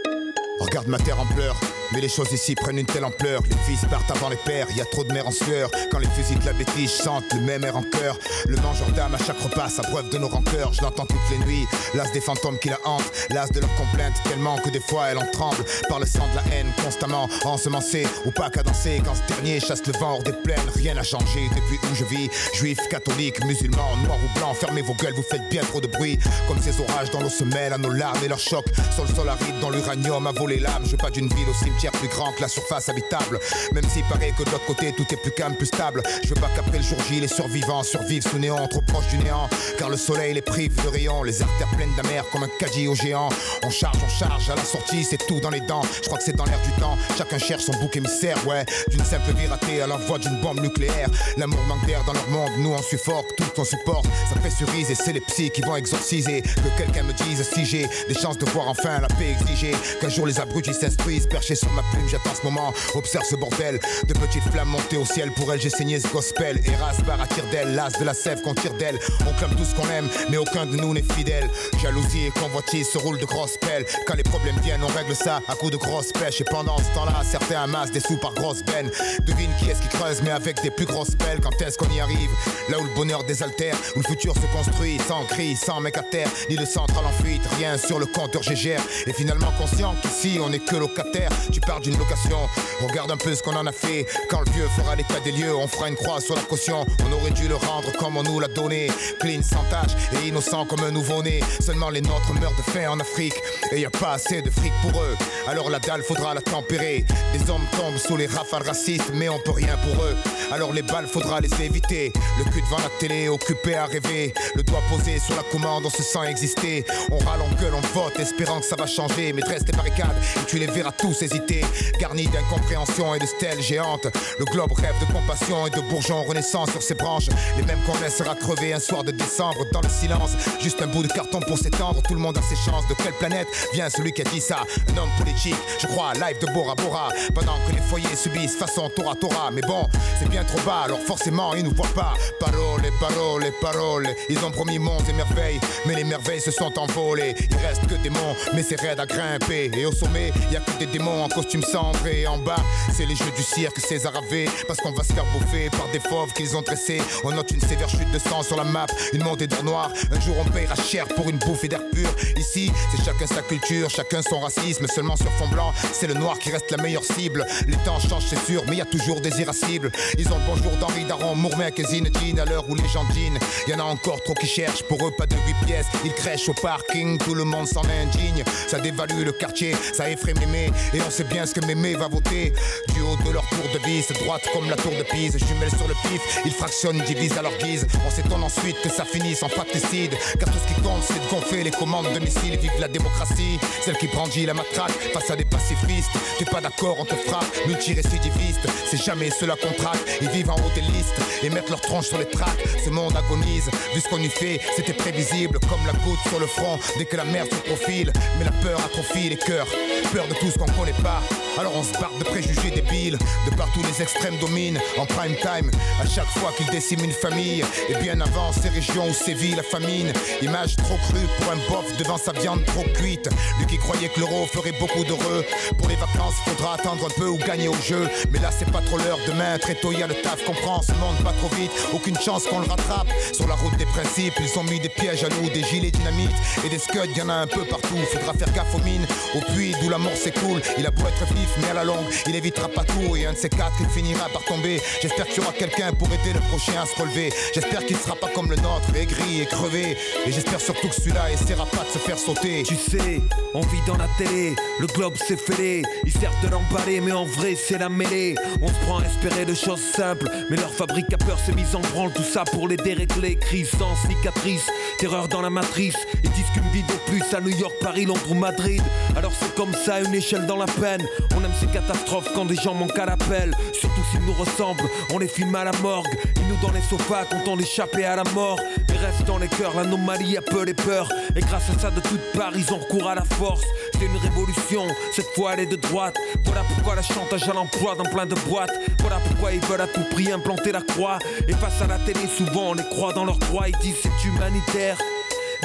Regarde 0.59 0.87
ma 0.87 0.97
terre 0.97 1.19
en 1.19 1.25
pleurs 1.25 1.59
mais 1.91 2.01
les 2.01 2.09
choses 2.09 2.31
ici 2.31 2.55
prennent 2.55 2.77
une 2.77 2.85
telle 2.85 3.05
ampleur. 3.05 3.41
Les 3.49 3.57
fils 3.65 3.85
partent 3.89 4.09
avant 4.11 4.29
les 4.29 4.37
pères, 4.37 4.67
y 4.75 4.81
a 4.81 4.85
trop 4.85 5.03
de 5.03 5.13
mères 5.13 5.27
en 5.27 5.31
sueur. 5.31 5.69
Quand 5.91 5.99
les 5.99 6.07
fusils 6.07 6.39
de 6.39 6.45
la 6.45 6.53
bêtise 6.53 6.91
chantent 7.03 7.31
le 7.33 7.41
même 7.41 7.63
air 7.63 7.77
en 7.77 7.83
cœur. 7.83 8.17
Le 8.47 8.57
mangeur 8.57 8.89
d'âme 8.89 9.15
à 9.15 9.17
chaque 9.17 9.39
repas 9.39 9.69
s'abreuve 9.69 10.09
de 10.09 10.17
nos 10.17 10.27
rancœurs. 10.27 10.73
Je 10.73 10.81
l'entends 10.81 11.05
toutes 11.05 11.29
les 11.31 11.37
nuits, 11.45 11.65
l'as 11.93 12.09
des 12.11 12.21
fantômes 12.21 12.57
qui 12.59 12.69
la 12.69 12.79
hantent. 12.85 13.11
L'as 13.29 13.47
de 13.49 13.59
leurs 13.59 13.75
complaintes 13.75 14.15
tellement 14.23 14.57
que 14.57 14.69
des 14.69 14.79
fois 14.79 15.07
elle 15.09 15.17
en 15.17 15.25
tremble. 15.31 15.63
Par 15.89 15.99
le 15.99 16.05
sang 16.05 16.27
de 16.31 16.35
la 16.35 16.55
haine 16.55 16.67
constamment 16.83 17.29
ensemencé 17.43 18.07
ou 18.25 18.31
pas 18.31 18.49
danser. 18.49 19.01
Quand 19.05 19.15
ce 19.15 19.33
dernier 19.33 19.59
chasse 19.59 19.85
le 19.85 19.93
vent 19.93 20.15
hors 20.15 20.23
des 20.23 20.33
plaines, 20.33 20.59
rien 20.75 20.95
n'a 20.95 21.03
changé 21.03 21.49
depuis 21.55 21.79
où 21.91 21.95
je 21.95 22.05
vis. 22.05 22.29
Juifs, 22.53 22.87
catholiques, 22.89 23.43
musulmans, 23.45 23.95
noirs 24.05 24.19
ou 24.23 24.39
blancs, 24.39 24.55
fermez 24.55 24.81
vos 24.81 24.93
gueules, 24.93 25.13
vous 25.13 25.23
faites 25.23 25.47
bien 25.49 25.61
trop 25.63 25.81
de 25.81 25.87
bruit. 25.87 26.19
Comme 26.47 26.61
ces 26.61 26.79
orages 26.81 27.11
dans 27.11 27.21
l'eau 27.21 27.29
se 27.29 27.43
mêlent 27.43 27.73
à 27.73 27.77
nos 27.77 27.91
larmes 27.91 28.23
et 28.23 28.27
leurs 28.27 28.39
chocs. 28.39 28.65
Le 29.07 29.15
sol 29.15 29.29
aride, 29.29 29.59
dans 29.61 29.69
l'uranium, 29.69 30.25
à 30.25 30.31
voler 30.45 30.59
l'âme. 30.59 30.83
Je 30.85 30.95
pas 30.95 31.09
d'une 31.09 31.27
ville 31.27 31.49
aussi 31.49 31.71
plus 31.99 32.07
grand 32.07 32.31
que 32.33 32.41
la 32.41 32.47
surface 32.47 32.89
habitable. 32.89 33.39
Même 33.73 33.87
s'il 33.89 34.03
paraît 34.03 34.31
que 34.37 34.43
de 34.43 34.51
l'autre 34.51 34.65
côté 34.65 34.93
tout 34.93 35.05
est 35.11 35.17
plus 35.17 35.31
calme, 35.31 35.55
plus 35.55 35.65
stable. 35.67 36.03
Je 36.23 36.29
veux 36.29 36.41
pas 36.41 36.49
qu'après 36.55 36.77
le 36.77 36.83
jour 36.83 36.97
J, 37.09 37.19
les 37.19 37.27
survivants 37.27 37.83
survivent 37.83 38.27
sous 38.27 38.37
néant, 38.37 38.67
trop 38.67 38.81
proche 38.81 39.07
du 39.07 39.17
néant. 39.17 39.49
Car 39.77 39.89
le 39.89 39.97
soleil 39.97 40.33
les 40.33 40.41
prive 40.41 40.75
de 40.83 40.87
rayons, 40.87 41.23
les 41.23 41.41
artères 41.41 41.69
pleines 41.75 41.93
d'amer 41.95 42.23
comme 42.31 42.43
un 42.43 42.49
caddie 42.59 42.87
au 42.87 42.95
géant. 42.95 43.29
On 43.63 43.69
charge, 43.69 43.97
on 44.05 44.09
charge, 44.09 44.49
à 44.49 44.55
la 44.55 44.63
sortie, 44.63 45.03
c'est 45.03 45.25
tout 45.27 45.39
dans 45.39 45.49
les 45.49 45.61
dents. 45.61 45.81
Je 46.01 46.07
crois 46.07 46.19
que 46.19 46.23
c'est 46.23 46.35
dans 46.35 46.45
l'air 46.45 46.61
du 46.61 46.71
temps. 46.81 46.97
Chacun 47.17 47.39
cherche 47.39 47.63
son 47.63 47.73
bouc 47.73 47.95
émissaire, 47.95 48.37
ouais. 48.47 48.65
D'une 48.89 49.03
simple 49.03 49.31
vie 49.33 49.47
ratée 49.47 49.81
à 49.81 49.87
la 49.87 49.97
voix 49.97 50.19
d'une 50.19 50.39
bombe 50.41 50.61
nucléaire. 50.61 51.09
L'amour 51.37 51.61
manque 51.67 51.85
dans 52.05 52.13
leur 52.13 52.29
monde, 52.29 52.51
nous 52.59 52.71
on 52.71 52.81
suffoque, 52.81 53.27
tout 53.37 53.43
on 53.57 53.63
supporte. 53.63 54.05
Ça 54.29 54.39
fait 54.41 54.49
cerise 54.49 54.89
et 54.91 54.95
c'est 54.95 55.13
les 55.13 55.21
psys 55.21 55.49
qui 55.51 55.61
vont 55.61 55.75
exorciser. 55.75 56.41
Que 56.41 56.77
quelqu'un 56.77 57.03
me 57.03 57.13
dise 57.13 57.47
si 57.53 57.65
j'ai 57.65 57.87
des 58.07 58.15
chances 58.15 58.37
de 58.37 58.45
voir 58.45 58.67
enfin 58.67 58.99
la 58.99 59.07
paix 59.07 59.35
exiger. 59.39 59.73
Qu'un 60.01 60.09
jour 60.09 60.25
les 60.25 60.34
abrutis 60.39 60.73
s'instruisent, 60.73 61.27
perchés 61.27 61.55
sur 61.55 61.71
ma 61.71 61.83
plume, 61.91 62.07
j'attends 62.09 62.35
ce 62.35 62.43
moment. 62.43 62.73
Observe 62.93 63.25
ce 63.25 63.35
bordel 63.35 63.79
de 64.07 64.13
petites 64.13 64.43
flammes 64.51 64.69
montées 64.69 64.97
au 64.97 65.05
ciel. 65.05 65.31
Pour 65.31 65.51
elle, 65.53 65.61
j'ai 65.61 65.69
saigné 65.69 65.99
ce 65.99 66.07
gospel. 66.07 66.61
Eras, 66.65 67.01
barre 67.05 67.21
à 67.21 67.27
tire 67.27 67.45
d'elle, 67.51 67.75
l'as 67.75 67.97
de 67.99 68.03
la 68.03 68.13
sève 68.13 68.41
qu'on 68.41 68.53
tire 68.53 68.73
d'elle. 68.73 68.99
On 69.27 69.33
clame 69.33 69.55
tout 69.55 69.65
ce 69.65 69.75
qu'on 69.75 69.89
aime, 69.89 70.07
mais 70.29 70.37
aucun 70.37 70.65
de 70.65 70.75
nous 70.75 70.93
n'est 70.93 71.03
fidèle. 71.03 71.49
Jalousie 71.81 72.25
et 72.27 72.31
convoitise 72.31 72.87
se 72.87 72.97
roulent 72.97 73.19
de 73.19 73.25
grosses 73.25 73.57
pelles. 73.57 73.85
Quand 74.07 74.15
les 74.15 74.23
problèmes 74.23 74.57
viennent, 74.63 74.83
on 74.83 74.95
règle 74.95 75.15
ça 75.15 75.41
à 75.47 75.55
coups 75.55 75.71
de 75.71 75.77
grosses 75.77 76.11
pêches. 76.11 76.41
Et 76.41 76.45
pendant 76.45 76.77
ce 76.77 76.93
temps-là, 76.95 77.21
certains 77.29 77.63
amassent 77.63 77.91
des 77.91 77.99
sous 77.99 78.17
par 78.17 78.33
grosses 78.33 78.63
peines. 78.63 78.89
Devine 79.25 79.51
qui 79.59 79.69
est-ce 79.69 79.81
qui 79.81 79.89
creuse, 79.89 80.21
mais 80.23 80.31
avec 80.31 80.61
des 80.61 80.71
plus 80.71 80.85
grosses 80.85 81.15
pelles. 81.15 81.39
Quand 81.41 81.61
est-ce 81.61 81.77
qu'on 81.77 81.91
y 81.91 81.99
arrive? 81.99 82.29
Là 82.69 82.79
où 82.79 82.83
le 82.83 82.93
bonheur 82.95 83.23
désaltère, 83.23 83.75
où 83.95 83.99
le 83.99 84.05
futur 84.05 84.33
se 84.35 84.55
construit 84.55 84.99
sans 85.07 85.23
cri, 85.25 85.55
sans 85.55 85.79
mec 85.79 85.97
à 85.97 86.03
terre, 86.03 86.29
ni 86.49 86.55
de 86.55 86.65
centrale 86.65 87.05
en 87.05 87.23
fuite, 87.23 87.41
rien 87.57 87.77
sur 87.77 87.99
le 87.99 88.05
compteur 88.05 88.41
GGR. 88.41 88.81
Et 89.07 89.13
finalement 89.13 89.51
conscient 89.57 89.95
qu'ici 90.01 90.24
on 90.39 90.51
est 90.51 90.59
que 90.59 90.75
locataire. 90.75 91.29
Tu 91.51 91.59
parles 91.59 91.81
d'une 91.81 91.97
location, 91.97 92.37
regarde 92.81 93.11
un 93.11 93.17
peu 93.17 93.35
ce 93.35 93.43
qu'on 93.43 93.55
en 93.55 93.65
a 93.67 93.71
fait. 93.71 94.05
Quand 94.29 94.41
le 94.41 94.51
vieux 94.51 94.67
fera 94.75 94.95
l'état 94.95 95.19
des 95.19 95.31
lieux, 95.31 95.55
on 95.55 95.67
fera 95.67 95.89
une 95.89 95.95
croix 95.95 96.19
sur 96.19 96.35
la 96.35 96.41
caution. 96.41 96.85
On 97.07 97.11
aurait 97.13 97.31
dû 97.31 97.47
le 97.47 97.55
rendre 97.55 97.91
comme 97.97 98.17
on 98.17 98.23
nous 98.23 98.39
l'a 98.39 98.47
donné. 98.47 98.87
Clean, 99.19 99.41
sans 99.43 99.63
tâche 99.69 99.91
et 100.13 100.27
innocent 100.27 100.65
comme 100.65 100.83
un 100.83 100.91
nouveau-né. 100.91 101.41
Seulement 101.59 101.89
les 101.89 102.01
nôtres 102.01 102.33
meurent 102.33 102.55
de 102.55 102.71
faim 102.71 102.89
en 102.89 102.99
Afrique. 102.99 103.35
Et 103.71 103.81
y 103.81 103.85
a 103.85 103.89
pas 103.89 104.13
assez 104.13 104.41
de 104.41 104.49
fric 104.49 104.73
pour 104.81 104.99
eux. 105.01 105.15
Alors 105.47 105.69
la 105.69 105.79
dalle 105.79 106.03
faudra 106.03 106.33
la 106.33 106.41
tempérer. 106.41 107.05
Des 107.33 107.49
hommes 107.49 107.67
tombent 107.77 107.97
sous 107.97 108.17
les 108.17 108.27
rafales 108.27 108.63
racistes, 108.63 109.11
mais 109.13 109.29
on 109.29 109.39
peut 109.39 109.51
rien 109.51 109.77
pour 109.77 110.03
eux. 110.03 110.15
Alors 110.51 110.73
les 110.73 110.81
balles 110.81 111.07
faudra 111.07 111.39
les 111.39 111.53
éviter. 111.61 112.11
Le 112.39 112.45
cul 112.45 112.61
devant 112.61 112.77
la 112.77 112.89
télé, 112.99 113.29
occupé 113.29 113.75
à 113.75 113.85
rêver. 113.85 114.33
Le 114.55 114.63
doigt 114.63 114.81
posé 114.89 115.19
sur 115.19 115.35
la 115.35 115.43
commande, 115.43 115.85
on 115.85 115.89
se 115.89 116.01
sent 116.03 116.25
exister. 116.27 116.83
On 117.11 117.17
râle, 117.17 117.41
on 117.41 117.61
gueule, 117.61 117.73
on 117.75 117.81
vote, 117.99 118.19
espérant 118.19 118.59
que 118.59 118.65
ça 118.65 118.75
va 118.75 118.87
changer. 118.87 119.33
Mais 119.33 119.41
dresse 119.41 119.65
tes 119.65 119.71
barricades 119.71 120.14
et 120.37 120.45
tu 120.47 120.57
les 120.57 120.67
verras 120.67 120.91
tous 120.91 121.21
hésiter. 121.21 121.63
Garnis 121.99 122.27
d'incompréhension 122.27 123.15
et 123.15 123.19
de 123.19 123.25
stèles 123.25 123.61
géantes. 123.61 124.07
Le 124.39 124.45
globe 124.45 124.73
rêve 124.73 124.95
de 124.99 125.11
compassion 125.11 125.67
et 125.67 125.69
de 125.69 125.81
bourgeons 125.81 126.23
renaissance 126.23 126.71
sur 126.71 126.81
ses 126.81 126.95
branches. 126.95 127.27
Les 127.57 127.63
mêmes 127.63 127.79
qu'on 127.85 127.99
laissera 127.99 128.35
crever 128.35 128.73
un 128.73 128.79
soir 128.79 129.03
de 129.03 129.11
décembre 129.11 129.65
dans 129.71 129.81
le 129.81 129.89
silence. 129.89 130.31
Juste 130.59 130.81
un 130.81 130.87
bout 130.87 131.03
de 131.03 131.07
carton 131.07 131.39
pour 131.41 131.57
s'étendre. 131.57 132.01
Tout 132.01 132.13
le 132.13 132.19
monde 132.19 132.37
a 132.37 132.41
ses 132.41 132.55
chances. 132.55 132.87
De 132.87 132.93
quelle 132.95 133.13
planète 133.13 133.47
vient 133.73 133.89
celui 133.89 134.11
qui 134.11 134.21
a 134.21 134.25
dit 134.25 134.41
ça? 134.41 134.63
Un 134.91 134.97
homme 134.97 135.09
politique, 135.17 135.55
je 135.79 135.87
crois, 135.87 136.13
live 136.13 136.39
de 136.39 136.47
Bora 136.53 136.75
Bora. 136.75 137.09
Pendant 137.33 137.57
que 137.67 137.73
les 137.73 137.81
foyers 137.81 138.15
subissent 138.15 138.55
façon 138.55 138.89
Tora 138.95 139.15
Tora. 139.15 139.51
Mais 139.51 139.61
bon, 139.61 139.87
c'est 140.19 140.29
bien 140.29 140.43
trop 140.43 140.59
bas, 140.61 140.83
alors 140.85 140.99
forcément 140.99 141.53
ils 141.55 141.63
nous 141.63 141.73
voient 141.73 141.87
pas. 141.95 142.13
Parole, 142.39 142.81
parole, 142.99 143.45
parole. 143.61 144.07
Ils 144.29 144.43
ont 144.43 144.51
promis 144.51 144.79
monts 144.79 145.03
et 145.09 145.13
merveilles, 145.13 145.59
mais 145.85 145.95
les 145.95 146.03
merveilles 146.03 146.41
se 146.41 146.51
sont 146.51 146.77
envolées. 146.79 147.35
Il 147.49 147.57
reste 147.57 147.85
que 147.87 147.95
des 147.95 148.09
monts, 148.09 148.35
mais 148.53 148.63
c'est 148.63 148.79
raide 148.79 148.99
à 148.99 149.05
grimper. 149.05 149.71
Et 149.73 149.85
au 149.85 149.91
sommet, 150.05 150.31
y 150.51 150.55
a 150.55 150.59
que 150.59 150.77
des 150.79 150.85
démons 150.85 151.23
en 151.23 151.29
costume 151.29 151.63
cendré. 151.63 152.21
Et 152.21 152.27
en 152.27 152.37
bas, 152.37 152.63
c'est 152.95 153.05
les 153.05 153.15
jeux 153.15 153.31
du 153.35 153.43
cirque 153.43 153.79
César 153.79 154.13
avait. 154.15 154.47
Parce 154.67 154.79
qu'on 154.79 154.91
va 154.91 155.03
se 155.03 155.13
faire 155.13 155.25
bouffer 155.33 155.69
par 155.69 155.87
des 155.91 155.99
fauves 155.99 156.33
qu'ils 156.33 156.55
ont 156.55 156.61
dressés. 156.61 157.01
On 157.23 157.31
note 157.31 157.51
une 157.51 157.61
sévère 157.61 157.89
chute 157.89 158.11
de 158.11 158.19
sang 158.19 158.43
sur 158.43 158.57
la 158.57 158.63
map, 158.63 158.85
une 159.13 159.23
montée 159.23 159.47
d'or 159.47 159.63
noir. 159.63 159.91
Un 160.11 160.19
jour 160.19 160.35
on 160.39 160.45
payera 160.49 160.75
cher 160.75 161.07
pour 161.09 161.29
une 161.29 161.37
bouffée 161.37 161.67
d'air 161.67 161.81
pur. 161.91 162.09
Ici, 162.37 162.71
c'est 162.91 163.03
chacun 163.03 163.27
sa 163.27 163.41
culture, 163.41 163.89
chacun 163.89 164.21
son 164.21 164.39
racisme. 164.39 164.87
Seulement 164.87 165.15
sur 165.15 165.31
fond 165.33 165.47
blanc, 165.47 165.73
c'est 165.93 166.07
le 166.07 166.13
noir 166.13 166.37
qui 166.39 166.51
reste 166.51 166.71
la 166.71 166.77
meilleure 166.77 167.03
cible. 167.03 167.45
Les 167.67 167.77
temps 167.77 167.99
changent, 167.99 168.27
c'est 168.29 168.45
sûr, 168.45 168.63
mais 168.67 168.77
y 168.77 168.81
a 168.81 168.85
toujours 168.85 169.21
des 169.21 169.41
irascibles. 169.41 169.91
Ils 170.17 170.27
ont 170.31 170.37
le 170.37 170.45
bonjour 170.45 170.71
d'Henri 170.77 171.05
Daron, 171.05 171.35
Mourmec 171.35 171.79
et 171.79 171.85
Zinedine 171.85 172.39
à 172.39 172.45
l'heure 172.45 172.65
où 172.69 172.75
les 172.75 172.87
gens 172.87 173.03
dînent. 173.13 173.39
Y 173.67 173.73
en 173.73 173.79
a 173.79 173.83
encore 173.83 174.21
trop 174.23 174.33
qui 174.33 174.47
cherchent, 174.47 174.83
pour 174.83 175.05
eux 175.07 175.11
pas 175.11 175.25
de 175.25 175.35
8 175.35 175.65
pièces. 175.65 175.87
Ils 176.03 176.13
crèchent 176.13 176.49
au 176.49 176.53
parking, 176.53 177.17
tout 177.17 177.35
le 177.35 177.43
monde 177.43 177.67
s'en 177.67 177.83
indigne. 177.83 178.43
Ça 178.67 178.79
dévalue 178.79 179.23
le 179.23 179.31
quartier, 179.31 179.75
Ça 179.95 180.09
effraie 180.09 180.33
mémé, 180.33 180.71
et 180.93 180.99
on 181.07 181.09
sait 181.09 181.23
bien 181.23 181.45
ce 181.45 181.53
que 181.53 181.65
mémé 181.65 181.95
va 181.95 182.09
voter. 182.09 182.51
Du 182.93 182.99
haut 182.99 183.15
de 183.25 183.31
leur 183.31 183.47
tour 183.47 183.63
de 183.73 183.79
vis, 183.87 184.11
droite 184.23 184.41
comme 184.51 184.69
la 184.69 184.75
tour 184.75 184.91
de 184.91 185.03
Pise. 185.03 185.37
Jumelle 185.37 185.69
sur 185.69 185.87
le 185.87 185.93
pif, 186.09 186.41
ils 186.43 186.51
fractionnent, 186.51 187.01
divisent 187.05 187.37
à 187.37 187.41
leur 187.41 187.57
guise. 187.59 187.87
On 188.05 188.11
s'étonne 188.11 188.43
ensuite 188.43 188.75
que 188.81 188.89
ça 188.89 189.05
finisse 189.05 189.41
en 189.41 189.47
fratricide. 189.47 190.13
Car 190.37 190.51
tout 190.51 190.59
ce 190.59 190.73
qui 190.73 190.81
compte, 190.81 191.01
c'est 191.01 191.13
de 191.13 191.29
gonfler 191.29 191.63
les 191.63 191.71
commandes 191.71 192.11
de 192.11 192.19
missiles. 192.19 192.57
Vive 192.57 192.77
la 192.79 192.89
démocratie, 192.89 193.57
celle 193.85 193.97
qui 193.97 194.07
brandit 194.07 194.45
la 194.45 194.53
matraque 194.53 194.91
face 195.13 195.31
à 195.31 195.37
des 195.37 195.45
pacifistes. 195.45 196.11
T'es 196.39 196.45
pas 196.45 196.59
d'accord, 196.59 196.97
on 196.99 197.05
te 197.05 197.15
frappe, 197.15 197.45
multirécidiviste. 197.65 198.67
C'est 198.89 199.01
jamais 199.01 199.29
cela 199.29 199.55
qu'on 199.55 199.81
traque. 199.81 200.03
Ils 200.21 200.29
vivent 200.29 200.49
en 200.49 200.55
haut 200.55 200.75
des 200.75 200.81
listes 200.81 201.21
et 201.41 201.49
mettent 201.49 201.69
leur 201.69 201.79
tronche 201.79 202.07
sur 202.07 202.17
les 202.17 202.29
tracks. 202.29 202.59
Ce 202.83 202.89
monde 202.89 203.15
agonise, 203.15 203.69
vu 203.93 204.01
ce 204.01 204.09
qu'on 204.09 204.21
y 204.21 204.29
fait, 204.29 204.59
c'était 204.75 204.93
prévisible. 204.93 205.57
Comme 205.69 205.85
la 205.87 205.93
goutte 206.03 206.19
sur 206.27 206.39
le 206.39 206.47
front 206.47 206.79
dès 206.97 207.05
que 207.05 207.15
la 207.15 207.23
merde 207.23 207.49
se 207.49 207.69
profile. 207.69 208.11
Mais 208.37 208.43
la 208.43 208.51
peur 208.51 208.79
atrophie 208.83 209.29
les 209.29 209.37
cœurs, 209.37 209.67
peur 210.13 210.27
de 210.27 210.33
tout 210.35 210.51
ce 210.51 210.57
qu'on 210.57 210.65
connaît 210.65 210.93
pas. 211.03 211.21
Alors 211.59 211.73
on 211.75 211.83
se 211.83 211.93
barre 211.93 212.11
de 212.19 212.23
préjugés 212.23 212.71
débiles, 212.71 213.17
de 213.49 213.55
partout 213.55 213.81
les 213.83 214.01
extrêmes 214.01 214.37
dominent 214.39 214.79
en 214.97 215.05
prime 215.05 215.35
time. 215.35 215.71
À 216.01 216.07
chaque 216.07 216.27
fois 216.27 216.51
qu'ils 216.57 216.69
déciment 216.69 217.05
une 217.05 217.11
famille, 217.11 217.63
et 217.89 217.95
bien 218.01 218.19
avant 218.19 218.51
ces 218.51 218.69
régions 218.69 219.07
où 219.07 219.13
sévit 219.13 219.55
la 219.55 219.63
famine. 219.63 220.11
Image 220.41 220.75
trop 220.77 220.97
crue 221.09 221.27
pour 221.37 221.51
un 221.51 221.57
bof 221.69 221.97
devant 221.97 222.17
sa 222.17 222.33
viande 222.33 222.63
trop 222.65 222.83
cuite. 222.93 223.29
Lui 223.59 223.65
qui 223.67 223.77
croyait 223.77 224.09
que 224.09 224.19
l'euro 224.19 224.45
ferait 224.47 224.73
beaucoup 224.79 225.03
d'heureux. 225.03 225.45
Pour 225.77 225.87
les 225.87 225.95
vacances, 225.95 226.35
faudra 226.45 226.75
attendre 226.75 227.05
un 227.05 227.19
peu 227.19 227.27
ou 227.27 227.37
gagner 227.37 227.67
au 227.67 227.75
jeu. 227.87 228.07
Mais 228.31 228.39
là 228.39 228.49
c'est 228.57 228.69
pas 228.71 228.81
trop 228.81 228.97
l'heure, 228.97 229.19
demain 229.27 229.57
très 229.57 229.75
tôt 229.75 229.91
y 229.91 230.03
a 230.03 230.07
le 230.07 230.15
taf. 230.15 230.43
Comprends 230.45 230.81
ce 230.81 230.91
monde 230.93 231.17
pas 231.23 231.33
trop 231.33 231.49
vite, 231.55 231.71
aucune 231.93 232.17
chance 232.19 232.45
qu'on 232.45 232.59
le 232.59 232.67
rattrape. 232.67 233.07
Sur 233.33 233.47
la 233.47 233.55
route 233.55 233.77
des 233.77 233.85
principes, 233.85 234.33
ils 234.39 234.59
ont 234.59 234.63
mis 234.63 234.79
des 234.79 234.89
pièges 234.89 235.23
à 235.23 235.29
nous, 235.29 235.49
des 235.49 235.63
gilets 235.63 235.91
dynamites 235.91 236.35
et 236.65 236.69
des 236.69 236.79
scuds, 236.79 237.15
y 237.15 237.21
en 237.21 237.29
a 237.29 237.33
un 237.33 237.47
peu 237.47 237.63
partout. 237.63 237.97
Faudra 238.11 238.33
faire 238.33 238.51
gaffe 238.53 238.75
aux 238.75 238.83
mines, 238.83 239.07
au 239.35 239.39
puits 239.51 239.64
d'où 239.81 239.89
la 239.89 239.97
mort 239.97 240.15
s'écoule. 240.15 240.61
Il 240.77 240.85
a 240.85 240.91
beau 240.91 241.07
être 241.07 241.33
vif, 241.33 241.49
mais 241.61 241.69
à 241.69 241.73
la 241.73 241.83
longue, 241.83 242.05
il 242.27 242.35
évitera 242.35 242.67
pas 242.69 242.83
tout. 242.83 243.15
Et 243.15 243.25
un 243.25 243.33
de 243.33 243.37
ces 243.37 243.49
quatre, 243.49 243.75
il 243.79 243.87
finira 243.87 244.29
par 244.29 244.43
tomber. 244.43 244.81
J'espère 245.01 245.25
qu'il 245.27 245.37
y 245.37 245.39
aura 245.39 245.53
quelqu'un 245.53 245.93
pour 245.93 246.07
aider 246.07 246.33
le 246.33 246.39
prochain 246.49 246.81
à 246.81 246.85
se 246.85 246.99
relever. 246.99 247.31
J'espère 247.53 247.85
qu'il 247.85 247.97
sera 247.97 248.15
pas 248.15 248.29
comme 248.29 248.49
le 248.49 248.57
nôtre, 248.57 248.95
aigri 248.95 249.41
et 249.41 249.45
crevé. 249.45 249.97
Et 250.25 250.31
j'espère 250.31 250.59
surtout 250.59 250.89
que 250.89 250.95
celui-là 250.95 251.31
essaiera 251.31 251.65
pas 251.65 251.83
de 251.83 251.91
se 251.91 251.99
faire 251.99 252.17
sauter. 252.17 252.63
Tu 252.63 252.75
sais, 252.75 253.21
on 253.53 253.61
vit 253.61 253.81
dans 253.87 253.97
la 253.97 254.07
télé, 254.17 254.55
le 254.79 254.87
globe 254.87 255.15
s'est 255.17 255.37
fêlé. 255.37 255.83
Ils 256.05 256.11
servent 256.11 256.41
de 256.43 256.49
l'emballer, 256.49 257.01
mais 257.01 257.11
en 257.11 257.25
vrai, 257.25 257.55
c'est 257.55 257.77
la 257.77 257.89
mêlée. 257.89 258.35
On 258.61 258.67
se 258.67 258.85
prend 258.85 258.99
à 258.99 259.05
espérer 259.05 259.45
de 259.45 259.53
choses 259.53 259.81
simples, 259.81 260.29
mais 260.49 260.57
leur 260.57 260.73
fabrique 260.73 261.11
à 261.13 261.17
peur 261.17 261.39
s'est 261.39 261.53
mise 261.53 261.75
en 261.75 261.81
branle. 261.81 262.11
Tout 262.13 262.23
ça 262.23 262.43
pour 262.43 262.67
les 262.67 262.77
dérégler. 262.77 263.37
Crise 263.37 263.69
sans 263.71 263.95
cicatrice, 264.07 264.67
terreur 264.99 265.27
dans 265.27 265.41
la 265.41 265.49
matrice. 265.49 265.97
Ils 266.23 266.31
disent 266.31 266.45
qu'une 266.53 266.69
vie 266.71 266.83
de 266.83 266.93
plus 267.09 267.23
à 267.33 267.41
New 267.41 267.55
York, 267.57 267.73
Paris, 267.81 268.05
Londres 268.05 268.29
ou 268.29 268.35
Madrid. 268.35 268.81
Alors 269.15 269.31
c'est 269.39 269.54
comme 269.55 269.73
ça, 269.73 270.01
une 270.01 270.13
échelle 270.13 270.45
dans 270.45 270.57
la 270.57 270.65
peine. 270.65 271.01
On 271.35 271.43
aime 271.43 271.51
ces 271.59 271.67
catastrophes 271.67 272.29
quand 272.33 272.45
des 272.45 272.55
gens 272.55 272.73
manquent 272.73 272.99
à 272.99 273.05
l'appel. 273.05 273.55
Surtout 273.73 274.01
s'ils 274.11 274.21
nous 274.21 274.33
ressemblent, 274.33 274.83
on 275.13 275.17
les 275.17 275.27
filme 275.27 275.55
à 275.55 275.63
la 275.63 275.71
morgue. 275.81 276.07
Ils 276.35 276.47
nous 276.47 276.57
dans 276.61 276.71
les 276.71 276.81
sofas, 276.81 277.25
content 277.25 277.55
d'échapper 277.55 278.05
à 278.05 278.15
la 278.15 278.23
mort. 278.33 278.59
Mais 278.89 278.97
reste 278.97 279.23
dans 279.25 279.37
les 279.37 279.47
cœurs, 279.47 279.75
l'anomalie 279.75 280.37
a 280.37 280.41
peu 280.41 280.63
les 280.63 280.73
peurs. 280.73 281.09
Et 281.35 281.39
grâce 281.39 281.69
à 281.69 281.79
ça, 281.79 281.91
de 281.91 281.99
toutes 282.01 282.31
parts, 282.33 282.53
ils 282.55 282.73
ont 282.73 282.79
recours 282.79 283.09
à 283.09 283.15
la 283.15 283.23
force. 283.23 283.61
C'est 283.93 284.05
une 284.05 284.17
révolution, 284.17 284.85
cette 285.13 285.33
fois 285.35 285.53
elle 285.53 285.61
est 285.61 285.65
de 285.65 285.77
droite. 285.77 286.15
Voilà 286.43 286.61
pourquoi 286.73 286.95
la 286.95 287.01
chantage 287.01 287.47
à 287.47 287.53
l'emploi 287.53 287.95
dans 287.95 288.09
plein 288.09 288.25
de 288.25 288.35
boîtes. 288.47 288.73
Voilà 288.99 289.17
pourquoi 289.25 289.53
ils 289.53 289.61
veulent 289.61 289.81
à 289.81 289.87
tout 289.87 290.03
prix 290.11 290.31
implanter 290.31 290.71
la 290.71 290.81
croix. 290.81 291.19
Et 291.47 291.53
face 291.53 291.81
à 291.81 291.87
la 291.87 291.97
télé, 291.99 292.27
souvent 292.27 292.71
on 292.71 292.73
les 292.73 292.87
croit 292.89 293.13
dans 293.13 293.25
leurs 293.25 293.39
droits. 293.39 293.69
Ils 293.69 293.77
disent 293.77 293.95
c'est 294.01 294.27
humanitaire. 294.27 294.97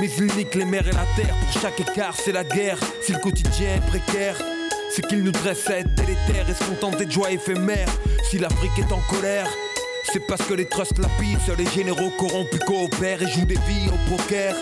Mais 0.01 0.09
ils 0.17 0.35
niquent 0.37 0.55
les 0.55 0.65
mers 0.65 0.87
et 0.89 0.93
la 0.93 1.07
terre. 1.15 1.35
Pour 1.37 1.61
chaque 1.61 1.79
écart, 1.81 2.15
c'est 2.17 2.33
la 2.33 2.45
guerre. 2.45 2.79
Si 3.03 3.13
le 3.13 3.19
quotidien 3.19 3.77
est 3.77 3.87
précaire, 3.87 4.37
c'est 4.91 5.07
qu'ils 5.07 5.23
nous 5.23 5.33
dressent 5.33 5.69
à 5.69 5.79
être 5.79 5.95
délétères 5.95 6.49
et 6.49 6.55
se 6.55 6.65
contenter 6.65 7.05
de 7.05 7.11
joie 7.11 7.31
éphémère. 7.31 7.89
Si 8.31 8.39
l'Afrique 8.39 8.79
est 8.79 8.93
en 8.93 9.01
colère, 9.11 9.49
c'est 10.13 10.27
parce 10.27 10.43
que 10.43 10.55
les 10.55 10.67
trusts 10.67 10.99
la 10.99 11.09
pissent, 11.21 11.55
les 11.57 11.67
généraux 11.67 12.11
corrompus 12.19 12.61
coopèrent 12.67 13.23
et 13.23 13.29
jouent 13.29 13.45
des 13.45 13.59
vies 13.67 13.89
au 13.89 14.17
poker. 14.17 14.55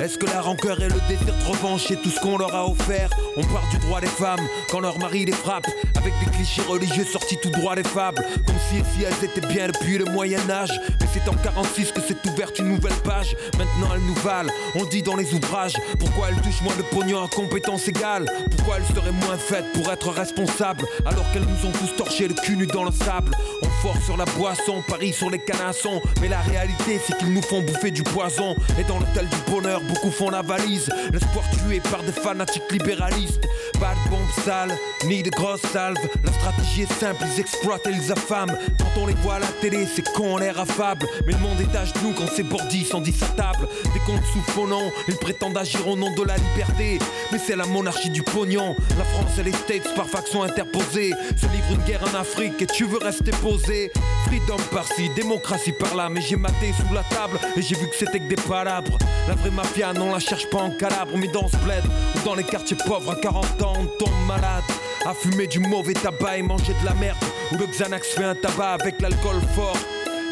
Est-ce 0.00 0.18
que 0.18 0.26
la 0.26 0.40
rancœur 0.40 0.80
et 0.80 0.88
le 0.88 1.00
désir 1.08 1.26
de 1.26 1.44
revanche 1.44 1.90
est 1.90 1.96
tout 2.02 2.08
ce 2.08 2.18
qu'on 2.18 2.38
leur 2.38 2.54
a 2.54 2.66
offert? 2.66 3.10
On 3.36 3.44
part 3.44 3.68
du 3.70 3.78
droit 3.78 4.00
des 4.00 4.06
femmes 4.06 4.40
quand 4.70 4.80
leur 4.80 4.98
mari 4.98 5.24
les 5.26 5.32
frappe 5.32 5.66
Avec 5.96 6.12
des 6.18 6.30
clichés 6.30 6.62
religieux 6.62 7.04
sortis 7.04 7.36
tout 7.42 7.50
droit 7.50 7.76
des 7.76 7.84
fables 7.84 8.24
Comme 8.46 8.56
si 8.68 8.78
et 8.78 8.84
si 8.94 9.04
elles 9.04 9.24
étaient 9.24 9.46
bien 9.46 9.68
depuis 9.68 9.98
le 9.98 10.06
Moyen-Âge 10.06 10.72
Mais 11.00 11.06
c'est 11.12 11.28
en 11.28 11.34
46 11.34 11.92
que 11.92 12.00
s'est 12.00 12.16
ouverte 12.26 12.58
une 12.58 12.68
nouvelle 12.68 12.96
page 13.04 13.36
Maintenant 13.58 13.88
elles 13.94 14.04
nous 14.06 14.14
valent, 14.14 14.52
on 14.74 14.84
dit 14.84 15.02
dans 15.02 15.16
les 15.16 15.32
ouvrages 15.34 15.74
Pourquoi 15.98 16.28
elles 16.28 16.40
touchent 16.42 16.62
moins 16.62 16.76
de 16.76 16.82
pognon 16.82 17.24
à 17.24 17.28
compétences 17.28 17.88
égales 17.88 18.26
Pourquoi 18.56 18.76
elles 18.78 18.96
seraient 18.96 19.12
moins 19.12 19.36
faites 19.36 19.72
pour 19.72 19.90
être 19.92 20.10
responsables 20.10 20.86
Alors 21.04 21.30
qu'elles 21.32 21.42
nous 21.42 21.68
ont 21.68 21.72
tous 21.72 21.96
torché 21.96 22.28
le 22.28 22.34
cul 22.34 22.56
nu 22.56 22.66
dans 22.66 22.84
le 22.84 22.92
sable 22.92 23.32
On 23.62 23.68
force 23.82 24.04
sur 24.04 24.16
la 24.16 24.24
boisson, 24.24 24.82
parie 24.86 25.12
sur 25.12 25.30
les 25.30 25.38
canassons 25.38 26.00
Mais 26.20 26.28
la 26.28 26.40
réalité 26.40 27.00
c'est 27.04 27.16
qu'ils 27.18 27.32
nous 27.32 27.42
font 27.42 27.62
bouffer 27.62 27.90
du 27.90 28.02
poison 28.02 28.56
Et 28.78 28.84
dans 28.84 28.98
l'hôtel 28.98 29.26
du 29.28 29.50
bonheur 29.50 29.80
beaucoup 29.82 30.10
font 30.10 30.30
la 30.30 30.42
valise. 30.42 30.88
L'espoir 31.12 31.44
tué 31.50 31.80
par 31.80 32.02
des 32.02 32.12
fanatiques 32.12 32.70
libéralistes. 32.70 33.46
Pas 33.80 33.94
de 34.04 34.10
bombes 34.10 34.44
sales, 34.44 34.76
ni 35.04 35.22
de 35.22 35.30
grosses 35.30 35.62
salves. 35.72 35.96
La 36.24 36.32
stratégie 36.32 36.82
est 36.82 36.92
simple, 36.92 37.24
ils 37.34 37.40
exploitent 37.40 37.86
et 37.86 37.90
ils 37.90 38.12
affament. 38.12 38.56
Quand 38.78 39.00
on 39.00 39.06
les 39.06 39.14
voit 39.14 39.34
à 39.34 39.38
la 39.40 39.46
télé, 39.60 39.86
c'est 39.86 40.06
con, 40.12 40.36
l'air 40.36 40.58
affable. 40.58 41.06
Mais 41.26 41.32
le 41.32 41.38
monde 41.38 41.60
est 41.60 41.76
à 41.76 41.84
genoux 41.84 42.14
quand 42.16 42.28
ces 42.28 42.42
bordis 42.42 42.84
sont 42.84 43.00
dits 43.00 43.14
à 43.22 43.26
table. 43.36 43.68
Des 43.94 44.00
comptes 44.00 44.22
nom, 44.68 44.90
ils 45.08 45.16
prétendent 45.16 45.56
agir 45.56 45.86
au 45.88 45.96
nom 45.96 46.12
de 46.14 46.22
la 46.22 46.36
liberté. 46.36 46.98
Mais 47.30 47.38
c'est 47.38 47.56
la 47.56 47.66
monarchie 47.66 48.10
du 48.10 48.22
pognon. 48.22 48.76
La 48.96 49.04
France 49.04 49.38
et 49.38 49.42
les 49.42 49.52
States 49.52 49.94
par 49.94 50.06
faction 50.06 50.42
interposée 50.42 51.12
se 51.36 51.46
livrent 51.46 51.72
une 51.72 51.84
guerre 51.84 52.02
en 52.12 52.18
Afrique 52.18 52.60
et 52.60 52.66
tu 52.66 52.84
veux 52.84 52.98
rester 52.98 53.32
posé. 53.42 53.90
Freedom 54.26 54.62
par-ci, 54.70 55.10
démocratie 55.16 55.72
par-là. 55.72 56.08
Mais 56.08 56.20
j'ai 56.20 56.36
maté 56.36 56.72
sous 56.76 56.94
la 56.94 57.02
table 57.02 57.38
et 57.56 57.62
j'ai 57.62 57.76
vu 57.76 57.88
que 57.88 57.96
c'était 57.96 58.20
que 58.20 58.28
des 58.28 58.36
palabres. 58.36 58.98
La 59.28 59.34
vraie 59.34 59.50
mafia, 59.50 59.92
non, 59.92 60.12
la 60.12 60.20
cherche 60.20 60.48
pas 60.48 60.58
en 60.58 60.70
calabre, 60.70 61.12
mais 61.16 61.28
dans 61.28 61.48
ce 61.48 61.56
bled 61.58 61.84
ou 62.16 62.24
dans 62.24 62.34
les 62.34 62.44
quartiers 62.44 62.76
pauvres 62.86 63.12
à 63.12 63.16
40 63.16 63.62
ans, 63.62 63.74
on 63.78 63.86
tombe 63.98 64.26
malade. 64.26 64.64
À 65.04 65.14
fumer 65.14 65.48
du 65.48 65.58
mauvais 65.58 65.94
tabac 65.94 66.38
et 66.38 66.42
manger 66.42 66.74
de 66.80 66.84
la 66.84 66.94
merde. 66.94 67.18
Où 67.50 67.56
le 67.56 67.66
Xanax 67.66 68.08
fait 68.14 68.24
un 68.24 68.36
tabac 68.36 68.74
avec 68.80 69.00
l'alcool 69.00 69.40
fort. 69.54 69.76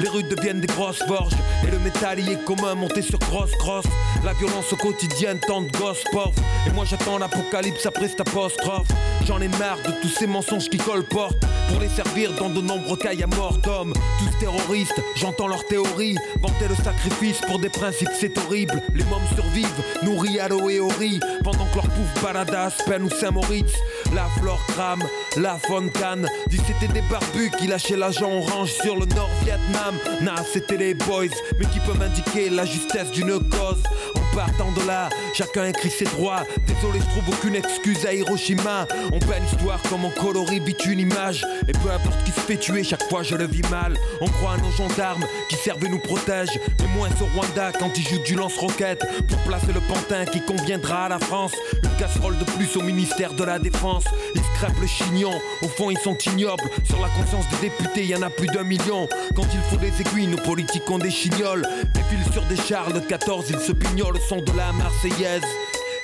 Les 0.01 0.09
rues 0.09 0.23
deviennent 0.23 0.61
des 0.61 0.67
grosses 0.69 1.03
forges. 1.03 1.35
Et 1.67 1.71
le 1.71 1.79
métal 1.81 2.21
y 2.21 2.33
est 2.33 2.45
commun 2.45 2.75
monté 2.75 3.03
sur 3.03 3.19
grosse 3.19 3.53
crosse. 3.57 3.85
La 4.25 4.33
violence 4.33 4.73
au 4.73 4.77
quotidien 4.77 5.37
tant 5.37 5.63
de 5.63 5.71
gosses 5.73 6.05
pauvres. 6.13 6.33
Et 6.67 6.71
moi 6.71 6.85
j'attends 6.85 7.19
l'apocalypse 7.19 7.85
après 7.85 8.09
cette 8.09 8.21
apostrophe. 8.21 8.87
J'en 9.27 9.41
ai 9.41 9.49
marre 9.49 9.79
de 9.85 9.93
tous 10.01 10.09
ces 10.09 10.27
mensonges 10.27 10.69
qui 10.69 10.79
colportent. 10.79 11.45
Pour 11.69 11.81
les 11.81 11.89
servir 11.89 12.33
dans 12.33 12.49
de 12.49 12.61
nombreux 12.61 12.97
cas 12.97 13.11
à 13.11 13.27
mort 13.27 13.59
d'hommes. 13.59 13.93
Tous 14.19 14.39
terroristes, 14.39 15.01
j'entends 15.17 15.47
leurs 15.47 15.67
théories 15.67 16.17
Vanter 16.41 16.69
le 16.69 16.75
sacrifice 16.75 17.41
pour 17.47 17.59
des 17.59 17.69
principes 17.69 18.09
c'est 18.19 18.37
horrible. 18.39 18.83
Les 18.95 19.05
mômes 19.05 19.27
survivent, 19.35 19.69
nourris 20.03 20.41
à 20.41 20.49
l'eau 20.49 20.71
et 20.71 20.81
au 20.81 20.89
riz. 20.89 21.21
Pendant 21.45 21.67
que 21.67 21.77
leur 21.77 21.89
pouf 21.89 22.23
balade 22.23 22.55
à 22.55 22.65
Aspen 22.65 23.03
ou 23.03 23.11
Saint-Maurice 23.11 23.77
La 24.15 24.25
flore 24.41 24.65
crame, 24.69 25.03
la 25.37 25.57
faune 25.59 25.91
canne 25.91 26.29
Dis 26.49 26.61
c'était 26.67 26.93
des 26.93 27.03
barbus 27.03 27.51
qui 27.59 27.69
lâchaient 27.69 27.97
l'agent 27.97 28.31
orange 28.33 28.73
sur 28.73 28.97
le 28.97 29.07
Nord-Vietnam 29.07 29.95
Nah, 30.23 30.43
c'était 30.53 30.77
les 30.77 30.95
boys, 30.95 31.27
mais 31.59 31.67
qui 31.67 31.81
peuvent 31.81 32.03
indiquer 32.03 32.51
la 32.51 32.65
justesse 32.65 33.11
d'une 33.13 33.39
cause. 33.39 33.83
En 34.17 34.37
partant 34.37 34.71
de 34.73 34.87
là, 34.87 35.09
chacun 35.35 35.67
écrit 35.67 35.91
ses 35.91 36.05
droits. 36.05 36.45
Désolé, 36.67 37.01
je 37.01 37.11
trouve 37.11 37.35
aucune 37.35 37.55
excuse 37.55 38.05
à 38.07 38.13
Hiroshima. 38.13 38.87
On 39.13 39.19
peint 39.19 39.39
l'histoire 39.41 39.81
comme 39.89 40.05
on 40.05 40.11
colorie 40.11 40.61
vite 40.61 40.85
une 40.87 41.01
image. 41.01 41.47
Et 41.69 41.73
peu 41.73 41.91
importe 41.91 42.23
qui 42.25 42.33
se 42.33 42.41
fait 42.41 42.57
tuer, 42.57 42.85
chaque 42.85 43.03
fois 43.09 43.23
je 43.23 43.35
le 43.35 43.47
vis 43.47 43.67
mal. 43.71 43.97
On 44.21 44.27
croit 44.27 44.53
à 44.53 44.57
nos 44.59 44.71
gendarmes 44.71 45.25
qui 45.49 45.57
servent 45.57 45.85
et 45.85 45.89
nous 45.89 45.99
protègent. 45.99 46.59
Mais 46.81 46.89
moins 46.89 47.09
au 47.21 47.27
Rwanda 47.37 47.73
quand 47.79 47.97
ils 47.97 48.07
jouent 48.07 48.23
du 48.23 48.35
lance-roquette. 48.35 49.05
Pour 49.29 49.39
placer 49.39 49.73
le 49.73 49.81
pantin 49.81 50.25
qui 50.27 50.41
conviendra 50.43 51.07
à 51.07 51.09
la 51.09 51.19
France. 51.19 51.53
Une 51.83 51.97
casserole 51.99 52.39
de 52.39 52.45
plus 52.45 52.77
au 52.77 52.83
ministère 52.83 53.33
de 53.33 53.45
la 53.45 53.59
Défense. 53.59 54.00
Ils 54.35 54.41
se 54.41 54.49
crêpent 54.55 54.81
le 54.81 54.87
chignon, 54.87 55.33
au 55.63 55.69
fond 55.69 55.91
ils 55.91 55.99
sont 55.99 56.17
ignobles. 56.17 56.63
Sur 56.85 57.01
la 57.01 57.09
conscience 57.09 57.45
des 57.51 57.69
députés, 57.69 58.05
y 58.07 58.15
en 58.17 58.23
a 58.23 58.31
plus 58.31 58.47
d'un 58.49 58.65
million. 58.65 59.09
Quand 59.35 59.47
il 59.53 59.61
faut 59.69 59.77
des 59.77 59.93
aiguilles, 60.01 60.27
nos 60.27 60.39
politiques 60.39 60.89
ont 60.91 60.99
des 60.99 61.11
chignoles. 61.11 61.67
Défilent 61.95 62.33
sur 62.33 62.43
des 62.45 62.57
chars 62.57 62.93
de 62.93 63.01
14, 63.01 63.47
ils 63.51 63.61
se 63.61 63.73
pignolent 63.73 64.17
au 64.17 64.29
son 64.29 64.41
de 64.41 64.53
la 64.57 64.73
Marseillaise. 64.73 65.43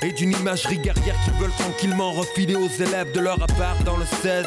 Et 0.02 0.12
d'une 0.12 0.32
imagerie 0.32 0.78
guerrière 0.78 1.16
qui 1.24 1.31
veulent 1.40 1.56
tranquillement 1.59 2.12
refiler 2.12 2.55
aux 2.55 2.68
élèves 2.68 3.12
de 3.12 3.20
leur 3.20 3.43
appart 3.43 3.82
dans 3.85 3.97
le 3.97 4.05
16. 4.23 4.47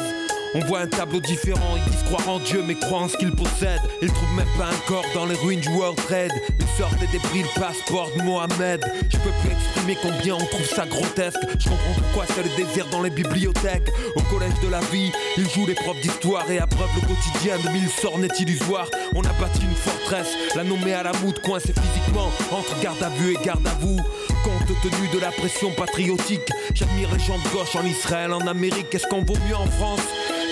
On 0.52 0.60
voit 0.60 0.80
un 0.80 0.88
tableau 0.88 1.20
différent, 1.20 1.76
ils 1.76 1.90
disent 1.92 2.02
croire 2.02 2.28
en 2.28 2.40
Dieu 2.40 2.64
mais 2.66 2.74
croient 2.74 3.02
en 3.02 3.08
ce 3.08 3.16
qu'ils 3.16 3.30
possèdent. 3.30 3.80
Ils 4.02 4.12
trouvent 4.12 4.34
même 4.34 4.48
pas 4.58 4.66
un 4.66 4.88
corps 4.88 5.04
dans 5.14 5.24
les 5.24 5.36
ruines 5.36 5.60
du 5.60 5.68
World 5.68 5.96
Trade. 5.96 6.32
Ils 6.58 6.66
sortent 6.76 6.98
des 6.98 7.06
débris, 7.06 7.42
le 7.42 7.60
passeport 7.60 8.10
de 8.16 8.22
Mohamed. 8.22 8.84
Je 9.08 9.16
peux 9.18 9.30
plus 9.42 9.52
exprimer 9.52 9.96
combien 10.02 10.34
on 10.34 10.46
trouve 10.46 10.66
ça 10.66 10.86
grotesque. 10.86 11.38
Je 11.56 11.68
comprends 11.68 11.94
pourquoi 11.96 12.24
c'est 12.34 12.42
le 12.42 12.48
désir 12.56 12.86
dans 12.90 13.00
les 13.00 13.10
bibliothèques. 13.10 13.90
Au 14.16 14.22
collège 14.22 14.58
de 14.60 14.68
la 14.68 14.80
vie, 14.92 15.12
ils 15.36 15.48
jouent 15.50 15.66
les 15.66 15.74
profs 15.74 16.00
d'histoire 16.00 16.50
et 16.50 16.58
abreuvent 16.58 16.96
le 16.96 17.02
quotidien 17.02 17.56
de 17.64 17.70
mille 17.70 17.88
sorts 17.88 18.18
net 18.18 18.40
illusoires. 18.40 18.90
On 19.14 19.22
a 19.22 19.32
bâti 19.34 19.62
une 19.62 19.76
forteresse, 19.76 20.34
la 20.56 20.64
nommée 20.64 20.94
à 20.94 21.04
la 21.04 21.12
moute, 21.22 21.40
coincée 21.42 21.72
physiquement 21.72 22.30
entre 22.50 22.80
garde 22.82 23.02
à 23.02 23.08
vue 23.10 23.34
et 23.34 23.44
garde 23.44 23.66
à 23.68 23.74
vous. 23.80 23.98
compte 24.42 24.80
tenu 24.82 25.08
de 25.12 25.20
la 25.20 25.30
pression 25.30 25.70
patriotique. 25.70 26.50
J'admire 26.74 27.10
les 27.12 27.20
gens 27.20 27.38
de 27.38 27.48
gauche 27.50 27.76
en 27.76 27.84
Israël, 27.84 28.32
en 28.32 28.46
Amérique. 28.48 28.92
Est-ce 28.92 29.06
qu'on 29.06 29.22
vaut 29.22 29.38
mieux 29.46 29.56
en 29.56 29.66
France 29.66 30.00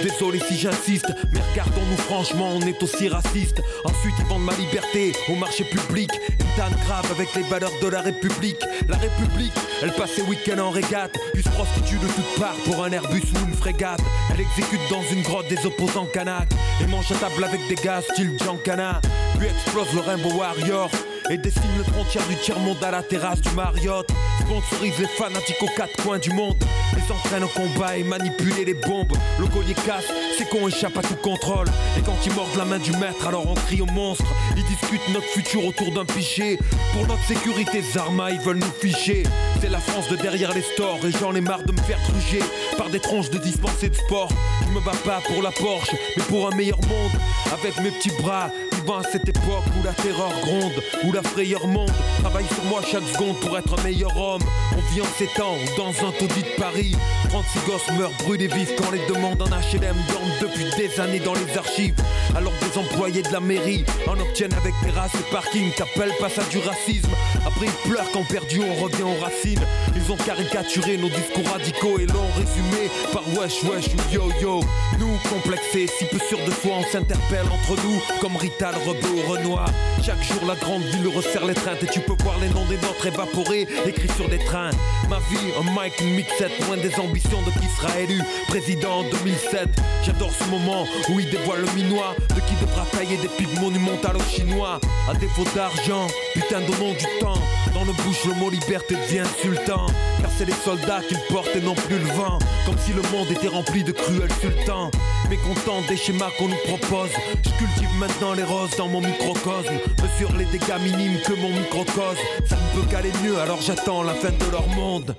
Désolé 0.02 0.38
si 0.38 0.56
j'insiste, 0.56 1.12
mais 1.32 1.40
regardons-nous 1.50 1.96
franchement, 1.96 2.50
on 2.54 2.60
est 2.60 2.80
aussi 2.82 3.08
raciste. 3.08 3.62
Ensuite, 3.84 4.14
ils 4.18 4.26
vendent 4.26 4.44
ma 4.44 4.54
liberté 4.54 5.12
au 5.28 5.34
marché 5.34 5.64
public. 5.64 6.10
Une 6.38 6.46
tanne 6.56 6.76
grave 6.84 7.10
avec 7.10 7.34
les 7.34 7.42
valeurs 7.42 7.72
de 7.82 7.88
la 7.88 8.00
République. 8.02 8.60
La 8.88 8.96
République, 8.96 9.52
elle 9.82 9.92
passe 9.92 10.12
ses 10.12 10.22
week-ends 10.22 10.58
en 10.58 10.70
régate, 10.70 11.16
puis 11.34 11.42
se 11.42 11.48
prostitue 11.48 11.98
de 11.98 12.06
toutes 12.06 12.40
parts 12.40 12.56
pour 12.64 12.84
un 12.84 12.92
Airbus 12.92 13.22
ou 13.34 13.48
une 13.48 13.54
frégate. 13.54 14.00
Elle 14.32 14.40
exécute 14.40 14.80
dans 14.88 15.02
une 15.12 15.22
grotte 15.22 15.48
des 15.48 15.66
opposants 15.66 16.06
canaques 16.06 16.52
et 16.80 16.86
mange 16.86 17.10
à 17.10 17.16
table 17.16 17.42
avec 17.42 17.66
des 17.68 17.74
gars 17.74 18.00
style 18.00 18.36
Giancana. 18.38 19.00
Puis 19.38 19.48
explose 19.48 19.92
le 19.94 20.00
Rainbow 20.00 20.32
Warrior 20.32 20.90
et 21.30 21.36
dessine 21.36 21.76
le 21.76 21.84
frontière 21.84 22.26
du 22.28 22.36
tiers-monde 22.36 22.82
à 22.82 22.90
la 22.90 23.02
terrasse 23.02 23.40
du 23.40 23.50
Marriott. 23.50 24.08
Sponsorise 24.40 24.98
les 24.98 25.06
fanatiques 25.06 25.62
aux 25.62 25.76
quatre 25.76 26.02
coins 26.02 26.18
du 26.18 26.30
monde. 26.30 26.56
Les 26.94 27.12
entraîne 27.12 27.44
au 27.44 27.48
combat 27.48 27.96
et 27.96 28.04
manipuler 28.04 28.64
les 28.64 28.74
bombes. 28.74 29.12
Le 29.38 29.46
collier 29.46 29.74
casse, 29.74 30.06
c'est 30.36 30.48
qu'on 30.48 30.68
échappe 30.68 30.96
à 30.96 31.02
tout 31.02 31.16
contrôle. 31.16 31.66
Et 31.96 32.00
quand 32.00 32.16
ils 32.24 32.32
mordent 32.32 32.56
la 32.56 32.64
main 32.64 32.78
du 32.78 32.92
maître, 32.92 33.26
alors 33.26 33.46
on 33.46 33.54
crie 33.54 33.82
au 33.82 33.86
monstre. 33.86 34.24
Ils 34.56 34.64
discutent 34.64 35.08
notre 35.12 35.26
futur 35.26 35.64
autour 35.66 35.92
d'un 35.92 36.04
pichet. 36.04 36.58
Pour 36.92 37.06
notre 37.06 37.24
sécurité, 37.24 37.82
Zarma, 37.82 38.30
ils 38.30 38.40
veulent 38.40 38.58
nous 38.58 38.72
ficher. 38.80 39.24
C'est 39.60 39.70
la 39.70 39.80
France 39.80 40.08
de 40.08 40.16
derrière 40.16 40.54
les 40.54 40.62
stores 40.62 41.00
et 41.04 41.10
j'en 41.10 41.34
ai 41.34 41.40
marre 41.40 41.62
de 41.64 41.72
me 41.72 41.80
faire 41.82 41.98
truger 42.04 42.40
par 42.76 42.88
des 42.88 43.00
tronches 43.00 43.30
de 43.30 43.38
dispensés 43.38 43.90
de 43.90 43.96
sport. 43.96 44.30
Je 44.66 44.72
me 44.72 44.80
bats 44.80 44.92
pas 45.04 45.20
pour 45.26 45.42
la 45.42 45.50
Porsche, 45.50 45.94
mais 46.16 46.22
pour 46.24 46.50
un 46.50 46.56
meilleur 46.56 46.80
monde. 46.82 47.12
Avec 47.52 47.78
mes 47.80 47.90
petits 47.90 48.12
bras, 48.22 48.50
à 48.96 49.02
cette 49.02 49.28
époque 49.28 49.64
où 49.78 49.84
la 49.84 49.92
terreur 49.92 50.32
gronde, 50.40 50.72
où 51.04 51.12
la 51.12 51.22
frayeur 51.22 51.66
monte. 51.66 51.92
Travaille 52.20 52.46
sur 52.46 52.64
moi 52.64 52.80
chaque 52.90 53.02
seconde 53.04 53.36
pour 53.40 53.58
être 53.58 53.78
un 53.78 53.82
meilleur 53.82 54.16
homme. 54.16 54.42
On 54.72 54.92
vit 54.92 55.02
en 55.02 55.06
ces 55.18 55.26
temps 55.36 55.56
dans 55.76 55.90
un 55.90 56.12
taudis 56.12 56.42
de 56.42 56.60
Paris. 56.60 56.96
36 57.28 57.58
gosses 57.66 57.98
meurent 57.98 58.16
brûlés 58.24 58.48
vifs 58.48 58.74
quand 58.76 58.90
les 58.90 59.04
demandes 59.06 59.42
en 59.42 59.46
HLM 59.46 59.96
dorment 60.10 60.32
depuis 60.40 60.64
des 60.76 61.00
années 61.00 61.20
dans 61.20 61.34
les 61.34 61.58
archives. 61.58 61.94
Alors 62.34 62.52
des 62.60 62.78
employés 62.78 63.22
de 63.22 63.32
la 63.32 63.40
mairie 63.40 63.84
en 64.06 64.18
obtiennent 64.18 64.54
avec 64.54 64.74
terrasse 64.82 65.14
et 65.14 65.30
parking. 65.30 65.70
T'appelles 65.72 66.14
pas 66.18 66.30
ça 66.30 66.42
du 66.50 66.58
racisme. 66.58 67.10
Après 67.46 67.66
ils 67.66 67.90
pleurent 67.90 68.10
quand 68.12 68.26
perdu 68.26 68.60
on 68.62 68.82
revient 68.82 69.02
aux 69.02 69.22
racines. 69.22 69.64
Ils 69.96 70.10
ont 70.10 70.16
caricaturé 70.16 70.96
nos 70.96 71.08
discours 71.08 71.46
radicaux 71.52 71.98
et 71.98 72.06
l'ont 72.06 72.30
résumé 72.36 72.90
par 73.12 73.24
wesh 73.36 73.62
wesh 73.64 73.88
ou 73.88 74.14
yo 74.14 74.32
yo. 74.40 74.60
Nous 74.98 75.18
complexés, 75.30 75.86
si 75.86 76.04
peu 76.06 76.18
sûrs 76.18 76.44
de 76.46 76.50
soi, 76.50 76.76
on 76.78 76.84
s'interpelle 76.84 77.46
entre 77.46 77.80
nous 77.82 78.00
comme 78.20 78.36
Rital, 78.36 78.74
Rebeu 78.86 79.22
Renoir. 79.26 79.70
Chaque 80.04 80.22
jour 80.22 80.46
la 80.46 80.54
grande 80.54 80.82
ville 80.82 81.08
resserre 81.08 81.44
les 81.44 81.54
trains 81.54 81.76
et 81.80 81.86
tu 81.86 82.00
peux 82.00 82.16
voir 82.22 82.38
les 82.40 82.48
noms 82.48 82.64
des 82.66 82.76
nôtres 82.76 83.06
évaporés 83.06 83.66
écrits 83.86 84.10
sur 84.16 84.28
des 84.28 84.38
trains. 84.38 84.70
Ma 85.08 85.18
vie, 85.30 85.52
un 85.58 85.62
mic, 85.62 86.00
une 86.00 86.14
mixette, 86.14 86.52
loin 86.66 86.76
des 86.76 86.94
ambitions 86.98 87.42
de 87.42 87.50
qui 87.60 87.68
sera 87.68 87.98
élu 88.00 88.20
président 88.48 89.00
en 89.00 89.02
2007. 89.02 89.68
J'adore 90.04 90.30
ce 90.32 90.44
moment 90.50 90.86
où 91.10 91.20
il 91.20 91.28
dévoile 91.30 91.60
le 91.60 91.72
minois 91.72 92.14
de 92.30 92.40
qui 92.40 92.54
devra 92.60 92.84
tailler 92.92 93.16
des 93.16 93.28
pipes 93.28 93.60
monumentales 93.60 94.16
aux 94.16 94.30
chinois. 94.30 94.80
À 95.10 95.14
défaut 95.14 95.44
d'argent, 95.54 96.06
putain 96.34 96.60
donnons 96.60 96.92
du 96.92 97.06
temps. 97.20 97.40
Dans 97.78 97.84
nos 97.84 97.92
bouches 97.92 98.24
le 98.24 98.34
mot 98.34 98.50
liberté 98.50 98.96
devient 98.96 99.20
insultant. 99.20 99.86
Car 100.20 100.30
c'est 100.36 100.46
les 100.46 100.52
soldats 100.64 101.00
qui 101.06 101.14
le 101.14 101.20
portent 101.32 101.54
et 101.54 101.60
non 101.60 101.76
plus 101.76 101.98
le 101.98 102.06
vent. 102.06 102.40
Comme 102.66 102.76
si 102.76 102.92
le 102.92 103.02
monde 103.12 103.30
était 103.30 103.46
rempli 103.46 103.84
de 103.84 103.92
cruels 103.92 104.32
sultans. 104.40 104.90
Mécontent 105.30 105.82
des 105.88 105.96
schémas 105.96 106.30
qu'on 106.38 106.48
nous 106.48 106.58
propose. 106.66 107.10
Je 107.44 107.50
cultive 107.50 107.94
maintenant 107.96 108.32
les 108.32 108.42
roses 108.42 108.76
dans 108.76 108.88
mon 108.88 109.00
microcosme. 109.00 109.78
Mesure 110.02 110.36
les 110.36 110.46
dégâts 110.46 110.80
minimes 110.82 111.20
que 111.20 111.34
mon 111.34 111.50
microcosme. 111.50 112.18
Ça 112.46 112.56
ne 112.56 112.80
peut 112.80 112.88
qu'aller 112.90 113.12
mieux 113.22 113.38
alors 113.38 113.60
j'attends 113.62 114.02
la 114.02 114.14
fin 114.14 114.30
de 114.30 114.50
leur 114.50 114.66
monde 114.70 115.14